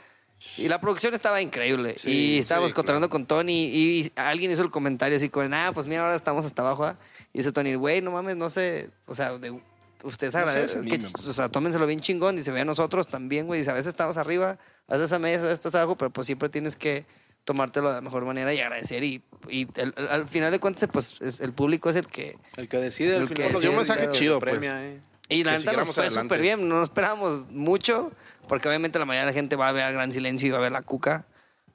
Y 0.56 0.66
la 0.66 0.80
producción 0.80 1.14
estaba 1.14 1.40
increíble. 1.40 1.94
y 2.04 2.38
estábamos 2.38 2.72
contando 2.72 3.08
con 3.08 3.24
Tony 3.24 3.66
y, 3.72 4.12
alguien 4.16 4.50
hizo 4.50 4.62
el 4.62 4.70
comentario 4.70 5.16
así 5.16 5.28
como, 5.28 5.48
ah, 5.54 5.70
pues 5.72 5.86
mira, 5.86 6.02
ahora 6.02 6.16
estamos 6.16 6.44
hasta 6.44 6.62
abajo. 6.62 6.84
¿ah?". 6.86 6.96
Y 7.32 7.38
dice 7.38 7.52
Tony, 7.52 7.74
güey, 7.74 8.00
no 8.02 8.10
mames, 8.10 8.36
no 8.36 8.48
sé, 8.50 8.90
o 9.06 9.14
sea, 9.14 9.36
de, 9.38 9.60
ustedes 10.02 10.34
agradecen, 10.34 10.84
que, 10.86 10.98
o 11.28 11.32
sea, 11.32 11.48
tómenselo 11.48 11.86
bien 11.86 12.00
chingón. 12.00 12.36
Dice, 12.36 12.50
ve 12.52 12.60
a 12.60 12.64
nosotros 12.64 13.06
también, 13.08 13.46
güey. 13.46 13.60
Dice, 13.60 13.70
a 13.70 13.74
veces 13.74 13.88
estamos 13.88 14.16
arriba, 14.16 14.58
a 14.88 14.96
veces 14.96 15.12
a 15.12 15.18
medias, 15.18 15.40
a 15.40 15.44
veces 15.44 15.58
estás 15.58 15.74
abajo, 15.74 15.96
pero 15.96 16.10
pues 16.10 16.26
siempre 16.26 16.48
tienes 16.48 16.76
que 16.76 17.04
tomártelo 17.44 17.88
de 17.88 17.94
la 17.96 18.00
mejor 18.00 18.24
manera 18.24 18.52
y 18.52 18.60
agradecer. 18.60 19.02
Y, 19.04 19.22
y 19.48 19.68
el- 19.76 19.94
el- 19.96 20.08
al 20.08 20.26
final 20.28 20.50
de 20.52 20.58
cuentas, 20.58 20.88
pues 20.92 21.20
es- 21.20 21.40
el 21.40 21.52
público 21.52 21.88
es 21.90 21.96
el 21.96 22.06
que 22.06 22.36
El 22.56 22.68
que 22.68 22.78
decide 22.78 23.16
al 23.16 23.22
El 23.22 23.28
que 23.28 23.42
decide, 23.44 23.68
un 23.70 23.76
mensaje 23.76 24.00
claro. 24.00 24.12
chido, 24.14 24.38
pues. 24.40 24.50
premia, 24.52 24.84
eh. 24.86 25.00
y 25.30 25.44
la 25.44 25.56
neta 25.58 25.72
nos 25.72 25.94
fue 25.94 26.08
súper 26.10 26.40
bien. 26.40 26.68
No 26.68 26.82
esperábamos 26.82 27.50
mucho, 27.50 28.12
porque 28.48 28.68
obviamente 28.68 28.98
la 28.98 29.04
mayoría 29.04 29.26
de 29.26 29.32
la 29.32 29.34
gente 29.34 29.56
va 29.56 29.68
a 29.68 29.72
ver 29.72 29.84
a 29.84 29.90
Gran 29.90 30.10
Silencio 30.12 30.48
y 30.48 30.50
va 30.50 30.58
a 30.58 30.62
ver 30.62 30.72
la 30.72 30.82
Cuca. 30.82 31.26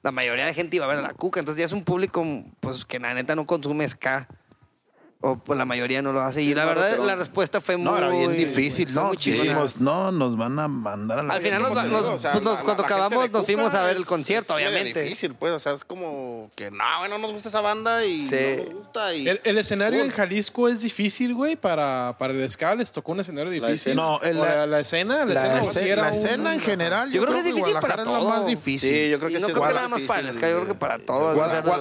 La 0.02 0.10
mayoría 0.12 0.44
de 0.46 0.52
gente 0.54 0.76
iba 0.76 0.84
a 0.84 0.88
ver 0.88 0.98
a 0.98 1.02
la 1.02 1.14
Cuca. 1.14 1.40
Entonces 1.40 1.60
ya 1.60 1.64
es 1.64 1.72
un 1.72 1.82
público 1.84 2.24
pues 2.60 2.84
que 2.84 2.98
la 2.98 3.14
neta 3.14 3.34
no 3.36 3.46
consume 3.46 3.88
ska. 3.88 4.28
O 5.26 5.36
pues 5.36 5.58
la 5.58 5.64
mayoría 5.64 6.02
no 6.02 6.12
lo 6.12 6.20
hace. 6.20 6.42
y 6.42 6.54
la 6.54 6.66
verdad, 6.66 6.98
la 6.98 7.16
respuesta 7.16 7.58
fue 7.62 7.78
muy... 7.78 7.86
No, 7.86 7.96
era 7.96 8.10
bien 8.10 8.30
difícil, 8.36 8.92
¿no? 8.92 9.04
muy. 9.04 9.16
Dijimos, 9.16 9.78
no, 9.78 10.12
nos 10.12 10.36
van 10.36 10.58
a 10.58 10.68
mandar 10.68 11.20
a 11.20 11.22
la 11.22 11.32
Al 11.34 11.40
final 11.40 11.62
nos, 11.62 11.72
nos- 11.72 12.04
o 12.04 12.18
sea, 12.18 12.32
pues 12.32 12.44
nos- 12.44 12.58
la- 12.58 12.64
cuando 12.64 12.82
la 12.82 12.86
acabamos 12.88 13.30
nos 13.30 13.46
fuimos 13.46 13.72
a 13.74 13.84
ver 13.84 13.94
es- 13.94 14.00
el 14.00 14.06
concierto, 14.06 14.58
es 14.58 14.66
obviamente. 14.68 15.02
difícil, 15.02 15.34
pues. 15.34 15.52
O 15.54 15.58
sea, 15.58 15.72
es 15.72 15.82
como 15.84 16.50
que 16.54 16.70
no, 16.70 16.84
güey, 16.98 17.08
no 17.10 17.16
nos 17.16 17.32
gusta 17.32 17.48
esa 17.48 17.62
banda 17.62 18.04
y 18.04 18.26
Sí. 18.26 18.36
no 18.58 18.64
nos 18.64 18.74
gusta. 18.74 19.14
Y... 19.14 19.26
El, 19.28 19.40
el 19.44 19.56
escenario 19.56 20.04
en 20.04 20.10
Jalisco 20.10 20.68
es 20.68 20.82
difícil, 20.82 21.32
güey, 21.34 21.56
para, 21.56 22.16
para 22.18 22.34
el 22.34 22.50
ska. 22.50 22.74
Les 22.74 22.92
tocó 22.92 23.12
un 23.12 23.20
escenario 23.20 23.50
difícil. 23.50 23.96
No, 23.96 24.20
el- 24.20 24.38
la, 24.38 24.66
la 24.66 24.80
escena, 24.80 25.24
la, 25.24 25.32
La, 25.32 25.40
escena, 25.62 25.64
sí 25.64 25.88
la 25.96 26.02
un- 26.02 26.08
escena 26.08 26.54
en 26.54 26.60
general, 26.60 27.10
Yo 27.10 27.22
creo 27.22 27.32
que 27.32 27.38
es 27.38 27.44
difícil 27.46 27.72
Guadalajara 27.72 27.94
para 27.94 28.02
es 28.02 28.08
la 28.08 28.18
todo. 28.18 28.28
más 28.28 28.46
difícil. 28.46 28.90
Sí, 28.92 29.08
yo 29.10 29.18
creo 29.18 29.30
que 29.30 29.40
no 29.40 29.46
sí 29.46 29.52
creo 29.54 29.64
es 29.64 29.68
que 29.70 29.74
nada 29.74 29.88
más 29.88 30.00
para 30.02 30.20
el 30.20 30.34
ska, 30.34 30.50
yo 30.50 30.56
creo 30.56 30.66
que 30.68 30.74
para 30.74 30.98
todos. 30.98 31.34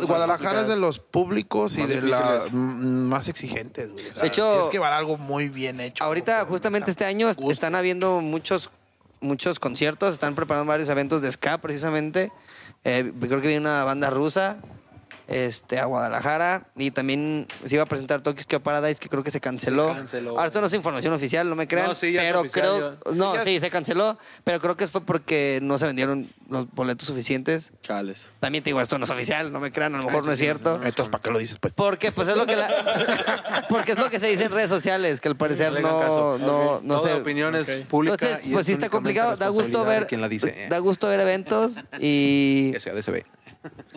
Guadalajara 0.07 0.61
es 0.61 0.69
de 0.69 0.77
los 0.77 0.99
públicos 0.99 1.77
y 1.77 1.85
de 1.85 2.01
la 2.03 2.41
más 2.53 3.32
exigentes, 3.33 3.91
güey. 3.91 4.07
O 4.07 4.13
sea, 4.13 4.21
De 4.21 4.27
hecho- 4.29 4.49
tienes 4.51 4.69
que 4.69 4.77
llevar 4.77 4.93
algo 4.93 5.17
muy 5.17 5.49
bien 5.49 5.79
hecho. 5.79 6.03
Ahorita, 6.03 6.45
justamente 6.45 6.91
este 6.91 7.05
año, 7.05 7.29
est- 7.29 7.41
están 7.49 7.75
habiendo 7.75 8.21
muchos, 8.21 8.69
muchos 9.21 9.59
conciertos, 9.59 10.13
están 10.13 10.35
preparando 10.35 10.69
varios 10.69 10.89
eventos 10.89 11.21
de 11.21 11.31
ska, 11.31 11.57
precisamente. 11.59 12.31
Eh, 12.83 13.11
creo 13.19 13.41
que 13.41 13.47
viene 13.47 13.61
una 13.61 13.83
banda 13.83 14.09
rusa 14.09 14.57
este, 15.27 15.79
a 15.79 15.85
Guadalajara 15.85 16.67
y 16.75 16.91
también 16.91 17.47
se 17.63 17.75
iba 17.75 17.83
a 17.83 17.87
presentar 17.87 18.21
Tokyo 18.21 18.61
Paradise, 18.61 18.99
que 18.99 19.09
creo 19.09 19.23
que 19.23 19.31
se 19.31 19.39
canceló. 19.39 19.89
Se 19.93 19.99
canceló. 19.99 20.29
Ahora, 20.31 20.45
esto 20.47 20.59
no 20.61 20.67
es 20.67 20.73
información 20.73 21.13
oficial, 21.13 21.49
no 21.49 21.55
me 21.55 21.67
crean. 21.67 21.87
No, 21.87 21.95
sí, 21.95 22.11
ya 22.11 22.21
es 22.23 22.27
pero 22.27 22.39
oficial, 22.41 22.97
creo. 23.03 23.13
No, 23.15 23.39
sí, 23.41 23.59
se 23.59 23.69
canceló, 23.69 24.17
pero 24.43 24.59
creo 24.59 24.75
que 24.77 24.87
fue 24.87 25.01
porque 25.05 25.59
no 25.61 25.77
se 25.77 25.85
vendieron 25.85 26.27
los 26.49 26.69
boletos 26.71 27.07
suficientes. 27.07 27.71
Chales. 27.81 28.29
También 28.39 28.63
te 28.63 28.69
digo, 28.69 28.81
esto 28.81 28.97
no 28.97 29.05
es 29.05 29.11
oficial, 29.11 29.51
no 29.51 29.59
me 29.59 29.71
crean, 29.71 29.95
a 29.95 29.99
lo 29.99 30.05
mejor 30.05 30.25
no 30.25 30.31
es 30.31 30.39
cierto. 30.39 30.75
Entonces, 30.83 31.09
¿para 31.09 31.21
qué 31.21 31.31
lo 31.31 31.39
dices? 31.39 31.57
Pues 31.59 31.73
Porque 31.73 32.11
pues 32.11 32.27
es 32.27 32.35
lo 32.37 32.45
que 32.45 32.55
la- 32.55 33.65
porque 33.69 33.93
es 33.93 33.97
lo 33.97 34.09
que 34.09 34.19
se 34.19 34.27
dice 34.27 34.45
en 34.45 34.51
redes 34.51 34.69
sociales, 34.69 35.21
que 35.21 35.29
al 35.29 35.35
parecer 35.35 35.71
No 35.81 35.81
no, 35.81 36.37
no, 36.37 36.81
no 36.83 36.97
Toda 36.97 37.09
sé. 37.15 37.21
opinión 37.21 37.55
es 37.55 37.69
Ok. 37.69 37.85
pública. 37.87 38.13
Entonces, 38.19 38.45
y 38.47 38.51
pues 38.53 38.63
es 38.63 38.67
sí 38.67 38.73
está 38.73 38.89
complicado, 38.89 39.35
da 39.35 39.47
gusto 39.49 39.83
de 39.83 39.89
ver, 39.89 40.07
quien 40.07 40.21
la 40.21 40.29
dice. 40.29 40.67
da 40.69 40.79
gusto 40.79 41.07
ver 41.07 41.19
eventos 41.19 41.79
y 41.99 42.71
Que 42.73 42.79
sea 42.79 42.93
DCB. 42.93 43.23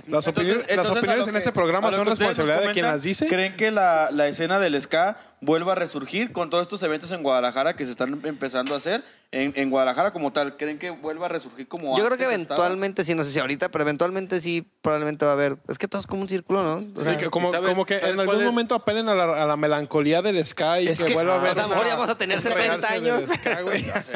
Las, 0.08 0.26
opiniones- 0.28 0.58
las 0.62 0.68
Entonces, 0.70 0.88
a 0.96 0.98
opiniones 0.98 1.26
en 1.28 1.36
este 1.36 1.52
programa 1.52 1.90
son 1.90 2.06
responsabilidad 2.06 2.62
de 2.62 2.72
quien 2.72 2.86
las 2.86 3.02
dice. 3.02 3.26
¿Creen 3.26 3.56
que 3.56 3.70
la, 3.70 4.10
la 4.12 4.28
escena 4.28 4.58
del 4.60 4.80
ska 4.80 5.16
vuelva 5.40 5.72
a 5.72 5.74
resurgir 5.74 6.32
con 6.32 6.48
todos 6.50 6.62
estos 6.62 6.82
eventos 6.82 7.10
en 7.12 7.22
Guadalajara 7.22 7.74
que 7.74 7.84
se 7.84 7.90
están 7.90 8.20
empezando 8.24 8.74
a 8.74 8.76
hacer? 8.76 9.02
En, 9.32 9.52
en 9.56 9.70
Guadalajara 9.70 10.12
como 10.12 10.32
tal, 10.32 10.56
¿creen 10.56 10.78
que 10.78 10.90
vuelva 10.90 11.26
a 11.26 11.28
resurgir 11.28 11.66
como 11.66 11.98
yo 11.98 12.04
creo 12.06 12.16
que 12.16 12.22
estaba? 12.22 12.34
eventualmente, 12.34 13.02
sí, 13.04 13.14
no 13.16 13.24
sé 13.24 13.32
si 13.32 13.40
ahorita, 13.40 13.68
pero 13.70 13.82
eventualmente 13.82 14.40
sí, 14.40 14.64
probablemente 14.80 15.24
va 15.24 15.32
a 15.32 15.34
haber. 15.34 15.56
Es 15.68 15.78
que 15.78 15.88
todo 15.88 16.00
es 16.00 16.06
como 16.06 16.22
un 16.22 16.28
círculo, 16.28 16.62
¿no? 16.62 16.86
O 16.98 17.04
Sí, 17.04 17.16
que 17.16 17.28
como, 17.28 17.50
¿sabes- 17.50 17.70
como 17.70 17.84
que 17.84 17.96
en 17.98 18.20
algún 18.20 18.44
momento 18.44 18.76
apelen 18.76 19.08
a 19.08 19.14
la, 19.16 19.42
a 19.42 19.46
la 19.46 19.56
melancolía 19.56 20.22
del 20.22 20.44
ska 20.46 20.80
y 20.80 20.86
Es 20.86 20.98
que, 21.00 21.06
que- 21.06 21.14
vuelva 21.14 21.34
a 21.34 21.38
ver. 21.38 21.50
a 21.58 21.62
lo 21.62 21.68
mejor 21.68 21.86
ya 21.86 21.94
vamos 21.96 22.10
a 22.10 22.16
tener 22.16 22.40
70 22.40 22.88
años. 22.88 23.22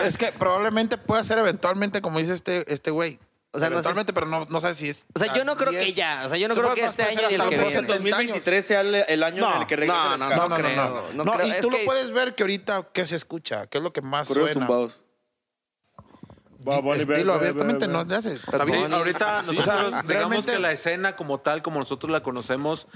es 0.07 0.16
que 0.16 0.30
probablemente 0.32 0.96
pueda 0.96 1.24
ser 1.24 1.38
eventualmente, 1.38 2.01
como 2.01 2.18
dice 2.20 2.32
este 2.32 2.72
este 2.72 2.90
güey. 2.92 3.18
O 3.53 3.59
sea, 3.59 3.68
no 3.68 3.74
sé- 3.74 3.80
eventualmente, 3.80 4.12
pero 4.12 4.26
no, 4.26 4.46
no 4.48 4.61
sé 4.61 4.74
si 4.74 4.88
es. 4.90 5.05
O 5.12 5.18
sea, 5.18 5.34
yo 5.34 5.44
no 5.44 5.57
creo 5.57 5.72
que 5.72 5.80
10. 5.80 5.96
ya, 5.96 6.22
o 6.24 6.28
sea, 6.28 6.38
yo 6.38 6.46
no 6.46 6.55
creo 6.55 6.72
que 6.72 6.84
este 6.84 7.03
año 7.03 7.28
ni 7.28 7.34
el 7.34 7.42
que 7.48 7.59
viene. 7.59 7.74
el 7.74 7.86
2023 7.86 8.64
sea 8.66 8.80
el, 8.82 8.94
el 8.94 9.22
año 9.24 9.40
No, 9.40 9.57
en 9.57 9.61
el 9.62 9.66
que 9.66 9.74
regrese 9.76 9.98
no, 10.03 10.14
el 10.14 10.20
no. 10.20 10.28
No, 10.30 10.48
no, 10.48 10.55
creo, 10.57 10.76
no, 10.76 10.88
no 10.88 11.12
no. 11.12 11.24
No, 11.24 11.32
creo. 11.32 11.46
y 11.48 11.51
Es 11.51 11.61
tú 11.61 11.68
que- 11.68 11.78
lo 11.80 11.84
puedes 11.84 12.12
ver 12.12 12.34
que 12.36 12.44
ahorita, 12.44 12.88
¿qué 12.92 13.05
se 13.07 13.16
escucha? 13.16 13.66
¿Qué 13.66 13.78
es 13.78 13.84
lo 13.84 13.92
que 13.92 14.03
más 14.03 14.28
Correos 14.28 14.51
suena? 14.53 14.66
tumbados. 14.66 15.03
Dilo 17.16 17.32
abiertamente, 17.34 17.88
no 17.88 18.05
le 18.05 18.14
haces. 18.16 18.40
Ahorita 18.46 19.42
Sí. 19.42 19.57
nosotros, 19.57 19.59
O 19.59 19.62
sea, 19.62 20.03
digamos 20.03 20.07
realmente- 20.07 20.53
que 20.53 20.59
la 20.59 20.72
escena 20.72 21.16
como 21.16 21.38
tal, 21.40 21.62
como 21.62 21.78
nosotros 21.78 22.12
la 22.12 22.22
conocemos, 22.22 22.86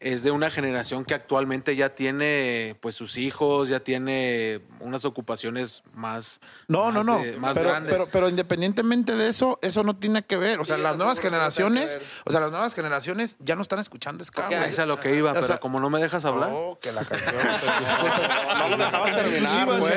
es 0.00 0.22
de 0.22 0.30
una 0.30 0.48
generación 0.50 1.04
que 1.04 1.14
actualmente 1.14 1.74
ya 1.74 1.94
tiene 1.94 2.76
pues 2.80 2.94
sus 2.94 3.16
hijos, 3.16 3.68
ya 3.68 3.80
tiene 3.80 4.60
unas 4.80 5.04
ocupaciones 5.04 5.82
más, 5.92 6.40
No, 6.68 6.92
no, 6.92 7.02
más 7.02 7.06
no. 7.06 7.18
de- 7.24 7.36
más 7.36 7.54
pero, 7.56 7.70
grandes. 7.70 7.92
pero, 7.92 8.06
pero 8.12 8.28
independientemente 8.28 9.16
de 9.16 9.28
eso, 9.28 9.58
eso 9.60 9.82
no 9.82 9.96
tiene 9.96 10.22
que 10.24 10.36
ver. 10.36 10.60
O 10.60 10.64
sea, 10.64 10.78
las 10.78 10.96
nuevas 10.96 11.18
generaciones, 11.18 11.98
o 12.24 12.30
sea, 12.30 12.40
las 12.40 12.50
nuevas 12.52 12.74
generaciones 12.74 13.36
ya 13.40 13.56
no 13.56 13.62
están 13.62 13.80
escuchando 13.80 14.24
ska. 14.24 14.46
Güey. 14.46 14.70
es 14.70 14.78
a 14.78 14.86
lo 14.86 15.00
que 15.00 15.16
iba, 15.16 15.30
O 15.32 15.34
pero 15.34 15.46
sea, 15.46 15.58
como 15.58 15.80
no 15.80 15.90
me 15.90 15.98
dejas 16.00 16.24
hablar. 16.24 16.50
Oh, 16.52 16.78
que 16.80 16.92
la 16.92 17.04
canción. 17.04 17.34
no 18.58 18.68
lo 18.68 18.76
dejabas 18.76 19.16
terminar, 19.16 19.66
güey. 19.66 19.92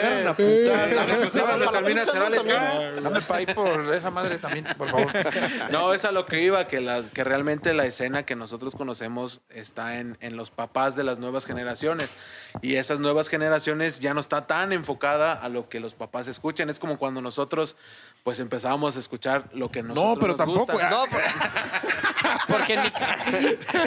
Dame 3.01 3.21
por 3.53 3.93
esa 3.93 4.11
madre 4.11 4.37
también, 4.37 4.65
por 4.77 4.87
favor. 4.89 5.11
No, 5.71 5.93
es 5.93 6.05
a 6.05 6.11
lo 6.11 6.25
que 6.25 6.41
iba, 6.41 6.67
que, 6.67 6.81
la, 6.81 7.01
que 7.13 7.23
realmente 7.23 7.73
la 7.73 7.85
escena 7.85 8.23
que 8.23 8.35
nosotros 8.35 8.75
conocemos 8.75 9.41
está 9.49 9.90
está 9.91 9.99
en, 9.99 10.17
en 10.21 10.35
los 10.37 10.51
papás 10.51 10.95
de 10.95 11.03
las 11.03 11.19
nuevas 11.19 11.45
generaciones. 11.45 12.13
Y 12.61 12.75
esas 12.75 12.99
nuevas 12.99 13.27
generaciones 13.29 13.99
ya 13.99 14.13
no 14.13 14.19
está 14.19 14.47
tan 14.47 14.73
enfocada 14.73 15.33
a 15.33 15.49
lo 15.49 15.69
que 15.69 15.79
los 15.79 15.93
papás 15.93 16.27
escuchan. 16.27 16.69
Es 16.69 16.79
como 16.79 16.97
cuando 16.97 17.21
nosotros 17.21 17.75
pues 18.23 18.39
empezábamos 18.39 18.95
a 18.95 18.99
escuchar 18.99 19.45
lo 19.53 19.71
que 19.71 19.81
nosotros 19.81 20.05
No, 20.15 20.19
pero 20.19 20.27
nos 20.33 20.37
tampoco. 20.37 20.73
gusta. 20.73 20.89
No, 20.89 21.05
por- 21.07 21.21
porque 22.47 22.73
en 22.75 22.83
mi 22.83 22.91
ca- 22.91 23.17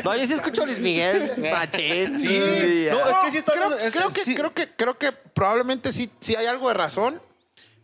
No, 0.05 0.17
yo 0.17 0.27
sí 0.27 0.33
escucho 0.35 0.63
a 0.63 0.67
Luis 0.67 0.79
Miguel, 0.81 1.33
Machín. 1.53 2.19
Sí. 2.19 2.89
No, 2.91 3.09
es 3.11 3.17
que 3.25 3.31
sí 3.31 3.39
está. 3.39 3.53
creo, 3.53 3.77
es- 3.79 3.93
creo 3.93 4.09
que, 4.11 4.25
sí. 4.25 4.35
creo 4.35 4.53
que 4.53 4.69
creo 4.69 4.99
que 4.99 5.13
probablemente 5.13 5.93
sí, 5.93 6.11
sí 6.21 6.35
hay 6.37 6.47
algo 6.47 6.69
de 6.69 6.75
razón, 6.75 7.21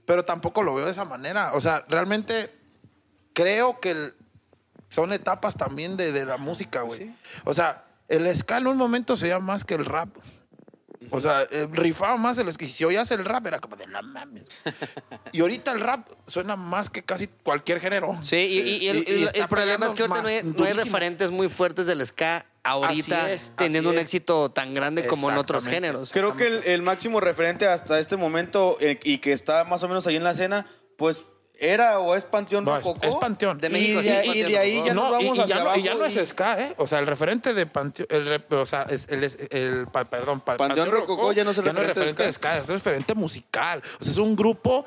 pero 0.06 0.24
tampoco 0.24 0.62
lo 0.62 0.74
veo 0.74 0.86
de 0.86 0.92
esa 0.92 1.04
manera. 1.04 1.52
O 1.54 1.60
sea, 1.60 1.84
realmente 1.88 2.50
creo 3.32 3.78
que 3.80 3.90
el- 3.92 4.14
son 4.88 5.12
etapas 5.12 5.54
también 5.56 5.96
de, 5.96 6.10
de 6.10 6.26
la 6.26 6.36
música, 6.36 6.80
güey. 6.82 7.14
O 7.44 7.54
sea, 7.54 7.84
el 8.10 8.36
ska 8.36 8.58
en 8.58 8.66
un 8.66 8.76
momento 8.76 9.16
se 9.16 9.28
llama 9.28 9.46
más 9.54 9.64
que 9.64 9.74
el 9.74 9.84
rap. 9.86 10.10
O 11.12 11.18
sea, 11.18 11.42
eh, 11.50 11.66
rifaba 11.72 12.16
más 12.18 12.36
el 12.38 12.52
ska. 12.52 12.64
Y 12.66 12.68
si 12.68 12.84
oías 12.84 13.10
el 13.10 13.24
rap, 13.24 13.46
era 13.46 13.58
como 13.58 13.74
de 13.74 13.86
la 13.88 14.02
mames. 14.02 14.44
Y 15.32 15.40
ahorita 15.40 15.72
el 15.72 15.80
rap 15.80 16.08
suena 16.26 16.54
más 16.56 16.90
que 16.90 17.02
casi 17.02 17.26
cualquier 17.26 17.80
género. 17.80 18.16
Sí, 18.22 18.36
y, 18.36 18.84
y 18.84 18.88
el, 18.88 18.96
Y- 18.98 19.04
y 19.06 19.12
el- 19.14 19.26
está 19.28 19.38
el 19.38 19.48
problema 19.48 19.86
es 19.86 19.94
que 19.94 20.02
ahorita 20.02 20.22
no 20.22 20.28
hay, 20.28 20.42
no 20.44 20.64
referentes 20.64 21.30
muy 21.30 21.48
fuertes 21.48 21.86
del 21.86 22.04
ska 22.06 22.44
ahorita 22.62 23.32
es, 23.32 23.50
teniendo 23.56 23.88
un 23.90 23.96
es. 23.96 24.02
éxito 24.02 24.50
tan 24.50 24.74
grande 24.74 25.06
como 25.06 25.30
en 25.30 25.38
otros 25.38 25.66
géneros. 25.66 26.12
Creo 26.12 26.36
que 26.36 26.46
el, 26.46 26.62
el 26.64 26.82
máximo 26.82 27.18
referente 27.20 27.66
hasta 27.66 27.98
este 27.98 28.16
momento 28.16 28.76
eh, 28.80 29.00
y 29.02 29.18
que 29.18 29.32
está 29.32 29.64
más 29.64 29.82
o 29.82 29.88
menos 29.88 30.06
ahí 30.06 30.16
en 30.16 30.24
la 30.24 30.32
escena, 30.32 30.66
pues 30.98 31.24
era 31.60 31.98
o 32.00 32.14
es 32.16 32.24
Panteón 32.24 32.64
No, 32.64 32.76
es, 32.76 32.84
Rococó. 32.84 33.06
es 33.06 33.14
Panteón. 33.16 33.58
De 33.58 33.68
México, 33.68 34.00
y, 34.00 34.02
sí, 34.02 34.08
de, 34.08 34.14
Panteón 34.16 34.36
y 34.36 34.42
de 34.52 34.58
ahí 34.58 34.82
ya 34.84 34.94
No, 34.94 35.08
y- 35.08 35.12
vamos 35.24 35.38
y, 35.38 35.40
hacia 35.42 35.46
ya 35.46 35.54
no, 35.56 35.60
abajo. 35.62 35.78
y 35.78 35.82
ya 35.82 35.94
no 35.94 36.06
y- 36.08 36.18
es 36.18 36.28
ska, 36.28 36.60
¿eh? 36.60 36.74
O 36.78 36.86
sea, 36.86 36.98
el 36.98 37.06
referente 37.06 37.54
de 37.54 37.66
Panteón, 37.66 38.06
el, 38.10 38.44
o 38.50 38.66
sea, 38.66 38.82
es 38.90 39.06
el, 39.08 39.22
es 39.24 39.38
el 39.50 39.86
pa- 39.86 40.04
perdón, 40.06 40.40
pa- 40.40 40.56
Panteón 40.56 40.90
Rococó 40.90 41.32
ya 41.32 41.44
no 41.44 41.50
es 41.50 41.58
el 41.58 41.64
referente 41.66 42.00
de 42.00 42.24
de 42.26 42.32
ska, 42.32 42.58
es 42.58 42.66
referente 42.66 43.14
musical. 43.14 43.82
O 44.00 44.04
sea, 44.04 44.12
es 44.12 44.18
un 44.18 44.34
grupo 44.34 44.86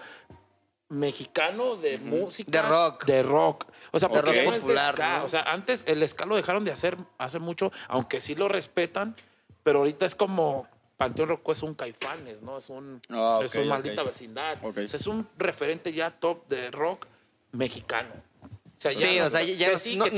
mexicano 0.90 1.76
de 1.76 1.98
música. 1.98 2.52
De 2.52 2.62
rock. 2.62 3.06
De 3.06 3.24
rock. 3.24 3.66
O 3.92 4.00
sea, 4.00 4.10
porque 4.10 4.32
rock 4.32 4.36
no 4.46 4.50
es 4.50 4.56
de 4.56 4.60
popular, 4.62 4.96
ska. 4.96 5.18
¿no? 5.20 5.26
O 5.26 5.30
sea, 5.30 5.42
antes 5.44 5.84
el 5.88 6.08
ska 6.08 6.26
lo 6.26 6.36
dejaron 6.36 6.64
de 6.64 6.72
hacer 6.72 6.98
hace 7.18 7.40
mucho, 7.40 7.72
aunque 7.88 8.20
sí 8.22 8.36
lo 8.36 8.48
respetan, 8.48 9.16
pero 9.64 9.80
ahorita 9.80 10.06
es 10.06 10.16
como 10.16 10.68
Panteón 11.04 11.30
Rococó 11.30 11.52
es 11.52 11.64
un 11.64 11.74
caifanes, 11.76 12.42
¿no? 12.42 12.58
Es 12.58 12.70
un, 12.70 13.02
Ah, 13.10 13.40
es 13.44 13.54
un 13.56 13.68
maldita 13.68 14.04
vecindad. 14.04 14.58
Ok. 14.64 14.78
O 14.84 14.88
sea, 14.88 15.00
es 15.00 15.08
un 15.08 15.28
referente 15.38 15.92
ya 15.94 16.12
top 16.12 16.48
de 16.48 16.72
rock 16.72 17.08
mexicano. 17.52 18.10
O 18.42 18.82
sea, 18.84 18.94
Sí, 18.94 19.18
no- 19.18 19.26
o 19.26 19.30
sea, 19.30 19.42
ya 19.44 19.72
no, 19.72 19.78
sí, 19.78 19.96
no- 19.96 20.06
ska, 20.08 20.14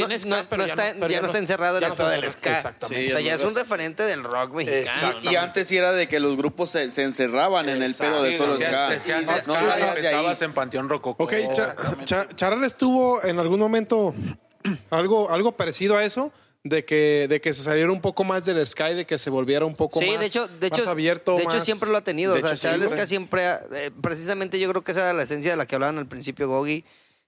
está, 0.66 1.08
ya 1.08 1.22
no 1.22 1.28
está 1.28 1.38
encerrado 1.38 1.78
en 1.78 1.94
ya 1.94 2.16
el 2.16 2.32
ska. 2.32 2.52
Exactamente. 2.58 3.08
o 3.10 3.12
sea, 3.12 3.22
ya 3.22 3.36
es 3.36 3.42
un 3.44 3.54
referente 3.54 4.02
del 4.04 4.24
rock 4.24 4.54
mexicano. 4.56 5.20
Y 5.22 5.36
antes 5.36 5.68
sí 5.68 5.78
era 5.78 5.92
de 5.92 6.08
que 6.08 6.20
los 6.20 6.36
grupos 6.36 6.72
se, 6.72 6.90
se 6.90 7.04
encerraban 7.04 7.70
en 7.70 7.84
el 7.84 7.94
pelo 7.94 8.22
de 8.24 8.32
Sí, 8.32 8.38
solo 8.40 8.54
ska. 8.56 8.88
y 8.96 10.02
pensabas 10.02 10.42
en 10.42 10.54
Panteón 10.54 10.90
Rococó. 10.90 11.24
Ok, 11.24 11.34
Cha- 11.54 11.76
Cha- 12.06 12.28
Charal 12.36 12.64
estuvo 12.64 13.24
en 13.24 13.38
algún 13.40 13.60
momento 13.60 14.16
algo, 14.90 15.30
algo 15.32 15.52
parecido 15.52 15.96
a 15.98 16.04
eso, 16.04 16.32
de 16.66 16.84
que, 16.84 17.28
de 17.30 17.40
que 17.40 17.54
se 17.54 17.62
saliera 17.62 17.92
un 17.92 18.02
poco 18.02 18.24
más 18.24 18.44
del 18.44 18.66
Sky, 18.66 18.96
de 18.96 19.06
que 19.06 19.20
se 19.20 19.30
volviera 19.30 19.66
un 19.66 19.76
poco 19.76 20.00
Sí, 20.00 20.10
más, 20.10 20.20
de 20.20 20.26
hecho, 20.26 20.48
de 20.48 20.70
más 20.72 20.80
hecho, 20.80 20.90
abierto. 20.90 21.36
de 21.38 21.44
hecho 21.44 21.58
más- 21.58 21.64
siempre 21.64 21.90
lo 21.92 21.98
ha 21.98 22.04
tenido. 22.04 22.34
de 22.34 22.40
o 22.40 22.56
sea, 22.58 22.74
hecho. 22.76 22.88
Ska 22.90 23.06
siempre, 23.06 23.46
ha- 23.46 23.62
eh, 23.72 23.92
precisamente 24.02 24.60
yo 24.60 24.68
creo 24.70 24.84
que 24.84 24.92
esa 24.92 25.02
era 25.02 25.14
la 25.14 25.24
esencia 25.24 25.52
de 25.52 25.58
la 25.58 25.68
que 25.68 25.76
hablaban 25.76 26.00
al 26.00 26.08
principio 26.08 26.48
Gogi, 26.50 26.84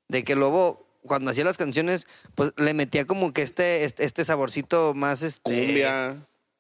de 0.08 0.24
que 0.24 0.36
Lobo 0.36 0.88
cuando 1.06 1.30
hacía 1.32 1.44
las 1.46 1.56
canciones, 1.58 2.08
pues 2.34 2.52
le 2.58 2.74
metía 2.74 3.06
como 3.06 3.32
que 3.32 3.44
este, 3.44 3.86
este, 3.86 4.04
este 4.06 4.26
saborcito 4.26 4.94
más 4.96 5.22
este, 5.22 5.40
Cumbia. 5.44 6.18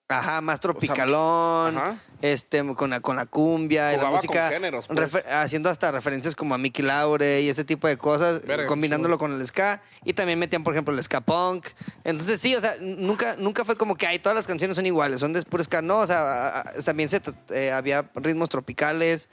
Ajá, 0.09 0.39
más 0.39 0.61
tropicalón, 0.61 1.77
ajá. 1.77 1.97
este, 2.21 2.63
con 2.75 2.89
la, 2.89 3.01
con 3.01 3.17
la 3.17 3.25
cumbia, 3.25 3.93
y 3.93 3.97
la 3.97 4.09
música, 4.09 4.43
con 4.43 4.53
géneros, 4.53 4.87
pues. 4.87 5.25
haciendo 5.29 5.69
hasta 5.69 5.91
referencias 5.91 6.33
como 6.33 6.55
a 6.55 6.57
Mickey 6.57 6.85
Laure 6.85 7.41
y 7.41 7.49
ese 7.49 7.65
tipo 7.65 7.87
de 7.89 7.97
cosas, 7.97 8.41
Verga, 8.43 8.67
combinándolo 8.67 9.17
con 9.17 9.33
el 9.33 9.45
ska, 9.45 9.81
y 10.05 10.13
también 10.13 10.39
metían, 10.39 10.63
por 10.63 10.73
ejemplo, 10.73 10.93
el 10.93 11.03
ska 11.03 11.19
punk. 11.19 11.67
Entonces, 12.05 12.39
sí, 12.39 12.55
o 12.55 12.61
sea, 12.61 12.75
nunca, 12.79 13.35
nunca 13.37 13.65
fue 13.65 13.75
como 13.75 13.95
que, 13.95 14.07
ay, 14.07 14.19
todas 14.19 14.35
las 14.35 14.47
canciones 14.47 14.77
son 14.77 14.85
iguales, 14.85 15.19
son 15.19 15.33
de 15.33 15.41
puro 15.41 15.61
ska. 15.61 15.81
No, 15.81 15.99
o 15.99 16.07
sea, 16.07 16.63
también 16.85 17.09
se, 17.09 17.21
eh, 17.49 17.73
había 17.73 18.09
ritmos 18.15 18.47
tropicales, 18.47 19.27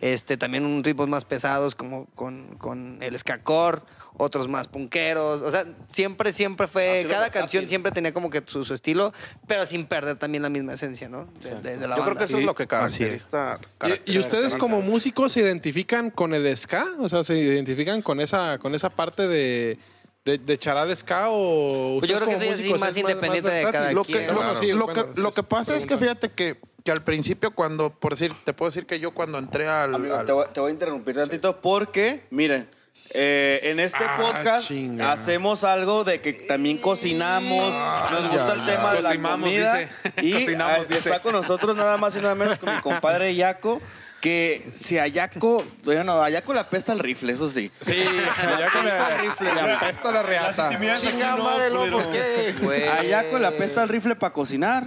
este, 0.00 0.36
también 0.36 0.64
un 0.66 0.84
ritmos 0.84 1.08
más 1.08 1.24
pesados 1.24 1.74
como 1.74 2.06
con, 2.14 2.56
con 2.58 2.98
el 3.02 3.18
ska 3.18 3.42
core, 3.42 3.80
otros 4.18 4.48
más 4.48 4.68
punqueros. 4.68 5.42
O 5.42 5.50
sea, 5.50 5.64
siempre, 5.88 6.32
siempre 6.32 6.68
fue, 6.68 6.98
sido 6.98 7.10
cada 7.10 7.28
canción 7.30 7.68
siempre 7.68 7.92
tenía 7.92 8.12
como 8.12 8.30
que 8.30 8.42
su, 8.46 8.64
su 8.64 8.72
estilo, 8.74 9.12
pero 9.46 9.66
sin 9.66 9.86
perder 9.86 10.16
también 10.16 10.42
la 10.42 10.48
misma 10.48 10.74
esencia, 10.74 11.08
¿no? 11.08 11.28
De, 11.42 11.60
de- 11.60 11.76
de 11.78 11.88
la 11.88 11.96
Yo 11.96 12.04
creo 12.04 12.16
que 12.16 12.24
eso 12.24 12.38
es 12.38 12.44
lo 12.44 12.54
que 12.54 12.66
caracteriza. 12.66 13.58
¿Y, 14.06 14.12
y 14.12 14.18
ustedes 14.18 14.56
como 14.56 14.80
músicos 14.82 15.32
se 15.32 15.40
identifican 15.40 16.10
con 16.10 16.32
el 16.34 16.54
ska? 16.56 16.86
O 16.98 17.08
sea, 17.08 17.24
¿se 17.24 17.34
identifican 17.36 18.00
con 18.02 18.20
esa, 18.20 18.58
con 18.58 18.74
esa 18.74 18.90
parte 18.90 19.28
de, 19.28 19.78
de, 20.26 20.38
de 20.38 20.58
charal 20.58 20.94
ska 20.96 21.28
o 21.30 21.96
Pues 22.00 22.10
yo 22.10 22.16
creo 22.18 22.28
que 22.28 22.38
soy 22.38 22.48
músicos 22.50 22.80
más 22.80 22.90
es 22.90 22.96
independiente 22.98 23.50
de 23.50 23.62
cada 23.70 23.92
lo 23.92 24.04
que, 24.04 24.12
quien. 24.12 24.26
lo, 24.26 24.34
Claro, 24.36 24.56
sí, 24.56 24.66
lo 24.72 24.84
bueno, 24.86 25.14
que, 25.14 25.20
lo 25.20 25.30
que 25.32 25.42
pasa 25.42 25.74
es 25.76 25.86
que 25.86 25.96
fíjate 25.96 26.30
que, 26.32 26.60
que 26.84 26.90
al 26.90 27.02
principio 27.04 27.52
cuando, 27.52 27.90
por 27.90 28.12
decir, 28.12 28.34
te 28.44 28.52
puedo 28.52 28.68
decir 28.70 28.86
que 28.86 28.98
yo 29.00 29.12
cuando 29.12 29.38
entré 29.38 29.68
al... 29.68 29.94
Amigo, 29.94 30.16
al- 30.16 30.26
te, 30.26 30.32
voy, 30.32 30.46
te 30.52 30.60
voy 30.60 30.70
a 30.70 30.72
interrumpir 30.72 31.14
tantito 31.14 31.60
porque, 31.60 32.24
miren, 32.30 32.68
eh, 33.14 33.60
en 33.64 33.78
este 33.78 34.02
Ah, 34.04 34.16
podcast 34.20 34.66
chinga. 34.68 35.12
hacemos 35.12 35.64
algo 35.64 36.02
de 36.02 36.20
que 36.20 36.32
también 36.32 36.78
cocinamos, 36.78 37.72
nos 38.10 38.28
gusta 38.30 38.54
el 38.54 38.66
tema 38.66 38.94
de 38.94 39.02
la 39.02 39.08
Cocinamos, 39.10 39.40
comida 39.48 39.74
dice. 39.78 39.88
y 40.22 40.32
Cocinamos, 40.32 40.78
ah, 40.80 40.84
dice. 40.88 40.98
está 40.98 41.22
con 41.22 41.32
nosotros 41.32 41.76
nada 41.76 41.96
más 41.98 42.16
y 42.16 42.20
nada 42.20 42.34
menos 42.34 42.58
con 42.58 42.74
mi 42.74 42.80
compadre 42.80 43.34
Yaco. 43.34 43.80
Que 44.26 44.72
si 44.74 44.98
a 44.98 45.06
Yaco, 45.06 45.64
bueno, 45.84 46.20
a 46.20 46.28
Yaco 46.28 46.52
le 46.52 46.58
apesta 46.58 46.92
el 46.92 46.98
rifle, 46.98 47.32
eso 47.32 47.48
sí. 47.48 47.68
Sí, 47.68 47.94
ya 48.58 48.70
con 48.72 48.84
el 48.84 49.20
rifle, 49.20 49.54
le 49.54 49.60
apesta 49.60 50.10
la 50.10 50.24
reata. 50.24 50.70
Chinga 50.96 51.36
madre, 51.36 51.70
loco, 51.70 52.02
¿qué? 52.10 52.52
Güey. 52.60 52.88
A 52.88 53.04
Yaco 53.04 53.38
le 53.38 53.46
apesta 53.46 53.84
el 53.84 53.88
rifle 53.88 54.16
para 54.16 54.32
cocinar. 54.32 54.82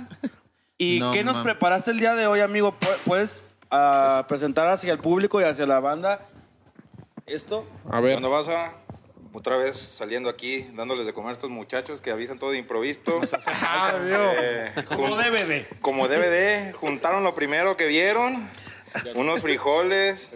¿Y 0.77 0.99
No 0.99 1.11
qué 1.13 1.23
nos 1.23 1.35
mames. 1.35 1.53
preparaste 1.53 1.91
el 1.91 1.99
día 1.99 2.15
de 2.15 2.27
hoy, 2.27 2.41
amigo? 2.41 2.77
¿Pu- 2.77 2.97
¿Puedes 3.05 3.41
ah, 3.71 4.25
presentar 4.27 4.67
hacia 4.67 4.91
el 4.91 4.99
público 4.99 5.39
y 5.39 5.45
hacia 5.45 5.65
la 5.65 5.79
banda 5.79 6.19
esto? 7.25 7.65
A 7.89 8.01
ver, 8.01 8.15
Cuando 8.15 8.29
vas 8.31 8.49
a 8.49 8.73
otra 9.31 9.55
vez 9.55 9.77
saliendo 9.77 10.27
aquí, 10.29 10.67
dándoles 10.73 11.05
de 11.05 11.13
comer 11.13 11.29
a 11.29 11.33
estos 11.33 11.49
muchachos 11.49 12.01
que 12.01 12.11
avisan 12.11 12.39
todo 12.39 12.51
de 12.51 12.57
improviso. 12.57 12.99
Eh, 14.03 14.71
Como 14.89 15.07
jun- 15.15 15.17
de. 15.47 15.67
Como 15.79 16.07
de. 16.09 16.73
Juntaron 16.73 17.23
lo 17.23 17.33
primero 17.33 17.77
que 17.77 17.85
vieron. 17.87 18.49
Unos 19.15 19.41
frijoles, 19.41 20.31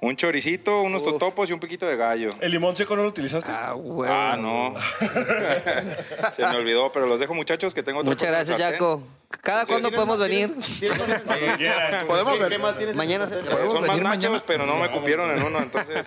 un 0.00 0.16
choricito, 0.16 0.82
unos 0.82 1.04
totopos 1.04 1.50
y 1.50 1.52
un 1.52 1.60
piquito 1.60 1.86
de 1.86 1.96
gallo. 1.96 2.30
¿El 2.40 2.52
limón 2.52 2.76
seco 2.76 2.96
no 2.96 3.02
lo 3.02 3.08
utilizaste? 3.08 3.50
Ah, 3.52 3.72
güey. 3.72 4.10
Ah, 4.12 4.36
no. 4.38 4.74
Se 6.34 6.42
me 6.46 6.56
olvidó, 6.56 6.90
pero 6.92 7.06
los 7.06 7.20
dejo 7.20 7.34
muchachos 7.34 7.74
que 7.74 7.82
tengo 7.82 8.00
otro 8.00 8.10
Muchas 8.10 8.28
gracias, 8.30 8.58
Yaco. 8.58 9.02
¿Cada 9.42 9.64
cuándo 9.64 9.92
podemos 9.92 10.18
venir? 10.18 10.50
Podemos 12.08 12.38
ver. 12.38 12.58
Mañana 12.94 13.28
se- 13.28 13.34
Son 13.44 13.80
más 13.86 13.96
venir 13.96 14.02
nachos, 14.02 14.42
pero 14.44 14.66
no 14.66 14.74
me 14.76 14.90
cupieron 14.90 15.30
en 15.30 15.40
uno, 15.42 15.58
entonces. 15.60 16.04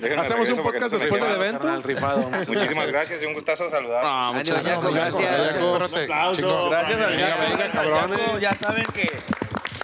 déjenme 0.00 0.22
hacemos 0.22 0.48
un 0.48 0.62
podcast 0.62 0.92
después 0.92 1.22
del 1.22 1.32
evento. 1.32 1.82
Rifado. 1.82 2.30
Muchísimas 2.48 2.86
gracias 2.86 3.22
y 3.22 3.26
un 3.26 3.34
gustazo 3.34 3.68
saludar. 3.68 4.02
Ánimo, 4.04 4.42
Yaco, 4.42 4.92
gracias. 4.92 5.60
Gracias 6.70 6.98
gracias. 6.98 8.40
Ya 8.40 8.54
saben 8.54 8.84
que 8.94 9.10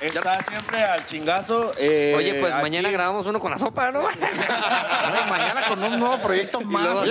está 0.01 0.42
siempre 0.42 0.82
al 0.82 1.05
chingazo. 1.07 1.72
eh, 1.78 2.14
Oye, 2.16 2.34
pues 2.34 2.53
aquí- 2.53 2.62
mañana 2.62 2.90
grabamos 2.90 3.26
uno 3.26 3.38
con 3.40 3.51
la 3.51 3.59
sopa, 3.59 3.90
¿no? 3.90 4.03
Mañana 5.28 5.64
con 5.68 5.82
un 5.82 5.98
nuevo 5.98 6.18
proyecto 6.18 6.61
más. 6.61 7.05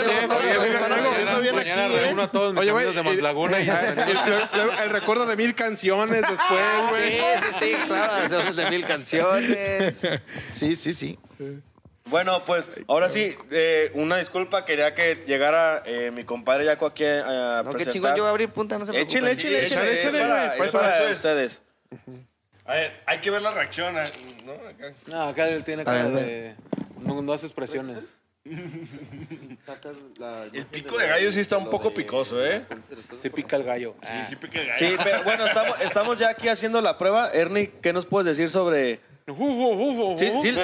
Mañana 1.53 1.85
¿eh? 1.87 1.99
reúno 2.01 2.23
a 2.23 2.31
todos 2.31 2.53
mis 2.53 2.61
Oye, 2.61 2.71
amigos 2.71 2.93
de 2.93 2.99
el- 3.01 3.05
Montlaguna 3.05 3.59
y 3.59 3.65
ya. 3.65 3.81
el, 4.83 4.89
recuerdo 4.89 5.25
de 5.25 5.35
mil 5.35 5.55
canciones 5.55 6.21
después, 6.21 6.89
güey. 6.89 7.11
Sí, 7.11 7.23
sí, 7.59 7.65
sí, 7.65 7.73
claro. 7.87 8.53
De 8.53 8.69
mil 8.69 8.85
canciones. 8.85 9.95
Sí, 10.51 10.75
sí, 10.75 10.93
sí. 10.93 11.19
Bueno, 12.09 12.39
pues 12.47 12.71
ahora 12.87 13.07
sí, 13.07 13.35
eh, 13.51 13.91
una 13.93 14.17
disculpa, 14.17 14.65
quería 14.65 14.95
que 14.95 15.23
llegara 15.27 15.83
eh, 15.85 16.09
mi 16.11 16.23
compadre 16.23 16.65
Yaco 16.65 16.87
aquí 16.87 17.05
a, 17.05 17.59
a 17.59 17.63
No, 17.63 17.69
qué 17.69 17.75
presentar. 17.75 17.93
chingón, 17.93 18.15
yo 18.15 18.23
voy 18.23 18.27
a 18.27 18.31
abrir 18.31 18.49
punta, 18.49 18.79
no 18.79 18.85
se 18.85 18.93
preocupen. 18.93 19.27
Échale, 19.27 19.33
échale, 19.33 19.65
échale, 19.65 19.97
échale, 19.99 20.17
es 20.21 20.27
para, 20.27 20.53
pues, 20.57 20.67
es 20.67 20.73
para 20.73 20.95
eso 20.95 21.07
es. 21.07 21.15
ustedes. 21.17 21.61
A 22.69 22.73
ver, 22.75 23.01
hay 23.07 23.19
que 23.19 23.31
ver 23.31 23.41
la 23.41 23.51
reacción. 23.51 23.97
eh, 23.97 24.03
¿no? 24.45 24.51
Acá. 24.53 24.91
No, 25.07 25.21
acá 25.23 25.49
él 25.49 25.63
tiene 25.63 25.83
cara 25.83 26.07
de. 26.09 26.55
No, 26.99 27.21
no 27.23 27.33
hace 27.33 27.47
expresiones. 27.47 28.17
El 30.53 30.65
pico 30.67 30.97
de 30.97 31.07
gallo 31.07 31.31
sí 31.31 31.39
está 31.39 31.57
un 31.57 31.69
poco 31.69 31.93
picoso, 31.93 32.43
¿eh? 32.45 32.65
Se 33.15 33.29
pica 33.29 33.55
el 33.57 33.63
gallo. 33.63 33.95
Sí, 34.03 34.13
sí 34.29 34.35
pica 34.35 34.59
el 34.61 34.67
gallo. 34.67 34.87
Sí, 34.87 34.95
pero 35.03 35.23
bueno, 35.23 35.45
estamos, 35.45 35.81
estamos 35.81 36.19
ya 36.19 36.29
aquí 36.29 36.47
haciendo 36.47 36.81
la 36.81 36.97
prueba. 36.97 37.29
Ernie, 37.31 37.71
¿qué 37.81 37.93
nos 37.93 38.05
puedes 38.05 38.25
decir 38.25 38.49
sobre...? 38.49 38.99
Sí, 40.17 40.31
sí. 40.41 40.49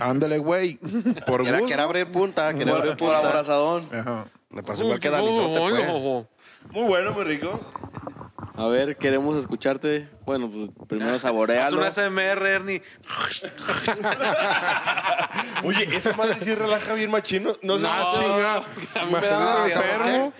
Ándale, 0.00 0.38
güey. 0.38 0.78
Por 1.26 1.42
Quiera, 1.42 1.58
gusto. 1.58 1.66
quiera 1.66 1.82
abrir 1.84 2.06
punta, 2.06 2.52
quiera 2.54 2.72
abrir 2.72 2.96
Por, 2.96 2.98
por 2.98 3.12
punta. 3.14 3.28
abrazadón. 3.28 3.88
Ajá. 3.92 4.26
Me 4.48 4.62
pasó 4.64 4.82
igual 4.82 4.98
que 4.98 5.10
pues. 5.10 5.22
Muy 6.72 6.88
bueno, 6.88 7.12
muy 7.12 7.24
rico. 7.24 7.60
A 8.60 8.66
ver, 8.66 8.96
queremos 8.98 9.38
escucharte. 9.38 10.06
Bueno, 10.26 10.50
pues 10.50 10.68
primero 10.86 11.10
Haz 11.14 11.22
saborealo. 11.22 11.78
un 11.78 11.84
ASMR, 11.84 12.46
Ernie. 12.46 12.82
Oye, 15.64 15.88
esa 15.96 16.14
madre 16.14 16.34
sí 16.38 16.54
relaja 16.54 16.92
bien 16.92 17.10
machino. 17.10 17.54
No 17.62 17.78
sé. 17.78 17.84
No, 17.84 18.10
chinga. 18.12 18.56
A 18.56 18.60
mí 19.06 19.12
me 19.12 19.20
da 19.26 19.62
ansiedad. 19.62 20.32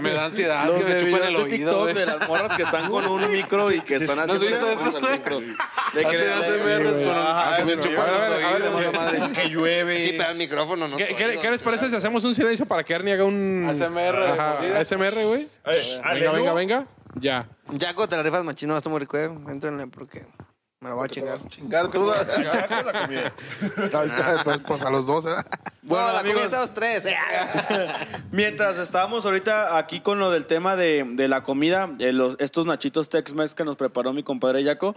Me 0.00 0.10
da 0.12 0.24
ansiedad 0.24 0.66
Los 0.66 0.82
que 0.82 0.92
me 0.92 0.98
chupen 1.00 1.22
el 1.22 1.36
oído, 1.36 1.86
de 1.86 2.04
las 2.04 2.26
morras 2.28 2.52
que 2.54 2.62
están 2.62 2.90
con 2.90 3.06
un 3.06 3.30
micro 3.30 3.70
y 3.70 3.80
que 3.82 3.94
están 3.94 4.16
¿No 4.16 4.22
has 4.22 4.30
haciendo 4.32 4.66
visto 4.66 4.72
eso, 4.72 4.84
al 4.96 5.00
güey? 5.02 5.12
micro. 5.12 5.38
De 5.40 6.00
que 6.00 6.06
Hacen 6.06 6.66
le- 6.66 6.74
ASMRs 6.74 7.00
con 7.00 7.16
un... 7.16 7.24
Se. 9.32 9.40
Que 9.40 9.48
llueve. 9.50 10.02
Sí, 10.02 10.14
pero 10.18 10.30
el 10.30 10.36
micrófono 10.38 10.88
no. 10.88 10.96
¿Qué, 10.96 11.38
les 11.48 11.62
parece 11.62 11.88
si 11.90 11.94
hacemos 11.94 12.24
un 12.24 12.34
silencio 12.34 12.66
para 12.66 12.82
que 12.82 12.92
Ernie 12.92 13.14
haga 13.14 13.22
un 13.24 13.68
ASMR. 13.70 14.18
ASMR, 14.80 15.24
güey? 15.26 15.46
Eh, 15.64 16.00
Venga, 16.14 16.32
venga, 16.32 16.54
venga. 16.54 16.86
Ya. 17.14 17.48
Jaco, 17.78 18.08
te 18.08 18.16
la 18.16 18.22
rifas 18.22 18.44
machino, 18.44 18.76
está 18.76 18.88
muy 18.90 19.00
rico, 19.00 19.16
eh. 19.18 19.30
Entrenle 19.48 19.86
porque 19.86 20.26
me 20.80 20.88
lo 20.88 20.96
voy 20.96 21.04
a 21.06 21.08
chingar. 21.08 21.38
Chingar 21.46 21.88
tú. 21.90 22.10
Ahorita, 23.92 24.40
pues, 24.42 24.60
pues 24.66 24.82
a 24.82 24.90
los 24.90 25.06
dos, 25.06 25.26
¿eh? 25.26 25.30
Bueno, 25.82 26.06
no, 26.06 26.12
la 26.12 26.18
amigos. 26.20 26.42
comida 26.42 26.64
estamos 26.64 26.74
tres. 26.74 27.04
Mientras 28.32 28.78
estábamos 28.78 29.24
ahorita 29.24 29.78
aquí 29.78 30.00
con 30.00 30.18
lo 30.18 30.30
del 30.32 30.46
tema 30.46 30.74
de, 30.74 31.04
de 31.06 31.28
la 31.28 31.42
comida, 31.44 31.88
eh, 32.00 32.12
los, 32.12 32.36
estos 32.40 32.66
nachitos 32.66 33.10
Tex-Mex 33.10 33.54
que 33.54 33.64
nos 33.64 33.76
preparó 33.76 34.12
mi 34.12 34.22
compadre 34.24 34.64
Yaco, 34.64 34.96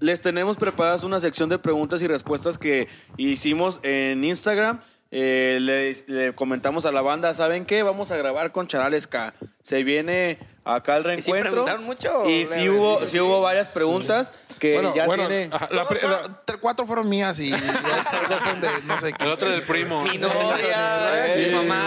les 0.00 0.20
tenemos 0.20 0.56
preparadas 0.56 1.02
una 1.04 1.18
sección 1.20 1.48
de 1.48 1.58
preguntas 1.58 2.02
y 2.02 2.08
respuestas 2.08 2.58
que 2.58 2.88
hicimos 3.16 3.80
en 3.84 4.24
Instagram. 4.24 4.80
Eh, 5.10 5.58
le, 5.60 5.94
le 6.06 6.34
comentamos 6.34 6.86
a 6.86 6.92
la 6.92 7.02
banda, 7.02 7.32
¿saben 7.34 7.64
qué? 7.66 7.82
Vamos 7.82 8.10
a 8.10 8.16
grabar 8.16 8.52
con 8.52 8.66
Charales 8.66 9.06
K. 9.06 9.34
Se 9.62 9.82
viene 9.82 10.38
acá 10.64 10.96
el 10.96 11.02
¿Y 11.02 11.04
sí 11.04 11.30
reencuentro. 11.32 11.50
preguntaron 11.50 11.84
mucho? 11.84 12.28
Y 12.30 12.46
sí 12.46 12.68
hubo, 12.68 13.04
sí 13.06 13.18
hubo 13.20 13.40
varias 13.42 13.68
preguntas 13.72 14.32
que 14.58 14.74
Bueno, 14.74 14.94
ya 14.94 15.06
bueno, 15.06 15.26
tiene... 15.26 15.50
ajá, 15.52 15.68
la 15.72 15.88
pri- 15.88 15.98
Fueron- 15.98 16.22
la- 16.22 16.44
tre- 16.46 16.58
cuatro 16.60 16.86
fueron 16.86 17.08
mías 17.08 17.38
y, 17.40 17.48
y 17.48 17.50
de 17.50 17.58
no 18.84 18.98
sé 19.00 19.12
El 19.18 19.28
otro 19.30 19.50
del 19.50 19.62
primo. 19.62 20.02
Mi 20.04 20.18
novia, 20.18 21.32
Sí, 21.34 21.40
mi 21.40 21.44
sí, 21.46 21.54
mamá. 21.56 21.82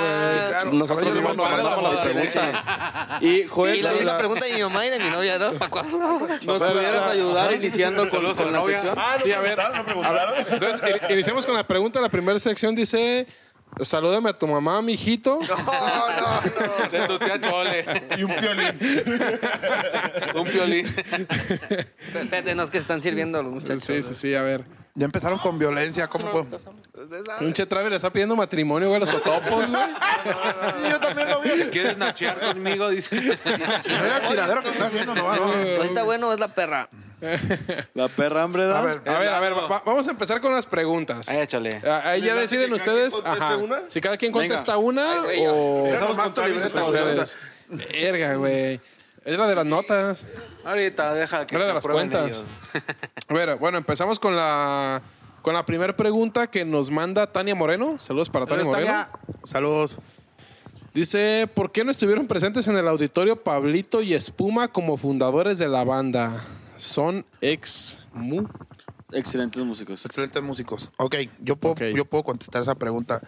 Claro, 0.50 0.72
Nosotros 0.74 1.08
yo 1.08 1.14
le 1.14 1.22
mismos 1.22 1.38
mando 1.38 1.44
nos 1.44 1.52
la 1.52 1.64
mandamos 1.64 1.84
las 1.84 1.92
boda. 1.94 2.04
preguntas. 2.04 3.22
Y 3.22 3.48
Joel, 3.48 3.76
Y 3.78 3.82
la 3.82 3.90
nos- 3.92 4.00
misma 4.00 4.18
pregunta 4.18 4.46
de 4.46 4.54
mi 4.54 4.62
mamá 4.64 4.86
y 4.86 4.90
de 4.90 5.00
mi 5.00 5.10
novia, 5.10 5.40
¿no? 5.40 5.54
¿Para 5.54 5.72
cuándo? 5.72 5.98
¿nos 6.44 6.62
pudieras 6.62 7.08
ayudar 7.12 7.54
iniciando 7.54 8.02
con, 8.04 8.12
Saludos 8.12 8.40
a 8.40 8.44
con 8.44 8.52
la 8.52 8.60
la 8.60 8.64
novia. 8.64 8.78
sección? 8.78 8.98
Ah, 9.00 9.16
Sí, 9.22 9.32
a 9.32 9.40
ver. 9.40 9.56
preguntaron, 9.56 9.78
no 9.78 9.86
preguntaron. 9.86 10.34
Entonces, 10.50 10.82
in- 11.08 11.12
iniciamos 11.14 11.46
con 11.46 11.56
la 11.56 11.66
pregunta. 11.66 12.02
La 12.02 12.10
primera 12.10 12.40
sección 12.40 12.76
dice: 12.76 13.26
Salúdame 13.82 14.30
a 14.30 14.38
tu 14.38 14.48
mamá, 14.48 14.82
mijito. 14.82 15.40
De 16.92 17.08
tu 17.08 17.20
tía 17.20 17.40
Chole. 17.42 17.86
Y 18.18 18.24
un 18.24 18.36
piolín. 18.36 18.80
Un 20.36 20.46
piolín. 20.46 20.96
Espérate, 22.14 22.56
no 22.56 22.64
es 22.64 22.72
que 22.72 22.78
están 22.78 23.02
sirviendo 23.02 23.42
los 23.44 23.52
muchachos. 23.52 23.84
Sí, 23.84 24.02
sí, 24.04 24.16
sí, 24.16 24.36
a 24.36 24.42
ver. 24.42 24.64
Ya 24.94 25.06
empezaron 25.06 25.40
con 25.40 25.60
violencia, 25.60 26.08
¿cómo 26.08 26.32
fue? 26.32 26.46
Pinche 27.40 27.66
Travis 27.66 27.90
le 27.90 27.98
está 27.98 28.12
pidiendo 28.12 28.36
matrimonio, 28.36 28.88
güey, 28.88 29.02
a 29.02 29.06
los 29.06 29.12
totopos, 29.12 29.70
güey. 29.70 30.90
Yo 30.90 31.00
también 31.02 31.30
lo 31.30 31.42
vi. 31.42 31.50
¿Quieres 31.72 31.98
nachear 31.98 32.40
conmigo? 32.40 32.90
Dice. 32.90 33.20
Mira 33.20 34.18
el 34.22 34.28
tiradero 34.30 34.64
que 34.64 34.70
está 34.70 34.88
haciendo, 34.88 35.14
no, 35.14 35.36
no. 35.36 35.44
¿O 35.80 35.84
está 35.84 36.04
bueno 36.04 36.30
o 36.30 36.34
es 36.34 36.40
la 36.40 36.56
perra? 36.56 36.90
La 37.94 38.08
perra 38.10 38.44
hambre 38.44 38.66
da. 38.66 38.80
A 38.80 38.82
ver, 38.84 39.02
A 39.06 39.20
ver, 39.20 39.30
a 39.30 39.40
ver, 39.40 39.54
va- 39.54 39.82
vamos 39.86 40.08
a 40.08 40.12
empezar 40.12 40.42
con 40.42 40.54
las 40.54 40.66
preguntas. 40.66 41.28
Ay, 41.30 41.40
échale. 41.40 41.82
Ah, 41.86 42.02
Ahí 42.06 42.22
ya 42.22 42.36
deciden 42.36 42.72
que 42.72 42.78
cada 42.78 42.92
ustedes. 42.94 43.14
quien 43.14 43.24
conteste 43.24 43.44
Ajá. 43.46 43.58
una? 43.58 43.82
Si 43.90 44.02
cada 44.02 44.18
quien 44.18 44.32
Venga. 44.34 44.48
contesta 44.56 44.78
una 44.78 45.24
o. 45.48 45.88
Verga, 47.70 48.36
güey. 48.36 48.80
Es 49.24 49.38
la 49.38 49.48
de 49.48 49.56
las 49.56 49.66
notas. 49.66 50.28
Ahorita, 50.64 51.14
deja 51.16 51.46
que 51.48 51.56
Era 51.56 51.66
de 51.66 51.74
las 51.74 51.86
cuentas. 51.88 52.26
ellos. 52.26 52.46
A 53.28 53.34
ver, 53.34 53.56
bueno, 53.58 53.78
empezamos 53.78 54.20
con 54.20 54.36
la 54.36 55.02
con 55.42 55.54
la 55.54 55.66
primera 55.66 55.96
pregunta 55.96 56.48
que 56.48 56.66
nos 56.66 56.90
manda 56.92 57.32
Tania 57.32 57.56
Moreno. 57.56 57.98
Saludos 58.00 58.30
para 58.30 58.46
Tania 58.46 58.66
Moreno. 58.66 59.08
Saludos. 59.44 59.98
Dice, 60.94 61.50
¿por 61.54 61.72
qué 61.72 61.84
no 61.84 61.92
estuvieron 61.92 62.26
presentes 62.26 62.68
en 62.68 62.78
el 62.78 62.88
auditorio 62.88 63.36
Pablito 63.44 64.02
y 64.02 64.14
Espuma 64.14 64.70
como 64.70 64.96
fundadores 64.98 65.58
de 65.58 65.68
la 65.68 65.84
banda? 65.84 66.42
Son 66.78 67.26
ex 67.42 68.04
mu. 68.14 68.48
Excelentes 69.12 69.64
músicos. 69.64 70.06
Excelentes 70.06 70.44
músicos. 70.44 70.92
Ok, 70.98 71.16
yo 71.40 71.56
puedo, 71.56 71.76
yo 71.90 72.06
puedo 72.06 72.24
contestar 72.24 72.62
esa 72.62 72.76
pregunta. 72.76 73.22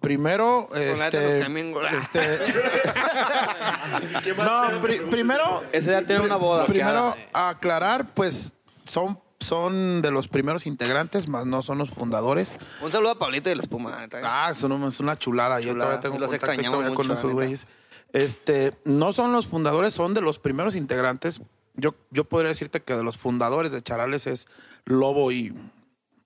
Primero, 0.00 0.68
este, 0.74 1.38
este- 1.38 1.48
no, 4.36 4.80
pri- 4.82 5.00
primero, 5.10 5.62
Ese 5.72 5.92
ya 5.92 6.02
tiene 6.02 6.22
una 6.22 6.36
boda. 6.36 6.66
primero 6.66 7.14
aclarar, 7.32 8.12
pues 8.12 8.52
son, 8.84 9.18
son 9.40 10.02
de 10.02 10.10
los 10.10 10.28
primeros 10.28 10.66
integrantes, 10.66 11.28
más 11.28 11.46
no 11.46 11.62
son 11.62 11.78
los 11.78 11.90
fundadores. 11.90 12.52
Un 12.82 12.92
saludo 12.92 13.12
a 13.12 13.18
Pablito 13.18 13.50
y 13.50 13.54
la 13.54 13.62
espuma. 13.62 14.06
Ah, 14.24 14.48
es 14.50 14.62
una, 14.62 14.88
es 14.88 15.00
una 15.00 15.16
chulada. 15.16 15.60
Yo 15.60 15.72
todavía 15.74 16.00
tengo 16.00 16.18
los 16.18 16.30
contacto 16.30 16.52
extrañamos 16.52 16.94
con 16.94 17.10
esos 17.10 17.32
güeyes. 17.32 17.66
Este, 18.12 18.74
no 18.84 19.12
son 19.12 19.32
los 19.32 19.46
fundadores, 19.46 19.94
son 19.94 20.12
de 20.14 20.20
los 20.20 20.38
primeros 20.38 20.76
integrantes. 20.76 21.40
Yo, 21.74 21.94
yo 22.10 22.24
podría 22.24 22.50
decirte 22.50 22.82
que 22.82 22.94
de 22.94 23.02
los 23.02 23.16
fundadores 23.16 23.72
de 23.72 23.82
Charales 23.82 24.26
es 24.26 24.46
Lobo 24.84 25.32
y 25.32 25.52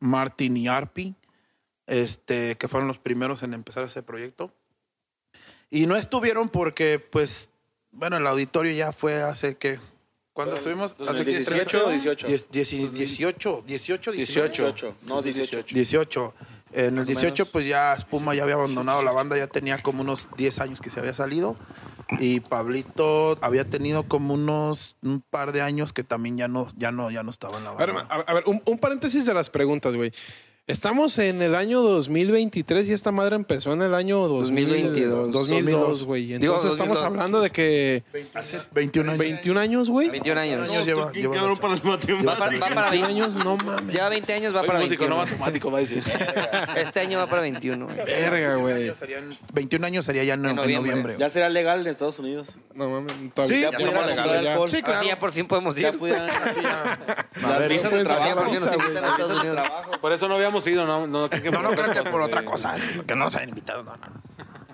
Martin 0.01 0.57
y 0.57 0.69
Arpi, 0.69 1.15
este, 1.87 2.57
que 2.57 2.69
fueron 2.69 2.89
los 2.89 2.99
primeros 2.99 3.43
en 3.43 3.55
empezar 3.55 3.85
ese 3.85 4.03
proyecto. 4.03 4.53
Y 5.71 5.87
no 5.87 5.97
estuvieron 5.97 6.49
porque, 6.49 6.99
pues, 6.99 7.51
bueno, 7.91 8.17
el 8.17 8.27
auditorio 8.27 8.73
ya 8.73 8.93
fue 8.93 9.23
hace 9.23 9.57
que. 9.57 9.79
¿Cuándo 10.33 10.57
estuvimos? 10.57 10.93
Hace 10.93 11.25
que 11.25 11.37
2017 11.37 11.77
o 11.79 11.91
18? 11.91 12.27
10, 12.27 12.51
18, 12.51 12.93
18, 13.67 14.13
18, 14.13 14.13
18. 14.13 14.97
No, 15.03 15.21
18. 15.21 15.75
18. 15.75 16.35
En 16.73 16.85
el 16.87 16.93
Más 16.95 17.03
o 17.05 17.07
18, 17.07 17.33
menos. 17.35 17.49
pues 17.51 17.67
ya 17.67 17.95
Espuma 17.95 18.35
ya 18.35 18.43
había 18.43 18.55
abandonado 18.57 19.03
la 19.03 19.13
banda, 19.13 19.37
ya 19.37 19.47
tenía 19.47 19.79
como 19.83 20.03
unos 20.03 20.29
10 20.37 20.59
años 20.61 20.81
que 20.81 20.91
se 20.91 21.01
había 21.01 21.15
salido. 21.15 21.57
Y 22.19 22.41
Pablito 22.41 23.39
había 23.43 23.65
tenido 23.69 24.03
como 24.05 24.35
unos 24.35 24.97
un 25.03 25.21
par 25.21 25.53
de 25.53 25.61
años 25.63 25.93
que 25.93 26.05
también 26.05 26.37
ya 26.39 26.49
no, 26.49 26.69
ya 26.77 26.91
no, 26.91 27.11
ya 27.11 27.23
no 27.23 27.31
estaba 27.31 27.59
en 27.59 27.65
la 27.65 27.71
A 27.71 27.75
ver, 27.75 27.93
banda. 27.93 28.15
a- 28.15 28.21
a 28.31 28.35
ver, 28.35 28.45
un, 28.47 28.63
un 28.65 28.79
paréntesis 28.79 29.27
de 29.27 29.35
las 29.35 29.51
preguntas, 29.51 29.95
güey. 29.95 30.13
Estamos 30.69 31.17
en 31.19 31.41
el 31.41 31.55
año 31.55 31.81
2023 31.81 32.89
y 32.91 32.93
esta 32.93 33.11
madre 33.11 33.37
empezó 33.37 33.73
en 33.73 33.81
el 33.81 33.95
año 33.95 34.29
2000, 34.29 34.67
2022. 34.69 35.33
2002, 35.33 36.05
güey. 36.05 36.23
Digo, 36.27 36.35
Entonces 36.37 36.73
estamos 36.73 36.99
2002. 36.99 37.03
hablando 37.03 37.41
de 37.41 37.51
que 37.51 38.03
21 38.73 39.13
años. 39.13 39.19
21 39.19 39.61
años, 39.61 39.89
güey. 39.89 40.11
21 40.11 40.39
años. 40.39 40.69
años 40.71 40.85
lleva, 40.85 41.11
lleva 41.13 41.35
Cabrón 41.37 41.57
para 41.57 41.73
las 41.73 41.83
Va 41.83 42.37
para, 42.37 42.59
va 42.59 42.69
para 42.69 42.91
21 42.91 42.91
20 42.91 43.07
años, 43.07 43.35
no 43.37 43.57
mames. 43.57 43.95
Ya 43.97 44.11
20 44.11 44.31
años 44.35 44.55
va 44.55 44.59
Soy 44.59 44.67
para 44.67 44.81
músico, 44.81 45.05
21. 45.07 45.17
no 45.17 45.23
matemático, 45.25 45.71
va 45.71 45.79
a 45.79 45.81
decir. 45.81 46.03
Este 46.77 47.01
año 47.01 47.17
va 47.19 47.27
para 47.29 47.41
21. 47.41 47.87
güey. 47.87 47.97
Verga, 48.05 48.57
güey. 48.57 48.95
serían- 48.95 49.39
21 49.55 49.87
años 49.87 50.05
sería 50.05 50.25
ya 50.25 50.35
en, 50.35 50.45
en 50.45 50.55
noviembre. 50.55 50.91
noviembre. 50.91 51.17
Ya 51.19 51.31
será 51.31 51.49
legal 51.49 51.81
en 51.81 51.87
Estados 51.87 52.19
Unidos. 52.19 52.59
No 52.75 52.91
mames. 52.91 53.15
Sí, 53.17 53.31
todavía- 53.35 53.57
Ya 53.57 53.71
ya 53.71 53.79
pudieran 53.79 53.95
somos 54.03 54.17
legales. 54.17 54.47
alcohol. 54.51 54.69
Sí, 54.69 54.83
claro. 54.83 54.99
Así 54.99 55.09
ya 55.09 55.19
por 55.19 55.33
fin 55.33 55.47
podemos 55.47 55.77
Ya 55.77 55.89
ir. 55.89 55.99
pudieran. 55.99 56.29
A 56.29 57.49
Las 57.49 57.59
ver, 57.59 57.69
visas 57.71 57.91
no 57.91 57.97
de 57.97 58.05
trabajo. 58.05 58.43
Por 60.03 60.13
eso 60.13 60.29
no 60.29 60.35
habíamos 60.35 60.58
ido, 60.67 60.87
no, 60.87 61.07
no, 61.07 61.29
que 61.31 61.51
No, 61.51 61.63
no 61.63 61.69
por 61.71 61.77
creo 61.91 62.05
que 62.05 62.11
por 62.11 62.21
otra 62.23 62.41
eh. 62.41 62.45
cosa, 62.45 62.75
que 63.07 63.15
no 63.15 63.25
nos 63.25 63.37
hayan 63.37 63.51
invitado, 63.51 63.83
no, 63.85 63.97
no. 63.97 64.07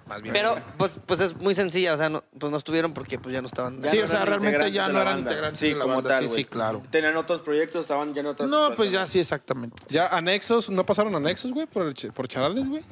Más 0.06 0.20
bien. 0.20 0.34
Pero 0.34 0.54
pues, 0.76 1.00
pues 1.06 1.20
es 1.20 1.34
muy 1.36 1.54
sencilla, 1.54 1.94
o 1.94 1.96
sea, 1.96 2.10
no, 2.10 2.22
pues 2.38 2.50
no 2.52 2.58
estuvieron 2.58 2.92
porque 2.92 3.18
pues 3.18 3.32
ya 3.32 3.40
no 3.40 3.46
estaban. 3.46 3.80
Ya 3.80 3.90
Sí, 3.90 3.98
no 3.98 4.04
o 4.04 4.08
sea, 4.08 4.18
eran 4.22 4.28
realmente 4.40 4.56
integrantes 4.68 4.74
ya 4.74 4.86
de 4.86 4.92
no 4.92 4.94
la 4.98 5.02
eran 5.02 5.14
banda. 5.14 5.30
integrantes 5.30 5.60
Sí, 5.60 5.68
de 5.68 5.74
la 5.74 5.80
como 5.80 5.94
banda, 5.94 6.10
tal, 6.10 6.22
sí, 6.22 6.26
güey. 6.28 6.38
sí, 6.40 6.44
claro. 6.44 6.82
Tenían 6.90 7.16
otros 7.16 7.40
proyectos, 7.40 7.80
estaban 7.80 8.12
ya 8.12 8.20
en 8.20 8.26
otras 8.26 8.50
No, 8.50 8.74
pues 8.76 8.90
ya 8.92 9.06
sí, 9.06 9.18
exactamente. 9.18 9.82
Ya 9.88 10.06
anexos, 10.08 10.68
¿no 10.68 10.84
pasaron 10.84 11.14
anexos, 11.14 11.52
güey? 11.52 11.66
Por, 11.66 11.84
el 11.86 11.94
ch- 11.94 12.12
por 12.12 12.28
charales, 12.28 12.68
güey. 12.68 12.84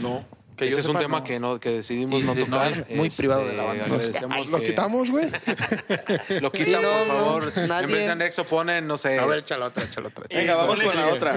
No. 0.00 0.24
Que 0.68 0.72
ese 0.72 0.80
es 0.80 0.86
un 0.86 0.98
tema 0.98 1.24
que, 1.24 1.38
no, 1.40 1.58
que 1.60 1.70
decidimos 1.70 2.22
no 2.22 2.34
no, 2.34 2.44
tocar. 2.44 2.70
es 2.88 2.96
muy 2.96 3.10
privado 3.10 3.46
de 3.46 3.52
la 3.54 3.64
banda. 3.64 3.84
Agradecemos 3.84 4.48
Lo 4.50 4.58
que- 4.58 4.66
quitamos, 4.66 5.10
güey. 5.10 5.26
Lo 6.40 6.50
quitan, 6.52 6.66
Sí, 6.66 6.72
no, 6.82 6.90
por 6.90 7.06
no, 7.06 7.14
favor. 7.14 7.52
nadie- 7.68 7.84
En 7.84 7.90
vez 7.90 7.98
de 8.06 8.10
anexo 8.10 8.44
ponen, 8.44 8.86
no 8.86 8.98
sé. 8.98 9.18
A 9.18 9.26
ver, 9.26 9.38
échala 9.40 9.66
otra, 9.66 9.84
échala 9.84 10.08
otra. 10.08 10.24
Venga, 10.34 10.56
vamos 10.56 10.80
con 10.80 10.96
la 10.96 11.08
otra. 11.08 11.34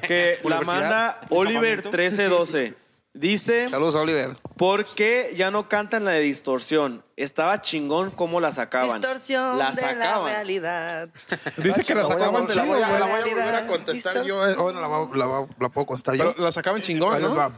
Que 0.00 0.38
la 0.44 0.60
manda 0.62 1.20
Oliver 1.30 1.82
1312. 1.84 2.74
Dice, 3.14 3.68
Saludos, 3.68 3.96
Oliver. 3.96 4.36
¿por 4.56 4.84
qué 4.94 5.32
ya 5.36 5.50
no 5.50 5.68
cantan 5.68 6.04
la 6.04 6.12
de 6.12 6.20
distorsión? 6.20 7.02
Estaba 7.16 7.60
chingón 7.60 8.12
cómo 8.12 8.38
la 8.38 8.52
sacaban. 8.52 9.00
Distorsión 9.00 9.58
la 9.58 9.70
de 9.72 9.80
la 9.82 9.88
sacaban. 9.88 10.32
realidad. 10.32 11.08
Dice 11.56 11.82
que 11.82 11.96
la 11.96 12.04
sacaban 12.04 12.46
la 12.46 12.62
voy 12.64 12.80
a, 12.80 12.88
la 12.98 13.06
voy 13.06 13.20
a 13.20 13.24
volver 13.24 13.54
a 13.56 13.66
contestar 13.66 14.22
yo. 14.24 14.46
eh, 14.46 14.54
o 14.56 14.70
la, 14.70 15.68
puedo 15.70 15.86
contestar 15.86 16.14
yo. 16.14 16.32
Pero 16.32 16.44
la 16.44 16.52
sacaban 16.52 16.80
chingón, 16.80 17.16
Ahí 17.16 17.50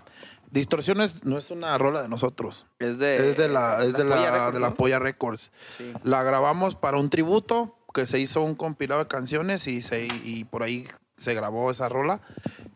les 0.52 0.66
¿no? 0.66 0.70
va. 0.98 1.14
Distorsiones 1.14 1.24
no 1.24 1.38
es 1.38 1.50
una 1.50 1.76
rola 1.78 2.02
de 2.02 2.08
nosotros. 2.08 2.66
Es 2.78 2.98
de, 2.98 3.30
Es 3.30 3.36
de 3.36 3.48
la, 3.48 3.82
es 3.84 3.94
de 3.94 4.04
Polla 4.04 4.16
la, 4.16 4.30
Records, 4.30 4.54
de 4.54 4.60
la. 4.60 4.74
Polla 4.74 4.98
Records. 4.98 5.52
Sí. 5.66 5.92
La 6.04 6.22
grabamos 6.22 6.74
para 6.74 6.98
un 6.98 7.10
tributo 7.10 7.76
que 7.92 8.06
se 8.06 8.18
hizo 8.20 8.42
un 8.42 8.54
compilado 8.54 9.02
de 9.02 9.08
canciones 9.08 9.66
y, 9.66 9.82
se, 9.82 10.06
y 10.06 10.44
por 10.44 10.62
ahí 10.62 10.86
se 11.16 11.34
grabó 11.34 11.70
esa 11.70 11.88
rola. 11.88 12.20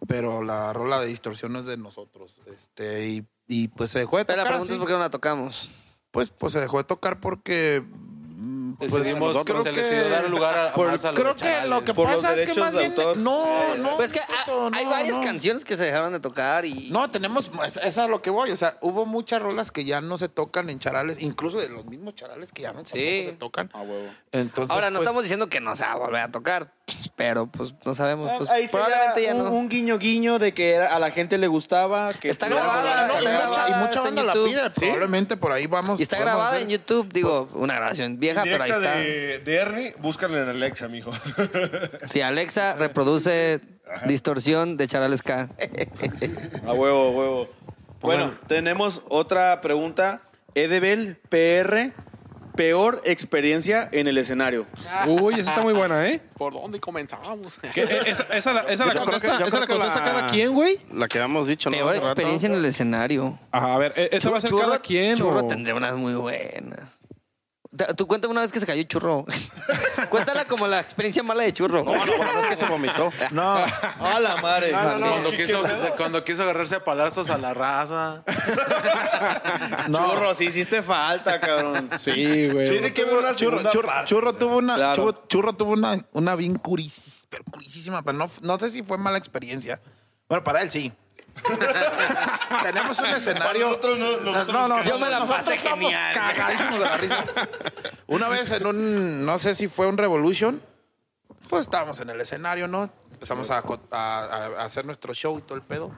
Pero 0.07 0.43
la 0.43 0.73
rola 0.73 1.01
de 1.01 1.07
distorsión 1.07 1.53
no 1.53 1.61
es 1.61 1.67
de 1.67 1.77
nosotros. 1.77 2.41
Este, 2.47 3.09
y 3.09 3.27
y 3.47 3.69
pues 3.69 3.91
se 3.91 3.99
dejó 3.99 4.17
de 4.19 4.25
Pero 4.25 4.39
la 4.39 4.43
tocar. 4.45 4.53
pregunta 4.55 4.73
es 4.73 4.79
por 4.79 4.89
qué 4.89 4.93
no 4.95 4.99
la 5.01 5.11
tocamos. 5.11 5.71
Pues, 6.11 6.31
pues 6.31 6.53
se 6.53 6.61
dejó 6.61 6.79
de 6.79 6.85
tocar 6.85 7.21
porque. 7.21 7.85
Mm, 8.45 8.73
pues, 8.75 8.93
Decidimos, 8.93 9.45
creo 9.45 9.63
se 9.63 9.71
que- 9.71 9.77
le 9.77 9.83
decidió 9.83 10.09
dar 10.09 10.29
lugar 10.31 10.59
a, 10.59 10.73
por- 10.75 10.89
más 10.89 11.05
a 11.05 11.13
los 11.13 11.21
creo 11.21 11.35
que 11.35 11.67
lo 11.69 11.85
que 11.85 11.95
Por 11.95 12.07
pasa 12.07 12.29
es 12.29 12.35
que 12.35 12.41
derechos 12.41 12.59
más 12.59 12.73
de 12.73 12.79
bien. 12.81 12.91
autor. 12.93 13.17
No, 13.17 13.77
no. 13.77 13.97
Pues 13.97 14.13
es 14.13 14.21
que 14.21 14.33
eso, 14.43 14.71
hay 14.73 14.85
no, 14.85 14.91
varias 14.91 15.17
no. 15.19 15.25
canciones 15.25 15.65
que 15.65 15.77
se 15.77 15.85
dejaron 15.85 16.13
de 16.13 16.21
tocar 16.21 16.65
y. 16.65 16.91
No, 16.91 17.11
tenemos, 17.11 17.51
es 17.67 17.77
es 17.79 17.99
a 17.99 18.07
lo 18.07 18.21
que 18.23 18.31
voy, 18.31 18.51
o 18.51 18.57
sea, 18.57 18.77
hubo 18.81 19.07
muchas 19.07 19.41
rolas 19.43 19.71
que 19.71 19.85
ya 19.85 20.01
no 20.01 20.19
se 20.19 20.29
tocan 20.29 20.71
en 20.71 20.79
charales, 20.79 21.21
incluso 21.21 21.59
de 21.59 21.69
los 21.69 21.85
mismos 21.87 22.15
charales 22.15 22.53
que 22.53 22.63
ya 22.63 22.73
no 22.73 22.85
Sí. 22.85 23.25
se 23.25 23.33
tocan. 23.39 23.71
Entonces, 24.33 24.71
Ahora, 24.73 24.91
no 24.91 24.99
pues, 24.99 25.07
estamos 25.07 25.23
diciendo 25.23 25.49
que 25.49 25.61
no 25.61 25.75
se 25.77 25.85
va 25.85 25.93
a 25.93 25.97
volver 25.97 26.21
a 26.23 26.29
tocar, 26.31 26.73
pero 27.17 27.47
pues 27.47 27.75
no 27.85 27.95
sabemos. 27.95 28.31
Pues, 28.37 28.51
Ahí 28.51 28.67
probablemente 28.69 29.23
ya 29.23 29.35
un, 29.35 29.45
no. 29.45 29.51
un 29.53 29.69
guiño 29.69 29.99
guiño 29.99 30.39
de 30.39 30.53
que 30.55 30.73
era- 30.73 30.95
a 30.95 30.99
la 30.99 31.11
gente 31.11 31.39
le 31.39 31.47
gustaba. 31.47 32.13
Que 32.15 32.29
Está 32.31 32.49
grabada, 32.49 33.07
no, 33.07 33.15
está 33.15 33.21
y 33.23 33.25
mucha, 33.27 33.31
grabada, 33.39 33.69
y 33.69 33.73
mucha 33.73 33.85
está 33.91 33.99
en 34.01 34.05
banda 34.17 34.23
la 34.25 34.35
YouTube. 34.35 34.49
pide, 34.49 34.71
probablemente 34.71 35.37
por 35.37 35.53
ahí 35.53 35.67
vamos. 35.67 36.01
Y 36.01 36.03
está 36.03 36.19
grabada 36.19 36.59
en 36.61 36.69
YouTube, 36.69 37.13
digo, 37.13 37.49
una 37.55 37.75
grabación 37.77 38.19
vieja, 38.19 38.34
pero 38.43 38.63
ahí 38.65 38.71
Directa 38.71 38.91
está. 38.91 38.99
de, 39.01 39.39
de 39.41 39.55
Ernie, 39.57 39.95
búscalo 39.99 40.43
en 40.43 40.49
Alexa, 40.49 40.89
mijo. 40.89 41.11
Si 42.11 42.21
Alexa 42.21 42.75
reproduce 42.75 43.61
distorsión 44.07 44.77
de 44.77 44.89
Charales 44.89 45.23
K. 45.23 45.49
A 46.67 46.73
huevo, 46.73 47.09
a 47.09 47.11
huevo. 47.11 47.49
Bueno, 48.01 48.35
tenemos 48.47 49.03
otra 49.09 49.61
pregunta. 49.61 50.23
Edebel 50.57 51.17
PR, 51.29 51.93
peor 52.55 53.01
experiencia 53.05 53.89
en 53.91 54.07
el 54.07 54.17
escenario. 54.19 54.67
Uy, 55.07 55.35
esa 55.41 55.51
está 55.51 55.63
muy 55.63 55.73
buena, 55.73 56.07
¿eh? 56.07 56.21
¿Por 56.39 56.53
dónde 56.53 56.79
comenzamos? 56.79 57.59
¿Qué? 57.73 57.83
Eh, 57.83 58.01
Esa, 58.07 58.23
esa 58.33 58.53
la, 58.53 58.61
esa 58.63 58.87
la 58.87 58.95
Yo 58.95 59.01
creo 59.01 59.11
contesta, 59.11 59.39
yo 59.41 59.47
esa 59.47 59.59
la 59.61 59.67
que 59.67 59.73
contesta 59.73 59.99
la- 60.01 60.05
cada 60.13 60.31
quien, 60.31 60.53
güey. 60.55 60.79
La 60.93 61.09
que 61.09 61.19
habíamos 61.19 61.49
dicho, 61.49 61.71
¿no? 61.71 61.77
Peor 61.77 61.89
Hace 61.91 61.99
rato. 62.01 62.11
experiencia 62.13 62.49
en 62.49 62.55
el 62.55 62.65
escenario. 62.65 63.39
Ajá, 63.51 63.75
a 63.75 63.79
ver, 63.79 63.95
¿e- 63.97 64.11
¿esa 64.13 64.31
va 64.31 64.39
a 64.39 64.41
ser 64.41 64.53
cada 64.53 64.79
quien? 64.81 65.17
Churro 65.17 65.41
o- 65.45 65.47
tendría 65.49 65.75
unas 65.75 65.95
muy 65.97 66.15
buenas. 66.15 66.81
Tú 67.97 68.07
cuéntame 68.07 68.31
una 68.33 68.41
vez 68.43 68.53
que 68.53 68.61
se 68.61 68.67
cayó 68.67 68.83
churro. 68.85 69.25
Cuéntala 70.11 70.45
como 70.45 70.67
la 70.69 70.79
experiencia 70.81 71.23
mala 71.23 71.43
de 71.43 71.53
churro. 71.53 71.83
No, 71.83 71.93
no, 71.95 72.17
la 72.25 72.33
vez 72.33 72.47
que 72.49 72.57
se 72.57 72.67
vomitó. 72.67 73.11
No. 73.33 73.57
A 74.01 74.21
la 74.21 74.37
madre. 74.37 74.71
Cuando, 74.71 75.31
quiso, 75.33 75.63
cuando 75.97 76.25
quiso 76.25 76.43
agarrarse 76.43 76.77
a 76.77 76.85
palazos 76.85 77.31
a 77.31 77.39
la 77.39 77.53
raza. 77.55 78.23
Churro, 79.87 80.35
sí 80.35 80.47
hiciste 80.47 80.83
falta, 80.83 81.41
cabrón. 81.41 81.91
Sí, 81.99 82.49
güey. 82.51 82.69
Tiene 82.71 82.93
que 82.93 83.05
ver 83.05 83.15
una 83.17 83.35
Churro, 83.35 83.71
churro, 83.71 83.89
parte. 83.89 84.09
churro 84.09 84.33
tuvo 84.35 84.57
una, 84.59 84.77
Claro. 84.77 84.95
churro, 84.97 85.27
churro 85.29 85.53
tuvo 85.55 85.73
una, 85.73 85.99
una 86.13 86.35
bien 86.37 86.57
curis, 86.59 87.27
pero 87.29 87.45
curisísima, 87.51 88.03
pero 88.03 88.19
no, 88.19 88.31
no 88.43 88.59
sé 88.59 88.71
si 88.71 88.83
fue 88.83 88.99
mala 88.99 89.19
experiencia. 89.19 89.81
Bueno, 90.29 90.45
para 90.45 90.63
él 90.63 90.71
sí. 90.71 90.93
Tenemos 92.63 92.99
un 92.99 93.07
escenario. 93.07 93.67
nosotros 93.69 93.99
no, 93.99 94.17
nosotros 94.21 94.53
no, 94.53 94.69
no, 94.69 94.83
Yo 94.85 94.99
me 94.99 95.09
la 95.11 95.27
pasé 95.27 95.55
estamos 95.55 95.85
genial. 95.85 96.15
Cagadísimos 96.15 96.73
de 96.81 96.87
la 96.87 96.97
risa. 96.97 97.25
Una 98.07 98.29
vez 98.29 98.51
en 98.53 98.67
un, 98.67 99.27
no 99.27 99.39
sé 99.39 99.55
si 99.55 99.69
fue 99.69 99.87
un 99.87 99.97
Revolution, 99.99 100.63
pues 101.49 101.63
estábamos 101.63 102.01
en 102.01 102.11
el 102.11 102.21
escenario, 102.21 102.69
¿no? 102.69 102.91
Empezamos 103.13 103.51
a, 103.51 103.59
a- 103.59 103.65
a- 103.91 104.47
a 104.61 104.65
hacer 104.65 104.85
nuestro 104.85 105.13
show 105.15 105.39
y 105.39 105.43
todo 105.43 105.57
el 105.57 105.63
pedo. 105.63 105.93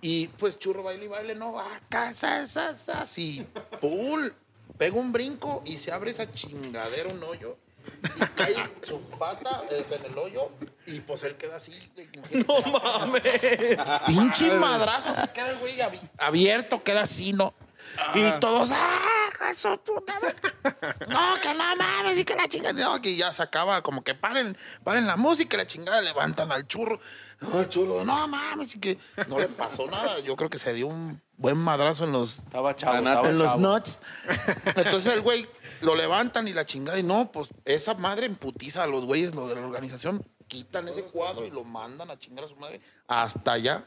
Y 0.00 0.28
pues 0.28 0.58
churro 0.58 0.82
baile 0.82 1.04
y 1.04 1.08
baile, 1.08 1.34
no, 1.34 1.60
acá, 1.60 2.12
sa, 2.12 2.44
sa, 2.46 2.74
sa, 2.74 3.02
así, 3.02 3.46
pum, 3.80 4.28
pega 4.76 4.96
un 4.98 5.12
brinco 5.12 5.62
y 5.64 5.76
se 5.78 5.92
abre 5.92 6.10
esa 6.10 6.30
chingadera, 6.32 7.08
un 7.08 7.22
hoyo. 7.22 7.56
Y 8.16 8.20
cae 8.34 8.54
su 8.82 9.00
pata 9.18 9.62
en 9.70 10.04
el 10.04 10.18
hoyo 10.18 10.50
y 10.86 11.00
pues 11.00 11.22
él 11.24 11.36
queda 11.36 11.56
así. 11.56 11.72
No 12.46 12.60
mames. 12.72 13.22
Pinche 14.06 14.50
madrazo, 14.58 15.14
se 15.14 15.28
queda 15.32 15.50
el 15.50 15.56
güey 15.58 15.78
abi- 15.80 16.10
abierto, 16.18 16.82
queda 16.82 17.02
así, 17.02 17.32
¿no? 17.32 17.54
Y 18.14 18.40
todos, 18.40 18.70
¡ah, 18.72 19.52
su 19.54 19.76
puta! 19.78 20.14
No, 21.08 21.34
que 21.42 21.52
no 21.54 21.76
mames, 21.76 22.18
y 22.18 22.24
que 22.24 22.34
la 22.34 22.48
chingada. 22.48 22.72
No, 22.72 23.02
que 23.02 23.14
ya 23.16 23.32
se 23.34 23.42
acaba, 23.42 23.82
como 23.82 24.02
que 24.02 24.14
paren, 24.14 24.56
paren 24.82 25.06
la 25.06 25.16
música, 25.16 25.56
y 25.56 25.58
la 25.58 25.66
chingada, 25.66 26.00
levantan 26.00 26.50
al 26.52 26.66
churro. 26.66 26.98
No, 27.40 27.60
el 27.60 27.68
churro, 27.68 28.02
no 28.04 28.26
mames, 28.28 28.74
y 28.76 28.80
que 28.80 28.98
no 29.28 29.38
le 29.38 29.48
pasó 29.48 29.86
nada. 29.90 30.20
Yo 30.20 30.36
creo 30.36 30.48
que 30.48 30.56
se 30.58 30.72
dio 30.72 30.86
un 30.86 31.20
buen 31.36 31.58
madrazo 31.58 32.04
en 32.04 32.12
los 32.12 32.38
Estaba 32.38 32.74
chavo. 32.74 32.96
Estaba 32.98 33.28
en 33.28 33.36
los 33.38 33.58
nuts. 33.58 34.00
Entonces 34.76 35.12
el 35.12 35.20
güey 35.20 35.46
lo 35.82 35.94
levantan 35.94 36.48
y 36.48 36.52
la 36.52 36.64
chingada. 36.64 36.98
Y 36.98 37.02
no, 37.02 37.30
pues 37.30 37.50
esa 37.64 37.94
madre 37.94 38.26
emputiza 38.26 38.82
a 38.82 38.86
los 38.86 39.04
güeyes, 39.04 39.34
lo 39.34 39.48
de 39.48 39.54
la 39.54 39.66
organización. 39.66 40.24
Quitan 40.48 40.88
ese 40.88 41.04
cuadro 41.04 41.46
y 41.46 41.50
lo 41.50 41.64
mandan 41.64 42.10
a 42.10 42.18
chingar 42.18 42.44
a 42.44 42.48
su 42.48 42.56
madre 42.56 42.80
hasta 43.06 43.52
allá. 43.52 43.84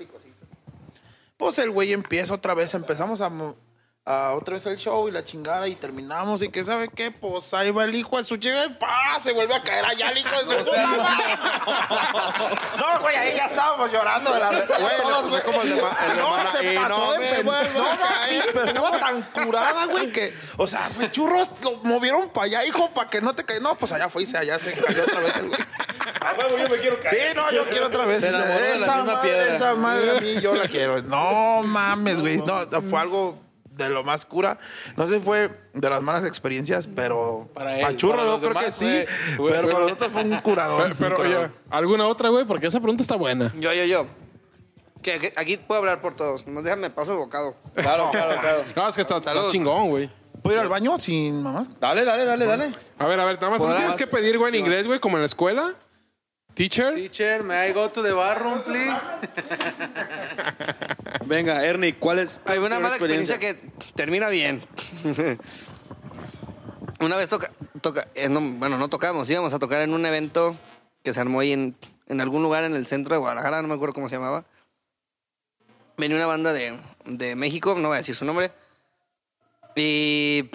Pues 1.37 1.59
el 1.59 1.71
güey 1.71 1.93
empieza 1.93 2.33
otra 2.33 2.53
vez. 2.53 2.73
Empezamos 2.73 3.21
a, 3.21 3.29
a 4.07 4.33
otra 4.33 4.53
vez 4.53 4.65
el 4.67 4.77
show 4.77 5.07
y 5.07 5.11
la 5.11 5.25
chingada 5.25 5.67
y 5.67 5.75
terminamos. 5.75 6.41
Y 6.43 6.49
que 6.49 6.63
sabe 6.63 6.89
qué, 6.93 7.09
pues 7.11 7.53
ahí 7.55 7.71
va 7.71 7.85
el 7.85 7.95
hijo 7.95 8.17
de 8.17 8.23
su 8.23 8.37
chica 8.37 8.65
y 8.65 8.69
¡pa! 8.75 9.19
se 9.19 9.31
vuelve 9.33 9.55
a 9.55 9.63
caer 9.63 9.83
allá 9.83 10.11
el 10.11 10.17
hijo 10.19 10.29
de 10.43 10.63
su 10.63 10.69
puta 10.69 10.87
madre. 10.87 11.37
No, 12.77 12.99
güey, 13.01 13.15
ahí 13.15 13.35
ya 13.35 13.45
estábamos 13.45 13.91
llorando 13.91 14.31
de 14.33 14.39
la 14.39 14.49
risa. 14.51 14.77
Güey, 14.77 14.97
todos, 15.01 15.31
pasó 15.31 15.45
como 15.45 15.61
el 15.63 15.69
de 15.75 15.81
Ma- 15.81 15.97
el 16.05 16.15
de 16.15 16.21
No, 16.21 16.29
Mana- 16.31 16.51
se 16.51 16.73
y 16.73 16.77
pasó 16.77 16.89
no 16.97 17.11
de 17.13 17.19
me 17.19 17.25
pendejo. 17.25 17.51
vuelvo 17.51 17.79
a 17.81 17.93
No, 17.95 17.99
caer. 17.99 18.49
pero 18.53 18.65
estaba 18.65 18.99
tan 18.99 19.21
curada, 19.31 19.85
güey, 19.85 20.11
que, 20.11 20.33
o 20.57 20.67
sea, 20.67 20.89
güey, 20.95 21.11
churros 21.11 21.49
lo 21.63 21.71
movieron 21.83 22.29
para 22.29 22.45
allá, 22.45 22.65
hijo, 22.65 22.91
para 22.93 23.09
que 23.09 23.21
no 23.21 23.33
te 23.33 23.43
caigas. 23.43 23.63
No, 23.63 23.75
pues 23.75 23.91
allá 23.91 24.09
fue 24.09 24.23
y 24.23 24.25
se 24.27 24.37
allá 24.37 24.59
se 24.59 24.73
cayó 24.73 25.03
otra 25.03 25.19
vez 25.21 25.35
el 25.37 25.47
güey. 25.47 25.59
A 26.21 26.33
huevo, 26.33 26.57
yo 26.57 26.69
me 26.69 26.77
quiero 26.81 26.97
Sí, 27.09 27.17
no, 27.35 27.51
yo 27.51 27.67
quiero 27.69 27.87
otra 27.87 28.05
vez. 28.05 28.19
Se 28.21 28.27
enamoró 28.29 28.53
de 28.53 28.59
la 28.61 28.75
esa 28.75 28.95
misma 28.97 29.13
madre, 29.15 29.29
piedra. 29.29 29.55
Esa 29.55 29.73
madre 29.75 30.17
a 30.17 30.21
mí, 30.21 30.41
yo 30.41 30.55
la 30.55 30.67
quiero. 30.67 31.01
No 31.01 31.63
mames, 31.63 32.21
güey. 32.21 32.37
No, 32.37 32.59
fue 32.89 32.99
algo 32.99 33.39
de 33.75 33.89
lo 33.89 34.03
más 34.03 34.25
cura. 34.25 34.57
No 34.95 35.07
sé 35.07 35.15
si 35.15 35.21
fue 35.21 35.49
de 35.73 35.89
las 35.89 36.01
malas 36.01 36.25
experiencias, 36.25 36.87
pero 36.87 37.49
Para 37.53 37.79
él, 37.79 37.85
pa' 37.85 37.95
churro 37.95 38.17
para 38.17 38.29
yo 38.29 38.39
creo 38.39 38.53
que 38.53 38.71
sí. 38.71 39.03
pero 39.37 39.69
para 39.69 39.79
nosotros 39.79 40.11
fue 40.11 40.23
un 40.23 40.37
curador. 40.41 40.95
Pero, 40.97 41.17
pero, 41.17 41.29
oye, 41.29 41.49
¿alguna 41.69 42.07
otra, 42.07 42.29
güey? 42.29 42.45
Porque 42.45 42.67
esa 42.67 42.79
pregunta 42.79 43.01
está 43.01 43.15
buena. 43.15 43.53
Yo, 43.59 43.73
yo, 43.73 43.83
yo. 43.85 44.07
Que, 45.01 45.19
que 45.19 45.33
aquí 45.35 45.57
puedo 45.57 45.79
hablar 45.79 46.01
por 46.01 46.15
todos. 46.15 46.47
Nos 46.47 46.63
déjame 46.63 46.89
paso 46.89 47.11
el 47.11 47.17
bocado. 47.17 47.55
Claro, 47.75 48.09
claro, 48.11 48.37
claro. 48.41 48.63
No, 48.75 48.89
es 48.89 48.95
que 48.95 49.01
está, 49.01 49.21
chingón, 49.49 49.89
güey. 49.89 50.09
¿Puedo 50.41 50.57
ir 50.57 50.61
al 50.61 50.69
baño 50.69 50.99
sin 50.99 51.41
mamás? 51.41 51.79
Dale, 51.79 52.05
dale, 52.05 52.25
dale, 52.25 52.45
dale. 52.45 52.71
A 52.99 53.07
ver, 53.07 53.19
a 53.19 53.25
ver, 53.25 53.41
nada 53.41 53.49
más. 53.49 53.59
¿tú 53.59 53.75
tienes 53.75 53.97
que 53.97 54.07
pedir, 54.07 54.37
güey, 54.37 54.53
en 54.53 54.59
inglés, 54.59 54.85
güey, 54.85 54.99
como 54.99 55.17
en 55.17 55.21
la 55.21 55.25
escuela? 55.25 55.73
¿Teacher? 56.53 56.95
Teacher, 56.95 57.43
may 57.43 57.69
I 57.69 57.73
go 57.73 57.89
to 57.89 58.01
the 58.01 58.13
bathroom, 58.13 58.61
please? 58.61 58.95
Venga, 61.25 61.65
Ernie, 61.65 61.95
¿cuál 61.95 62.19
es 62.19 62.39
Hay 62.45 62.59
una 62.59 62.79
mala 62.79 62.95
experiencia 62.95 63.39
que 63.39 63.55
termina 63.95 64.29
bien. 64.29 64.61
una 66.99 67.17
vez 67.17 67.29
toca, 67.29 67.51
toca 67.81 68.07
eh, 68.15 68.29
no, 68.29 68.41
bueno, 68.41 68.77
no 68.77 68.89
tocamos, 68.89 69.29
íbamos 69.29 69.53
a 69.53 69.59
tocar 69.59 69.81
en 69.81 69.93
un 69.93 70.05
evento 70.05 70.55
que 71.03 71.13
se 71.13 71.19
armó 71.19 71.39
ahí 71.39 71.51
en, 71.51 71.75
en 72.07 72.21
algún 72.21 72.43
lugar 72.43 72.63
en 72.63 72.73
el 72.73 72.85
centro 72.85 73.15
de 73.15 73.19
Guadalajara, 73.19 73.61
no 73.61 73.67
me 73.67 73.73
acuerdo 73.73 73.93
cómo 73.93 74.09
se 74.09 74.15
llamaba. 74.15 74.45
Venía 75.97 76.17
una 76.17 76.27
banda 76.27 76.53
de, 76.53 76.79
de 77.05 77.35
México, 77.35 77.75
no 77.75 77.87
voy 77.87 77.95
a 77.95 77.99
decir 77.99 78.15
su 78.15 78.25
nombre. 78.25 78.51
Y 79.75 80.49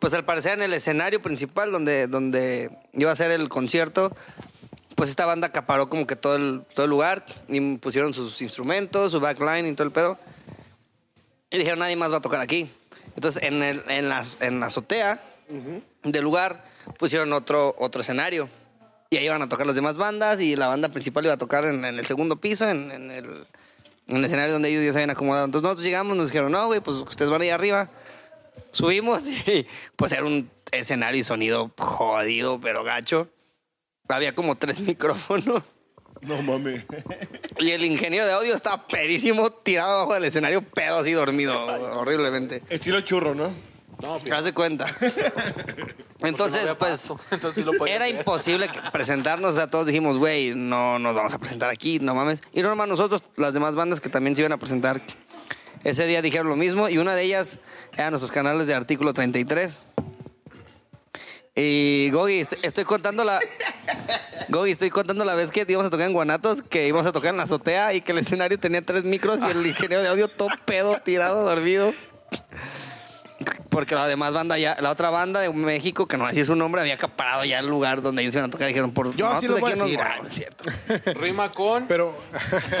pues 0.00 0.12
al 0.14 0.24
parecer 0.24 0.54
en 0.54 0.62
el 0.62 0.74
escenario 0.74 1.22
principal 1.22 1.70
donde, 1.70 2.08
donde 2.08 2.70
iba 2.94 3.12
a 3.12 3.16
ser 3.16 3.30
el 3.30 3.48
concierto, 3.48 4.14
pues 4.96 5.10
esta 5.10 5.26
banda 5.26 5.48
acaparó 5.48 5.88
como 5.88 6.06
que 6.06 6.16
todo 6.16 6.36
el, 6.36 6.64
todo 6.74 6.84
el 6.84 6.90
lugar 6.90 7.24
y 7.48 7.76
pusieron 7.76 8.14
sus 8.14 8.40
instrumentos, 8.40 9.12
su 9.12 9.20
backline 9.20 9.66
y 9.66 9.74
todo 9.74 9.86
el 9.86 9.92
pedo. 9.92 10.18
Y 11.50 11.58
dijeron, 11.58 11.78
nadie 11.78 11.96
más 11.96 12.10
va 12.10 12.16
a 12.16 12.22
tocar 12.22 12.40
aquí. 12.40 12.68
Entonces, 13.14 13.42
en, 13.42 13.62
el, 13.62 13.82
en, 13.88 14.08
las, 14.08 14.40
en 14.40 14.58
la 14.58 14.66
azotea 14.66 15.22
del 16.02 16.24
lugar 16.24 16.64
pusieron 16.98 17.32
otro, 17.34 17.76
otro 17.78 18.00
escenario. 18.00 18.48
Y 19.10 19.18
ahí 19.18 19.26
iban 19.26 19.42
a 19.42 19.48
tocar 19.48 19.66
las 19.66 19.76
demás 19.76 19.96
bandas 19.96 20.40
y 20.40 20.56
la 20.56 20.66
banda 20.66 20.88
principal 20.88 21.24
iba 21.24 21.34
a 21.34 21.38
tocar 21.38 21.64
en, 21.66 21.84
en 21.84 21.98
el 21.98 22.06
segundo 22.06 22.36
piso, 22.36 22.66
en, 22.68 22.90
en 22.90 23.10
el, 23.10 23.26
en 24.08 24.16
el 24.16 24.24
escenario 24.24 24.54
donde 24.54 24.70
ellos 24.70 24.82
ya 24.82 24.92
se 24.92 24.98
habían 24.98 25.10
acomodado. 25.10 25.44
Entonces 25.44 25.62
nosotros 25.62 25.84
llegamos, 25.84 26.16
nos 26.16 26.28
dijeron, 26.28 26.50
no, 26.50 26.66
güey, 26.66 26.80
pues 26.80 26.96
ustedes 26.96 27.30
van 27.30 27.42
ahí 27.42 27.50
arriba. 27.50 27.90
Subimos 28.72 29.28
y 29.46 29.66
pues 29.94 30.12
era 30.12 30.24
un 30.24 30.50
escenario 30.72 31.20
y 31.20 31.24
sonido 31.24 31.70
jodido, 31.76 32.58
pero 32.60 32.82
gacho. 32.82 33.28
Había 34.08 34.34
como 34.34 34.56
tres 34.56 34.80
micrófonos. 34.80 35.62
No 36.22 36.40
mames. 36.42 36.84
Y 37.58 37.70
el 37.70 37.84
ingeniero 37.84 38.26
de 38.26 38.32
audio 38.32 38.54
estaba 38.54 38.86
pedísimo, 38.86 39.50
tirado 39.50 39.90
abajo 39.96 40.14
del 40.14 40.24
escenario, 40.24 40.62
pedo 40.62 40.98
así 40.98 41.12
dormido, 41.12 41.54
horriblemente. 41.98 42.62
Estilo 42.70 43.00
churro, 43.02 43.34
¿no? 43.34 43.52
No, 44.02 44.20
Haz 44.34 44.44
de 44.44 44.52
cuenta. 44.52 44.86
Entonces, 46.22 46.68
pues. 46.78 47.12
Entonces 47.30 47.62
sí 47.62 47.70
lo 47.70 47.76
podía 47.78 47.96
era 47.96 48.04
hacer. 48.06 48.18
imposible 48.18 48.68
presentarnos. 48.92 49.54
O 49.54 49.56
sea, 49.56 49.70
todos 49.70 49.86
dijimos, 49.86 50.18
güey, 50.18 50.54
no 50.54 50.98
nos 50.98 51.14
vamos 51.14 51.34
a 51.34 51.38
presentar 51.38 51.70
aquí, 51.70 51.98
no 51.98 52.14
mames. 52.14 52.40
Y 52.52 52.62
no 52.62 52.68
nomás 52.68 52.88
nosotros, 52.88 53.22
las 53.36 53.54
demás 53.54 53.74
bandas 53.74 54.00
que 54.00 54.08
también 54.08 54.36
se 54.36 54.42
iban 54.42 54.52
a 54.52 54.58
presentar. 54.58 55.00
Ese 55.84 56.06
día 56.06 56.20
dijeron 56.20 56.48
lo 56.48 56.56
mismo 56.56 56.88
y 56.88 56.98
una 56.98 57.14
de 57.14 57.22
ellas 57.22 57.60
eran 57.94 58.10
nuestros 58.10 58.32
canales 58.32 58.66
de 58.66 58.74
artículo 58.74 59.14
33. 59.14 59.82
Y 61.58 62.10
Gogi, 62.10 62.40
estoy, 62.40 62.58
estoy 62.62 62.84
contando 62.84 63.24
la, 63.24 63.40
Gogi, 64.50 64.72
estoy 64.72 64.90
contando 64.90 65.24
la 65.24 65.34
vez 65.34 65.50
que 65.50 65.64
íbamos 65.66 65.86
a 65.86 65.90
tocar 65.90 66.06
en 66.06 66.12
Guanatos, 66.12 66.60
que 66.60 66.86
íbamos 66.86 67.06
a 67.06 67.12
tocar 67.12 67.30
en 67.30 67.38
la 67.38 67.44
azotea 67.44 67.94
y 67.94 68.02
que 68.02 68.12
el 68.12 68.18
escenario 68.18 68.60
tenía 68.60 68.82
tres 68.82 69.04
micros 69.04 69.40
y 69.40 69.50
el 69.50 69.66
ingeniero 69.66 70.02
de 70.02 70.08
audio 70.08 70.28
todo 70.28 70.50
pedo, 70.66 71.00
tirado, 71.00 71.44
dormido. 71.44 71.94
Porque 73.70 73.94
la 73.94 74.06
demás 74.06 74.34
banda 74.34 74.58
ya, 74.58 74.76
la 74.80 74.90
otra 74.90 75.08
banda 75.08 75.40
de 75.40 75.50
México, 75.50 76.06
que 76.06 76.18
no 76.18 76.24
voy 76.24 76.28
a 76.28 76.32
decir 76.32 76.44
su 76.44 76.56
nombre, 76.56 76.82
había 76.82 76.94
acaparado 76.94 77.44
ya 77.44 77.58
el 77.58 77.68
lugar 77.68 78.02
donde 78.02 78.20
ellos 78.20 78.34
iban 78.34 78.48
a 78.48 78.50
tocar. 78.50 78.68
Dijeron, 78.68 78.92
por 78.92 79.14
Yo 79.16 79.38
sí 79.40 79.48
lo 79.48 79.58
voy 79.58 79.72
a 79.72 79.74
decir. 79.74 79.98
nos 79.98 80.06
ah, 80.06 80.30
cierto. 80.30 80.70
Rima 81.20 81.50
con. 81.50 81.86
Pero, 81.86 82.16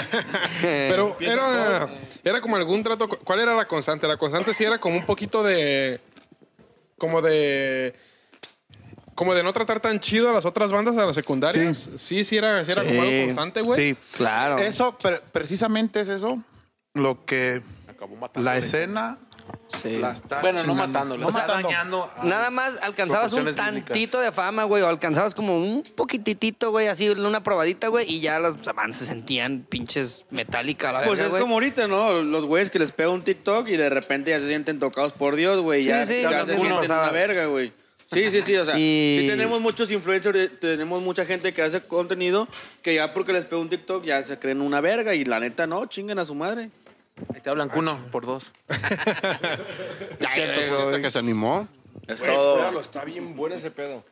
pero 0.62 1.16
era, 1.20 1.88
era 2.24 2.40
como 2.42 2.56
algún 2.56 2.82
trato. 2.82 3.08
¿Cuál 3.08 3.40
era 3.40 3.54
la 3.54 3.66
constante? 3.66 4.06
La 4.06 4.16
constante 4.18 4.52
sí 4.52 4.64
era 4.64 4.78
como 4.78 4.96
un 4.96 5.06
poquito 5.06 5.42
de. 5.42 6.00
Como 6.98 7.22
de. 7.22 7.94
Como 9.16 9.34
de 9.34 9.42
no 9.42 9.52
tratar 9.52 9.80
tan 9.80 9.98
chido 9.98 10.30
a 10.30 10.32
las 10.32 10.44
otras 10.44 10.70
bandas 10.70 10.94
de 10.94 11.04
las 11.04 11.14
secundarias. 11.16 11.88
Sí, 11.96 12.22
sí, 12.22 12.36
era, 12.36 12.64
sí 12.64 12.70
era 12.70 12.84
como 12.84 13.02
algo 13.02 13.22
constante, 13.24 13.60
güey. 13.62 13.80
Sí, 13.90 13.96
Claro. 14.16 14.58
Eso, 14.58 14.96
pre- 14.98 15.20
precisamente 15.32 16.00
es 16.02 16.08
eso 16.08 16.38
lo 16.94 17.24
que 17.24 17.60
Acabó 17.88 18.14
matando. 18.16 18.44
la 18.48 18.56
escena 18.56 19.18
Sí. 19.68 19.98
la 19.98 20.10
está 20.10 20.40
Bueno, 20.40 20.62
no 20.64 20.74
matándolo, 20.74 21.22
No 21.24 21.30
matando. 21.30 21.68
dañando. 21.68 22.10
Nada 22.24 22.50
más 22.50 22.78
alcanzabas 22.82 23.32
un 23.32 23.44
bíblicas. 23.44 23.64
tantito 23.64 24.20
de 24.20 24.32
fama, 24.32 24.64
güey, 24.64 24.82
o 24.82 24.88
alcanzabas 24.88 25.34
como 25.34 25.56
un 25.56 25.82
poquititito, 25.82 26.70
güey, 26.70 26.88
así 26.88 27.08
una 27.08 27.42
probadita, 27.42 27.88
güey, 27.88 28.10
y 28.10 28.20
ya 28.20 28.38
las 28.38 28.56
bandas 28.74 28.98
se 28.98 29.06
sentían 29.06 29.64
pinches 29.68 30.24
metálica, 30.30 30.92
la 30.92 30.98
Pues 31.04 31.10
verga, 31.20 31.24
es 31.26 31.30
güey. 31.30 31.42
como 31.42 31.54
ahorita, 31.54 31.86
¿no? 31.88 32.22
Los 32.22 32.44
güeyes 32.44 32.70
que 32.70 32.78
les 32.78 32.92
pega 32.92 33.08
un 33.10 33.22
TikTok 33.22 33.68
y 33.68 33.76
de 33.76 33.88
repente 33.88 34.30
ya 34.32 34.40
se 34.40 34.46
sienten 34.48 34.78
tocados 34.78 35.12
por 35.12 35.36
Dios, 35.36 35.60
güey. 35.60 35.82
Sí, 35.82 35.88
ya 35.88 36.04
sí, 36.06 36.22
ya 36.22 36.30
lo 36.32 36.44
se 36.46 36.56
sienten 36.56 36.90
una 36.90 37.10
verga, 37.10 37.46
güey. 37.46 37.72
Sí, 38.06 38.30
sí, 38.30 38.40
sí, 38.42 38.56
o 38.56 38.64
sea, 38.64 38.78
Y- 38.78 39.18
sí 39.20 39.26
tenemos 39.26 39.60
muchos 39.60 39.90
influencers, 39.90 40.36
eh, 40.38 40.48
tenemos 40.48 41.02
mucha 41.02 41.24
gente 41.24 41.52
que 41.52 41.62
hace 41.62 41.80
contenido 41.82 42.46
que 42.82 42.94
ya 42.94 43.12
porque 43.12 43.32
les 43.32 43.44
pega 43.44 43.60
un 43.60 43.68
TikTok 43.68 44.04
ya 44.04 44.22
se 44.24 44.38
creen 44.38 44.60
una 44.60 44.80
verga 44.80 45.14
y 45.14 45.24
la 45.24 45.40
neta 45.40 45.66
no, 45.66 45.86
chinguen 45.86 46.18
a 46.20 46.24
su 46.24 46.34
madre. 46.34 46.70
Ahí 47.34 47.40
te 47.40 47.50
hablan 47.50 47.68
cuno 47.68 47.98
por 48.12 48.24
dos. 48.26 48.52
Cierto, 50.34 51.00
que 51.00 51.10
se 51.10 51.18
animó. 51.18 51.68
Es 52.06 52.20
Güey, 52.20 52.32
todo. 52.34 52.52
espéralo, 52.54 52.80
está 52.80 53.04
bien 53.04 53.34
bueno 53.34 53.54
ese 53.56 53.70
pedo. 53.70 54.04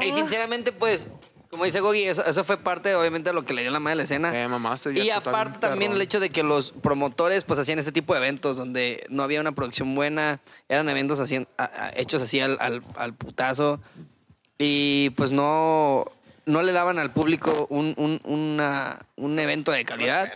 Y 0.00 0.12
sinceramente, 0.12 0.72
pues, 0.72 1.06
como 1.50 1.64
dice 1.64 1.80
Gogi, 1.80 2.02
eso, 2.04 2.24
eso 2.24 2.44
fue 2.44 2.58
parte, 2.58 2.94
obviamente, 2.94 3.30
de 3.30 3.34
lo 3.34 3.44
que 3.44 3.54
le 3.54 3.62
dio 3.62 3.70
la 3.70 3.80
madre 3.80 3.92
a 3.94 3.96
la 3.96 4.02
escena. 4.02 4.38
Eh, 4.38 4.46
mamaste 4.48 4.92
y 4.92 5.10
aparte 5.10 5.58
también 5.58 5.92
el 5.92 6.02
hecho 6.02 6.20
de 6.20 6.30
que 6.30 6.42
los 6.42 6.72
promotores 6.72 7.44
pues 7.44 7.58
hacían 7.58 7.78
este 7.78 7.92
tipo 7.92 8.12
de 8.14 8.18
eventos 8.20 8.56
donde 8.56 9.04
no 9.08 9.22
había 9.22 9.40
una 9.40 9.52
producción 9.52 9.94
buena, 9.94 10.40
eran 10.68 10.88
eventos 10.88 11.20
así, 11.20 11.46
a- 11.56 11.64
a- 11.64 11.90
hechos 11.96 12.20
así 12.22 12.40
al, 12.40 12.58
al- 12.60 12.82
al 12.96 13.14
putazo. 13.14 13.80
Y 14.58 15.10
pues 15.10 15.30
no, 15.30 16.04
no 16.46 16.62
le 16.62 16.72
daban 16.72 16.98
al 16.98 17.12
público 17.12 17.66
un, 17.70 17.94
un, 17.96 18.20
una- 18.24 18.98
un 19.16 19.38
evento 19.38 19.70
de 19.72 19.84
calidad. 19.84 20.32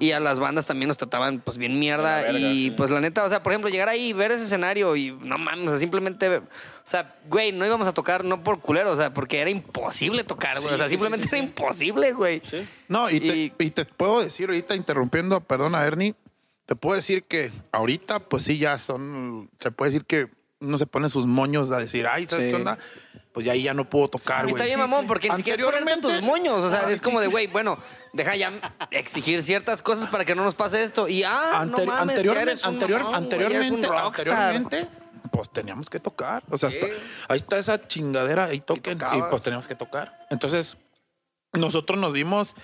Y 0.00 0.12
a 0.12 0.20
las 0.20 0.38
bandas 0.38 0.66
también 0.66 0.88
nos 0.88 0.96
trataban 0.96 1.38
pues 1.40 1.56
bien 1.56 1.78
mierda. 1.78 2.30
Y 2.32 2.70
pues 2.72 2.90
la 2.90 3.00
neta, 3.00 3.24
o 3.24 3.28
sea, 3.28 3.42
por 3.42 3.52
ejemplo, 3.52 3.70
llegar 3.70 3.88
ahí 3.88 4.08
y 4.08 4.12
ver 4.12 4.32
ese 4.32 4.44
escenario 4.44 4.96
y 4.96 5.12
no 5.22 5.38
mames, 5.38 5.66
o 5.66 5.70
sea, 5.70 5.78
simplemente, 5.78 6.40
o 6.84 6.88
sea, 6.90 7.16
güey, 7.26 7.52
no 7.52 7.64
íbamos 7.64 7.86
a 7.86 7.92
tocar 7.94 8.24
no 8.24 8.42
por 8.42 8.60
culero, 8.60 8.90
o 8.92 8.96
sea, 8.96 9.12
porque 9.12 9.40
era 9.40 9.50
imposible 9.50 10.24
tocar, 10.24 10.60
güey, 10.60 10.74
o 10.74 10.76
sea, 10.78 10.88
simplemente 10.88 11.26
era 11.28 11.38
imposible, 11.38 12.12
güey. 12.12 12.42
No, 12.88 13.08
y 13.10 13.20
te, 13.20 13.64
Y- 13.64 13.70
te 13.70 13.84
puedo 13.84 14.22
decir 14.22 14.48
ahorita, 14.48 14.74
interrumpiendo, 14.74 15.40
perdona, 15.40 15.84
Ernie, 15.84 16.14
te 16.66 16.74
puedo 16.76 16.96
decir 16.96 17.22
que 17.24 17.50
ahorita, 17.72 18.20
pues 18.20 18.42
sí, 18.44 18.58
ya 18.58 18.78
son, 18.78 19.50
se 19.60 19.70
puede 19.70 19.92
decir 19.92 20.06
que 20.06 20.28
uno 20.60 20.76
se 20.78 20.86
pone 20.86 21.08
sus 21.08 21.26
moños 21.26 21.70
a 21.70 21.78
decir, 21.78 22.06
ay, 22.06 22.26
¿sabes 22.28 22.44
Sí. 22.46 22.50
qué 22.50 22.56
onda? 22.56 22.78
Pues 23.32 23.46
ya 23.46 23.52
ahí 23.52 23.62
ya 23.62 23.74
no 23.74 23.88
puedo 23.88 24.08
tocar, 24.08 24.42
güey. 24.42 24.50
Está 24.54 24.64
bien, 24.64 24.78
mamón, 24.78 25.06
porque 25.06 25.28
ni 25.30 25.36
siquiera 25.36 25.64
ponerte 25.64 25.96
tus 25.98 26.20
moños. 26.20 26.64
O 26.64 26.68
sea, 26.68 26.82
Ay, 26.86 26.94
es 26.94 27.00
como 27.00 27.18
sí, 27.20 27.22
de, 27.22 27.26
sí. 27.26 27.30
güey, 27.30 27.46
bueno, 27.46 27.78
deja 28.12 28.34
ya 28.34 28.52
exigir 28.90 29.40
ciertas 29.42 29.82
cosas 29.82 30.08
para 30.08 30.24
que 30.24 30.34
no 30.34 30.42
nos 30.44 30.54
pase 30.56 30.82
esto. 30.82 31.06
Y 31.08 31.22
ah, 31.22 31.64
no 31.66 31.78
Anteri- 31.78 31.86
mames, 31.86 32.16
ya 32.16 32.20
anteriormente, 32.20 32.50
eres 32.52 32.64
un 32.64 32.74
anterior- 32.74 33.02
mamón, 33.04 33.32
eres 33.32 33.70
un 33.70 33.82
rockstar. 33.84 34.32
anteriormente, 34.56 34.88
pues 35.32 35.50
teníamos 35.50 35.88
que 35.90 36.00
tocar. 36.00 36.42
O 36.50 36.58
sea, 36.58 36.68
está- 36.68 36.86
ahí 37.28 37.36
está 37.38 37.58
esa 37.58 37.86
chingadera, 37.86 38.44
ahí 38.46 38.60
toquen 38.60 38.98
y, 39.14 39.22
pues 39.30 39.42
teníamos 39.42 39.66
que 39.66 39.74
tocar. 39.74 40.26
Entonces, 40.30 40.76
nosotros 41.52 41.98
nos 41.98 42.12
vimos 42.12 42.54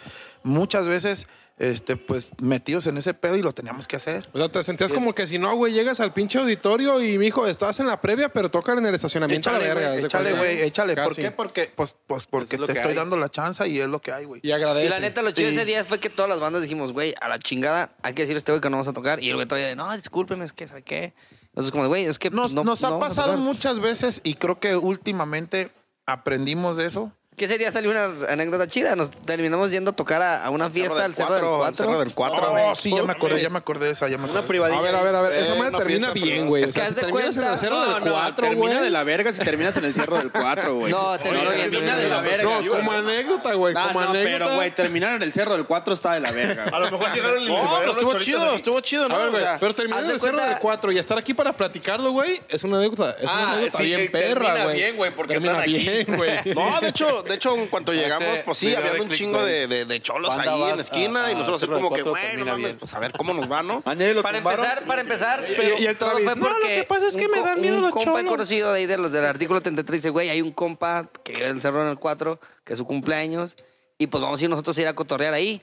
muchas 0.45 0.87
veces, 0.87 1.27
este, 1.59 1.97
pues 1.97 2.33
metidos 2.39 2.87
en 2.87 2.99
ese 2.99 3.15
pedo 3.15 3.35
y 3.35 3.43
lo 3.43 3.53
teníamos 3.55 3.89
que 3.89 3.97
hacer. 3.97 4.29
O 4.33 4.39
sea, 4.39 4.49
te 4.51 4.63
sentías 4.63 4.93
como 4.93 5.15
que 5.15 5.27
si 5.27 5.39
no, 5.39 5.57
güey, 5.57 5.73
llegas 5.73 5.99
al 6.01 6.13
pinche 6.13 6.39
auditorio 6.39 7.03
y, 7.03 7.17
mijo, 7.19 7.47
estás 7.47 7.81
en 7.81 7.87
la 7.87 8.01
previa, 8.01 8.29
pero 8.29 8.51
tocan 8.51 8.79
en 8.79 8.87
el 8.87 8.95
estacionamiento 8.95 9.49
a 9.49 9.55
la 9.55 9.59
Échale, 9.61 9.75
verga. 9.75 9.91
de 9.91 10.03
échale, 10.03 10.33
güey, 10.35 10.61
échale. 10.61 10.95
¿Por 10.95 11.17
qué? 11.17 11.31
Porque, 11.33 11.73
pues, 11.75 11.97
pues 12.07 12.27
porque 12.27 12.57
Es 12.57 12.67
te 12.67 12.73
estoy 12.73 12.91
hay. 12.91 12.95
dando 12.95 13.17
la 13.17 13.29
chance 13.31 13.67
y 13.67 13.81
es 13.81 13.89
lo 13.89 14.01
que 14.01 14.13
hay, 14.13 14.27
güey. 14.27 14.41
Y 14.45 14.53
agradece. 14.53 14.87
Y 14.87 14.91
la 14.91 15.01
neta, 15.01 15.23
lo 15.23 15.31
chido 15.33 15.49
Sí. 15.51 15.57
ese 15.57 15.65
día 15.65 15.83
fue 15.83 15.99
que 15.99 16.11
todas 16.11 16.29
las 16.29 16.39
bandas 16.41 16.61
dijimos, 16.63 16.93
güey, 16.93 17.15
a 17.21 17.29
la 17.29 17.39
chingada, 17.39 17.97
hay 18.03 18.13
que 18.13 18.23
decirle 18.23 18.37
a 18.37 18.39
este 18.39 18.53
güey 18.53 18.61
que 18.61 18.69
no 18.71 18.77
vamos 18.77 18.89
a 18.89 18.93
tocar. 18.93 19.21
Y 19.23 19.31
el 19.31 19.35
güey 19.37 19.47
todavía 19.49 19.69
de, 19.69 19.77
no, 19.77 19.97
discúlpeme, 19.97 20.45
es 20.45 20.53
que, 20.53 20.69
¿sabe 20.69 20.83
qué? 20.83 21.15
Entonces, 21.57 21.73
como 21.73 21.89
güey, 21.89 22.05
es 22.05 22.19
que 22.19 22.29
Nos, 22.31 22.53
no, 22.53 22.65
nos 22.65 22.83
no 22.83 22.89
ha 22.89 23.01
pasado 23.01 23.39
muchas 23.39 23.81
veces 23.81 24.21
y 24.23 24.35
creo 24.35 24.61
que 24.61 24.77
últimamente 24.77 25.71
aprendimos 26.05 26.77
de 26.77 26.85
eso. 26.85 27.13
Que 27.37 27.45
ese 27.45 27.59
día 27.59 27.71
salió 27.71 27.91
una 27.91 28.33
anécdota 28.33 28.67
chida. 28.67 28.97
Nos 28.97 29.11
terminamos 29.11 29.71
yendo 29.71 29.91
a 29.91 29.95
tocar 29.95 30.23
a, 30.23 30.43
a 30.47 30.49
una 30.49 30.71
fiesta 30.71 31.05
al 31.05 31.15
Cerro 31.15 31.35
del 31.35 31.45
Cuatro. 31.45 31.75
Cerro 31.85 31.99
del 31.99 32.15
Cuatro. 32.15 32.51
Oh, 32.51 32.75
sí, 32.75 32.91
ya 32.97 33.03
me 33.03 33.13
acordé, 33.13 33.43
ya 33.43 33.51
me 33.51 33.59
acordé 33.59 33.85
de 33.85 33.93
esa, 33.93 34.09
ya 34.09 34.17
me 34.17 34.25
Una 34.25 34.33
acordé. 34.33 34.49
privadilla. 34.49 34.79
A 34.79 34.83
ver, 34.83 34.95
a 34.95 35.03
ver, 35.03 35.15
a 35.15 35.21
ver. 35.21 35.33
Esa 35.35 35.53
Eh, 35.55 35.59
madre 35.59 35.69
una 35.69 35.79
termina 35.79 36.13
bien, 36.13 36.47
güey. 36.49 36.63
Es 36.63 36.71
O 36.71 36.73
sea, 36.73 36.85
que 36.85 36.89
si 36.89 36.95
haz 36.95 36.97
de 36.97 37.03
terminas 37.13 37.37
en 37.37 37.45
el 37.53 37.59
cerro 37.59 37.75
No, 37.77 37.95
del 37.95 38.05
no, 38.07 38.11
4, 38.13 38.35
termina 38.37 38.73
güey. 38.73 38.85
de 38.85 38.91
la 38.91 39.05
verga 39.05 39.33
si 39.35 39.45
terminas 39.45 39.77
en 39.77 39.85
el 39.85 39.93
cierro 39.93 40.17
del 40.17 40.33
4, 40.33 40.75
güey. 40.77 40.91
No, 40.91 41.19
termina 41.19 41.51
bien, 41.51 41.71
de 41.71 42.09
la 42.09 42.21
verga. 42.23 42.61
No, 42.63 42.71
como 42.73 42.93
anécdota, 42.93 43.53
güey. 43.53 43.75
Ah, 43.77 43.89
Como 43.89 44.01
no, 44.01 44.09
anécdota. 44.13 44.33
pero, 44.47 44.55
güey, 44.57 44.75
terminar 44.75 45.13
en 45.17 45.23
el 45.23 45.33
cerro 45.35 45.53
del 45.59 45.67
4 45.67 45.93
está 45.93 46.15
de 46.15 46.21
la 46.21 46.31
verga. 46.33 46.65
A 46.73 46.79
lo 46.81 46.91
mejor 46.91 47.13
llegaron 47.15 47.43
y 47.43 47.49
No, 47.49 47.77
pero 47.81 47.91
estuvo 47.93 48.19
chido, 48.19 48.55
estuvo 48.55 48.81
chido, 48.81 49.09
¿no? 49.11 49.15
A 49.15 49.19
ver, 49.19 49.31
güey, 49.31 49.45
pero 49.61 49.75
terminar 49.75 50.05
en 50.05 50.11
el 50.13 50.21
cerro 50.21 50.41
del 50.41 50.59
4 50.59 50.91
y 50.91 50.99
estar 50.99 51.19
aquí 51.19 51.35
para 51.35 51.53
platicarlo, 51.53 52.13
güey, 52.13 52.41
es 52.49 52.65
una 52.65 52.79
anécdota. 52.79 53.11
Es 53.19 53.25
una 53.25 53.33
Ah, 53.33 53.53
anécdota 53.53 53.77
sí, 53.77 53.85
bien 53.85 54.11
perra, 54.11 54.29
termina 54.55 54.65
güey. 54.65 54.77
bien, 54.77 54.97
güey, 54.97 55.15
porque 55.15 55.35
Termina 55.35 55.53
están 55.53 55.63
aquí. 55.65 55.79
bien, 55.87 56.17
güey. 56.17 56.55
No, 56.55 56.81
de 56.81 56.89
hecho, 56.89 57.25
de 57.29 57.35
hecho, 57.35 57.55
en 57.57 57.67
cuanto 57.69 57.93
llegamos, 57.93 58.39
pues 58.45 58.59
sí, 58.59 58.75
había 58.75 59.01
un 59.01 59.11
chingo 59.11 59.45
de, 59.45 59.67
de, 59.67 59.85
de 59.85 60.01
cholos 60.01 60.35
¿Cuándo 60.35 60.51
ahí 60.53 60.61
vas 60.61 60.71
en 60.71 60.77
la 60.77 60.83
esquina 60.83 61.25
a- 61.27 61.33
y 61.33 61.35
nosotros 61.35 61.63
así 61.63 61.71
como 61.71 61.91
que, 61.93 62.03
Cuatro? 62.03 62.11
güey, 62.13 62.23
no 62.23 62.45
Termina 62.45 62.53
mames, 62.53 62.77
pues 62.79 62.95
a 62.95 62.99
ver 63.01 63.13
cómo 63.13 63.35
nos 63.35 63.51
va, 63.51 63.63
¿no? 63.63 63.81
Para 63.83 63.97
tumbaron. 63.97 64.37
empezar, 64.37 64.85
para 64.87 65.01
empezar, 65.03 65.45
pero 65.57 65.79
y 65.79 65.87
el 65.87 65.97
todo 65.99 66.11
Travis, 66.11 66.25
fue 66.27 66.37
"No, 66.37 66.47
lo 66.49 66.53
porque 66.55 66.69
que 66.69 66.85
pasa 66.85 67.07
es 67.07 67.17
que 67.17 67.27
un 67.27 67.31
me 67.33 67.41
dan 67.43 67.61
miedo 67.61 67.77
un 67.77 67.83
los 67.83 67.91
compa 67.93 68.13
cholos". 68.13 68.31
conocido 68.31 68.73
de 68.73 68.79
ahí 68.81 68.87
de 68.87 68.97
los 68.99 69.13
del 69.13 69.25
artículo 69.25 69.61
33 69.61 70.01
dice, 70.03 70.11
güey, 70.11 70.29
hay 70.31 70.41
un 70.43 70.53
compa 70.53 71.09
que 71.25 71.33
vive 71.33 71.47
en 71.49 71.57
el 71.57 71.61
Cerro 71.63 71.83
en 71.83 71.89
el 71.89 71.99
4, 71.99 72.39
que 72.65 72.73
es 72.73 72.79
su 72.79 72.87
cumpleaños, 72.87 73.55
y 73.99 74.07
pues 74.09 74.23
vamos 74.23 74.41
a 74.41 74.45
ir 74.45 74.51
nosotros 74.51 74.77
a 74.79 74.83
ir 74.83 74.89
a 74.89 74.95
cotorrear 74.95 75.35
ahí. 75.35 75.63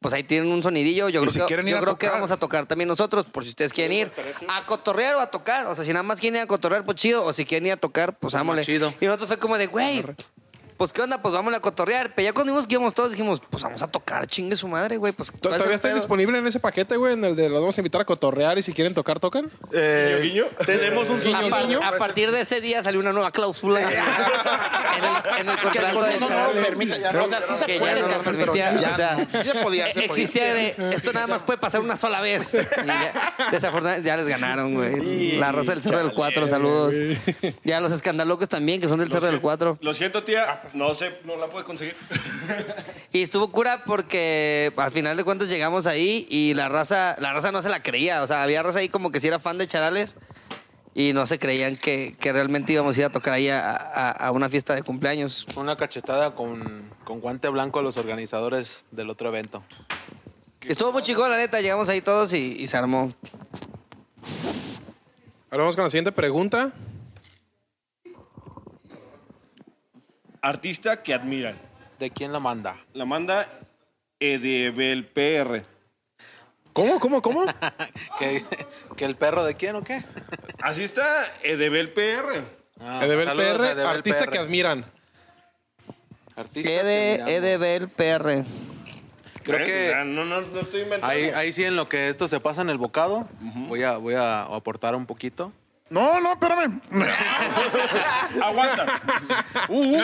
Pues 0.00 0.12
ahí 0.12 0.22
tienen 0.22 0.50
un 0.52 0.62
sonidillo. 0.62 1.08
Yo 1.08 1.22
Y 1.22 1.28
creo, 1.28 1.48
si 1.48 1.54
que, 1.54 1.70
yo 1.70 1.80
creo 1.80 1.96
que 1.96 2.08
vamos 2.10 2.30
a 2.30 2.36
tocar 2.36 2.66
también 2.66 2.88
nosotros, 2.88 3.24
por 3.24 3.42
si 3.44 3.50
ustedes 3.50 3.72
quieren 3.72 3.92
ir. 3.96 4.12
A 4.48 4.66
cotorrear 4.66 5.14
o 5.14 5.20
a 5.20 5.30
tocar. 5.30 5.64
O 5.66 5.74
sea, 5.74 5.82
si 5.82 5.94
nada 5.94 6.02
más 6.02 6.20
quieren 6.20 6.36
ir 6.36 6.42
a 6.42 6.46
cotorrear, 6.46 6.84
pues 6.84 6.98
chido. 6.98 7.24
O 7.24 7.32
si 7.32 7.46
quieren 7.46 7.66
ir 7.68 7.72
a 7.72 7.76
tocar, 7.78 8.18
pues 8.18 8.34
ámole. 8.34 8.64
Y 8.68 9.06
nosotros 9.06 9.28
fue 9.28 9.38
como 9.38 9.56
de, 9.56 9.66
güey, 9.66 10.04
pues 10.76 10.92
qué 10.92 11.02
onda, 11.02 11.20
pues 11.22 11.32
vamos 11.34 11.54
a 11.54 11.60
cotorrear. 11.60 12.14
Pero 12.14 12.26
ya 12.26 12.32
cuando 12.32 12.52
vimos 12.52 12.66
que 12.66 12.74
íbamos 12.74 12.94
todos, 12.94 13.10
dijimos, 13.12 13.40
pues 13.50 13.62
vamos 13.62 13.82
a 13.82 13.88
tocar, 13.88 14.26
chingue 14.26 14.56
su 14.56 14.68
madre, 14.68 14.96
güey. 14.96 15.12
Pues, 15.12 15.30
¿cuál 15.30 15.40
es 15.40 15.44
el 15.52 15.58
¿Todavía 15.58 15.76
está 15.76 15.94
disponible 15.94 16.38
en 16.38 16.46
ese 16.46 16.60
paquete, 16.60 16.96
güey? 16.96 17.14
En 17.14 17.24
el 17.24 17.36
de 17.36 17.48
los 17.48 17.60
vamos 17.60 17.76
a 17.78 17.80
invitar 17.80 18.00
a 18.00 18.04
cotorrear 18.04 18.58
y 18.58 18.62
si 18.62 18.72
quieren 18.72 18.94
tocar, 18.94 19.20
tocan. 19.20 19.50
Eh, 19.72 20.42
Tenemos 20.66 21.08
un 21.08 21.34
A, 21.34 21.48
par- 21.48 21.62
guiño. 21.62 21.80
a 21.82 21.92
partir 21.92 22.30
de 22.32 22.40
ese 22.40 22.60
día 22.60 22.82
salió 22.82 23.00
una 23.00 23.12
nueva 23.12 23.30
cláusula 23.30 23.80
en 23.82 23.88
el, 23.88 25.40
en 25.40 25.48
el 25.48 25.58
contrato 25.58 26.02
de 26.02 26.14
no, 26.14 26.20
no 26.20 26.28
Charles, 26.28 26.66
permite, 26.66 27.00
ya 27.00 27.12
no. 27.12 27.24
o 27.24 27.28
sea, 27.28 27.40
sí 27.40 27.54
se 27.56 27.78
puede, 27.78 28.00
ya 28.00 28.16
no 28.16 28.22
permitía, 28.22 28.76
ya. 28.80 28.90
o 28.92 28.96
sea, 28.96 29.16
Ya 29.44 29.62
podía, 29.62 29.86
se 29.86 29.92
podía. 29.92 30.04
existía 30.04 30.54
de 30.54 30.74
esto 30.94 31.12
nada 31.12 31.26
más 31.26 31.42
puede 31.42 31.58
pasar 31.58 31.80
una 31.80 31.96
sola 31.96 32.20
vez. 32.20 32.54
Y 32.84 32.86
ya, 32.86 33.12
desafortunadamente 33.50 34.06
ya 34.06 34.16
les 34.16 34.28
ganaron, 34.28 34.74
güey. 34.74 35.32
La 35.38 35.52
raza 35.52 35.72
del 35.72 35.82
Cerro 35.82 35.98
del 35.98 36.12
4, 36.12 36.48
saludos. 36.48 36.94
Ya 37.62 37.80
los 37.80 37.92
escandalocos 37.92 38.48
también, 38.48 38.80
que 38.80 38.88
son 38.88 38.98
del 38.98 39.10
Cerro 39.10 39.26
del 39.26 39.40
4. 39.40 39.78
Lo 39.80 39.94
siento, 39.94 40.22
tía. 40.24 40.62
No 40.72 40.94
sé, 40.94 41.18
no 41.24 41.36
la 41.36 41.48
puede 41.48 41.64
conseguir. 41.64 41.94
Y 43.12 43.22
estuvo 43.22 43.52
cura 43.52 43.84
porque 43.84 44.72
al 44.76 44.90
final 44.92 45.16
de 45.16 45.24
cuentas 45.24 45.48
llegamos 45.48 45.86
ahí 45.86 46.26
y 46.30 46.54
la 46.54 46.68
raza, 46.68 47.14
la 47.18 47.32
raza 47.32 47.52
no 47.52 47.62
se 47.62 47.68
la 47.68 47.82
creía. 47.82 48.22
O 48.22 48.26
sea, 48.26 48.42
había 48.42 48.62
raza 48.62 48.78
ahí 48.80 48.88
como 48.88 49.12
que 49.12 49.20
si 49.20 49.28
era 49.28 49.38
fan 49.38 49.58
de 49.58 49.66
Charales 49.68 50.16
y 50.94 51.12
no 51.12 51.26
se 51.26 51.38
creían 51.38 51.76
que, 51.76 52.16
que 52.18 52.32
realmente 52.32 52.72
íbamos 52.72 52.96
a 52.96 53.00
ir 53.00 53.06
a 53.06 53.10
tocar 53.10 53.34
ahí 53.34 53.48
a, 53.48 53.70
a- 53.72 54.10
a 54.10 54.30
una 54.32 54.48
fiesta 54.48 54.74
de 54.74 54.82
cumpleaños. 54.82 55.46
Una 55.56 55.76
cachetada 55.76 56.34
con, 56.34 56.90
con 57.04 57.20
guante 57.20 57.48
blanco 57.48 57.78
a 57.78 57.82
los 57.82 57.96
organizadores 57.96 58.84
del 58.90 59.10
otro 59.10 59.28
evento. 59.28 59.62
Estuvo 60.62 60.92
muy 60.92 61.02
chico, 61.02 61.26
la 61.28 61.36
neta. 61.36 61.60
Llegamos 61.60 61.88
ahí 61.88 62.00
todos 62.00 62.32
y, 62.32 62.56
y 62.58 62.66
se 62.68 62.76
armó. 62.76 63.12
Ahora 65.50 65.62
vamos 65.64 65.76
con 65.76 65.84
la 65.84 65.90
siguiente 65.90 66.10
pregunta. 66.12 66.72
Artista 70.44 71.02
que 71.02 71.14
admiran. 71.14 71.56
¿De 71.98 72.10
quién 72.10 72.30
la 72.30 72.38
manda? 72.38 72.76
La 72.92 73.06
manda 73.06 73.48
Edebel 74.20 75.06
PR. 75.06 75.62
¿Cómo, 76.74 77.00
cómo, 77.00 77.22
cómo? 77.22 77.46
¿Que, 78.18 78.44
que 78.94 79.06
el 79.06 79.16
perro 79.16 79.42
de 79.44 79.54
quién 79.54 79.74
o 79.76 79.82
qué? 79.82 80.02
Así 80.60 80.82
está 80.82 81.06
Edebel 81.42 81.94
PR. 81.94 82.42
Ah, 82.78 83.00
Edebel 83.06 83.26
saludos 83.26 83.56
PR, 83.56 83.64
Edebel 83.68 83.86
artista 83.86 84.24
PR. 84.26 84.30
que 84.32 84.38
admiran. 84.38 84.84
Artistas 86.36 86.82
que. 86.82 87.14
Edebel 87.14 87.88
PR. 87.88 88.44
Creo 89.44 89.64
que 89.64 89.94
No, 90.04 90.26
no, 90.26 90.42
no 90.42 90.60
estoy 90.60 90.82
inventando. 90.82 91.06
ahí, 91.06 91.30
ahí 91.30 91.54
sí 91.54 91.64
en 91.64 91.76
lo 91.76 91.88
que 91.88 92.10
esto 92.10 92.28
se 92.28 92.38
pasa 92.40 92.60
en 92.60 92.68
el 92.68 92.76
bocado, 92.76 93.26
voy, 93.40 93.82
a, 93.82 93.96
voy 93.96 94.14
a 94.14 94.42
aportar 94.42 94.94
un 94.94 95.06
poquito. 95.06 95.54
No, 95.90 96.20
no, 96.20 96.32
espérame. 96.32 96.80
Aguanta. 98.42 99.00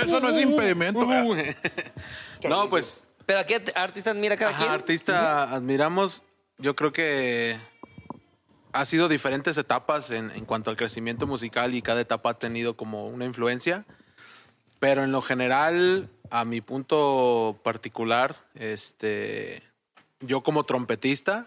Eso 0.03 0.21
no 0.21 0.29
es 0.31 0.43
impedimento. 0.43 1.07
No, 2.49 2.71
pues 2.71 3.05
Pero 3.27 3.41
¿a 3.41 3.45
qué 3.45 3.63
artista 3.75 4.13
admira 4.13 4.35
cada 4.39 4.53
Ajá, 4.53 4.61
quien? 4.61 4.71
artista 4.73 5.55
admiramos. 5.55 6.23
Yo 6.57 6.75
creo 6.75 6.91
que 6.91 7.59
ha 8.73 8.85
sido 8.87 9.09
diferentes 9.09 9.59
etapas 9.59 10.11
en, 10.11 10.31
en 10.31 10.47
cuanto 10.47 10.71
al 10.71 10.79
crecimiento 10.79 11.27
musical 11.27 11.75
y 11.75 11.83
cada 11.83 12.01
etapa 12.01 12.31
ha 12.31 12.39
tenido 12.39 12.77
como 12.79 13.09
una 13.09 13.27
influencia. 13.27 13.85
Pero 14.79 15.05
en 15.05 15.13
lo 15.13 15.21
general, 15.21 16.09
a 16.31 16.47
mi 16.47 16.63
punto 16.63 17.61
particular, 17.63 18.37
este, 18.55 19.63
yo 20.21 20.43
como 20.43 20.65
trompetista, 20.65 21.47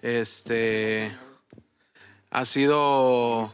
este, 0.00 1.16
ha 2.30 2.44
sido 2.44 3.50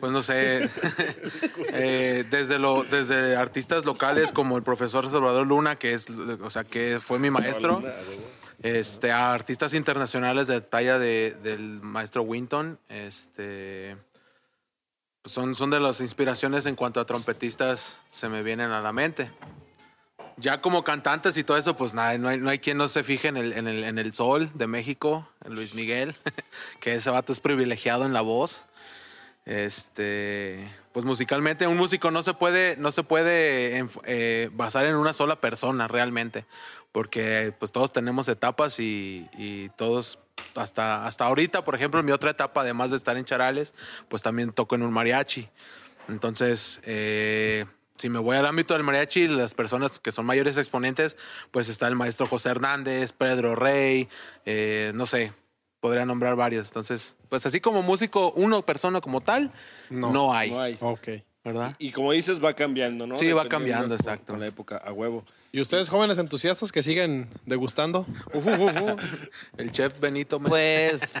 pues 0.00 0.12
no 0.12 0.22
sé, 0.22 0.68
eh, 1.72 2.24
desde 2.30 2.58
lo, 2.58 2.82
desde 2.82 3.36
artistas 3.36 3.84
locales 3.84 4.32
como 4.32 4.56
el 4.56 4.64
profesor 4.64 5.08
Salvador 5.08 5.46
Luna, 5.46 5.76
que 5.76 5.94
es, 5.94 6.10
o 6.10 6.50
sea, 6.50 6.64
que 6.64 6.98
fue 7.00 7.20
mi 7.20 7.30
maestro, 7.30 7.82
este, 8.62 9.12
a 9.12 9.32
artistas 9.32 9.74
internacionales 9.74 10.48
de 10.48 10.60
talla 10.60 10.98
de, 10.98 11.36
del 11.42 11.80
maestro 11.80 12.22
Winton, 12.22 12.80
este, 12.88 13.96
pues 15.22 15.32
son, 15.32 15.54
son 15.54 15.70
de 15.70 15.78
las 15.78 16.00
inspiraciones 16.00 16.66
en 16.66 16.74
cuanto 16.74 16.98
a 16.98 17.06
trompetistas 17.06 17.98
se 18.10 18.28
me 18.28 18.42
vienen 18.42 18.72
a 18.72 18.80
la 18.80 18.92
mente. 18.92 19.30
Ya 20.36 20.60
como 20.60 20.84
cantantes 20.84 21.36
y 21.36 21.44
todo 21.44 21.56
eso, 21.56 21.76
pues 21.76 21.94
nada, 21.94 22.16
no 22.18 22.28
hay, 22.28 22.38
no 22.38 22.50
hay 22.50 22.58
quien 22.58 22.78
no 22.78 22.88
se 22.88 23.02
fije 23.02 23.28
en 23.28 23.36
el, 23.36 23.52
en, 23.52 23.68
el, 23.68 23.84
en 23.84 23.98
el 23.98 24.14
sol 24.14 24.50
de 24.54 24.66
México, 24.66 25.28
en 25.44 25.54
Luis 25.54 25.74
Miguel, 25.74 26.16
que 26.80 26.94
ese 26.94 27.10
vato 27.10 27.32
es 27.32 27.40
privilegiado 27.40 28.04
en 28.04 28.12
la 28.12 28.20
voz. 28.20 28.64
Este, 29.44 30.72
pues 30.92 31.04
musicalmente 31.04 31.66
un 31.66 31.76
músico 31.76 32.10
no 32.10 32.22
se 32.22 32.34
puede, 32.34 32.76
no 32.76 32.92
se 32.92 33.02
puede 33.02 33.84
eh, 34.04 34.50
basar 34.52 34.86
en 34.86 34.94
una 34.94 35.12
sola 35.12 35.40
persona 35.40 35.88
realmente, 35.88 36.46
porque 36.92 37.54
pues 37.58 37.72
todos 37.72 37.92
tenemos 37.92 38.28
etapas 38.28 38.78
y, 38.78 39.28
y 39.36 39.68
todos 39.70 40.18
hasta, 40.54 41.06
hasta 41.06 41.26
ahorita, 41.26 41.64
por 41.64 41.74
ejemplo, 41.74 42.00
en 42.00 42.06
mi 42.06 42.12
otra 42.12 42.30
etapa, 42.30 42.60
además 42.60 42.90
de 42.90 42.96
estar 42.96 43.16
en 43.16 43.24
Charales, 43.24 43.74
pues 44.08 44.22
también 44.22 44.52
toco 44.52 44.74
en 44.74 44.82
un 44.82 44.92
mariachi. 44.92 45.48
Entonces, 46.08 46.80
eh, 46.84 47.66
si 47.98 48.08
me 48.08 48.18
voy 48.18 48.36
al 48.36 48.46
ámbito 48.46 48.74
del 48.74 48.82
mariachi, 48.82 49.28
las 49.28 49.54
personas 49.54 49.98
que 49.98 50.12
son 50.12 50.26
mayores 50.26 50.56
exponentes, 50.58 51.16
pues 51.50 51.68
está 51.68 51.88
el 51.88 51.94
maestro 51.96 52.26
José 52.26 52.50
Hernández, 52.50 53.12
Pedro 53.12 53.54
Rey, 53.54 54.08
eh, 54.44 54.92
no 54.94 55.06
sé, 55.06 55.32
podría 55.80 56.04
nombrar 56.06 56.34
varios. 56.36 56.68
Entonces, 56.68 57.16
pues 57.28 57.46
así 57.46 57.60
como 57.60 57.82
músico, 57.82 58.32
uno 58.36 58.64
persona 58.64 59.00
como 59.00 59.20
tal, 59.20 59.52
no, 59.90 60.32
hay, 60.34 60.50
No 60.50 60.60
hay. 60.60 60.78
Ok. 60.80 61.08
¿verdad? 61.44 61.74
Y 61.80 61.90
como 61.90 62.12
dices, 62.12 62.42
va 62.42 62.54
cambiando, 62.54 63.04
¿no? 63.04 63.16
Sí, 63.16 63.32
va 63.32 63.48
cambiando, 63.48 63.96
exacto. 63.96 64.32
Con 64.32 64.38
la 64.38 64.46
época, 64.46 64.76
a 64.76 64.92
huevo. 64.92 65.24
¿Y 65.50 65.60
ustedes 65.60 65.88
jóvenes 65.88 66.16
entusiastas 66.18 66.70
que 66.70 66.84
siguen 66.84 67.28
degustando? 67.46 68.06
Uf, 68.32 68.46
uf, 68.46 68.58
uf, 68.60 68.80
uf. 68.80 69.28
El 69.58 69.72
chef 69.72 69.98
Benito. 69.98 70.38
me- 70.38 70.48
Pues, 70.48 71.14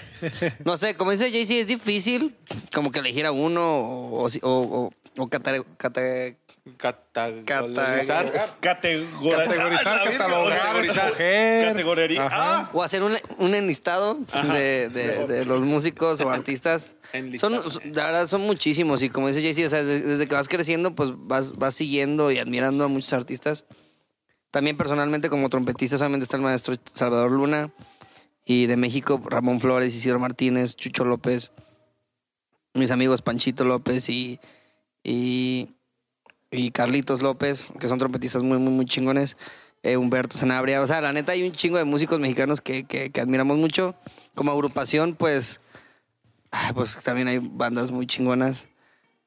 no 0.64 0.76
sé, 0.76 0.94
como 0.96 1.10
dice 1.10 1.32
Jay-Z, 1.32 1.54
es 1.62 1.66
difícil 1.66 2.36
como 2.72 2.92
que 2.92 3.00
elegir 3.00 3.26
a 3.26 3.32
uno 3.32 3.60
o, 3.80 4.24
o, 4.26 4.30
o, 4.42 4.92
o 5.16 5.28
cate- 5.28 5.64
cate- 5.78 6.36
Categorizar. 6.78 8.32
Categorizar, 8.60 8.60
Categorizar, 8.60 10.02
catalogar, 10.04 10.84
categorizar. 10.86 12.30
Ah, 12.32 12.70
o 12.72 12.82
hacer 12.82 13.02
un, 13.02 13.12
un 13.38 13.54
enlistado 13.54 14.18
de, 14.52 14.88
de- 14.88 15.26
de 15.26 15.44
los 15.44 15.62
músicos 15.62 16.20
o 16.20 16.28
artistas. 16.30 16.94
Enlistado. 17.12 17.70
Son, 17.70 17.82
la 17.94 18.04
verdad, 18.06 18.26
son 18.26 18.40
muchísimos. 18.42 19.02
Y 19.02 19.10
como 19.10 19.28
dice 19.28 19.42
Jay-Z, 19.42 19.66
o 19.66 19.70
sea, 19.70 19.82
desde, 19.84 20.06
desde 20.06 20.26
que 20.26 20.34
vas 20.34 20.48
creciendo, 20.48 20.94
pues 20.94 21.10
vas, 21.16 21.52
vas 21.54 21.74
siguiendo 21.74 22.30
y 22.32 22.38
admirando 22.38 22.84
a 22.84 22.88
muchos 22.88 23.12
artistas. 23.12 23.64
También 24.50 24.76
personalmente, 24.76 25.28
como 25.30 25.48
trompetista, 25.48 25.98
solamente 25.98 26.24
está 26.24 26.36
el 26.36 26.42
maestro 26.42 26.76
Salvador 26.94 27.30
Luna. 27.30 27.70
Y 28.44 28.66
de 28.66 28.76
México, 28.76 29.20
Ramón 29.24 29.60
Flores, 29.60 29.94
Isidro 29.94 30.18
Martínez, 30.18 30.76
Chucho 30.76 31.04
López. 31.04 31.50
Mis 32.74 32.90
amigos 32.90 33.22
Panchito 33.22 33.64
López 33.64 34.08
y, 34.08 34.38
y, 35.06 35.68
y 36.50 36.72
Carlitos 36.72 37.22
López, 37.22 37.68
que 37.78 37.86
son 37.86 38.00
trompetistas 38.00 38.42
muy, 38.42 38.58
muy, 38.58 38.72
muy 38.72 38.86
chingones. 38.86 39.36
Eh, 39.84 39.96
Humberto 39.96 40.36
Sanabria. 40.36 40.82
O 40.82 40.86
sea, 40.86 41.00
la 41.00 41.12
neta 41.12 41.30
hay 41.30 41.46
un 41.46 41.52
chingo 41.52 41.78
de 41.78 41.84
músicos 41.84 42.18
mexicanos 42.18 42.60
que, 42.60 42.82
que, 42.84 43.10
que 43.10 43.20
admiramos 43.20 43.56
mucho. 43.56 43.94
Como 44.34 44.50
agrupación, 44.50 45.14
pues, 45.14 45.60
ah, 46.50 46.72
pues 46.74 47.00
también 47.04 47.28
hay 47.28 47.38
bandas 47.38 47.92
muy 47.92 48.08
chingonas. 48.08 48.66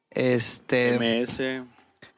Este, 0.09 0.99
MS. 0.99 1.63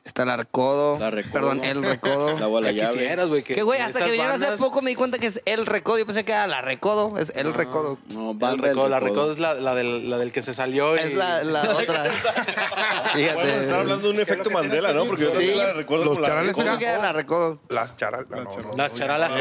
está 0.04 0.26
La 0.26 0.36
Recodo. 0.38 0.98
La 1.00 1.10
Recodo. 1.12 1.34
Perdón, 1.34 1.64
El 1.64 1.84
Recodo. 1.84 2.40
La 2.40 2.48
bola 2.48 2.72
Ya 2.72 2.90
quisieras, 2.90 3.28
güey. 3.28 3.44
Que, 3.44 3.62
güey, 3.64 3.80
hasta 3.82 4.04
que 4.04 4.12
vinieron 4.12 4.42
hace 4.42 4.58
poco 4.58 4.82
me 4.82 4.90
di 4.92 4.96
cuenta 4.96 5.20
que 5.20 5.28
es 5.28 5.42
El 5.46 5.66
Recodo. 5.66 5.98
Yo 6.00 6.06
pensé 6.06 6.26
que 6.26 6.32
era 6.32 6.48
La 6.48 6.62
Recodo. 6.62 7.18
Es 7.18 7.32
El 7.36 7.54
Recodo. 7.54 7.98
No, 8.10 8.32
El 8.32 8.38
banda 8.38 8.68
del 8.68 8.76
recodo, 8.76 8.90
la 8.90 9.00
Recodo. 9.00 9.32
es 9.32 9.40
la, 9.40 9.54
la, 9.54 9.76
del, 9.76 10.10
la 10.10 10.18
del 10.18 10.32
que 10.32 10.42
se 10.42 10.54
salió. 10.54 10.96
y- 10.96 11.00
Es 11.00 11.14
la, 11.14 11.44
la 11.44 11.62
otra. 11.78 12.04
Fíjate. 13.14 13.60
estar 13.60 13.80
hablando 13.80 14.08
de 14.08 14.14
un 14.14 14.20
efecto 14.20 14.50
Mandela, 14.50 14.94
¿no? 14.94 15.06
Porque 15.06 15.24
yo 15.24 15.30
Sí. 15.30 15.34
también 15.36 15.58
la 15.58 15.74
recuerdo 15.74 16.06
Los 16.06 16.14
como 16.16 16.22
la 16.22 16.28
charales 16.28 16.56
que 16.56 16.86
era 16.86 16.98
La 17.02 17.14
Recodo. 17.14 17.60
Las 17.70 17.96
charal. 17.98 18.26
no, 18.30 18.38
no, 18.44 18.44
no. 18.44 18.74
Las 18.78 18.94
charalas 18.94 19.32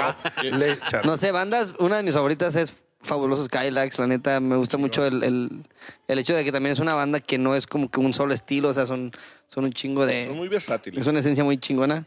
No 1.04 1.16
sé, 1.16 1.32
bandas, 1.32 1.74
una 1.78 1.96
de 1.98 2.02
mis 2.02 2.12
favoritas 2.14 2.56
es 2.56 2.76
Fabulosos 3.02 3.46
Skylax, 3.46 3.98
la 3.98 4.06
neta, 4.06 4.40
me 4.40 4.56
gusta 4.56 4.76
mucho 4.76 5.06
el, 5.06 5.22
el, 5.22 5.62
el 6.06 6.18
hecho 6.18 6.34
de 6.36 6.44
que 6.44 6.52
también 6.52 6.72
es 6.74 6.78
una 6.80 6.94
banda 6.94 7.18
que 7.20 7.38
no 7.38 7.54
es 7.56 7.66
como 7.66 7.90
que 7.90 7.98
un 8.00 8.12
solo 8.12 8.34
estilo, 8.34 8.68
o 8.68 8.72
sea, 8.74 8.84
son, 8.86 9.12
son 9.48 9.64
un 9.64 9.72
chingo 9.72 10.04
de... 10.04 10.26
Son 10.28 10.36
muy 10.36 10.48
versátiles. 10.48 11.00
Es 11.00 11.06
una 11.06 11.20
esencia 11.20 11.42
muy 11.42 11.56
chingona. 11.58 12.06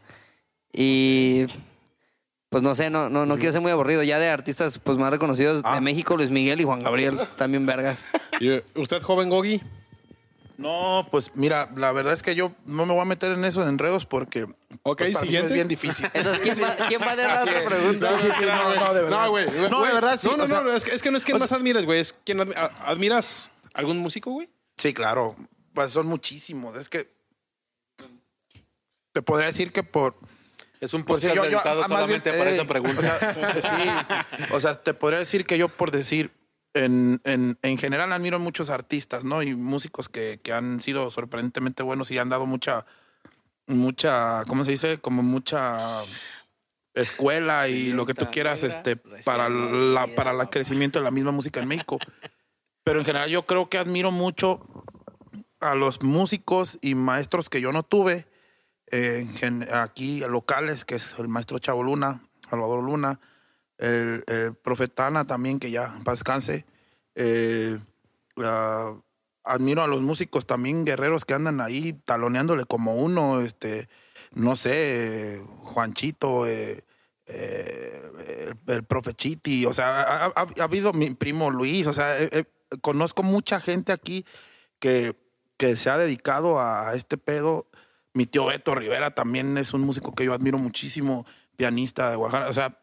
Y 0.72 1.46
pues 2.48 2.62
no 2.62 2.74
sé, 2.76 2.90
no, 2.90 3.10
no, 3.10 3.26
no 3.26 3.36
quiero 3.36 3.52
ser 3.52 3.60
muy 3.60 3.72
aburrido. 3.72 4.02
Ya 4.04 4.18
de 4.20 4.28
artistas 4.28 4.78
pues 4.78 4.96
más 4.96 5.10
reconocidos 5.10 5.62
Ah. 5.64 5.74
de 5.76 5.80
México, 5.80 6.16
Luis 6.16 6.30
Miguel 6.30 6.60
y 6.60 6.64
Juan 6.64 6.82
Gabriel, 6.82 7.18
también 7.36 7.66
vergas. 7.66 7.98
¿Y 8.40 8.60
usted, 8.78 9.02
joven 9.02 9.28
Gogi? 9.30 9.60
No, 10.56 11.08
pues 11.10 11.32
mira, 11.34 11.68
la 11.76 11.90
verdad 11.92 12.12
es 12.12 12.22
que 12.22 12.34
yo 12.34 12.52
no 12.64 12.86
me 12.86 12.92
voy 12.92 13.02
a 13.02 13.04
meter 13.04 13.32
en 13.32 13.44
esos 13.44 13.66
enredos 13.68 14.06
porque 14.06 14.44
Ok, 14.82 14.98
pues, 14.98 15.14
para 15.14 15.26
mí 15.26 15.36
es 15.36 15.52
bien 15.52 15.66
difícil. 15.68 16.08
Entonces, 16.12 16.42
¿quién 16.42 16.62
va, 16.62 16.76
quién 16.88 17.00
va 17.00 17.10
a 17.12 17.16
leer 17.16 17.28
la 17.28 17.44
pregunta? 17.68 18.18
Sí, 18.18 18.26
sí, 18.28 18.32
sí, 18.38 18.44
no, 18.46 18.74
no, 18.74 18.94
de 18.94 19.02
verdad. 19.02 19.24
No, 19.24 19.30
güey. 19.30 19.46
No, 19.70 19.84
de 19.84 19.92
verdad, 19.92 20.18
sí. 20.18 20.28
No, 20.28 20.36
no, 20.36 20.44
o 20.44 20.46
sea, 20.46 20.60
no, 20.60 20.70
es 20.70 20.84
que, 20.84 20.94
es 20.94 21.02
que 21.02 21.10
no 21.10 21.16
es 21.16 21.24
quien 21.24 21.38
más 21.38 21.52
admiras, 21.52 21.84
güey. 21.84 22.00
Es 22.00 22.12
quien 22.24 22.38
admi- 22.38 22.56
a- 22.56 22.90
admiras 22.90 23.50
algún 23.72 23.98
músico, 23.98 24.30
güey. 24.30 24.48
Sí, 24.76 24.94
claro. 24.94 25.34
Pues 25.74 25.90
son 25.90 26.06
muchísimos. 26.06 26.76
Es 26.76 26.88
que 26.88 27.12
te 29.12 29.22
podría 29.22 29.48
decir 29.48 29.72
que 29.72 29.82
por... 29.82 30.16
Es 30.80 30.92
un 30.92 31.02
por 31.04 31.16
podcast 31.16 31.32
si 31.32 31.36
yo- 31.36 31.44
yo, 31.44 31.50
dedicado 31.50 31.82
ah, 31.82 31.88
solamente 31.88 32.30
bien, 32.30 32.38
para 32.40 32.50
eh, 32.50 32.54
esa 32.54 32.64
pregunta. 32.64 32.98
O 33.00 33.02
sea, 33.02 33.62
sí. 33.62 34.52
O 34.54 34.60
sea, 34.60 34.74
te 34.74 34.94
podría 34.94 35.18
decir 35.18 35.44
que 35.46 35.58
yo 35.58 35.68
por 35.68 35.90
decir... 35.90 36.30
En, 36.74 37.20
en, 37.24 37.56
en 37.62 37.78
general 37.78 38.12
admiro 38.12 38.38
muchos 38.38 38.68
artistas, 38.68 39.24
¿no? 39.24 39.42
Y 39.42 39.54
músicos 39.54 40.08
que, 40.08 40.40
que 40.42 40.52
han 40.52 40.80
sido 40.80 41.10
sorprendentemente 41.10 41.82
buenos 41.84 42.10
y 42.10 42.18
han 42.18 42.28
dado 42.28 42.46
mucha, 42.46 42.84
mucha, 43.66 44.44
¿cómo 44.46 44.64
se 44.64 44.72
dice? 44.72 44.98
Como 44.98 45.22
mucha 45.22 45.78
escuela 46.94 47.68
y 47.68 47.92
lo 47.92 48.06
que 48.06 48.14
tú 48.14 48.26
quieras 48.30 48.62
este 48.62 48.96
para 49.24 49.48
la 49.48 50.06
para 50.06 50.30
el 50.30 50.48
crecimiento 50.48 51.00
de 51.00 51.04
la 51.04 51.10
misma 51.10 51.32
música 51.32 51.60
en 51.60 51.68
México. 51.68 51.98
Pero 52.84 53.00
en 53.00 53.04
general 53.04 53.28
yo 53.30 53.44
creo 53.44 53.68
que 53.68 53.78
admiro 53.78 54.10
mucho 54.10 54.66
a 55.60 55.74
los 55.74 56.02
músicos 56.02 56.78
y 56.82 56.94
maestros 56.94 57.48
que 57.48 57.60
yo 57.60 57.72
no 57.72 57.82
tuve 57.82 58.26
eh, 58.90 59.26
aquí 59.72 60.20
locales, 60.20 60.84
que 60.84 60.96
es 60.96 61.14
el 61.18 61.28
maestro 61.28 61.58
Chavo 61.58 61.82
Luna, 61.82 62.20
Salvador 62.48 62.82
Luna, 62.82 63.20
el, 63.78 64.24
el 64.26 64.54
profeta 64.54 65.06
Ana 65.06 65.24
también, 65.24 65.58
que 65.58 65.70
ya 65.70 65.94
paz 66.04 66.18
descanse. 66.20 66.64
Eh, 67.14 67.78
admiro 69.44 69.82
a 69.82 69.86
los 69.86 70.02
músicos 70.02 70.46
también 70.46 70.84
guerreros 70.84 71.24
que 71.24 71.34
andan 71.34 71.60
ahí 71.60 71.92
taloneándole 72.04 72.64
como 72.64 72.94
uno, 72.96 73.40
este, 73.40 73.88
no 74.32 74.56
sé, 74.56 75.42
Juanchito, 75.62 76.46
eh, 76.46 76.84
eh, 77.26 78.02
el, 78.66 78.72
el 78.74 78.84
profe 78.84 79.14
o 79.66 79.72
sea, 79.72 80.02
ha, 80.02 80.24
ha- 80.26 80.46
ha 80.60 80.62
habido 80.64 80.92
mi 80.92 81.10
primo 81.10 81.50
Luis, 81.50 81.86
o 81.86 81.92
sea, 81.92 82.14
conozco 82.80 83.22
mucha 83.22 83.60
gente 83.60 83.92
aquí 83.92 84.24
que, 84.78 85.14
que 85.56 85.76
se 85.76 85.90
ha 85.90 85.98
dedicado 85.98 86.60
a 86.60 86.94
este 86.94 87.16
pedo. 87.16 87.66
Mi 88.12 88.26
tío 88.26 88.46
Beto 88.46 88.74
Rivera 88.74 89.14
también 89.14 89.58
es 89.58 89.72
un 89.74 89.80
músico 89.82 90.14
que 90.14 90.24
yo 90.24 90.34
admiro 90.34 90.56
muchísimo, 90.58 91.26
pianista 91.56 92.10
de 92.10 92.16
Oaxaca, 92.16 92.48
o 92.48 92.52
sea, 92.52 92.78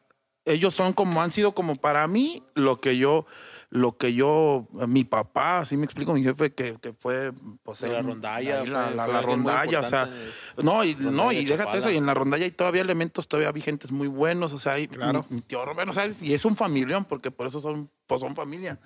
ellos 0.45 0.73
son 0.73 0.93
como, 0.93 1.21
han 1.21 1.31
sido 1.31 1.53
como 1.53 1.75
para 1.75 2.07
mí 2.07 2.41
lo 2.55 2.81
que 2.81 2.97
yo, 2.97 3.25
lo 3.69 3.95
que 3.97 4.13
yo, 4.13 4.67
mi 4.87 5.03
papá, 5.03 5.59
así 5.59 5.77
me 5.77 5.85
explico, 5.85 6.13
mi 6.13 6.23
jefe 6.23 6.51
que, 6.53 6.75
que 6.81 6.93
fue, 6.93 7.31
pues, 7.63 7.81
la 7.81 7.99
él- 7.99 8.05
rondalla, 8.05 8.63
la, 8.65 8.85
fue- 8.87 8.95
la- 8.95 9.05
fue 9.05 9.21
rondalla, 9.21 9.79
o 9.79 9.83
sea, 9.83 10.09
no, 10.57 10.83
y, 10.83 10.95
no, 10.95 11.31
y 11.31 11.45
déjate 11.45 11.57
Chapala. 11.63 11.77
eso, 11.77 11.89
y 11.91 11.97
en 11.97 12.05
la 12.05 12.13
rondalla 12.13 12.43
hay 12.43 12.51
todavía 12.51 12.81
elementos 12.81 13.27
todavía 13.27 13.51
vigentes 13.51 13.91
muy 13.91 14.07
buenos, 14.07 14.51
o 14.53 14.57
sea, 14.57 14.73
hay 14.73 14.87
Claro. 14.87 15.25
mi, 15.29 15.35
mi 15.37 15.41
tío 15.41 15.63
Roberto, 15.63 15.93
¿sabes? 15.93 16.21
Y 16.21 16.33
es 16.33 16.43
un 16.43 16.55
familión, 16.55 17.05
porque 17.05 17.31
por 17.31 17.47
eso 17.47 17.59
son, 17.61 17.89
pues 18.07 18.19
son 18.21 18.35
familia. 18.35 18.79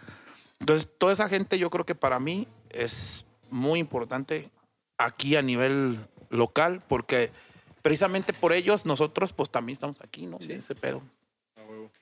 Entonces, 0.60 0.90
toda 0.98 1.14
esa 1.14 1.27
gente 1.30 1.57
yo 1.57 1.69
creo 1.69 1.86
que 1.86 1.95
para 1.95 2.19
mí 2.19 2.48
es 2.69 3.26
muy 3.49 3.80
importante 3.80 4.52
aquí 4.98 5.36
a 5.36 5.41
nivel 5.41 5.98
local, 6.30 6.84
porque 6.88 7.32
precisamente 7.82 8.34
por 8.34 8.52
ellos 8.53 8.86
nosotros 8.86 9.32
pues 9.34 9.49
también 9.49 9.76
estamos 9.76 9.99
aquí, 10.02 10.26
¿no? 10.26 10.38
De 10.38 10.56
ese 10.56 10.76
pedo. 10.76 11.02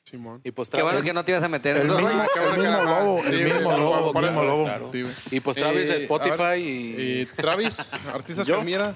Simón. 0.03 0.41
Y 0.43 0.51
pues 0.51 0.69
Qué 0.69 0.81
bueno 0.81 1.01
que 1.01 1.13
no 1.13 1.23
te 1.23 1.31
ibas 1.31 1.43
a 1.43 1.47
meter 1.47 1.77
en 1.77 1.83
El 1.83 1.91
mismo, 1.93 2.09
el 2.09 2.85
lobo, 2.85 3.21
Sí, 3.23 3.33
el 3.35 3.43
mismo 3.45 3.71
lobo, 3.71 4.19
el 4.19 4.25
mismo 4.25 4.43
lobo. 4.43 4.63
claro. 4.65 4.89
Sí, 4.91 5.01
güey. 5.01 5.13
Y 5.31 5.39
pues 5.39 5.57
Travis 5.57 5.89
Eh, 5.89 5.95
Spotify 5.97 6.37
ver, 6.37 6.59
y... 6.59 7.21
Y 7.21 7.25
Travis, 7.25 7.89
artistas 8.13 8.49
admira. 8.49 8.93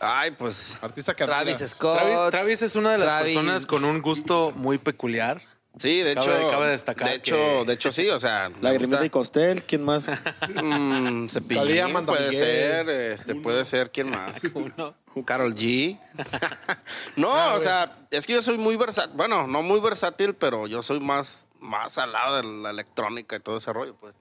Ay, 0.00 0.30
pues. 0.32 0.76
Artista 0.82 1.14
que 1.14 1.24
Travis. 1.24 1.58
Scott. 1.66 1.98
Travis, 1.98 2.30
Travis 2.30 2.62
es 2.62 2.76
una 2.76 2.92
de 2.92 2.98
las 2.98 3.08
Travis. 3.08 3.34
personas 3.34 3.66
con 3.66 3.84
un 3.84 4.00
gusto 4.02 4.52
muy 4.56 4.78
peculiar. 4.78 5.40
Sí, 5.78 6.00
de 6.00 6.14
Cabe- 6.14 6.36
hecho. 6.38 6.50
cabe 6.50 6.68
destacar 6.70 7.08
de 7.08 7.14
hecho, 7.16 7.36
que- 7.36 7.64
de 7.66 7.72
hecho, 7.74 7.92
sí, 7.92 8.08
o 8.08 8.18
sea. 8.18 8.48
me 8.48 8.62
Lagrimita 8.62 9.04
y. 9.04 9.10
Costel, 9.10 9.62
¿quién 9.64 9.82
más? 9.84 10.08
Mm, 10.48 11.28
Cepillín, 11.28 11.64
Talía, 11.64 11.88
puede 12.06 12.28
Miguel. 12.30 12.34
ser, 12.34 12.88
este, 12.90 13.34
puede 13.34 13.64
ser, 13.64 13.90
¿quién 13.90 14.10
más? 14.10 14.32
Uno. 14.54 14.94
Carol 15.24 15.54
G. 15.54 15.98
no, 17.16 17.54
o 17.54 17.60
sea, 17.60 17.94
es 18.10 18.26
que 18.26 18.34
yo 18.34 18.42
soy 18.42 18.58
muy 18.58 18.76
versátil, 18.76 19.12
bueno, 19.16 19.46
no 19.46 19.62
muy 19.62 19.80
versátil, 19.80 20.34
pero 20.34 20.66
yo 20.66 20.82
soy 20.82 21.00
más, 21.00 21.46
más 21.60 21.96
al 21.98 22.12
lado 22.12 22.36
de 22.36 22.42
la 22.62 22.70
electrónica 22.70 23.36
y 23.36 23.40
todo 23.40 23.56
ese 23.58 23.72
rollo, 23.72 23.94
pues. 24.00 24.14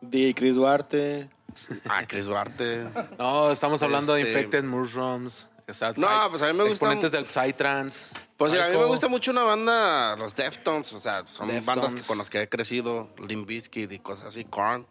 DJ 0.00 0.34
Chris 0.34 0.54
Duarte. 0.54 1.28
Ah, 1.88 2.04
Chris 2.06 2.26
Duarte. 2.26 2.84
No, 3.18 3.50
estamos 3.50 3.82
hablando 3.82 4.14
de 4.14 4.22
Este- 4.22 4.32
Infected 4.32 4.64
Mushrooms. 4.64 5.48
No, 5.96 6.30
pues 6.30 6.42
a 6.42 6.46
mí 6.46 6.52
me 6.54 6.64
gustan- 6.64 6.92
Exponentes 6.92 7.12
del 7.12 7.26
Psytrance. 7.26 8.14
Pues 8.36 8.52
mira, 8.52 8.66
a 8.66 8.70
mí 8.70 8.76
me 8.76 8.84
gusta 8.86 9.08
mucho 9.08 9.30
una 9.32 9.42
banda, 9.42 10.16
los 10.16 10.34
Deftones, 10.34 10.92
o 10.92 11.00
sea, 11.00 11.26
son 11.26 11.48
Deftones. 11.48 11.64
bandas 11.66 11.94
que, 11.94 12.02
con 12.02 12.18
las 12.18 12.30
que 12.30 12.42
he 12.42 12.48
crecido, 12.48 13.10
Limp 13.26 13.46
Bizkit 13.46 13.90
y 13.92 13.98
cosas 13.98 14.28
así, 14.28 14.44
Korn. 14.44 14.86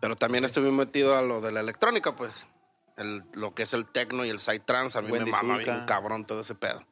Pero 0.00 0.16
también 0.16 0.44
estoy 0.44 0.64
muy 0.64 0.72
metido 0.72 1.16
a 1.16 1.22
lo 1.22 1.40
de 1.40 1.52
la 1.52 1.60
electrónica, 1.60 2.16
pues. 2.16 2.46
El, 2.96 3.22
lo 3.34 3.54
que 3.54 3.64
es 3.64 3.72
el 3.72 3.86
techno 3.86 4.24
y 4.24 4.30
el 4.30 4.38
psytrance, 4.40 4.96
a 4.98 5.02
mí 5.02 5.10
Wendy 5.10 5.26
me 5.30 5.36
mama 5.36 5.56
Zulka. 5.56 5.72
bien 5.72 5.86
cabrón 5.86 6.24
todo 6.24 6.40
ese 6.42 6.54
pedo. 6.54 6.82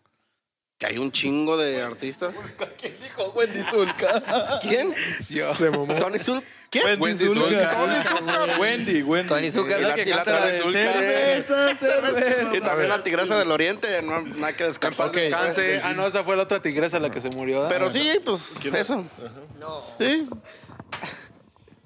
Que 0.83 0.87
hay 0.89 0.99
un 0.99 1.13
chingo 1.13 1.57
de 1.57 1.81
artistas. 1.81 2.35
¿Quién 2.77 2.97
dijo 3.01 3.31
Wendy 3.37 3.63
Zulka? 3.63 4.59
¿Quién? 4.63 4.93
Se 5.21 5.71
mamó. 5.71 5.95
Tony 5.95 6.19
Zul. 6.19 6.43
¿Quién? 6.71 7.01
Wendy 7.01 7.29
Zulka. 7.29 8.57
Wendy, 8.59 9.01
Wendy. 9.05 9.29
Tony 9.29 9.49
Zucker. 9.53 9.81
Es 9.81 9.87
la 9.87 9.95
que 9.95 10.03
Y 10.03 10.07
la 10.07 10.17
canta 10.17 10.41
la 10.41 10.47
de 10.47 10.59
Zulka. 10.59 10.93
cerveza, 10.93 11.77
cerveza. 11.77 12.57
Y 12.57 12.61
también 12.63 12.89
la 12.89 13.01
Tigresa 13.05 13.39
del 13.39 13.53
Oriente, 13.53 14.03
no, 14.03 14.23
no 14.23 14.45
hay 14.45 14.55
que 14.55 14.65
En 14.65 14.71
descartar. 14.71 15.07
paz 15.07 15.13
descanse. 15.15 15.81
Ah, 15.85 15.93
no, 15.93 16.05
esa 16.05 16.25
fue 16.25 16.35
la 16.35 16.43
otra 16.43 16.61
tigresa 16.61 16.99
la 16.99 17.13
que 17.13 17.21
se 17.21 17.31
murió. 17.31 17.59
¿verdad? 17.63 17.69
Pero 17.71 17.89
sí, 17.89 18.19
pues, 18.25 18.51
eso. 18.75 19.05
Sí. 20.01 20.29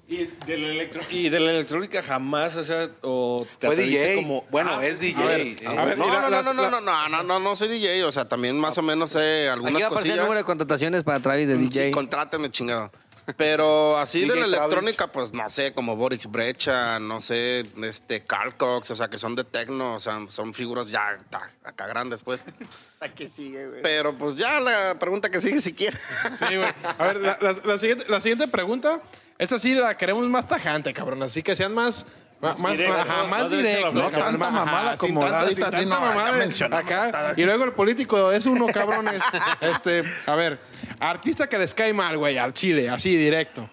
Y 0.09 0.25
de, 0.45 0.57
la 0.57 0.67
electro- 0.69 1.01
y 1.09 1.27
de 1.27 1.39
la 1.39 1.51
electrónica 1.51 2.01
jamás, 2.01 2.55
o 2.55 2.63
sea, 2.63 2.89
o 3.01 3.45
te 3.59 3.67
Fue 3.67 3.75
DJ. 3.75 4.15
como... 4.15 4.45
bueno, 4.49 4.77
Ah, 4.79 4.85
es 4.85 5.01
DJ. 5.01 5.21
a 5.21 5.25
ver, 5.27 5.39
eh, 5.41 5.55
a 5.67 5.85
ver, 5.85 5.97
No, 5.97 6.07
no, 6.07 6.21
no, 6.21 6.29
las- 6.29 6.45
no, 6.45 6.53
no, 6.53 6.61
la- 6.63 6.69
no, 6.71 6.81
no, 6.81 7.09
no, 7.09 7.23
no, 7.23 7.39
no 7.41 7.55
soy 7.57 7.67
DJ, 7.67 8.05
o 8.05 8.11
sea, 8.13 8.25
también 8.25 8.57
más 8.57 8.77
o 8.77 8.81
menos 8.81 9.09
sé 9.11 9.19
Aquí 9.41 9.47
algunas 9.49 9.73
va 9.81 9.85
a 9.85 9.87
aparecer 9.89 9.89
el 9.89 9.99
cosillas. 10.11 10.17
número 10.25 10.37
de 10.39 10.45
contrataciones 10.45 11.03
para 11.03 11.19
Travis 11.19 11.47
de 11.49 11.57
DJ. 11.57 11.85
Sí, 11.87 11.91
contráteme, 11.91 12.49
chingado. 12.49 12.89
Pero 13.35 13.97
así 13.97 14.21
de 14.25 14.37
la 14.37 14.45
electrónica, 14.45 15.11
pues 15.11 15.33
no 15.33 15.49
sé, 15.49 15.73
como 15.73 15.97
Boris 15.97 16.27
Brecha, 16.27 16.97
no 17.01 17.19
sé, 17.19 17.63
este, 17.83 18.23
Carl 18.23 18.55
Cox, 18.55 18.91
o 18.91 18.95
sea, 18.95 19.09
que 19.09 19.17
son 19.17 19.35
de 19.35 19.43
techno, 19.43 19.95
o 19.95 19.99
sea, 19.99 20.17
son 20.29 20.53
figuras 20.53 20.89
ya 20.89 21.19
ta- 21.29 21.51
acá 21.65 21.85
grandes, 21.87 22.23
pues. 22.23 22.45
que 23.17 23.27
sigue, 23.27 23.67
güey? 23.67 23.81
Pero 23.81 24.17
pues 24.17 24.37
ya 24.37 24.61
la 24.61 24.97
pregunta 24.97 25.29
que 25.29 25.41
sigue 25.41 25.59
si 25.59 25.73
quiere. 25.73 25.97
Sí, 26.39 26.55
güey. 26.55 26.69
A 26.97 27.03
ver, 27.05 27.17
la, 27.17 27.37
la- 27.41 27.57
la 27.65 27.77
siguiente, 27.77 28.05
la 28.07 28.21
siguiente 28.21 28.47
pregunta, 28.47 29.01
esta 29.37 29.59
sí 29.59 29.73
la 29.75 29.95
queremos 29.95 30.25
más 30.27 30.47
tajante, 30.47 30.93
cabrón. 30.93 31.23
Así 31.23 31.43
que 31.43 31.55
sean 31.55 31.73
más. 31.73 32.05
Más, 32.39 32.59
más, 32.59 32.79
ajá, 32.79 33.23
¿no? 33.23 33.27
más 33.29 33.49
Más 33.49 33.49
cabrón. 33.49 34.11
Tanta 34.11 34.49
mamada 34.51 34.79
Ajá, 34.89 34.97
sin 34.97 35.15
como 35.15 35.25
tanta- 35.27 35.47
sin 35.47 35.57
tanta 35.59 35.81
no, 35.81 35.89
ya 35.89 35.99
mamada 35.99 36.77
acá. 36.77 37.33
Y 37.35 37.43
luego 37.45 37.63
el 37.63 37.73
político 37.73 38.31
es 38.31 38.45
uno, 38.45 38.67
cabrones. 38.67 39.21
Este, 39.61 40.03
a 40.27 40.35
ver, 40.35 40.59
artista 40.99 41.49
que 41.49 41.57
les 41.57 41.73
cae 41.73 41.93
mal, 41.93 42.15
güey, 42.17 42.37
al 42.37 42.53
chile, 42.53 42.89
así 42.91 43.15
directo. 43.15 43.67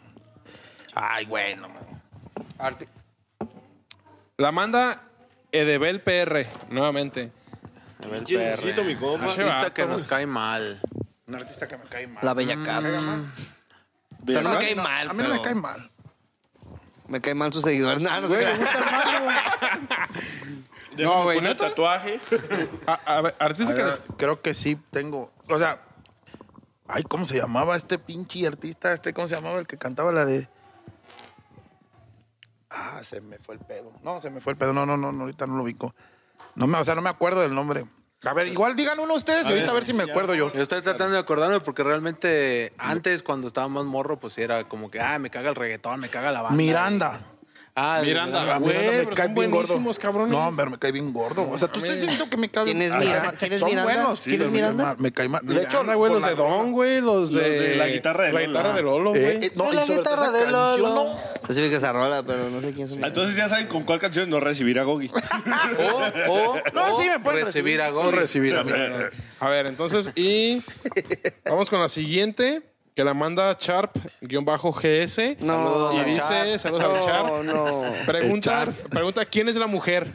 Ay, 0.94 1.26
bueno. 1.26 1.68
arti- 2.58 2.88
La 4.38 4.50
manda 4.50 5.02
Edebel 5.52 6.00
PR, 6.00 6.46
nuevamente. 6.70 7.32
El 8.10 8.24
Chiquito, 8.24 8.82
mi 8.82 8.96
compa. 8.96 9.26
Artista 9.26 9.74
que 9.74 9.84
nos 9.86 10.04
cae 10.04 10.26
mal. 10.26 10.80
Un 11.26 11.34
artista 11.34 11.68
que 11.68 11.76
me 11.76 11.84
cae 11.84 12.06
mal. 12.06 12.24
La 12.24 12.32
Bella 12.32 12.56
Cat. 12.62 12.82
O 14.26 14.32
sea, 14.32 14.42
no 14.42 14.50
me 14.50 14.58
cae 14.58 14.74
mal, 14.74 15.10
A 15.10 15.12
mí 15.12 15.18
no 15.22 15.24
pero 15.24 15.34
me 15.34 15.42
cae 15.42 15.54
mal. 15.54 15.90
me 17.08 17.20
cae 17.20 17.34
mal 17.34 17.52
sus 17.52 17.62
seguidores. 17.62 18.00
No, 18.00 18.20
no 18.20 18.28
sé 18.28 18.38
qué. 18.38 18.46
No, 21.02 21.24
güey, 21.24 21.38
Pone 21.38 21.48
¿neta? 21.48 21.68
tatuaje. 21.70 22.20
A, 22.86 22.92
a 22.94 23.20
ver, 23.20 23.34
artista 23.38 23.72
A 23.72 23.76
que 23.76 24.14
creo 24.16 24.40
que 24.42 24.54
sí 24.54 24.78
tengo. 24.90 25.32
O 25.48 25.58
sea, 25.58 25.80
ay, 26.86 27.02
¿cómo 27.02 27.26
se 27.26 27.36
llamaba 27.36 27.76
este 27.76 27.98
pinche 27.98 28.46
artista? 28.46 28.92
Este, 28.92 29.12
¿cómo 29.12 29.26
se 29.26 29.34
llamaba 29.34 29.58
el 29.58 29.66
que 29.66 29.76
cantaba 29.76 30.12
la 30.12 30.24
de? 30.24 30.48
Ah, 32.70 33.00
se 33.04 33.20
me 33.20 33.38
fue 33.38 33.54
el 33.56 33.60
pedo. 33.60 33.92
No, 34.02 34.20
se 34.20 34.30
me 34.30 34.40
fue 34.40 34.52
el 34.52 34.58
pedo. 34.58 34.72
No, 34.72 34.86
no, 34.86 34.96
no, 34.96 35.12
no, 35.12 35.22
ahorita 35.22 35.46
no 35.46 35.56
lo 35.56 35.62
ubico. 35.64 35.94
No 36.54 36.66
me, 36.66 36.78
o 36.78 36.84
sea, 36.84 36.94
no 36.94 37.02
me 37.02 37.10
acuerdo 37.10 37.40
del 37.40 37.54
nombre. 37.54 37.84
A 38.24 38.32
ver, 38.32 38.48
igual 38.48 38.76
digan 38.76 38.98
uno 38.98 39.14
ustedes 39.14 39.48
y 39.48 39.52
ahorita 39.52 39.70
a 39.70 39.74
ver 39.74 39.86
si 39.86 39.92
me 39.92 40.04
acuerdo 40.04 40.34
yo. 40.34 40.52
Yo 40.52 40.62
estoy 40.62 40.82
tratando 40.82 41.14
de 41.14 41.20
acordarme 41.20 41.60
porque 41.60 41.82
realmente 41.82 42.72
antes, 42.78 43.22
cuando 43.22 43.46
estaba 43.46 43.68
más 43.68 43.84
morro, 43.84 44.18
pues 44.18 44.38
era 44.38 44.68
como 44.68 44.90
que, 44.90 45.00
ah, 45.00 45.18
me 45.18 45.30
caga 45.30 45.50
el 45.50 45.54
reggaetón, 45.54 46.00
me 46.00 46.08
caga 46.08 46.32
la 46.32 46.42
banda. 46.42 46.56
Miranda. 46.56 47.20
Ah, 47.76 48.00
Miranda. 48.04 48.54
A 48.54 48.58
Güey, 48.58 48.76
Miranda 48.76 49.02
pero 49.04 49.16
son 49.16 49.34
buenísimos, 49.34 49.98
cabrones. 49.98 50.30
No, 50.30 50.46
hombre, 50.46 50.66
me 50.70 50.78
cae 50.78 50.92
bien 50.92 51.12
gordo. 51.12 51.50
O 51.50 51.58
sea, 51.58 51.66
tú 51.66 51.80
estás 51.84 52.00
diciendo 52.00 52.30
que 52.30 52.36
me 52.36 52.48
cae 52.48 52.64
¿Quién 52.66 52.80
es 52.82 52.92
Ay, 52.92 53.06
Miranda? 53.08 53.30
ay, 53.30 53.36
¿Quién 53.36 53.52
es 53.52 53.58
son 53.58 53.68
Miranda? 53.70 53.92
buenos. 53.92 54.20
¿Quién 54.20 54.34
es 54.34 54.38
pero 54.38 54.50
me 54.52 54.58
cae 54.60 54.62
Miranda? 54.70 54.84
mal, 54.84 54.96
Me 55.00 55.12
cae 55.12 55.28
mal. 55.28 55.40
De 55.42 55.54
Miranda, 55.54 55.68
hecho, 55.80 55.96
güey, 55.98 56.12
los 56.12 56.22
la 56.22 56.28
de. 56.28 56.34
Don, 56.36 56.72
güey, 56.72 57.00
los 57.00 57.32
de. 57.32 57.50
de 57.60 57.76
la 57.76 57.88
guitarra 57.88 58.24
de 58.26 58.32
La 58.32 58.40
Lolo. 58.40 58.48
guitarra 58.52 58.72
de 58.74 58.82
Lolo, 58.82 59.14
Eh, 59.16 59.20
güey. 59.34 59.46
eh, 59.46 59.52
no, 59.56 59.72
La 59.72 59.84
guitarra 59.84 60.30
de 60.30 60.46
Lolo. 60.52 60.94
no. 60.94 61.18
Vi 61.48 61.54
que 61.70 61.76
esa 61.76 61.92
rola, 61.92 62.22
pero 62.22 62.48
no 62.48 62.60
sé 62.60 62.72
quién 62.72 62.84
es. 62.84 62.96
Entonces 62.96 63.36
ya 63.36 63.48
saben 63.48 63.66
con 63.66 63.82
cuál 63.82 63.98
canción 63.98 64.30
no 64.30 64.38
recibir 64.38 64.78
a 64.78 64.84
Gogi. 64.84 65.10
O, 66.28 66.32
o, 66.32 66.56
No, 66.72 66.92
o 66.94 67.00
sí 67.02 67.08
me 67.08 67.18
pueden 67.20 67.44
recibir 67.44 67.80
a 67.82 67.88
No 67.88 67.94
Gogi. 67.96 68.16
recibir 68.18 68.56
a 68.56 68.62
mí. 68.62 68.70
A 69.40 69.48
ver, 69.48 69.66
entonces, 69.66 70.10
y 70.14 70.62
vamos 71.44 71.68
con 71.70 71.80
la 71.80 71.88
siguiente, 71.88 72.62
que 72.94 73.04
la 73.04 73.12
manda 73.14 73.56
Sharp-GS. 73.58 75.40
No, 75.40 75.92
y 75.92 75.98
al 75.98 76.04
dice, 76.06 76.20
Sharp. 76.20 76.58
saludos 76.58 76.84
al 76.84 77.00
Sharp. 77.02 77.26
No, 77.26 77.42
no. 77.42 77.82
Pregunta, 78.06 78.66
pregunta, 78.90 79.24
¿quién 79.24 79.48
es 79.48 79.56
la 79.56 79.66
mujer? 79.66 80.12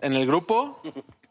En 0.00 0.12
el 0.14 0.26
grupo, 0.26 0.82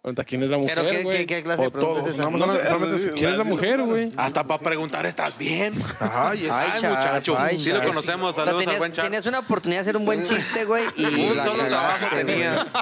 Pregunta, 0.02 0.24
¿quién 0.24 0.42
es 0.42 0.50
la 0.50 0.58
mujer, 0.58 0.76
¿Pero 0.80 0.90
qué, 0.90 1.04
güey? 1.04 1.18
qué, 1.20 1.26
qué 1.28 1.44
clase 1.44 1.62
de 1.62 1.70
pregunta 1.70 2.00
es 2.02 2.08
esa? 2.08 2.24
Vamos, 2.24 2.40
solamente- 2.42 2.68
solamente, 2.68 3.12
¿quién 3.14 3.30
es 3.30 3.38
la 3.38 3.44
mujer, 3.44 3.82
güey? 3.84 4.12
hasta 4.18 4.44
para 4.48 4.60
preguntar, 4.64 5.06
¿estás 5.06 5.38
bien? 5.38 5.76
Ay, 6.00 6.46
es- 6.48 6.52
Ay, 6.52 6.82
muchacho. 6.82 7.36
ay, 7.38 7.60
Sí 7.60 7.70
lo 7.72 7.84
conocemos. 7.84 8.32
O 8.32 8.34
sea, 8.34 8.46
Saludos 8.46 8.62
tenías, 8.64 8.74
al 8.74 8.80
buen 8.80 8.92
Sharp. 8.94 9.06
tenías 9.08 9.26
una 9.28 9.40
oportunidad 9.40 9.78
de 9.78 9.82
hacer 9.82 9.98
un 9.98 10.06
buen 10.06 10.24
chiste, 10.24 10.66
güey, 10.66 10.86
y 10.96 11.06
Un 11.06 11.36
solo 11.44 11.64
trabajo 11.66 12.08
tenía. 12.16 12.68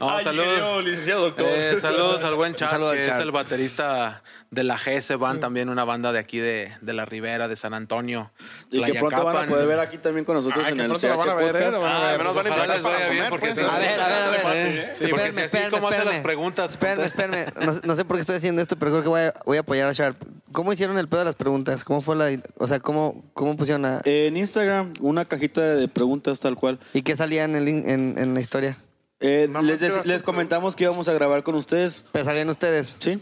No, 0.00 0.10
Ay, 0.10 0.24
saludos. 0.24 0.84
licenciado 0.84 1.22
doctor. 1.22 1.46
Eh, 1.48 1.76
saludos 1.80 2.24
al 2.24 2.34
buen 2.34 2.54
al 2.60 2.92
que 2.92 2.98
es 2.98 3.18
el 3.18 3.30
baterista 3.30 4.22
de 4.50 4.64
la 4.64 4.76
GS 4.76 5.14
Band, 5.16 5.40
también 5.40 5.68
una 5.68 5.84
banda 5.84 6.12
de 6.12 6.18
aquí 6.18 6.38
de, 6.38 6.72
de 6.80 6.92
la 6.92 7.04
Ribera, 7.04 7.46
de 7.46 7.54
San 7.54 7.72
Antonio. 7.74 8.32
Y 8.72 8.82
que 8.82 8.94
pronto 8.94 9.24
van 9.24 9.36
a 9.36 9.46
poder 9.46 9.68
ver 9.68 9.78
aquí 9.78 9.98
también 9.98 10.24
con 10.24 10.34
nosotros 10.34 10.66
en 10.68 10.80
el 10.80 10.90
CH 10.96 11.02
la 11.08 11.16
van 11.16 11.28
a 11.28 11.34
ver, 11.34 11.46
¿eh? 11.46 11.52
Podcast. 11.52 11.72
La 11.74 11.78
van 11.78 11.92
a 11.96 12.06
ver. 12.08 12.18
menos 12.18 12.34
van 12.34 12.46
a 12.46 12.50
Ojalá 12.50 12.64
invitar 12.74 12.82
para 12.82 12.94
comer, 13.04 13.10
bien, 13.12 13.26
porque 13.30 13.46
pues. 13.46 13.56
si- 13.58 13.62
A 13.74 13.78
ver, 13.78 14.00
a 14.00 14.08
ver, 14.08 14.46
a 14.46 14.48
ver. 14.50 14.66
Eh, 15.00 15.08
porque 15.10 15.22
así 15.28 15.58
como 15.70 15.88
hace 15.88 16.04
las 16.04 16.14
espérame. 16.14 16.22
Preguntas. 16.24 16.70
Espérame, 16.70 17.04
espérame. 17.04 17.52
No, 17.64 17.72
sé- 17.74 17.80
no 17.84 17.94
sé 17.94 18.04
por 18.04 18.16
qué 18.16 18.22
estoy 18.22 18.36
haciendo 18.36 18.60
esto, 18.60 18.76
pero 18.76 18.90
creo 18.90 19.02
que 19.04 19.08
voy 19.08 19.20
a, 19.20 19.34
voy 19.46 19.56
a 19.58 19.60
apoyar 19.60 19.86
a 19.88 19.92
Sharp. 19.92 20.16
¿Cómo 20.50 20.72
hicieron 20.72 20.98
el 20.98 21.08
pedo 21.08 21.20
de 21.20 21.26
las 21.26 21.36
preguntas? 21.36 21.84
¿Cómo 21.84 22.00
fue 22.00 22.16
la... 22.16 22.36
O 22.58 22.66
sea, 22.66 22.80
¿cómo, 22.80 23.24
cómo 23.34 23.56
pusieron 23.56 23.84
a... 23.84 24.00
En 24.04 24.36
Instagram, 24.36 24.92
una 25.00 25.24
cajita 25.24 25.60
de 25.60 25.86
preguntas 25.86 26.40
tal 26.40 26.56
cual. 26.56 26.80
¿Y 26.92 27.02
qué 27.02 27.16
salía 27.16 27.44
en, 27.44 27.54
el, 27.54 27.68
en, 27.68 28.16
en 28.18 28.34
la 28.34 28.40
historia? 28.40 28.76
Eh, 29.20 29.48
les, 29.62 30.04
les 30.04 30.22
comentamos 30.22 30.76
que 30.76 30.84
íbamos 30.84 31.08
a 31.08 31.12
grabar 31.14 31.44
con 31.44 31.54
ustedes. 31.54 32.04
¿Pero 32.12 32.24
salían 32.26 32.48
ustedes? 32.50 32.96
¿Sí? 32.98 33.18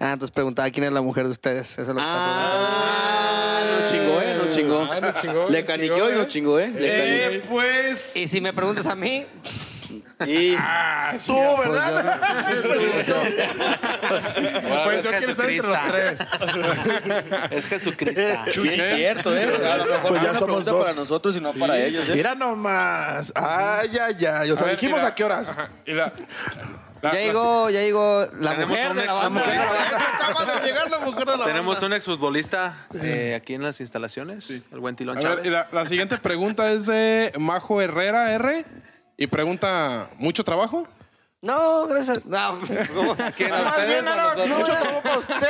Ah, 0.00 0.12
entonces 0.12 0.30
preguntaba 0.30 0.68
quién 0.70 0.84
es 0.84 0.92
la 0.92 1.00
mujer 1.00 1.24
de 1.24 1.30
ustedes. 1.30 1.72
Eso 1.72 1.82
es 1.82 1.88
lo 1.88 1.94
que 1.94 2.00
está 2.00 2.14
Ah, 2.14 3.64
nos 3.80 3.90
chingó, 3.90 4.20
¿eh? 4.20 4.36
Nos 4.38 4.50
chingó. 4.50 4.88
Ah, 4.90 5.00
nos 5.00 5.14
chingó, 5.22 5.48
Le 5.48 5.60
nos 5.60 5.66
caniqueó 5.68 5.96
chingó, 5.96 6.10
y 6.10 6.14
nos 6.14 6.26
¿eh? 6.26 6.28
chingó, 6.28 6.58
¿eh? 6.58 6.68
Le 6.68 6.72
caniqueó. 6.74 7.30
Eh, 7.30 7.42
pues. 7.48 8.12
preguntando. 8.12 8.20
Y 8.20 8.28
si 8.28 8.40
me 8.40 8.52
preguntas 8.52 8.86
a 8.86 8.94
mí, 8.96 9.24
Y 10.26 10.56
Tú, 11.26 11.38
¿verdad? 11.58 12.20
Pues 14.84 15.04
yo 15.04 15.10
quiero 15.10 15.30
estar 15.32 15.50
entre 15.50 15.56
los 15.68 15.78
tres. 15.88 16.20
Es 17.50 17.66
Jesucristo. 17.66 18.20
sí 18.52 18.68
es 18.68 18.94
cierto, 18.96 19.36
¿eh? 19.36 19.44
A 19.70 19.76
lo 19.76 19.86
mejor 19.86 20.08
Pues 20.08 20.22
no 20.22 20.24
ya 20.24 20.30
una 20.30 20.38
somos 20.38 20.64
dos. 20.64 20.82
para 20.82 20.94
nosotros 20.94 21.36
y 21.36 21.40
no 21.40 21.52
para 21.54 21.78
ellos, 21.78 22.08
¿eh? 22.08 22.12
Mira 22.14 22.34
nomás. 22.34 23.32
Ay, 23.34 23.90
ay, 24.00 24.26
ay. 24.26 24.50
O 24.50 24.56
sea, 24.56 24.64
A 24.66 24.68
ver, 24.70 24.76
dijimos 24.76 25.02
la- 25.02 25.08
a 25.08 25.14
qué 25.14 25.24
horas. 25.24 25.48
Ajá, 25.50 25.70
y 25.84 25.92
la- 25.92 26.12
la- 27.02 27.12
Ya 27.12 27.18
llegó, 27.20 27.70
ya 27.70 27.80
llegó 27.80 28.26
la 28.40 28.50
Tenemos 28.52 28.68
mujer 28.70 28.90
un 28.90 28.96
de 28.96 29.04
la 29.06 29.12
banda. 29.14 29.42
Acaba 30.28 30.44
de 30.60 30.66
llegar 30.66 30.90
la 30.90 30.98
mujer 30.98 31.26
de 31.26 31.36
la 31.36 31.44
Tenemos 31.44 31.82
un 31.82 31.92
exfutbolista 31.92 32.86
eh, 33.00 33.34
aquí 33.40 33.54
en 33.54 33.62
las 33.62 33.80
instalaciones, 33.80 34.50
el 34.72 34.80
buen 34.80 34.96
Tilón 34.96 35.16
A 35.18 35.20
ver, 35.20 35.28
Chávez. 35.30 35.46
y 35.46 35.50
la, 35.50 35.68
la 35.72 35.86
siguiente 35.86 36.18
pregunta 36.18 36.70
es 36.72 36.86
de 36.86 37.32
Majo 37.38 37.80
Herrera 37.82 38.32
R. 38.32 38.64
Y 39.18 39.28
pregunta, 39.28 40.10
¿mucho 40.18 40.44
trabajo? 40.44 40.86
No, 41.42 41.86
gracias. 41.86 42.24
No, 42.24 42.58
¿Quién, 43.36 43.52
a 43.52 43.56
Más 43.58 43.66
ustedes 43.66 43.88
bien, 43.88 44.08
o 44.08 44.16
no, 44.16 44.16
nosotros? 44.16 44.48
mucho 44.48 44.64
trabajo 44.72 45.00
para 45.02 45.18
ustedes. 45.18 45.42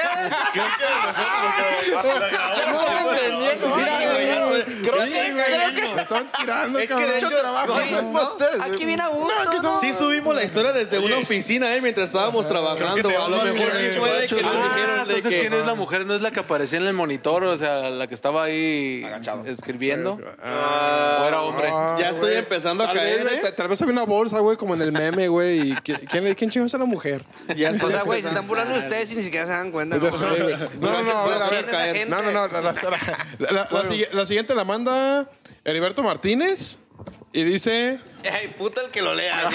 No 2.72 2.80
se 2.80 3.26
entendiendo. 3.26 3.66
Creo 3.66 5.04
que, 5.04 5.32
creo 5.44 5.74
que 5.74 5.94
Me 5.94 6.02
están 6.02 6.32
tirando, 6.38 6.78
Es 6.78 6.88
que 6.88 6.94
cabrón. 6.94 7.10
de 7.10 7.18
hecho, 7.18 7.28
Sí, 7.28 7.94
¿no? 8.12 8.64
Aquí 8.64 8.84
viene 8.84 9.02
a 9.02 9.08
gusto, 9.08 9.62
¿no? 9.62 9.80
Sí 9.80 9.92
subimos 9.92 10.34
la 10.34 10.42
historia 10.42 10.72
desde 10.72 10.98
una 10.98 11.18
oficina, 11.18 11.74
¿eh? 11.74 11.80
Mientras 11.80 12.08
estábamos 12.08 12.46
trabajando. 12.48 13.08
A 13.08 13.28
lo 13.28 13.44
mejor 13.44 13.72
sí 13.72 13.98
puede 13.98 14.26
que 14.26 14.42
nos 14.42 14.54
Ah, 14.56 14.62
dijeron 14.74 15.00
entonces, 15.00 15.34
que... 15.34 15.40
¿quién 15.40 15.52
es 15.54 15.66
la 15.66 15.74
mujer? 15.74 16.04
¿No 16.06 16.14
es 16.14 16.20
la 16.20 16.30
que 16.30 16.40
aparecía 16.40 16.78
en 16.78 16.86
el 16.86 16.94
monitor? 16.94 17.44
O 17.44 17.56
sea, 17.56 17.90
la 17.90 18.06
que 18.08 18.14
estaba 18.14 18.44
ahí 18.44 19.06
escribiendo. 19.46 20.12
¿O 20.14 21.26
era 21.26 21.40
hombre? 21.42 21.68
Ya 21.98 22.10
estoy 22.10 22.34
empezando 22.34 22.84
a 22.84 22.92
caer, 22.92 23.26
¿eh? 23.28 23.52
tal 23.52 23.68
vez 23.68 23.80
había 23.82 23.92
una 23.92 24.04
bolsa, 24.04 24.40
güey, 24.40 24.56
como 24.56 24.74
en 24.74 24.82
el 24.82 24.92
meme, 24.92 25.28
güey. 25.28 25.75
¿Quién, 25.84 25.98
quién, 26.10 26.34
quién 26.34 26.50
chingados 26.50 26.74
es 26.74 26.80
la 26.80 26.86
mujer? 26.86 27.24
Ya 27.56 27.70
O 27.70 27.90
sea, 27.90 28.02
güey, 28.02 28.22
se 28.22 28.28
están 28.28 28.46
burlando 28.46 28.74
de 28.74 28.80
ustedes 28.80 29.12
y 29.12 29.16
ni 29.16 29.22
siquiera 29.22 29.46
se 29.46 29.52
dan 29.52 29.70
cuenta. 29.70 29.98
Sé, 30.12 30.24
güey. 30.42 30.56
No, 30.80 30.90
no, 30.90 31.02
no, 31.02 31.10
a 31.18 31.26
ver, 31.50 31.74
a 31.74 31.82
ver. 31.92 32.08
No, 32.08 32.22
no, 32.22 32.32
no. 32.32 32.46
La, 32.48 32.60
la- 32.60 32.72
la- 32.72 33.52
la- 33.52 33.68
la 33.70 33.82
sigui- 33.84 34.10
la 34.12 34.26
siguiente 34.26 34.54
la 34.54 34.64
manda 34.64 35.28
Heriberto 35.64 36.02
Martínez. 36.02 36.78
Y 37.32 37.44
dice. 37.44 37.98
Ay, 38.32 38.48
puta 38.56 38.80
el 38.82 38.90
que 38.90 39.02
lo 39.02 39.14
lea. 39.14 39.50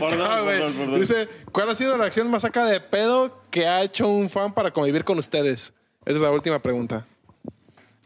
Ah, 0.00 0.40
güey. 0.42 0.98
Dice: 0.98 1.28
¿Cuál 1.52 1.70
ha 1.70 1.74
sido 1.74 1.96
la 1.96 2.04
acción 2.06 2.30
más 2.30 2.42
saca 2.42 2.64
de 2.64 2.80
pedo 2.80 3.42
que 3.50 3.66
ha 3.66 3.82
hecho 3.82 4.08
un 4.08 4.28
fan 4.28 4.52
para 4.52 4.72
convivir 4.72 5.04
con 5.04 5.18
ustedes? 5.18 5.72
Esa 6.04 6.16
es 6.16 6.22
la 6.22 6.30
última 6.30 6.60
pregunta. 6.60 7.06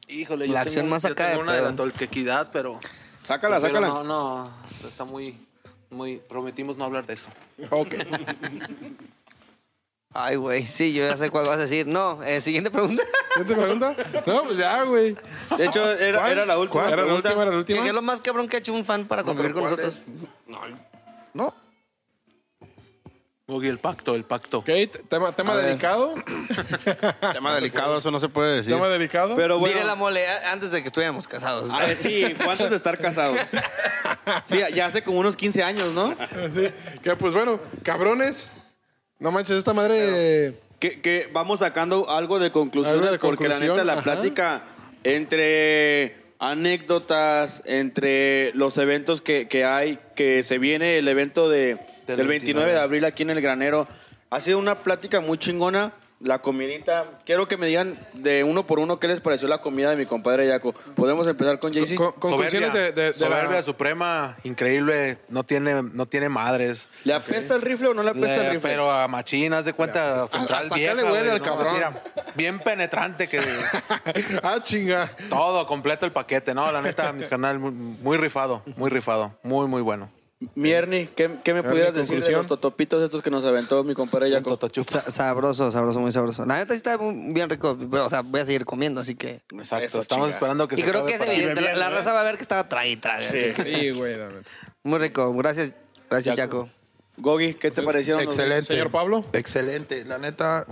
Híjole, 0.08 0.46
La 0.48 0.52
yo 0.54 0.58
acción 0.60 0.84
tengo- 0.84 0.90
más 0.94 1.02
yo 1.04 1.08
acá 1.10 1.24
de 1.24 1.30
tengo 1.30 1.42
una 1.42 1.52
de 1.52 1.58
pedo. 1.60 1.70
la 1.70 1.76
tolquequidad, 1.76 2.50
pero... 2.52 2.78
Sácala, 3.22 3.58
prefiero 3.60 3.86
sácala. 3.86 4.04
No, 4.04 4.04
no, 4.04 4.50
está 4.86 5.04
muy... 5.04 5.38
muy 5.92 6.18
prometimos 6.18 6.76
no 6.76 6.84
hablar 6.84 7.06
de 7.06 7.14
eso. 7.14 7.28
Ok. 7.70 7.94
Ay, 10.14 10.36
güey, 10.36 10.66
sí, 10.66 10.92
yo 10.92 11.04
ya 11.06 11.16
sé 11.16 11.30
cuál 11.30 11.46
vas 11.46 11.56
a 11.56 11.60
decir. 11.60 11.86
No, 11.86 12.22
eh, 12.22 12.40
siguiente 12.42 12.70
pregunta. 12.70 13.02
¿Siguiente 13.34 13.54
pregunta? 13.62 13.96
No, 14.26 14.44
pues 14.44 14.58
ya, 14.58 14.82
güey. 14.82 15.16
De 15.56 15.66
hecho, 15.66 15.90
era, 15.90 16.30
era 16.30 16.44
la 16.44 16.58
última 16.58 16.82
¿Cuál? 16.82 16.92
¿Era 16.92 17.04
la 17.06 17.14
última? 17.14 17.32
¿Era 17.34 17.44
la 17.44 17.50
¿Qué 17.50 17.56
última? 17.56 17.86
es 17.86 17.94
lo 17.94 18.02
más 18.02 18.20
cabrón 18.20 18.46
que 18.48 18.56
ha 18.56 18.58
hecho 18.58 18.74
un 18.74 18.84
fan 18.84 19.06
para 19.06 19.22
convivir 19.24 19.54
con 19.54 19.62
¿cuál 19.62 19.76
nosotros? 19.76 20.02
No. 21.32 21.54
Boogie, 23.52 23.68
el 23.70 23.78
pacto, 23.78 24.14
el 24.16 24.24
pacto. 24.24 24.58
Ok, 24.58 24.70
tema, 25.08 25.30
tema 25.32 25.54
delicado. 25.56 26.14
Tema 27.32 27.54
delicado, 27.54 27.98
eso 27.98 28.10
no 28.10 28.18
se 28.18 28.28
puede 28.28 28.56
decir. 28.56 28.74
Tema 28.74 28.88
delicado. 28.88 29.36
Pero 29.36 29.58
bueno, 29.58 29.74
Dile 29.76 29.86
la 29.86 29.94
mole 29.94 30.26
a- 30.26 30.50
antes 30.52 30.70
de 30.72 30.80
que 30.82 30.88
estuviéramos 30.88 31.28
casados. 31.28 31.70
a 31.70 31.78
ver, 31.78 31.96
sí, 31.96 32.34
fue 32.36 32.50
antes 32.52 32.70
de 32.70 32.76
estar 32.76 32.98
casados. 32.98 33.38
Sí, 34.44 34.60
ya 34.74 34.86
hace 34.86 35.02
como 35.02 35.18
unos 35.18 35.34
15 35.34 35.64
años, 35.64 35.92
¿no? 35.94 36.10
Sí, 36.54 36.68
que 37.02 37.16
pues 37.16 37.32
bueno, 37.32 37.58
cabrones. 37.82 38.48
No 39.18 39.32
manches, 39.32 39.56
esta 39.56 39.72
madre. 39.72 40.56
Que, 40.78 41.00
que 41.00 41.28
vamos 41.32 41.58
sacando 41.60 42.08
algo 42.08 42.38
de 42.38 42.52
conclusiones 42.52 43.00
Algo 43.00 43.12
de 43.12 43.18
porque 43.18 43.48
la 43.48 43.54
conclusión, 43.56 43.76
neta 43.76 43.84
la 43.84 43.92
ajá. 43.94 44.02
plática 44.02 44.62
entre 45.02 46.21
anécdotas, 46.42 47.62
entre 47.66 48.52
los 48.54 48.76
eventos 48.76 49.20
que, 49.20 49.46
que 49.46 49.64
hay, 49.64 50.00
que 50.16 50.42
se 50.42 50.58
viene 50.58 50.98
el 50.98 51.06
evento 51.06 51.48
de, 51.48 51.78
Del 52.08 52.16
del 52.16 52.26
29 52.26 52.72
de 52.72 52.80
abril 52.80 53.04
aquí 53.04 53.22
en 53.22 53.30
el 53.30 53.40
granero, 53.40 53.86
ha 54.28 54.40
sido 54.40 54.58
una 54.58 54.82
plática 54.82 55.20
muy 55.20 55.38
chingona. 55.38 55.92
La 56.24 56.40
comidita, 56.40 57.18
quiero 57.26 57.48
que 57.48 57.56
me 57.56 57.66
digan 57.66 57.98
de 58.12 58.44
uno 58.44 58.64
por 58.64 58.78
uno 58.78 59.00
qué 59.00 59.08
les 59.08 59.20
pareció 59.20 59.48
la 59.48 59.58
comida 59.58 59.90
de 59.90 59.96
mi 59.96 60.06
compadre 60.06 60.46
Yaco. 60.46 60.72
Podemos 60.94 61.26
empezar 61.26 61.58
con 61.58 61.72
Jaycee. 61.74 61.96
Con- 61.96 62.12
conclusiones 62.12 62.70
Soberbia, 62.70 62.92
de, 62.92 62.92
de- 62.92 63.06
de 63.08 63.12
soberbia 63.14 63.56
la- 63.56 63.62
suprema, 63.62 64.36
increíble, 64.44 65.18
no 65.28 65.42
tiene, 65.44 65.82
no 65.82 66.06
tiene 66.06 66.28
madres. 66.28 66.88
¿Le 67.04 67.12
apesta 67.14 67.56
el 67.56 67.62
rifle 67.62 67.88
o 67.88 67.94
no 67.94 68.04
le 68.04 68.10
apesta 68.10 68.28
Le- 68.36 68.46
el 68.46 68.52
rifle? 68.52 68.70
pero 68.70 68.90
a 68.90 69.08
machinas 69.08 69.64
de 69.64 69.72
cuenta 69.72 70.28
central 70.28 70.62
hasta 70.64 70.74
vieja, 70.76 70.94
le 70.94 71.04
huele 71.04 71.30
al 71.32 71.38
¿no? 71.38 71.44
cabrón. 71.44 71.74
Bien 72.36 72.60
penetrante 72.60 73.26
que 73.28 73.40
ah, 74.44 74.58
chinga. 74.62 75.10
todo 75.28 75.66
completo 75.66 76.06
el 76.06 76.12
paquete, 76.12 76.54
no, 76.54 76.70
la 76.70 76.82
neta 76.82 77.12
mis 77.12 77.28
canales 77.28 77.60
muy, 77.60 77.72
muy 77.72 78.16
rifado, 78.16 78.62
muy 78.76 78.90
rifado, 78.90 79.36
muy 79.42 79.66
muy 79.66 79.82
bueno. 79.82 80.08
Mierni, 80.54 81.06
¿qué, 81.06 81.30
qué 81.44 81.54
me 81.54 81.62
pudieras 81.62 81.94
decir 81.94 82.22
de 82.22 82.32
los 82.32 82.46
totopitos 82.46 83.02
estos 83.02 83.22
que 83.22 83.30
nos 83.30 83.44
aventó 83.44 83.82
mi 83.84 83.94
compadre 83.94 84.40
totochup. 84.42 84.88
Sa- 84.88 85.10
sabroso, 85.10 85.70
sabroso, 85.70 86.00
muy 86.00 86.12
sabroso. 86.12 86.44
La 86.44 86.56
neta 86.58 86.72
sí 86.74 86.76
está 86.76 86.98
muy- 86.98 87.32
bien 87.32 87.48
rico. 87.48 87.76
O 87.90 88.08
sea, 88.08 88.22
voy 88.22 88.40
a 88.40 88.46
seguir 88.46 88.64
comiendo, 88.64 89.00
así 89.00 89.14
que. 89.14 89.40
Exacto, 89.52 89.84
Eso, 89.84 90.00
estamos 90.00 90.26
chinga. 90.26 90.34
esperando 90.34 90.68
que 90.68 90.74
Y 90.74 90.78
se 90.78 90.84
creo 90.84 90.96
acabe 91.02 91.08
que 91.08 91.14
es 91.14 91.18
para- 91.20 91.32
evidente. 91.32 91.60
La, 91.76 91.90
raza 91.90 92.12
va 92.12 92.20
a 92.20 92.24
ver 92.24 92.36
que 92.36 92.42
estaba 92.42 92.68
traga. 92.68 93.24
así. 93.24 93.54
Sí, 93.54 93.90
güey, 93.90 94.16
la 94.16 94.28
neta. 94.28 94.50
Muy 94.82 94.98
rico. 94.98 95.32
Gracias, 95.34 95.72
gracias, 96.10 96.36
Jaco. 96.36 96.68
Gogi, 97.18 97.54
¿qué 97.54 97.70
te 97.70 97.82
parecieron? 97.82 98.24
los- 98.24 98.34
Excelente. 98.34 98.64
Señor 98.64 98.90
Pablo. 98.90 99.22
Excelente. 99.32 100.04
La 100.04 100.18
neta. 100.18 100.66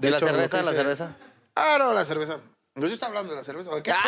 ¿Y 0.00 0.08
la 0.10 0.18
hecho, 0.18 0.26
lo 0.26 0.32
cerveza? 0.32 0.58
que 0.58 0.64
¿La 0.64 0.72
cerveza? 0.72 1.16
Ah, 1.56 1.76
no, 1.78 1.92
la 1.92 2.04
cerveza. 2.04 2.38
¿No 2.78 2.86
yo 2.86 2.94
estaba 2.94 3.08
hablando 3.10 3.32
de 3.32 3.38
la 3.38 3.44
cerveza? 3.44 3.70
¿o 3.70 3.82
qué? 3.82 3.92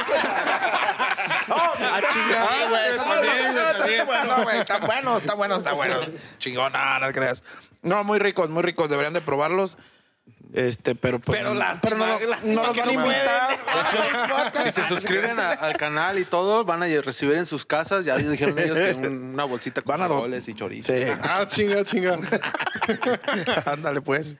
Ah, 1.52 2.00
chinga. 2.12 2.46
Sí, 2.46 2.68
güey, 2.68 2.90
está 2.90 3.20
bien, 3.20 3.56
está 3.56 4.04
bueno, 4.04 4.42
güey, 4.44 4.58
está 4.60 4.78
bueno, 4.78 5.16
está 5.16 5.34
bueno, 5.34 5.56
está 5.56 5.72
bueno. 5.72 5.96
Chingona, 6.38 6.98
no 7.00 7.06
te 7.08 7.12
creas. 7.12 7.42
No, 7.82 8.04
muy 8.04 8.18
ricos, 8.18 8.48
muy 8.50 8.62
ricos, 8.62 8.88
deberían 8.88 9.12
de 9.14 9.20
probarlos. 9.20 9.76
Este, 10.52 10.94
pero 10.96 11.18
pues, 11.20 11.38
Pero 11.38 11.54
lástima, 11.54 11.80
pero 11.80 11.96
no, 11.96 12.06
no 12.06 12.66
los 12.66 12.76
van 12.76 12.88
a 12.88 12.92
no 12.92 12.92
invitar. 12.92 13.58
Si 14.64 14.72
se 14.72 14.84
suscriben 14.84 15.38
a- 15.38 15.50
al 15.52 15.76
canal 15.76 16.18
y 16.18 16.24
todo, 16.24 16.64
van 16.64 16.82
a 16.82 16.86
recibir 17.00 17.36
en 17.36 17.46
sus 17.46 17.64
casas, 17.64 18.04
ya 18.04 18.16
dijeron 18.16 18.58
ellos 18.58 18.78
que 18.78 19.06
un- 19.08 19.32
una 19.34 19.44
bolsita 19.44 19.82
con 19.82 19.96
frijoles 19.96 20.48
y 20.48 20.54
chorizo. 20.54 20.92
Sí, 20.92 21.04
Ah, 21.22 21.44
chinga, 21.48 21.84
chinga. 21.84 22.18
ándale 23.66 24.00
pues. 24.00 24.36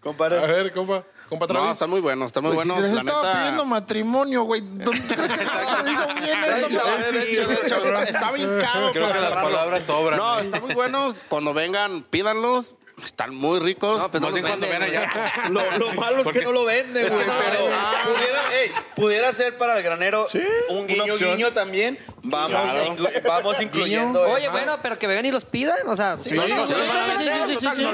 Compadre. 0.00 0.38
A 0.38 0.46
ver, 0.46 0.72
compa. 0.72 1.04
Compa 1.28 1.46
No, 1.46 1.52
Travis. 1.52 1.72
están 1.72 1.90
muy 1.90 2.00
buenos, 2.00 2.26
están 2.26 2.44
muy 2.44 2.54
Pues 2.54 2.64
si 2.64 2.68
buenos. 2.70 2.86
se 2.86 2.94
les 2.94 3.04
estaba 3.04 3.22
neta, 3.28 3.38
pidiendo 3.40 3.64
matrimonio, 3.64 4.42
güey. 4.44 4.60
¿Dónde 4.60 4.84
tú 5.08 5.14
crees 5.14 5.32
que 5.32 5.42
hizo 5.90 6.06
bien 6.20 6.44
hecho, 6.44 7.98
estaba 8.02 8.38
hincado 8.38 8.92
Creo 8.92 9.12
que 9.12 9.20
las 9.20 9.32
palabras 9.32 9.84
sobran. 9.84 10.18
No, 10.18 10.38
están 10.38 10.62
muy 10.62 10.74
buenos. 10.74 11.20
Cuando 11.28 11.52
vengan, 11.52 12.02
pídanlos. 12.02 12.74
Están 13.04 13.34
muy 13.34 13.60
ricos. 13.60 14.00
No, 14.00 14.10
pues 14.10 14.20
no 14.22 14.28
Más 14.30 14.34
los 14.34 14.42
bien 14.42 14.46
cuando 14.46 14.68
ven 14.68 14.82
allá. 14.82 15.12
Lo, 15.50 15.78
lo 15.78 15.92
malo 15.94 16.22
es 16.22 16.28
que 16.28 16.42
no 16.42 16.52
lo 16.52 16.64
venden, 16.64 17.08
güey. 17.08 17.24
que 17.24 17.26
no 17.30 17.34
lo 17.34 17.40
pero 17.44 17.64
venden. 17.66 18.14
pudiera, 18.14 18.54
ey, 18.60 18.70
pudiera 18.96 19.32
ser 19.34 19.56
para 19.58 19.76
el 19.76 19.82
granero 19.82 20.26
un 20.70 20.86
guiño 20.86 21.16
guiño 21.16 21.52
también. 21.52 21.98
Vamos, 22.22 22.58
inclu- 22.74 23.22
vamos 23.22 23.60
incluyendo. 23.60 24.22
Oye, 24.22 24.44
eso. 24.44 24.50
bueno, 24.52 24.78
pero 24.82 24.98
que 24.98 25.06
vengan 25.06 25.26
y 25.26 25.30
los 25.30 25.44
pidan. 25.44 25.76
O 25.86 25.94
sea, 25.94 26.16
no, 26.16 26.48
no, 26.48 26.66
vender, 26.66 26.66
sí, 26.66 27.28
sí, 27.46 27.56
sí, 27.56 27.68
sí. 27.76 27.82
no 27.82 27.90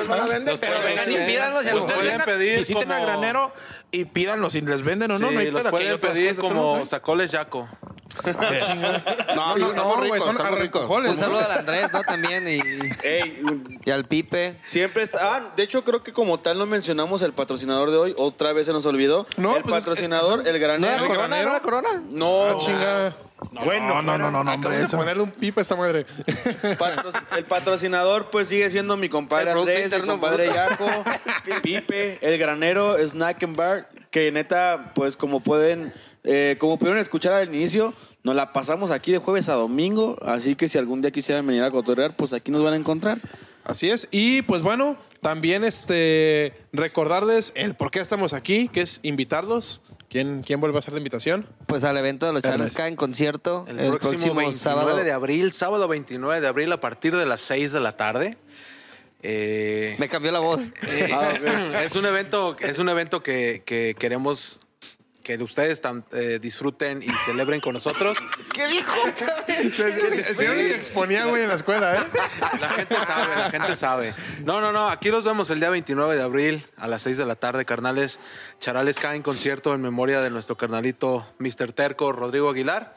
pero 0.58 0.80
vengan 0.82 1.10
y 1.10 1.16
sí. 1.16 1.24
pídanlos. 1.26 1.64
mejor- 1.64 1.92
pueden 1.94 2.20
pedir 2.20 2.58
Visiten 2.60 2.92
al 2.92 3.02
granero 3.02 3.52
y 3.92 4.04
pídanlo 4.06 4.50
si 4.50 4.60
les 4.62 4.82
venden 4.82 5.10
o 5.12 5.18
no. 5.18 5.28
Sí, 5.28 5.34
no 5.34 5.40
hay 5.40 5.50
los 5.50 5.62
pedo, 5.62 5.70
pueden 5.70 6.00
pedir 6.00 6.36
como 6.36 6.78
no, 6.78 6.86
sacoles 6.86 7.30
yaco. 7.30 7.68
No, 9.34 9.56
no, 9.56 9.68
están 9.68 9.84
No, 9.84 9.96
muy 9.96 10.08
güey, 10.08 10.20
ricos, 10.20 10.36
son 10.36 10.50
muy 10.50 10.60
ricos. 10.60 10.90
Un 10.90 11.18
saludo 11.18 11.38
al 11.38 11.50
Andrés, 11.52 11.90
¿no? 11.92 12.02
También. 12.02 12.46
Y, 12.46 12.60
Ey, 13.06 13.42
y 13.84 13.90
al 13.90 14.04
Pipe. 14.04 14.56
siempre 14.64 15.02
está. 15.02 15.18
Ah, 15.36 15.52
de 15.56 15.62
hecho, 15.62 15.82
creo 15.82 16.02
que 16.02 16.12
como 16.12 16.38
tal 16.40 16.58
no 16.58 16.66
mencionamos 16.66 17.22
el 17.22 17.32
patrocinador 17.32 17.90
de 17.90 17.96
hoy. 17.96 18.14
Otra 18.18 18.52
vez 18.52 18.66
se 18.66 18.72
nos 18.74 18.84
olvidó. 18.84 19.26
No, 19.38 19.56
el 19.56 19.62
pues 19.62 19.76
es 19.78 19.84
que- 19.84 19.90
patrocinador, 19.90 20.46
el 20.46 20.52
¿No 20.54 20.60
granero. 20.60 20.94
era 20.94 21.06
Corona? 21.06 21.42
¿No 21.42 21.50
era 21.50 21.60
Corona? 21.60 22.02
No, 22.10 22.42
Ah, 22.50 22.56
chinga. 22.58 23.16
Bueno, 23.64 24.02
no, 24.02 24.16
no, 24.18 24.30
no, 24.30 24.44
no, 24.44 24.52
hombre. 24.52 24.86
Ponerle 24.88 25.22
un 25.22 25.30
pipa 25.30 25.60
a 25.60 25.62
esta 25.62 25.76
madre. 25.76 26.06
Patro- 26.78 27.12
el 27.36 27.44
patrocinador 27.44 28.30
pues 28.30 28.48
sigue 28.48 28.70
siendo 28.70 28.96
mi 28.96 29.08
compadre 29.08 29.50
El 29.50 29.56
Producto 29.56 29.72
Andrés, 29.84 30.02
mi 30.02 30.08
compadre 30.08 30.46
Yaco, 30.46 30.86
Pipe, 31.62 32.18
el 32.20 32.38
granero, 32.38 32.96
Snack 33.04 33.42
and 33.42 33.56
Bar, 33.56 33.88
que 34.10 34.30
neta, 34.32 34.92
pues 34.94 35.16
como 35.16 35.40
pueden, 35.40 35.92
eh, 36.24 36.56
como 36.58 36.78
pudieron 36.78 37.00
escuchar 37.00 37.32
al 37.32 37.54
inicio, 37.54 37.94
nos 38.22 38.34
la 38.36 38.52
pasamos 38.52 38.90
aquí 38.90 39.12
de 39.12 39.18
jueves 39.18 39.48
a 39.48 39.54
domingo, 39.54 40.16
así 40.22 40.54
que 40.54 40.68
si 40.68 40.78
algún 40.78 41.02
día 41.02 41.10
quisieran 41.10 41.46
venir 41.46 41.62
a 41.62 41.70
cotorrear, 41.70 42.14
pues 42.16 42.32
aquí 42.32 42.50
nos 42.52 42.62
van 42.62 42.74
a 42.74 42.76
encontrar. 42.76 43.18
Así 43.64 43.88
es. 43.90 44.08
Y 44.10 44.42
pues 44.42 44.60
bueno, 44.62 44.96
también 45.20 45.62
este 45.62 46.52
recordarles 46.72 47.52
el 47.54 47.76
por 47.76 47.92
qué 47.92 48.00
estamos 48.00 48.32
aquí, 48.32 48.68
que 48.68 48.80
es 48.80 48.98
invitarlos, 49.04 49.82
¿Quién, 50.12 50.42
¿Quién 50.42 50.60
vuelve 50.60 50.76
a 50.76 50.80
hacer 50.80 50.92
la 50.92 50.98
invitación? 50.98 51.46
Pues 51.66 51.84
al 51.84 51.96
evento 51.96 52.26
de 52.26 52.34
los 52.34 52.42
Charles. 52.42 52.72
K 52.72 52.86
en 52.86 52.96
concierto 52.96 53.64
El, 53.66 53.76
próximo, 53.88 54.34
29 54.34 54.52
sábado. 54.52 54.96
de 54.96 55.10
abril, 55.10 55.52
sábado 55.52 55.88
29 55.88 56.42
de 56.42 56.46
abril 56.46 56.70
a 56.70 56.80
partir 56.80 57.16
de 57.16 57.24
las 57.24 57.40
6 57.40 57.72
de 57.72 57.80
la 57.80 57.96
tarde. 57.96 58.36
Eh, 59.22 59.96
Me 59.98 60.10
cambió 60.10 60.30
la 60.30 60.40
voz. 60.40 60.60
eh, 60.90 61.08
es 61.86 61.96
un 61.96 62.04
evento, 62.04 62.54
es 62.60 62.78
un 62.78 62.90
evento 62.90 63.22
que, 63.22 63.62
que 63.64 63.96
queremos 63.98 64.60
que 65.22 65.36
ustedes 65.42 65.82
tam- 65.82 66.04
eh, 66.12 66.38
disfruten 66.40 67.02
y 67.02 67.08
celebren 67.24 67.60
con 67.60 67.74
nosotros. 67.74 68.18
¿Qué 68.54 68.66
dijo? 68.68 68.92
Sí, 70.36 70.44
exponía, 70.74 71.26
güey, 71.26 71.42
en 71.42 71.48
la 71.48 71.54
escuela, 71.54 71.96
¿eh? 71.96 72.04
La 72.60 72.68
gente 72.70 72.94
sabe, 73.06 73.36
la 73.36 73.50
gente 73.50 73.76
sabe. 73.76 74.14
No, 74.44 74.60
no, 74.60 74.72
no, 74.72 74.88
aquí 74.88 75.10
los 75.10 75.24
vemos 75.24 75.50
el 75.50 75.60
día 75.60 75.70
29 75.70 76.16
de 76.16 76.22
abril 76.22 76.66
a 76.76 76.88
las 76.88 77.02
6 77.02 77.18
de 77.18 77.26
la 77.26 77.36
tarde, 77.36 77.64
carnales. 77.64 78.18
Charales 78.60 78.98
cae 78.98 79.16
en 79.16 79.22
concierto 79.22 79.74
en 79.74 79.80
memoria 79.82 80.20
de 80.20 80.30
nuestro 80.30 80.56
carnalito 80.56 81.26
Mr. 81.38 81.72
Terco, 81.72 82.12
Rodrigo 82.12 82.50
Aguilar. 82.50 82.94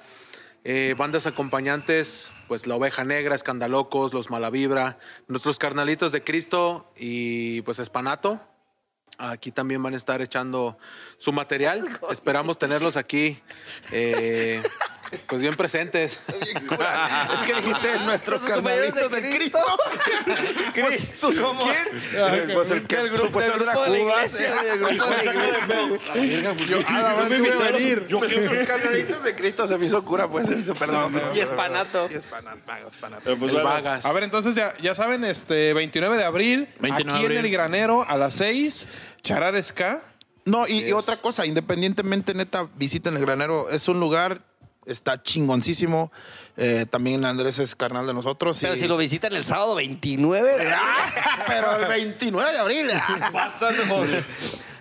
Eh, 0.68 0.95
bandas 0.97 1.27
acompañantes, 1.27 2.31
pues 2.47 2.65
La 2.65 2.73
Oveja 2.76 3.03
Negra, 3.03 3.35
Escandalocos, 3.35 4.14
Los 4.15 4.31
Malavibra, 4.31 4.97
nuestros 5.27 5.60
carnalitos 5.60 6.11
de 6.11 6.23
Cristo 6.23 6.91
y 6.97 7.61
pues 7.61 7.77
Espanato. 7.77 8.41
Aquí 9.18 9.52
también 9.52 9.82
van 9.82 9.94
a 9.94 9.98
estar 9.98 10.22
echando 10.22 10.77
su 11.18 11.32
material. 11.32 11.99
Esperamos 12.11 12.57
tenerlos 12.57 12.98
aquí, 12.98 13.40
eh, 13.91 14.61
pues 15.27 15.41
bien 15.41 15.56
presentes. 15.56 16.19
Es 16.30 17.45
que 17.45 17.53
dijiste 17.53 17.99
nuestros 18.06 18.41
carnalitos 18.44 19.11
de 19.11 19.22
Cristo. 19.22 19.60
Cristo. 20.73 21.30
¿Quién? 21.64 22.53
Pues 22.53 22.72
el 22.72 22.88
que 22.88 22.95
Judas. 22.98 23.14
El 23.14 23.60
grupo 23.60 23.91
de 23.91 24.02
iglesia. 24.02 24.53
Yo, 26.68 26.80
ah, 26.88 27.26
voy 27.27 27.49
a 27.49 27.72
venir. 27.72 28.07
Yo 28.07 28.22
los 28.22 28.68
carnalitos 28.68 29.23
de 29.23 29.36
Cristo 29.36 29.68
se 29.68 29.77
me 29.77 29.86
hizo 29.86 30.03
cura, 30.03 30.27
pues 30.27 30.48
se 30.48 30.56
me 30.56 30.61
hizo 30.61 30.73
perdón. 30.76 31.14
Y 31.36 31.40
espanato. 31.40 32.07
Y 32.11 32.15
espanato. 32.15 33.22
pues 33.23 33.27
El 33.27 33.36
bueno, 33.36 33.64
Vagas. 33.64 34.06
A 34.06 34.14
ver, 34.14 34.23
entonces 34.23 34.56
ya, 34.56 34.73
ya 34.82 34.95
saben, 34.95 35.23
este 35.23 35.73
29 35.73 36.18
de 36.18 36.23
abril, 36.23 36.69
29 36.80 37.15
aquí 37.15 37.26
en 37.26 37.45
el 37.45 37.52
granero 37.52 38.06
a 38.07 38.18
las 38.18 38.34
6, 38.36 38.88
Charar 39.22 39.61
Ska. 39.61 40.02
No, 40.45 40.68
y, 40.68 40.88
y 40.88 40.91
otra 40.91 41.18
cosa, 41.18 41.45
independientemente, 41.45 42.36
neta, 42.36 42.69
visiten 42.76 43.15
el 43.15 43.22
granero. 43.22 43.69
Es 43.69 43.88
un 43.88 43.99
lugar, 43.99 44.41
está 44.86 45.22
chingoncísimo. 45.22 46.12
Eh, 46.57 46.86
también 46.90 47.26
Andrés 47.26 47.60
es 47.60 47.76
carnal 47.76 48.07
de 48.07 48.14
nosotros. 48.14 48.57
Pero 48.62 48.76
y- 48.76 48.80
si 48.80 48.88
lo 48.88 48.98
visitan 48.98 49.34
el 49.34 49.45
sábado 49.45 49.76
29. 49.76 50.68
Ah, 50.74 51.44
Pero 51.48 51.76
el 51.76 51.88
29 51.88 52.52
de 52.52 52.57
abril. 52.60 52.88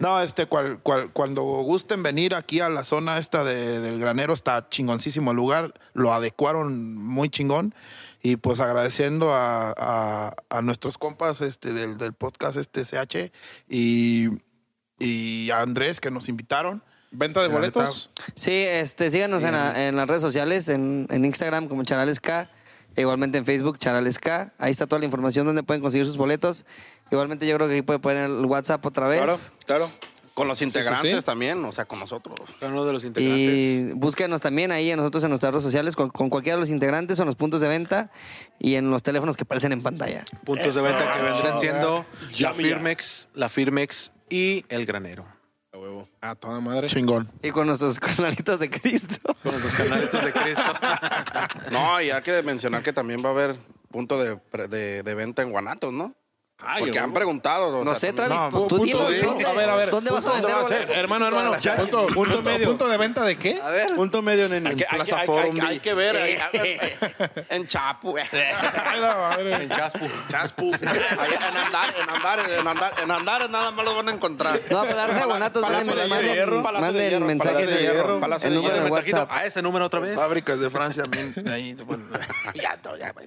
No, 0.01 0.21
este, 0.21 0.47
cual, 0.47 0.81
cual- 0.83 1.11
cuando 1.13 1.43
gusten 1.43 2.03
venir 2.03 2.35
aquí 2.35 2.61
a 2.61 2.69
la 2.69 2.85
zona 2.85 3.19
esta 3.19 3.45
de- 3.45 3.81
del 3.81 3.99
granero, 4.01 4.33
está 4.33 4.69
chingoncísimo 4.69 5.31
el 5.31 5.37
lugar. 5.37 5.73
Lo 5.95 6.13
adecuaron 6.13 6.97
muy 6.97 7.29
chingón. 7.31 7.75
Y 8.23 8.37
pues 8.37 8.59
agradeciendo 8.61 9.33
a, 9.35 9.75
a- 9.77 10.35
a 10.49 10.63
nuestros 10.63 10.97
compas 10.99 11.41
este, 11.43 11.73
del, 11.73 11.99
del 11.99 12.15
podcast 12.15 12.57
este 12.57 12.83
CH 12.85 13.31
y, 13.69 14.29
y 14.99 15.51
a 15.51 15.61
Andrés 15.61 16.01
que 16.01 16.11
nos 16.11 16.29
invitaron. 16.29 16.83
Venta 17.15 17.41
de 17.43 17.49
boletos. 17.49 18.11
Sí, 18.37 18.53
este, 18.53 19.11
síganos 19.11 19.43
en, 19.45 19.53
la- 19.53 19.89
en 19.89 19.97
las 19.97 20.07
redes 20.09 20.23
sociales, 20.23 20.69
en, 20.69 21.07
en 21.11 21.25
Instagram 21.25 21.69
como 21.69 21.85
Charales 21.85 22.21
K, 22.21 22.51
e 22.97 23.01
igualmente 23.01 23.39
en 23.39 23.45
Facebook 23.45 23.79
Charales 23.79 24.19
K. 24.19 24.53
Ahí 24.59 24.71
está 24.71 24.87
toda 24.87 24.99
la 24.99 25.05
información 25.07 25.47
donde 25.47 25.63
pueden 25.63 25.81
conseguir 25.81 26.07
sus 26.07 26.17
boletos. 26.17 26.65
Igualmente 27.11 27.47
yo 27.47 27.55
creo 27.57 27.69
que 27.69 27.75
aquí 27.75 27.83
puede 27.83 27.99
poner 28.01 28.25
el 28.25 28.45
WhatsApp 28.47 28.85
otra 28.85 29.07
vez. 29.09 29.23
Claro, 29.23 29.39
claro. 29.67 29.91
Con 30.35 30.49
los 30.49 30.59
sí, 30.59 30.65
integrantes 30.65 31.17
sí. 31.21 31.25
también, 31.25 31.65
o 31.65 31.71
sea, 31.71 31.85
con 31.85 32.01
nosotros. 32.01 32.37
Cada 32.59 32.73
uno 32.73 32.85
de 32.85 32.93
los 32.93 33.05
integrantes. 33.05 33.39
Y 33.39 33.93
búsquenos 33.95 34.41
también 34.41 34.73
ahí 34.73 34.91
a 34.91 34.97
nosotros 34.97 35.23
en 35.23 35.31
nuestras 35.31 35.53
redes 35.53 35.63
sociales 35.63 35.95
con, 35.95 36.11
con 36.11 36.29
cualquiera 36.29 36.57
de 36.57 36.61
los 36.61 36.71
integrantes 36.71 37.21
o 37.21 37.23
en 37.23 37.27
los 37.27 37.37
puntos 37.37 37.61
de 37.61 37.69
venta 37.69 38.11
y 38.59 38.75
en 38.75 38.91
los 38.91 39.05
teléfonos 39.05 39.37
que 39.37 39.45
aparecen 39.45 39.71
en 39.71 39.83
pantalla. 39.83 40.23
Puntos 40.45 40.75
de 40.75 40.83
venta 40.83 41.15
que 41.17 41.23
vendrán 41.23 41.59
siendo 41.61 42.05
la. 42.41 42.53
Firmex, 42.53 43.29
la 43.35 43.49
Firmex 43.49 44.11
y 44.29 44.65
el 44.71 44.87
granero. 44.87 45.25
A 46.21 46.35
toda 46.35 46.61
madre. 46.61 46.89
Chingón. 46.89 47.31
Y 47.43 47.51
con 47.51 47.67
nuestros 47.67 47.99
canalitos 48.01 48.59
de 48.61 48.71
Cristo. 48.71 49.17
Con 49.43 49.53
los 49.61 49.75
canalitos 49.75 50.25
de 50.25 50.33
Cristo. 50.33 50.63
No, 51.73 52.01
y 52.01 52.11
hay 52.11 52.23
que 52.23 52.43
mencionar 52.43 52.83
que 52.83 52.93
también 52.93 53.25
va 53.25 53.29
a 53.31 53.33
haber 53.33 53.57
punto 53.91 54.19
de, 54.23 54.37
pre- 54.37 54.69
de, 54.69 55.03
de 55.03 55.15
venta 55.15 55.43
en 55.43 55.51
Guanatos, 55.51 55.93
¿no? 55.93 56.15
Porque 56.79 56.99
han 56.99 57.13
preguntado. 57.13 57.69
o 57.81 57.85
No 57.85 57.91
sea, 57.95 58.01
sé, 58.01 58.13
Travis, 58.13 58.39
no, 58.41 58.51
pues 58.51 58.69
tú 58.69 58.77
punto 58.79 58.85
dinos 58.85 59.11
de- 59.11 59.19
dónde, 59.23 59.47
a 59.47 59.53
ver, 59.53 59.69
a 59.71 59.77
ver, 59.77 59.91
¿dónde 59.91 60.11
vas 60.11 60.25
a 60.25 60.29
¿dónde 60.29 60.43
vender 60.47 60.57
va 60.57 60.61
a 60.67 60.69
ser? 60.69 60.79
boletos? 60.83 60.97
Hermano, 60.97 61.27
hermano, 61.29 61.53
punto, 61.77 62.07
punto, 62.09 62.43
medio. 62.43 62.67
¿Punto 62.69 62.89
de 62.89 62.97
venta 62.97 63.25
de 63.25 63.37
qué? 63.37 63.61
A 63.63 63.71
ver. 63.71 63.95
Punto 63.95 64.23
medio. 64.23 64.45
Hay 64.45 64.51
que, 64.51 64.57
hay, 64.67 64.73
que- 64.75 64.87
hay 64.91 65.05
que- 65.05 65.15
hay 65.15 65.53
que- 65.53 65.61
hay 65.63 65.79
que 65.81 65.95
ver 65.95 66.17
ahí, 66.17 66.37
en 67.51 67.67
Chapu. 67.67 68.15
A 68.87 68.97
la 68.97 69.15
madre. 69.17 69.55
En 69.65 69.69
Chaspu. 69.71 70.07
Chaspu. 70.29 70.73
En 70.75 71.57
andar, 71.57 71.95
en 72.01 72.09
andar, 72.11 72.41
en 72.51 72.67
andar, 72.69 72.93
en 73.03 73.11
andar, 73.11 73.51
nada 73.51 73.71
más 73.71 73.85
los 73.85 73.95
van 73.97 74.09
a 74.09 74.13
encontrar. 74.13 74.61
No, 74.71 74.81
a 74.81 74.85
pelarse 74.85 75.21
a 75.21 75.25
Guanatos, 75.27 75.63
Palacio 75.63 75.95
manden, 75.95 76.27
de 76.27 76.33
Hierro, 76.33 76.63
Palacio 76.63 76.87
de 76.87 76.93
manden 76.93 77.11
Hierro, 77.11 77.27
mensajes 77.27 77.53
Palacio 77.55 77.75
de 77.77 77.83
de 77.83 77.83
Hierro, 77.95 78.21
Palacio 78.21 78.51
de 78.51 78.61
Hierro. 78.61 79.27
de 79.27 79.27
a 79.31 79.45
este 79.47 79.63
número 79.63 79.85
otra 79.87 80.01
vez. 80.01 80.15
Fábricas 80.15 80.61
de 80.61 80.71
Francia. 80.71 81.05
Ahí, 81.51 81.77
ya, 82.55 82.77
todo, 82.79 82.97
ya, 82.97 83.13
güey. 83.13 83.27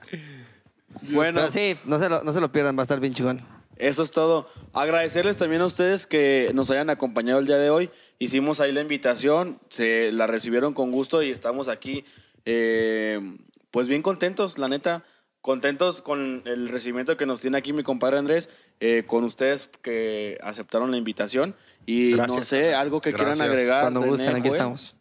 Bueno, 1.03 1.41
Pero 1.41 1.51
sí, 1.51 1.77
no 1.85 1.99
se, 1.99 2.09
lo, 2.09 2.23
no 2.23 2.33
se 2.33 2.41
lo 2.41 2.51
pierdan, 2.51 2.77
va 2.77 2.81
a 2.81 2.83
estar 2.83 2.99
bien 2.99 3.13
chingón. 3.13 3.45
Eso 3.77 4.03
es 4.03 4.11
todo. 4.11 4.47
Agradecerles 4.73 5.37
también 5.37 5.61
a 5.61 5.65
ustedes 5.65 6.07
que 6.07 6.51
nos 6.53 6.71
hayan 6.71 6.89
acompañado 6.89 7.39
el 7.39 7.45
día 7.45 7.57
de 7.57 7.69
hoy. 7.69 7.89
Hicimos 8.19 8.59
ahí 8.59 8.71
la 8.71 8.81
invitación, 8.81 9.59
se 9.69 10.11
la 10.11 10.27
recibieron 10.27 10.73
con 10.73 10.91
gusto 10.91 11.21
y 11.21 11.29
estamos 11.29 11.67
aquí, 11.67 12.03
eh, 12.45 13.37
pues 13.71 13.87
bien 13.87 14.01
contentos, 14.01 14.57
la 14.57 14.67
neta. 14.67 15.03
Contentos 15.41 16.01
con 16.01 16.41
el 16.45 16.67
recibimiento 16.67 17.15
que 17.15 17.25
nos 17.25 17.39
tiene 17.39 17.57
aquí 17.57 17.71
mi 17.71 17.83
compadre 17.83 18.17
Andrés, 18.17 18.49
eh, 18.81 19.03
con 19.07 19.23
ustedes 19.23 19.69
que 19.81 20.37
aceptaron 20.41 20.91
la 20.91 20.97
invitación. 20.97 21.55
Y 21.85 22.15
no 22.17 22.43
sé, 22.43 22.75
algo 22.75 22.99
que 22.99 23.13
quieran 23.13 23.39
agregar. 23.39 23.83
Cuando 23.83 24.01
gusten, 24.01 24.35
aquí 24.35 24.49
estamos. 24.49 24.96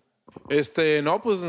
Este, 0.49 1.03
no, 1.03 1.23
pues 1.23 1.41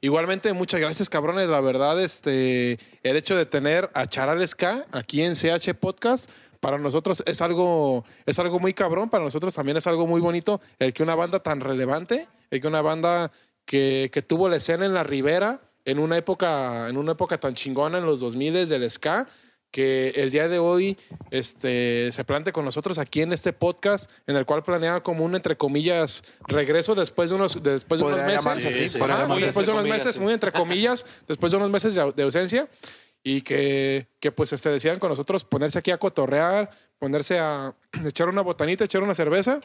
igualmente 0.00 0.52
muchas 0.52 0.80
gracias, 0.80 1.08
cabrones. 1.08 1.48
La 1.48 1.60
verdad, 1.60 2.02
este, 2.02 2.78
el 3.02 3.16
hecho 3.16 3.36
de 3.36 3.46
tener 3.46 3.90
a 3.94 4.06
Charales 4.06 4.54
K 4.54 4.86
aquí 4.92 5.22
en 5.22 5.34
CH 5.34 5.74
Podcast, 5.74 6.30
para 6.60 6.78
nosotros 6.78 7.22
es 7.26 7.42
algo, 7.42 8.04
es 8.24 8.38
algo 8.38 8.60
muy 8.60 8.72
cabrón, 8.72 9.10
para 9.10 9.24
nosotros 9.24 9.54
también 9.54 9.76
es 9.76 9.86
algo 9.86 10.06
muy 10.06 10.20
bonito 10.20 10.60
el 10.78 10.92
que 10.92 11.02
una 11.02 11.16
banda 11.16 11.40
tan 11.40 11.60
relevante, 11.60 12.28
el 12.50 12.60
que 12.60 12.68
una 12.68 12.82
banda 12.82 13.32
que, 13.64 14.10
que 14.12 14.22
tuvo 14.22 14.48
la 14.48 14.56
escena 14.56 14.86
en 14.86 14.94
la 14.94 15.02
Ribera 15.02 15.60
en 15.84 15.98
una 15.98 16.16
época, 16.16 16.88
en 16.88 16.96
una 16.96 17.12
época 17.12 17.38
tan 17.38 17.54
chingona 17.54 17.98
en 17.98 18.06
los 18.06 18.20
2000 18.20 18.68
del 18.68 18.90
ska, 18.90 19.26
que 19.72 20.10
el 20.16 20.30
día 20.30 20.46
de 20.48 20.58
hoy 20.58 20.98
este, 21.30 22.12
se 22.12 22.24
plante 22.24 22.52
con 22.52 22.64
nosotros 22.64 22.98
aquí 22.98 23.22
en 23.22 23.32
este 23.32 23.52
podcast, 23.52 24.10
en 24.26 24.36
el 24.36 24.44
cual 24.44 24.62
planea 24.62 25.02
como 25.02 25.24
un, 25.24 25.34
entre 25.34 25.56
comillas, 25.56 26.22
regreso 26.46 26.94
después 26.94 27.30
de 27.30 27.36
unos, 27.36 27.60
después 27.62 28.00
de 28.00 28.06
unos 28.06 28.20
meses. 28.20 28.44
llamarse 28.44 29.02
Ajá, 29.02 29.26
muy 29.26 29.42
después 29.42 29.66
de 29.66 29.72
unos 29.72 29.88
meses, 29.88 30.18
muy 30.20 30.34
entre 30.34 30.52
comillas, 30.52 31.04
después 31.26 31.50
de 31.50 31.56
unos 31.56 31.70
meses 31.70 31.94
de, 31.94 32.12
de 32.12 32.22
ausencia. 32.22 32.68
Y 33.24 33.40
que, 33.42 34.08
que 34.20 34.32
pues 34.32 34.52
este, 34.52 34.68
decidan 34.68 34.98
con 34.98 35.08
nosotros 35.08 35.44
ponerse 35.44 35.78
aquí 35.78 35.92
a 35.92 35.98
cotorrear, 35.98 36.70
ponerse 36.98 37.38
a 37.38 37.74
echar 38.06 38.28
una 38.28 38.42
botanita, 38.42 38.84
echar 38.84 39.02
una 39.02 39.14
cerveza 39.14 39.60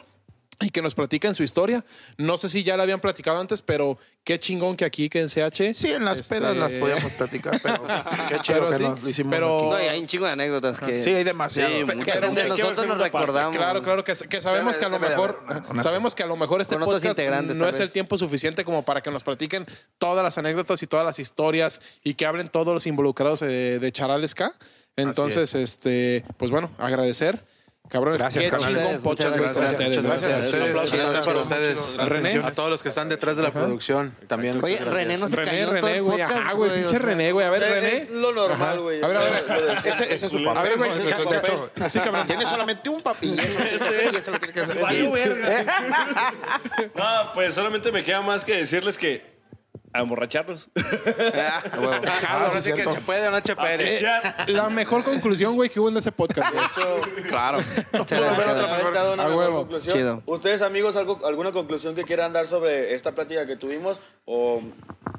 y 0.60 0.70
que 0.70 0.82
nos 0.82 0.94
platiquen 0.94 1.34
su 1.36 1.44
historia. 1.44 1.84
No 2.16 2.36
sé 2.36 2.48
si 2.48 2.64
ya 2.64 2.76
la 2.76 2.82
habían 2.82 3.00
platicado 3.00 3.38
antes, 3.40 3.62
pero 3.62 3.96
qué 4.24 4.40
chingón 4.40 4.76
que 4.76 4.84
aquí, 4.84 5.08
que 5.08 5.20
en 5.20 5.28
CH. 5.28 5.72
Sí, 5.74 5.92
en 5.92 6.04
las 6.04 6.18
este, 6.18 6.34
pedas 6.34 6.56
las 6.56 6.70
podíamos 6.72 7.12
platicar, 7.12 7.60
pero 7.62 7.80
qué 8.28 8.38
chido 8.40 8.58
Pero 8.58 8.70
que 8.70 8.76
sí, 8.76 8.82
nos 8.82 9.02
lo 9.02 9.08
hicimos 9.08 9.30
pero- 9.32 9.58
aquí. 9.58 9.68
No, 9.70 9.80
y 9.84 9.88
hay 9.88 10.00
un 10.00 10.06
chingo 10.08 10.26
de 10.26 10.32
anécdotas 10.32 10.80
que... 10.80 11.00
Sí, 11.00 11.10
hay 11.14 11.22
demasiado. 11.22 11.68
Sí, 11.70 11.86
que 11.86 11.94
muchas, 11.94 12.28
muchas. 12.28 12.48
nosotros 12.48 12.86
nos 12.88 12.98
recordamos. 12.98 13.56
Claro, 13.56 13.82
claro, 13.84 14.02
que, 14.02 14.14
que 14.28 14.42
sabemos 14.42 14.78
que 14.78 14.84
a 14.84 14.88
lo 14.88 14.98
mejor, 14.98 15.42
haber 15.48 15.58
una- 15.60 15.70
una- 15.70 15.82
sabemos 15.82 16.14
que 16.16 16.22
a 16.24 16.26
lo 16.26 16.36
mejor 16.36 16.60
este 16.60 16.76
podcast 16.76 17.18
no 17.56 17.68
es 17.68 17.78
el 17.78 17.92
tiempo 17.92 18.18
suficiente 18.18 18.64
como 18.64 18.84
para 18.84 19.00
que 19.00 19.12
nos 19.12 19.22
platiquen 19.22 19.64
todas 19.98 20.24
las 20.24 20.38
anécdotas 20.38 20.82
y 20.82 20.88
todas 20.88 21.06
las 21.06 21.20
historias 21.20 21.80
y 22.02 22.14
que 22.14 22.26
hablen 22.26 22.48
todos 22.48 22.74
los 22.74 22.86
involucrados 22.88 23.40
de, 23.40 23.78
de 23.78 23.92
Charales 23.92 24.34
K. 24.34 24.52
Entonces, 24.96 25.54
este, 25.54 26.24
pues 26.36 26.50
bueno, 26.50 26.72
agradecer. 26.78 27.40
Cabrones, 27.88 28.20
Gracias, 28.20 28.44
chingón 28.44 28.60
Muchas 29.02 29.36
gracias. 29.36 29.64
Muchas 29.64 30.02
gracias. 30.02 30.52
Un 30.52 30.62
aplauso 30.68 30.92
Sí, 30.92 30.98
también 31.00 31.24
para 31.24 31.38
ustedes. 31.40 31.96
René. 31.96 32.42
A 32.44 32.52
todos 32.52 32.70
los 32.70 32.82
que 32.82 32.88
están 32.90 33.08
detrás 33.08 33.36
de 33.36 33.42
la 33.42 33.50
producción. 33.50 34.14
También 34.26 34.62
Oye. 34.62 34.78
René 34.84 35.16
no 35.16 35.28
se 35.28 35.36
René, 35.36 35.50
cayó 35.50 35.70
René, 35.72 35.96
el 35.96 36.02
güey. 36.02 36.18
podcast, 36.18 36.36
Ajá, 36.40 36.52
güey, 36.52 36.70
pinche. 36.74 36.98
René, 36.98 37.32
güey. 37.32 37.46
A 37.46 37.50
ver, 37.50 37.62
Es- 37.62 37.70
René. 37.70 37.96
es 37.96 38.10
lo 38.10 38.32
normal, 38.32 38.80
güey. 38.80 39.02
A 39.02 39.06
ver, 39.06 39.16
a 39.16 39.20
ver. 39.20 39.32
Ese, 39.84 40.14
es 40.14 40.20
su 40.30 40.38
A 40.48 40.54
papel. 40.54 40.70
ver, 40.70 40.78
güey. 40.78 40.90
¿no? 40.90 40.96
Ese 40.96 41.10
es 41.10 41.16
su- 41.16 41.28
de 41.30 41.36
hecho, 41.38 41.70
Así, 41.80 41.98
cabrón. 42.00 42.26
Tiene 42.26 42.44
solamente 42.44 42.88
un 42.90 43.00
papi. 43.00 43.26
y 43.28 43.38
eso- 43.38 43.62
y 44.12 44.16
eso 44.16 44.30
lo 44.32 44.38
tiene 44.38 44.54
que 44.54 44.60
hacer. 44.60 44.78
No, 46.94 47.32
pues 47.34 47.54
solamente 47.54 47.90
me 47.92 48.02
queda 48.04 48.20
más 48.20 48.44
que 48.44 48.56
decirles 48.56 48.98
que 48.98 49.37
A 49.92 50.00
emborracharlos. 50.00 50.68
Ajá, 50.76 52.34
ahora 52.34 52.50
sí 52.50 52.56
que 52.70 52.74
cierto. 52.74 52.92
se 52.92 53.00
puede 53.00 53.26
o 53.26 53.30
no 53.30 53.40
che 53.40 53.56
Pérez. 53.56 54.02
La 54.48 54.68
mejor 54.68 55.02
conclusión, 55.02 55.54
güey, 55.54 55.70
que 55.70 55.80
hubo 55.80 55.88
en 55.88 55.96
ese 55.96 56.12
podcast. 56.12 56.52
güey. 56.52 57.22
Claro. 57.28 57.58
Muchas 57.92 58.20
gracias. 58.20 58.94
Dado 58.94 59.14
una 59.14 59.22
A 59.24 59.28
mejor 59.28 59.44
huevo. 59.44 59.58
conclusión. 59.60 59.96
Chido. 59.96 60.22
¿Ustedes, 60.26 60.62
amigos, 60.62 60.96
algo, 60.96 61.24
alguna 61.26 61.52
conclusión 61.52 61.94
que 61.94 62.04
quieran 62.04 62.32
dar 62.32 62.46
sobre 62.46 62.94
esta 62.94 63.12
plática 63.12 63.46
que 63.46 63.56
tuvimos? 63.56 64.00
¿O 64.26 64.60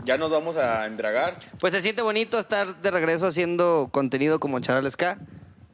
ya 0.03 0.17
nos 0.17 0.29
vamos 0.29 0.55
a 0.57 0.85
embriagar? 0.85 1.37
Pues 1.59 1.73
se 1.73 1.81
siente 1.81 2.01
bonito 2.01 2.37
estar 2.37 2.79
de 2.81 2.91
regreso 2.91 3.27
haciendo 3.27 3.89
contenido 3.91 4.39
como 4.39 4.59
Charles 4.59 4.95
K. 4.97 5.17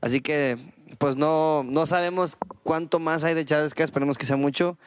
Así 0.02 0.22
que, 0.22 0.58
pues 0.98 1.16
no, 1.16 1.64
no 1.64 1.86
sabemos 1.86 2.38
cuánto 2.64 3.00
más 3.00 3.24
hay 3.24 3.34
de 3.34 3.44
Charles 3.46 3.74
K. 3.74 3.84
Esperemos 3.84 4.18
que 4.18 4.26
sea 4.26 4.38
mucho. 4.38 4.78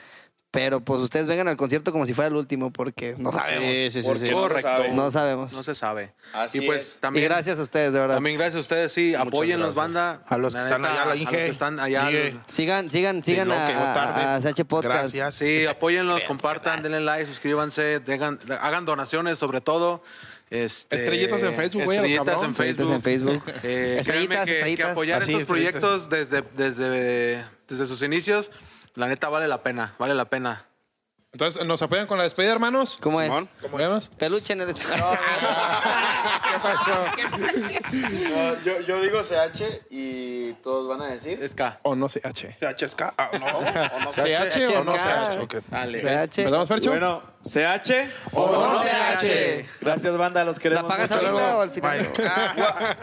Pero 0.51 0.81
pues 0.81 1.03
ustedes 1.03 1.27
vengan 1.27 1.47
al 1.49 1.59
concierto 1.59 1.93
como 1.93 2.07
si 2.07 2.15
fuera 2.15 2.29
el 2.29 2.35
último, 2.35 2.73
porque 2.73 3.15
no 3.19 3.31
sabemos. 3.33 3.65
Sí, 3.65 3.91
sí, 3.91 4.03
sí. 4.03 4.09
Porque 4.09 4.27
sí. 4.27 4.31
no 4.31 4.37
Correcto. 4.41 4.62
sabe. 4.62 4.91
No 4.93 5.11
sabemos. 5.11 5.53
No 5.53 5.62
se 5.62 5.75
sabe. 5.75 6.15
Así 6.33 6.59
y 6.59 6.66
pues 6.66 6.95
es. 6.95 7.01
también. 7.01 7.25
y 7.25 7.29
gracias 7.29 7.59
a 7.59 7.62
ustedes, 7.62 7.93
de 7.93 7.99
verdad. 7.99 8.15
También 8.15 8.39
gracias 8.39 8.57
a 8.57 8.61
ustedes, 8.61 8.93
sí. 8.93 9.15
Apóyennos, 9.15 9.75
banda. 9.75 10.23
A 10.27 10.39
los 10.39 10.55
que 10.55 10.61
están 10.61 10.85
allá, 10.87 10.95
la 10.95 11.03
a 11.03 11.07
los 11.07 11.20
Inge, 11.20 11.37
que 11.37 11.49
están 11.49 11.79
allá. 11.81 12.11
Inge. 12.11 12.35
Sigan, 12.47 12.91
sigan, 12.91 13.23
sigan 13.23 13.53
a, 13.53 13.66
que 13.66 13.73
a- 13.75 14.65
Podcast. 14.66 15.15
Gracias. 15.15 15.35
Sí, 15.35 15.66
apóyenlos, 15.66 16.25
compartan, 16.25 16.83
denle 16.83 17.01
like, 17.01 17.27
suscríbanse, 17.27 18.01
hagan 18.61 18.85
donaciones 18.87 19.39
sobre 19.39 19.61
todo. 19.61 20.03
Este, 20.51 20.97
Estrellitas 20.97 21.43
en 21.43 21.55
Facebook, 21.55 21.85
güey, 21.85 21.99
Estrellitas 21.99 22.43
en 22.43 22.55
Facebook. 22.55 22.95
Estrellitas 22.95 22.97
en 22.97 23.03
Facebook. 23.03 23.43
Eh, 23.65 23.97
Estrellitas, 23.99 24.39
que, 24.39 24.45
que 24.47 24.57
estrellitas. 24.57 24.91
apoyar 24.93 25.23
Así, 25.23 25.33
estos 25.33 25.47
proyectos 25.47 26.09
desde, 26.09 26.43
desde, 26.57 27.45
desde 27.69 27.87
sus 27.87 28.03
inicios, 28.03 28.51
la 28.99 29.07
neta 29.07 29.29
vale 29.29 29.47
la 29.49 29.62
pena, 29.62 29.95
vale 29.99 30.15
la 30.15 30.25
pena. 30.25 30.65
Entonces, 31.31 31.65
¿nos 31.66 31.81
apoyan 31.83 32.07
con 32.07 32.16
la 32.19 32.25
despedida, 32.25 32.53
hermanos? 32.53 32.99
¿Cómo 33.01 33.20
es? 33.20 33.31
¿Cómo 33.61 33.79
llamas? 33.79 34.11
Peluche 34.16 34.55
en 34.55 34.62
el 34.62 34.69
No, 38.31 38.62
yo, 38.65 38.81
yo 38.81 39.01
digo 39.03 39.20
CH 39.23 39.83
y 39.91 40.55
todos 40.55 40.89
van 40.89 41.03
a 41.03 41.12
decir. 41.12 41.39
Es 41.43 41.55
K. 41.55 41.79
O 41.83 41.95
no 41.95 42.09
CH. 42.09 42.55
CHSK. 42.59 43.03
Ah, 43.19 43.31
no. 43.39 43.47
¿CH 44.11 44.57
o 44.79 44.85
no 44.85 44.95
CH? 44.95 45.37
CH? 45.37 45.43
Ok. 45.43 45.55
Dale. 45.69 46.01
CH. 46.01 46.39
¿Empezamos, 46.39 46.69
Fercho? 46.69 46.91
Bueno, 46.91 47.23
CH 47.43 48.09
O 48.33 48.51
no 48.51 48.81
CH. 48.83 49.66
Gracias, 49.83 50.16
banda, 50.16 50.45
los 50.45 50.59
queremos 50.59 50.85
¿La 50.85 50.89
pagas 50.89 51.11
mucho. 51.11 51.27
ahorita 51.29 51.57
o 51.57 51.61
al 51.61 51.70
final? 51.70 51.99
Bye. 51.99 52.16